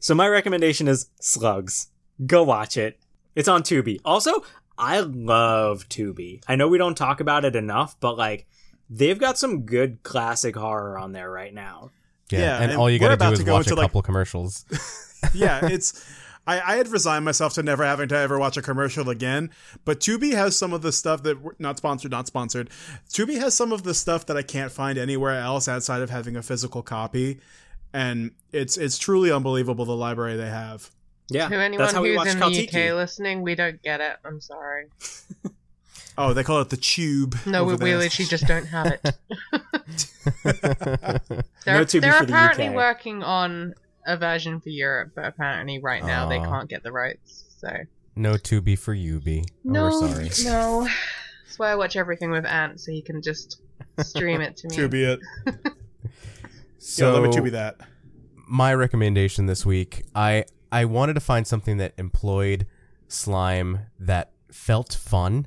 So 0.00 0.14
my 0.14 0.28
recommendation 0.28 0.86
is 0.86 1.06
Slugs. 1.18 1.88
Go 2.26 2.42
watch 2.42 2.76
it. 2.76 2.98
It's 3.34 3.48
on 3.48 3.62
Tubi. 3.62 4.00
Also, 4.04 4.44
I 4.76 5.00
love 5.00 5.88
Tubi. 5.88 6.42
I 6.46 6.56
know 6.56 6.68
we 6.68 6.76
don't 6.76 6.94
talk 6.94 7.20
about 7.20 7.46
it 7.46 7.56
enough, 7.56 7.98
but 8.00 8.18
like 8.18 8.46
they've 8.90 9.18
got 9.18 9.38
some 9.38 9.62
good 9.62 10.02
classic 10.02 10.56
horror 10.56 10.98
on 10.98 11.12
there 11.12 11.30
right 11.30 11.52
now. 11.54 11.90
yeah, 12.30 12.38
Yeah, 12.40 12.62
and, 12.62 12.70
and 12.72 12.80
all 12.80 12.90
you 12.90 12.98
got 12.98 13.08
to 13.08 13.14
about 13.14 13.30
do 13.30 13.36
to 13.36 13.42
is 13.42 13.46
go 13.46 13.52
watch 13.54 13.66
a 13.66 13.70
into, 13.70 13.74
like- 13.80 13.84
couple 13.90 14.02
commercials. 14.02 14.64
yeah, 15.34 15.66
it's. 15.66 16.04
I, 16.46 16.60
I 16.60 16.76
had 16.76 16.88
resigned 16.88 17.24
myself 17.24 17.54
to 17.54 17.62
never 17.62 17.82
having 17.84 18.08
to 18.08 18.16
ever 18.18 18.38
watch 18.38 18.58
a 18.58 18.62
commercial 18.62 19.08
again, 19.08 19.48
but 19.86 19.98
Tubi 20.00 20.34
has 20.34 20.54
some 20.58 20.74
of 20.74 20.82
the 20.82 20.92
stuff 20.92 21.22
that 21.22 21.38
not 21.58 21.78
sponsored, 21.78 22.10
not 22.10 22.26
sponsored. 22.26 22.68
Tubi 23.08 23.38
has 23.38 23.54
some 23.54 23.72
of 23.72 23.82
the 23.82 23.94
stuff 23.94 24.26
that 24.26 24.36
I 24.36 24.42
can't 24.42 24.70
find 24.70 24.98
anywhere 24.98 25.40
else 25.40 25.68
outside 25.68 26.02
of 26.02 26.10
having 26.10 26.36
a 26.36 26.42
physical 26.42 26.82
copy, 26.82 27.40
and 27.94 28.32
it's 28.52 28.76
it's 28.76 28.98
truly 28.98 29.32
unbelievable 29.32 29.86
the 29.86 29.96
library 29.96 30.36
they 30.36 30.50
have. 30.50 30.90
Yeah, 31.30 31.48
To 31.48 31.54
anyone 31.56 31.78
that's 31.86 31.94
how 31.94 32.02
we 32.02 32.10
who's 32.10 32.18
watch 32.18 32.28
in 32.28 32.38
the 32.38 32.68
UK 32.68 32.94
listening, 32.94 33.40
we 33.40 33.54
don't 33.54 33.80
get 33.82 34.02
it. 34.02 34.18
I'm 34.26 34.42
sorry. 34.42 34.88
Oh, 36.16 36.32
they 36.32 36.44
call 36.44 36.60
it 36.60 36.70
the 36.70 36.76
tube. 36.76 37.36
No, 37.44 37.64
we, 37.64 37.72
over 37.72 37.84
we 37.84 37.96
literally 37.96 38.28
just 38.28 38.46
don't 38.46 38.66
have 38.66 38.86
it. 38.86 39.00
They're, 41.64 41.78
No 41.78 41.84
they're 41.84 41.84
for 41.84 42.00
the 42.00 42.32
apparently 42.32 42.68
UK. 42.68 42.74
working 42.74 43.22
on 43.22 43.74
a 44.06 44.16
version 44.16 44.60
for 44.60 44.68
Europe, 44.68 45.12
but 45.14 45.24
apparently 45.26 45.78
right 45.78 46.04
now 46.04 46.28
they 46.28 46.38
ah. 46.38 46.44
can't 46.44 46.68
get 46.68 46.82
the 46.82 46.92
rights. 46.92 47.44
So 47.58 47.68
no 48.16 48.34
Tubi 48.34 48.78
for 48.78 48.94
Ubi. 48.94 49.44
Oh, 49.46 49.52
no, 49.64 49.84
we're 49.84 50.30
sorry. 50.30 50.30
no. 50.44 50.88
That's 51.44 51.58
why 51.58 51.70
I 51.70 51.74
watch 51.76 51.96
everything 51.96 52.30
with 52.30 52.44
Ant, 52.44 52.80
so 52.80 52.92
he 52.92 53.02
can 53.02 53.22
just 53.22 53.60
stream 54.00 54.40
it 54.40 54.56
to 54.58 54.68
me. 54.68 54.76
Tubi 54.76 55.14
it. 55.14 55.20
So 56.78 57.06
yeah, 57.12 57.18
let 57.18 57.22
me 57.22 57.36
Tubi 57.36 57.50
that. 57.52 57.80
my 58.48 58.74
recommendation 58.74 59.46
this 59.46 59.64
week, 59.64 60.04
I 60.14 60.44
I 60.70 60.84
wanted 60.84 61.14
to 61.14 61.20
find 61.20 61.46
something 61.46 61.76
that 61.78 61.94
employed 61.96 62.66
slime 63.08 63.86
that 63.98 64.32
felt 64.50 64.94
fun, 64.94 65.46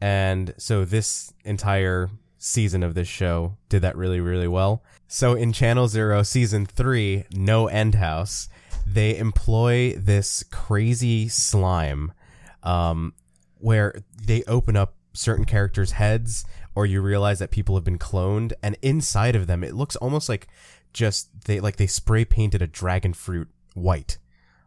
and 0.00 0.54
so 0.58 0.84
this 0.84 1.32
entire 1.44 2.10
season 2.38 2.82
of 2.82 2.94
this 2.94 3.08
show 3.08 3.56
did 3.68 3.82
that 3.82 3.96
really 3.96 4.20
really 4.20 4.48
well. 4.48 4.82
So 5.08 5.34
in 5.34 5.52
Channel 5.52 5.88
Zero 5.88 6.22
season 6.22 6.66
three, 6.66 7.24
No 7.32 7.66
End 7.68 7.94
House, 7.96 8.48
they 8.86 9.16
employ 9.16 9.94
this 9.96 10.42
crazy 10.50 11.28
slime, 11.28 12.12
um, 12.62 13.14
where 13.58 14.00
they 14.22 14.42
open 14.44 14.76
up 14.76 14.94
certain 15.12 15.44
characters' 15.44 15.92
heads, 15.92 16.44
or 16.74 16.86
you 16.86 17.00
realize 17.00 17.38
that 17.38 17.50
people 17.50 17.74
have 17.74 17.84
been 17.84 17.98
cloned, 17.98 18.52
and 18.62 18.76
inside 18.82 19.34
of 19.34 19.46
them, 19.46 19.64
it 19.64 19.74
looks 19.74 19.96
almost 19.96 20.28
like 20.28 20.46
just 20.92 21.28
they 21.46 21.58
like 21.60 21.76
they 21.76 21.86
spray 21.86 22.24
painted 22.24 22.62
a 22.62 22.66
dragon 22.66 23.12
fruit 23.12 23.48
white, 23.74 24.18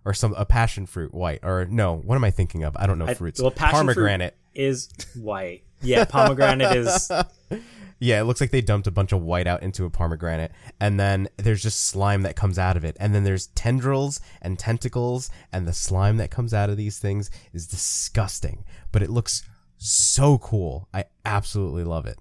or 0.05 0.13
some 0.13 0.33
a 0.33 0.45
passion 0.45 0.85
fruit 0.85 1.13
white, 1.13 1.39
or 1.43 1.65
no, 1.69 1.95
what 1.95 2.15
am 2.15 2.23
I 2.23 2.31
thinking 2.31 2.63
of? 2.63 2.75
I 2.77 2.87
don't 2.87 2.97
know 2.97 3.07
I- 3.07 3.13
fruits. 3.13 3.41
well, 3.41 3.51
passion 3.51 3.77
Pomegranate. 3.77 4.35
Is 4.53 4.89
white. 5.15 5.63
Yeah, 5.81 6.05
pomegranate 6.05 6.75
is 6.75 7.11
Yeah, 7.99 8.21
it 8.21 8.23
looks 8.23 8.39
like 8.39 8.51
they 8.51 8.61
dumped 8.61 8.87
a 8.87 8.91
bunch 8.91 9.11
of 9.11 9.21
white 9.21 9.45
out 9.45 9.61
into 9.61 9.83
a 9.83 9.89
pomegranate, 9.89 10.53
and 10.79 10.97
then 10.97 11.27
there's 11.35 11.61
just 11.61 11.85
slime 11.85 12.21
that 12.21 12.37
comes 12.37 12.57
out 12.57 12.77
of 12.77 12.85
it, 12.85 12.95
and 12.97 13.13
then 13.13 13.25
there's 13.25 13.47
tendrils 13.47 14.21
and 14.41 14.57
tentacles, 14.57 15.29
and 15.51 15.67
the 15.67 15.73
slime 15.73 16.15
that 16.17 16.31
comes 16.31 16.53
out 16.53 16.69
of 16.69 16.77
these 16.77 16.97
things 16.97 17.29
is 17.51 17.67
disgusting, 17.67 18.63
but 18.93 19.03
it 19.03 19.09
looks 19.09 19.43
so 19.77 20.37
cool. 20.37 20.87
I 20.93 21.05
absolutely 21.25 21.83
love 21.83 22.05
it. 22.05 22.17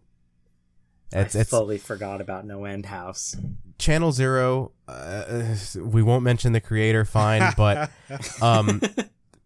It's 1.13 1.37
I 1.37 1.41
it's 1.41 1.51
fully 1.51 1.79
forgot 1.79 2.21
about 2.21 2.45
No 2.45 2.65
End 2.65 2.87
House. 2.87 3.37
Channel 3.79 4.11
Zero. 4.11 4.73
Uh, 4.89 5.55
we 5.77 6.03
won't 6.03 6.25
mention 6.25 6.53
the 6.53 6.61
creator, 6.61 7.05
fine, 7.05 7.53
but 7.57 7.91
um, 8.43 8.81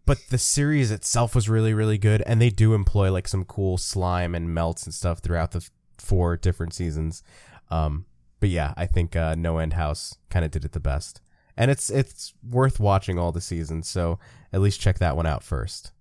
but 0.05 0.17
the 0.29 0.37
series 0.37 0.91
itself 0.91 1.35
was 1.35 1.49
really 1.49 1.73
really 1.73 1.97
good, 1.97 2.21
and 2.25 2.41
they 2.41 2.49
do 2.49 2.73
employ 2.73 3.11
like 3.11 3.27
some 3.27 3.45
cool 3.45 3.77
slime 3.77 4.35
and 4.35 4.53
melts 4.53 4.83
and 4.85 4.93
stuff 4.93 5.19
throughout 5.19 5.51
the 5.51 5.59
f- 5.59 5.71
four 5.97 6.37
different 6.37 6.73
seasons. 6.73 7.23
Um, 7.69 8.05
but 8.39 8.49
yeah, 8.49 8.73
I 8.75 8.85
think 8.85 9.15
uh, 9.15 9.35
No 9.35 9.57
End 9.57 9.73
House 9.73 10.15
kind 10.29 10.43
of 10.43 10.51
did 10.51 10.65
it 10.65 10.73
the 10.73 10.79
best, 10.79 11.21
and 11.55 11.71
it's 11.71 11.89
it's 11.89 12.33
worth 12.47 12.79
watching 12.79 13.17
all 13.17 13.31
the 13.31 13.41
seasons. 13.41 13.87
So 13.87 14.19
at 14.51 14.61
least 14.61 14.81
check 14.81 14.99
that 14.99 15.15
one 15.15 15.25
out 15.25 15.43
first. 15.43 15.91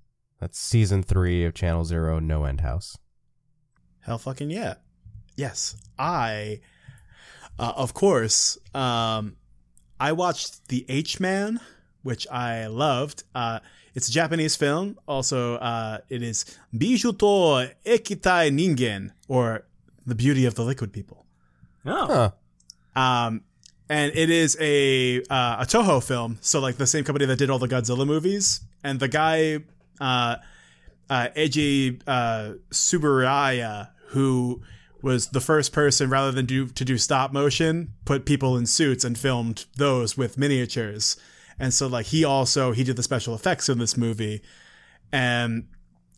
That's 0.41 0.59
season 0.59 1.05
three 1.05 1.45
of 1.45 1.55
Channel 1.55 1.85
Zero, 1.85 2.19
No 2.19 2.45
End 2.45 2.63
House. 2.63 2.99
Hell 4.01 4.19
fucking 4.19 4.51
yeah. 4.51 4.75
Yes. 5.37 5.77
I 5.99 6.61
uh, 7.59 7.73
of 7.77 7.95
course, 7.95 8.59
um 8.75 9.37
I 10.01 10.11
watched 10.13 10.67
The 10.69 10.85
H 10.89 11.21
Man, 11.21 11.61
which 12.03 12.27
I 12.29 12.67
loved. 12.67 13.23
Uh 13.35 13.61
it's 13.95 14.09
a 14.09 14.13
Japanese 14.13 14.57
film. 14.57 14.99
Also, 15.07 15.57
uh 15.57 15.99
it 16.09 16.23
is 16.23 16.45
Bijo 16.75 17.17
to 17.19 17.75
Ekitai 17.89 18.51
Ningen 18.51 19.11
or 19.29 19.65
The 20.07 20.15
Beauty 20.15 20.47
of 20.47 20.55
the 20.55 20.63
Liquid 20.63 20.93
People. 20.93 21.27
Oh, 21.87 22.31
Huh. 22.95 23.01
Um 23.01 23.43
and 23.89 24.13
it 24.15 24.31
is 24.31 24.57
a 24.59 25.21
uh, 25.29 25.57
a 25.61 25.67
Toho 25.67 26.03
film, 26.03 26.39
so 26.41 26.61
like 26.61 26.77
the 26.77 26.87
same 26.87 27.05
company 27.05 27.27
that 27.27 27.37
did 27.39 27.51
all 27.51 27.59
the 27.59 27.69
Godzilla 27.69 28.07
movies. 28.07 28.63
And 28.83 28.99
the 28.99 29.09
guy, 29.09 29.59
uh, 30.01 30.37
uh, 31.11 31.29
Eiji 31.37 32.01
uh, 32.07 32.55
Tsuburaya, 32.71 33.91
who 34.09 34.63
was 35.03 35.29
the 35.29 35.41
first 35.41 35.73
person, 35.75 36.09
rather 36.09 36.33
than 36.33 36.47
do 36.47 36.69
to 36.69 36.85
do 36.87 36.97
stop 36.97 37.33
motion, 37.33 37.93
put 38.07 38.25
people 38.25 38.57
in 38.57 38.65
suits 38.65 39.05
and 39.05 39.19
filmed 39.19 39.67
those 39.77 40.17
with 40.17 40.39
miniatures. 40.39 41.17
And 41.59 41.73
so 41.73 41.87
like 41.87 42.07
he 42.07 42.25
also 42.25 42.73
he 42.73 42.85
did 42.85 42.97
the 42.97 43.03
special 43.03 43.35
effects 43.35 43.69
in 43.69 43.79
this 43.79 43.97
movie, 43.97 44.43
and 45.13 45.69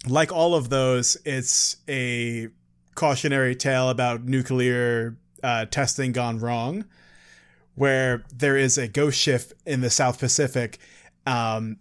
like 0.07 0.33
all 0.33 0.55
of 0.55 0.69
those, 0.69 1.17
it's 1.25 1.77
a 1.89 2.49
cautionary 2.95 3.57
tale 3.57 3.89
about 3.91 4.25
nuclear 4.25 5.17
uh, 5.43 5.67
testing 5.67 6.13
gone 6.13 6.39
wrong 6.39 6.85
where 7.75 8.25
there 8.33 8.57
is 8.57 8.79
a 8.79 8.89
ghost 8.89 9.19
ship 9.19 9.53
in 9.67 9.81
the 9.81 9.91
South 9.91 10.19
Pacific 10.19 10.79
um, 11.27 11.77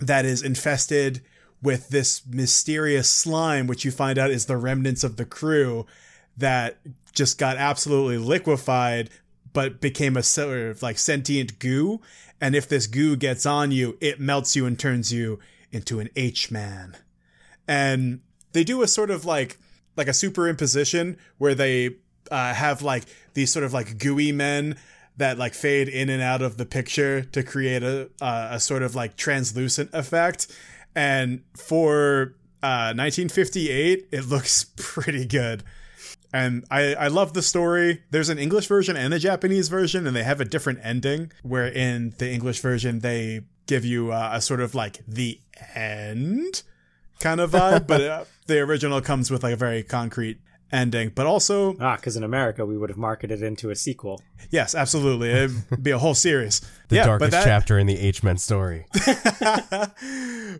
that 0.00 0.24
is 0.24 0.42
infested 0.42 1.22
with 1.62 1.88
this 1.88 2.26
mysterious 2.26 3.08
slime, 3.08 3.66
which 3.66 3.84
you 3.84 3.90
find 3.90 4.18
out 4.18 4.30
is 4.30 4.46
the 4.46 4.56
remnants 4.56 5.02
of 5.02 5.16
the 5.16 5.24
crew 5.24 5.86
that 6.36 6.78
just 7.14 7.38
got 7.38 7.56
absolutely 7.56 8.18
liquefied, 8.18 9.08
but 9.52 9.80
became 9.80 10.16
a 10.16 10.22
sort 10.22 10.58
of 10.58 10.82
like 10.82 10.98
sentient 10.98 11.58
goo. 11.58 12.00
And 12.40 12.54
if 12.54 12.68
this 12.68 12.86
goo 12.86 13.16
gets 13.16 13.46
on 13.46 13.70
you, 13.70 13.96
it 14.00 14.20
melts 14.20 14.54
you 14.54 14.66
and 14.66 14.78
turns 14.78 15.12
you 15.12 15.38
into 15.70 16.00
an 16.00 16.08
H 16.16 16.50
man. 16.50 16.96
And 17.66 18.20
they 18.52 18.64
do 18.64 18.82
a 18.82 18.88
sort 18.88 19.10
of 19.10 19.24
like 19.24 19.58
like 19.96 20.08
a 20.08 20.12
superimposition 20.12 21.16
where 21.38 21.54
they 21.54 21.96
uh, 22.30 22.54
have 22.54 22.82
like 22.82 23.04
these 23.34 23.52
sort 23.52 23.64
of 23.64 23.72
like 23.72 23.98
gooey 23.98 24.32
men 24.32 24.76
that 25.16 25.38
like 25.38 25.54
fade 25.54 25.88
in 25.88 26.08
and 26.08 26.22
out 26.22 26.42
of 26.42 26.56
the 26.56 26.66
picture 26.66 27.22
to 27.22 27.42
create 27.42 27.82
a 27.82 28.10
uh, 28.20 28.48
a 28.52 28.60
sort 28.60 28.82
of 28.82 28.94
like 28.94 29.16
translucent 29.16 29.90
effect. 29.92 30.46
And 30.96 31.42
for 31.56 32.34
uh, 32.62 32.94
1958, 32.94 34.08
it 34.10 34.26
looks 34.26 34.64
pretty 34.76 35.26
good. 35.26 35.62
And 36.34 36.64
I, 36.68 36.96
I 36.96 37.06
love 37.06 37.32
the 37.32 37.42
story. 37.42 38.02
There's 38.10 38.28
an 38.28 38.40
English 38.40 38.66
version 38.66 38.96
and 38.96 39.14
a 39.14 39.20
Japanese 39.20 39.68
version, 39.68 40.04
and 40.04 40.16
they 40.16 40.24
have 40.24 40.40
a 40.40 40.44
different 40.44 40.80
ending. 40.82 41.30
Where 41.44 41.68
in 41.68 42.12
the 42.18 42.28
English 42.28 42.58
version, 42.58 42.98
they 42.98 43.42
give 43.68 43.84
you 43.84 44.10
uh, 44.10 44.30
a 44.32 44.40
sort 44.40 44.60
of 44.60 44.74
like 44.74 44.98
the 45.06 45.38
end 45.76 46.64
kind 47.20 47.40
of 47.40 47.52
vibe, 47.52 47.86
but 47.86 48.00
uh, 48.10 48.24
the 48.48 48.58
original 48.58 49.00
comes 49.00 49.30
with 49.30 49.44
like 49.44 49.54
a 49.54 49.56
very 49.56 49.84
concrete 49.84 50.38
ending, 50.74 51.12
but 51.14 51.26
also 51.26 51.76
Ah, 51.78 51.96
because 51.96 52.16
in 52.16 52.24
America 52.24 52.66
we 52.66 52.76
would 52.76 52.90
have 52.90 52.98
marketed 52.98 53.42
it 53.42 53.46
into 53.46 53.70
a 53.70 53.76
sequel. 53.76 54.20
yes, 54.50 54.74
absolutely, 54.74 55.30
it'd 55.30 55.82
be 55.82 55.90
a 55.92 55.98
whole 55.98 56.14
series. 56.14 56.60
The 56.88 56.96
yeah, 56.96 57.06
darkest 57.06 57.30
that, 57.30 57.44
chapter 57.44 57.78
in 57.78 57.86
the 57.86 57.98
H 57.98 58.22
Men 58.22 58.36
story. 58.36 58.84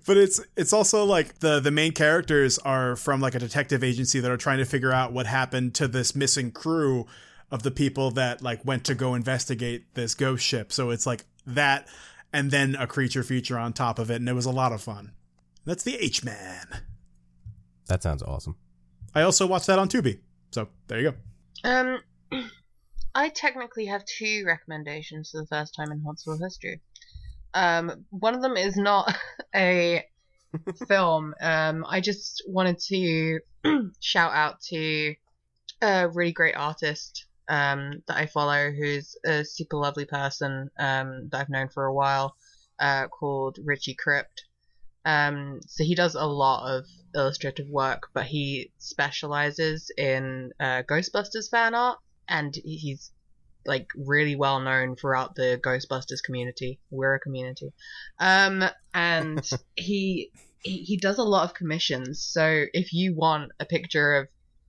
but 0.07 0.17
it's 0.17 0.41
it's 0.57 0.73
also 0.73 1.05
like 1.05 1.39
the 1.41 1.61
the 1.61 1.71
main 1.71 1.93
characters 1.93 2.59
are 2.59 2.97
from 2.97 3.21
like 3.21 3.35
a 3.35 3.39
detective 3.39 3.85
agency 3.85 4.21
that 4.21 4.31
are 4.31 4.37
trying 4.39 4.59
to 4.59 4.65
figure 4.65 4.91
out 4.91 5.13
what 5.13 5.27
happened 5.27 5.75
to 5.75 5.87
this 5.87 6.17
missing 6.17 6.51
crew 6.51 7.07
of 7.51 7.63
the 7.63 7.71
people 7.71 8.11
that 8.13 8.43
like 8.43 8.65
went 8.65 8.85
to 8.85 8.95
go 8.95 9.15
investigate 9.15 9.95
this 9.95 10.15
ghost 10.15 10.45
ship. 10.45 10.73
So 10.73 10.91
it's 10.91 11.07
like 11.07 11.25
that 11.47 11.87
and 12.33 12.51
then 12.51 12.75
a 12.75 12.87
creature 12.87 13.23
feature 13.23 13.59
on 13.59 13.73
top 13.75 13.99
of 13.99 14.11
it 14.11 14.17
and 14.17 14.29
it 14.29 14.33
was 14.33 14.47
a 14.47 14.51
lot 14.51 14.73
of 14.73 14.81
fun. 14.83 15.13
That's 15.67 15.83
the 15.85 15.97
H-Man. 16.03 16.67
That 17.87 18.03
sounds 18.03 18.23
awesome. 18.23 18.57
I 19.15 19.23
also 19.23 19.47
watched 19.47 19.67
that 19.69 19.79
on 19.79 19.89
Tubi. 19.89 20.21
So, 20.51 20.69
there 20.89 21.01
you 21.01 21.13
go. 21.13 21.69
Um, 21.69 22.01
I 23.15 23.29
technically 23.29 23.87
have 23.87 24.05
two 24.05 24.45
recommendations 24.47 25.31
for 25.31 25.41
the 25.41 25.47
first 25.47 25.75
time 25.75 25.93
in 25.93 26.01
Hauntsville 26.01 26.43
history. 26.43 26.81
Um, 27.55 28.05
one 28.11 28.35
of 28.35 28.43
them 28.43 28.57
is 28.57 28.77
not 28.77 29.17
a 29.55 30.05
film. 30.89 31.35
Um, 31.41 31.85
I 31.89 32.01
just 32.01 32.43
wanted 32.47 32.79
to 32.89 33.41
shout 34.01 34.33
out 34.33 34.61
to 34.71 35.15
a 35.81 36.09
really 36.09 36.33
great 36.33 36.57
artist 36.57 37.27
um, 37.49 38.03
that 38.07 38.17
I 38.17 38.27
follow, 38.27 38.71
who's 38.71 39.17
a 39.25 39.45
super 39.45 39.77
lovely 39.77 40.07
person 40.07 40.71
um, 40.79 41.29
that 41.31 41.41
I've 41.41 41.51
known 41.51 41.69
for 41.69 41.85
a 41.85 41.95
while, 41.95 42.37
uh, 42.81 43.09
called 43.09 43.59
Richie 43.63 43.95
Crypt. 43.95 44.44
Um, 45.05 45.61
so 45.67 45.85
he 45.85 45.95
does 45.95 46.15
a 46.15 46.25
lot 46.25 46.77
of 46.77 46.87
illustrative 47.15 47.69
work, 47.69 48.09
but 48.15 48.27
he 48.27 48.73
specializes 48.79 49.91
in 49.97 50.53
uh, 50.59 50.83
Ghostbusters 50.89 51.51
fan 51.51 51.75
art, 51.75 51.99
and 52.29 52.55
he's 52.55 53.11
like 53.67 53.89
really 53.97 54.37
well 54.37 54.61
known 54.61 54.97
throughout 54.97 55.35
the 55.35 55.61
Ghostbusters 55.63 56.23
community. 56.25 56.81
We're 56.91 57.15
a 57.15 57.21
community, 57.21 57.73
um, 58.19 58.65
and 58.93 59.51
he, 59.77 60.33
he 60.63 60.79
he 60.79 60.97
does 60.97 61.19
a 61.19 61.25
lot 61.25 61.45
of 61.45 61.55
commissions. 61.55 62.23
So 62.23 62.65
if 62.73 62.93
you 62.93 63.15
want 63.15 63.53
a 63.61 63.67
picture 63.67 64.17
of 64.17 64.29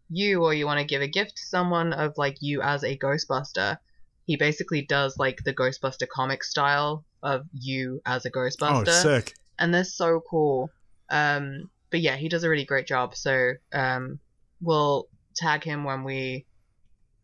you, 0.10 0.44
or 0.44 0.54
you 0.54 0.66
want 0.66 0.80
to 0.80 0.86
give 0.86 1.02
a 1.02 1.08
gift 1.08 1.38
to 1.38 1.44
someone 1.48 1.94
of 1.94 2.18
like 2.18 2.38
you 2.42 2.62
as 2.62 2.84
a 2.84 2.98
Ghostbuster, 2.98 3.78
he 4.26 4.36
basically 4.36 4.86
does 4.86 5.18
like 5.18 5.44
the 5.44 5.54
Ghostbuster 5.54 6.08
comic 6.08 6.44
style 6.44 7.06
of 7.24 7.46
you 7.54 8.02
as 8.06 8.26
a 8.26 8.32
Ghostbuster 8.32 8.86
Oh, 8.88 9.02
sick. 9.02 9.34
And 9.60 9.74
they're 9.74 9.84
so 9.84 10.22
cool. 10.30 10.70
Um, 11.10 11.70
but 11.92 12.02
yeah, 12.02 12.16
he 12.16 12.30
does 12.30 12.44
a 12.44 12.50
really 12.50 12.66
great 12.66 12.88
job. 12.88 13.16
So 13.16 13.54
um, 13.74 14.20
we'll 14.62 15.08
tag 15.36 15.64
him 15.64 15.84
when 15.84 16.04
we 16.04 16.46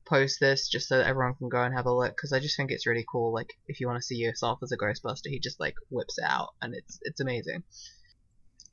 post 0.05 0.39
this, 0.39 0.67
just 0.67 0.87
so 0.89 0.97
that 0.97 1.07
everyone 1.07 1.35
can 1.35 1.49
go 1.49 1.61
and 1.63 1.73
have 1.73 1.85
a 1.85 1.93
look. 1.93 2.15
Because 2.15 2.33
I 2.33 2.39
just 2.39 2.55
think 2.57 2.71
it's 2.71 2.85
really 2.87 3.05
cool. 3.11 3.33
Like 3.33 3.53
if 3.67 3.79
you 3.79 3.87
want 3.87 3.99
to 3.99 4.03
see 4.05 4.15
yourself 4.15 4.59
as 4.63 4.71
a 4.71 4.77
Ghostbuster, 4.77 5.27
he 5.27 5.39
just 5.39 5.59
like 5.59 5.75
whips 5.89 6.17
it 6.17 6.25
out, 6.27 6.49
and 6.61 6.73
it's 6.75 6.99
it's 7.03 7.19
amazing. 7.19 7.63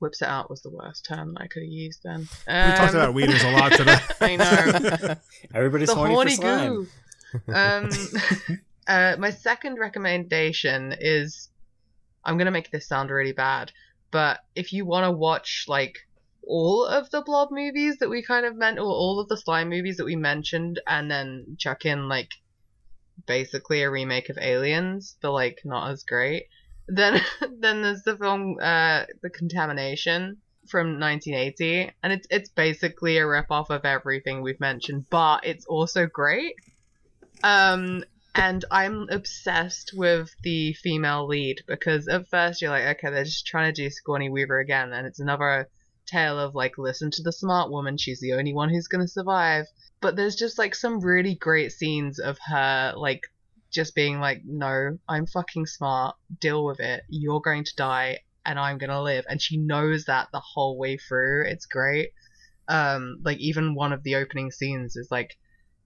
Whips 0.00 0.22
it 0.22 0.28
out 0.28 0.48
was 0.48 0.62
the 0.62 0.70
worst 0.70 1.04
term 1.06 1.34
that 1.34 1.42
I 1.42 1.46
could 1.48 1.62
have 1.64 1.72
used 1.72 2.00
then. 2.04 2.20
We 2.46 2.52
talked 2.76 2.94
Um, 2.94 3.00
about 3.00 3.14
weeders 3.14 3.42
a 3.42 3.50
lot 3.50 3.72
today. 3.72 3.98
I 4.20 4.36
know 4.36 5.14
Everybody's 5.54 5.88
the 5.88 5.96
horny, 5.96 6.14
horny 6.14 6.36
for 6.36 6.42
slime. 6.42 6.88
goo. 7.46 7.52
Um, 7.52 7.90
uh, 8.86 9.16
my 9.18 9.30
second 9.30 9.78
recommendation 9.80 10.94
is 11.00 11.47
I'm 12.28 12.36
gonna 12.36 12.50
make 12.50 12.70
this 12.70 12.86
sound 12.86 13.10
really 13.10 13.32
bad, 13.32 13.72
but 14.10 14.40
if 14.54 14.72
you 14.74 14.84
want 14.84 15.04
to 15.04 15.10
watch 15.10 15.64
like 15.66 15.96
all 16.46 16.84
of 16.84 17.10
the 17.10 17.22
Blob 17.22 17.50
movies 17.50 17.96
that 17.98 18.10
we 18.10 18.22
kind 18.22 18.44
of 18.44 18.54
meant, 18.54 18.78
or 18.78 18.84
all 18.84 19.18
of 19.18 19.28
the 19.28 19.36
slime 19.36 19.70
movies 19.70 19.96
that 19.96 20.04
we 20.04 20.14
mentioned, 20.16 20.78
and 20.86 21.10
then 21.10 21.56
chuck 21.58 21.86
in 21.86 22.06
like 22.08 22.30
basically 23.26 23.82
a 23.82 23.90
remake 23.90 24.28
of 24.28 24.38
Aliens, 24.38 25.16
but 25.22 25.32
like 25.32 25.60
not 25.64 25.90
as 25.90 26.04
great, 26.04 26.44
then 26.86 27.20
then 27.60 27.82
there's 27.82 28.02
the 28.02 28.16
film 28.16 28.56
uh, 28.60 29.04
The 29.22 29.30
Contamination 29.30 30.36
from 30.68 31.00
1980, 31.00 31.92
and 32.02 32.12
it's 32.12 32.26
it's 32.30 32.50
basically 32.50 33.16
a 33.16 33.26
rip 33.26 33.50
off 33.50 33.70
of 33.70 33.86
everything 33.86 34.42
we've 34.42 34.60
mentioned, 34.60 35.06
but 35.08 35.46
it's 35.46 35.64
also 35.64 36.06
great. 36.06 36.56
Um, 37.42 38.04
and 38.38 38.64
I'm 38.70 39.08
obsessed 39.10 39.90
with 39.94 40.30
the 40.44 40.72
female 40.72 41.26
lead 41.26 41.62
because 41.66 42.06
at 42.06 42.28
first 42.28 42.62
you're 42.62 42.70
like, 42.70 42.96
okay, 42.96 43.10
they're 43.10 43.24
just 43.24 43.46
trying 43.46 43.74
to 43.74 43.82
do 43.82 43.90
Sigourney 43.90 44.30
Weaver 44.30 44.60
again, 44.60 44.92
and 44.92 45.08
it's 45.08 45.18
another 45.18 45.68
tale 46.06 46.38
of 46.38 46.54
like, 46.54 46.78
listen 46.78 47.10
to 47.10 47.22
the 47.22 47.32
smart 47.32 47.70
woman, 47.70 47.96
she's 47.96 48.20
the 48.20 48.34
only 48.34 48.54
one 48.54 48.68
who's 48.68 48.86
gonna 48.86 49.08
survive. 49.08 49.66
But 50.00 50.14
there's 50.14 50.36
just 50.36 50.56
like 50.56 50.76
some 50.76 51.00
really 51.00 51.34
great 51.34 51.72
scenes 51.72 52.20
of 52.20 52.38
her 52.46 52.94
like 52.96 53.22
just 53.72 53.96
being 53.96 54.20
like, 54.20 54.42
no, 54.44 54.98
I'm 55.08 55.26
fucking 55.26 55.66
smart, 55.66 56.14
deal 56.40 56.64
with 56.64 56.78
it, 56.78 57.02
you're 57.08 57.40
going 57.40 57.64
to 57.64 57.76
die, 57.76 58.20
and 58.46 58.56
I'm 58.56 58.78
gonna 58.78 59.02
live, 59.02 59.24
and 59.28 59.42
she 59.42 59.56
knows 59.56 60.04
that 60.04 60.28
the 60.32 60.40
whole 60.54 60.78
way 60.78 60.96
through. 60.96 61.46
It's 61.46 61.66
great. 61.66 62.12
Um, 62.68 63.18
like 63.24 63.38
even 63.38 63.74
one 63.74 63.92
of 63.92 64.04
the 64.04 64.14
opening 64.14 64.52
scenes 64.52 64.94
is 64.94 65.10
like 65.10 65.36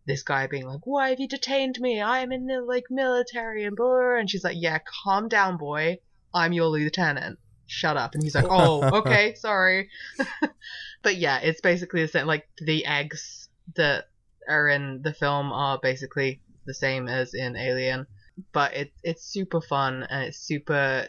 this 0.06 0.22
guy 0.22 0.46
being 0.46 0.66
like, 0.66 0.86
"Why 0.86 1.10
have 1.10 1.20
you 1.20 1.28
detained 1.28 1.78
me? 1.80 2.02
I'm 2.02 2.32
in 2.32 2.46
the 2.46 2.60
like 2.60 2.84
military 2.90 3.64
and 3.64 3.76
blah." 3.76 3.86
blah, 3.86 4.00
blah." 4.00 4.18
And 4.18 4.30
she's 4.30 4.44
like, 4.44 4.56
"Yeah, 4.58 4.78
calm 5.04 5.28
down, 5.28 5.56
boy. 5.56 5.98
I'm 6.34 6.52
your 6.52 6.66
lieutenant. 6.66 7.38
Shut 7.66 7.96
up." 7.96 8.14
And 8.14 8.22
he's 8.22 8.34
like, 8.34 8.46
"Oh, 8.48 8.82
okay, 8.98 9.34
sorry." 9.34 9.90
but 11.02 11.16
yeah, 11.16 11.38
it's 11.38 11.60
basically 11.60 12.02
the 12.02 12.08
same. 12.08 12.26
Like 12.26 12.48
the 12.58 12.84
eggs 12.84 13.48
that 13.76 14.06
are 14.48 14.68
in 14.68 15.02
the 15.02 15.14
film 15.14 15.52
are 15.52 15.78
basically 15.80 16.40
the 16.66 16.74
same 16.74 17.08
as 17.08 17.34
in 17.34 17.56
Alien, 17.56 18.06
but 18.52 18.74
it 18.74 18.92
it's 19.02 19.24
super 19.24 19.60
fun 19.60 20.06
and 20.08 20.24
it's 20.24 20.38
super 20.38 21.08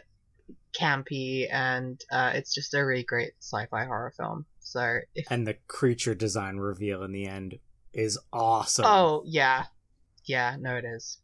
campy 0.74 1.46
and 1.50 2.00
uh, 2.10 2.32
it's 2.34 2.54
just 2.54 2.74
a 2.74 2.84
really 2.84 3.04
great 3.04 3.32
sci-fi 3.40 3.84
horror 3.84 4.12
film. 4.16 4.44
So 4.60 4.98
if 5.14 5.26
And 5.30 5.46
the 5.46 5.56
creature 5.68 6.14
design 6.14 6.56
reveal 6.56 7.02
in 7.02 7.12
the 7.12 7.26
end 7.26 7.58
is 7.94 8.18
awesome. 8.32 8.84
Oh 8.86 9.22
yeah, 9.26 9.64
yeah. 10.24 10.56
No, 10.58 10.76
it 10.76 10.84
is. 10.84 11.18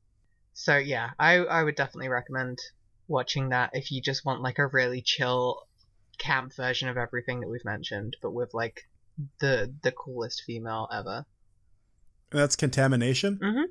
So 0.55 0.76
yeah, 0.76 1.10
I 1.18 1.36
I 1.36 1.62
would 1.62 1.74
definitely 1.76 2.09
recommend 2.09 2.59
watching 3.09 3.48
that 3.51 3.70
if 3.72 3.90
you 3.90 4.01
just 4.01 4.24
want 4.24 4.40
like 4.42 4.59
a 4.59 4.66
really 4.66 5.02
chill 5.02 5.66
camp 6.18 6.55
version 6.55 6.88
of 6.88 6.97
everything 6.97 7.40
that 7.40 7.48
we've 7.48 7.64
mentioned, 7.64 8.16
but 8.22 8.32
with 8.32 8.55
like 8.55 8.88
the 9.40 9.72
the 9.82 9.92
coolest 9.92 10.42
female 10.47 10.88
ever. 10.92 11.24
That's 12.30 12.56
contamination. 12.56 13.38
Mhm. 13.42 13.64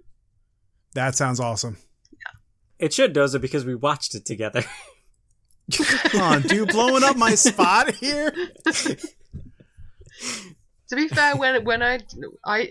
That 0.94 1.16
sounds 1.16 1.40
awesome. 1.40 1.78
Yeah. 2.12 2.86
It 2.86 2.94
should, 2.94 3.14
Doza, 3.14 3.40
because 3.40 3.64
we 3.66 3.76
watched 3.76 4.16
it 4.16 4.26
together. 4.26 4.64
Come 5.72 6.22
on, 6.22 6.42
dude, 6.42 6.70
blowing 6.70 7.04
up 7.04 7.16
my 7.16 7.36
spot 7.36 7.94
here. 7.96 8.34
To 10.90 10.96
be 10.96 11.08
fair, 11.08 11.36
when 11.36 11.64
when 11.64 11.84
I 11.84 12.00
I 12.46 12.70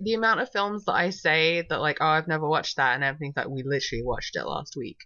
the 0.00 0.14
amount 0.14 0.40
of 0.40 0.50
films 0.50 0.84
that 0.86 0.92
I 0.94 1.10
say 1.10 1.64
that 1.68 1.80
like 1.80 1.98
oh 2.00 2.06
I've 2.06 2.28
never 2.28 2.48
watched 2.48 2.76
that 2.76 2.94
and 2.94 3.04
everything 3.04 3.32
that 3.36 3.50
we 3.50 3.62
literally 3.62 4.02
watched 4.04 4.36
it 4.36 4.44
last 4.44 4.76
week. 4.76 4.98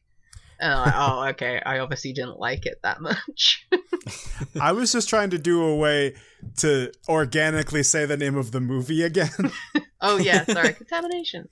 And 0.59 0.73
I'm 0.73 0.87
like, 0.87 0.95
oh, 0.97 1.28
okay. 1.31 1.61
I 1.65 1.81
obviously 1.81 2.12
didn't 2.15 2.39
like 2.39 2.65
it 2.65 2.81
that 2.83 3.01
much. 3.01 3.66
I 4.61 4.73
was 4.73 4.91
just 4.91 5.09
trying 5.09 5.31
to 5.31 5.39
do 5.39 5.62
a 5.62 5.77
way 5.77 6.15
to 6.59 6.93
organically 7.09 7.83
say 7.83 8.07
the 8.07 8.16
name 8.16 8.37
of 8.37 8.53
the 8.53 8.61
movie 8.61 9.03
again. 9.03 9.53
oh 10.01 10.16
yeah, 10.16 10.45
sorry, 10.45 10.73
contamination. 10.74 11.49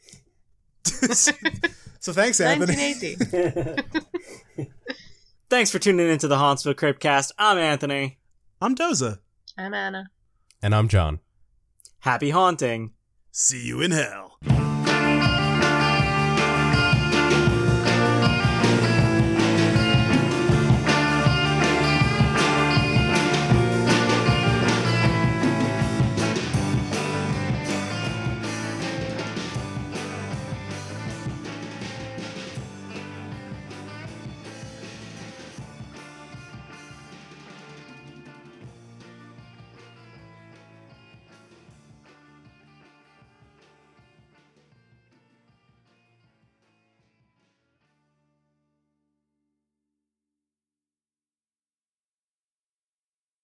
so 0.85 1.33
thanks, 2.13 2.41
Anthony. 2.41 2.77
1980. 2.77 4.71
Thanks 5.51 5.71
for 5.71 5.79
tuning 5.79 6.09
into 6.09 6.27
the 6.27 6.37
Hauntsville 6.37 6.75
Cryptcast. 6.75 7.33
I'm 7.39 7.59
Anthony. 7.59 8.19
I'm 8.61 8.75
Doza. 8.75 9.19
I'm 9.59 9.75
Anna. 9.75 10.07
And 10.65 10.74
I'm 10.74 10.89
John. 10.89 11.20
Happy 11.99 12.31
haunting. 12.31 12.93
See 13.31 13.66
you 13.66 13.82
in 13.82 13.91
hell. 13.91 14.24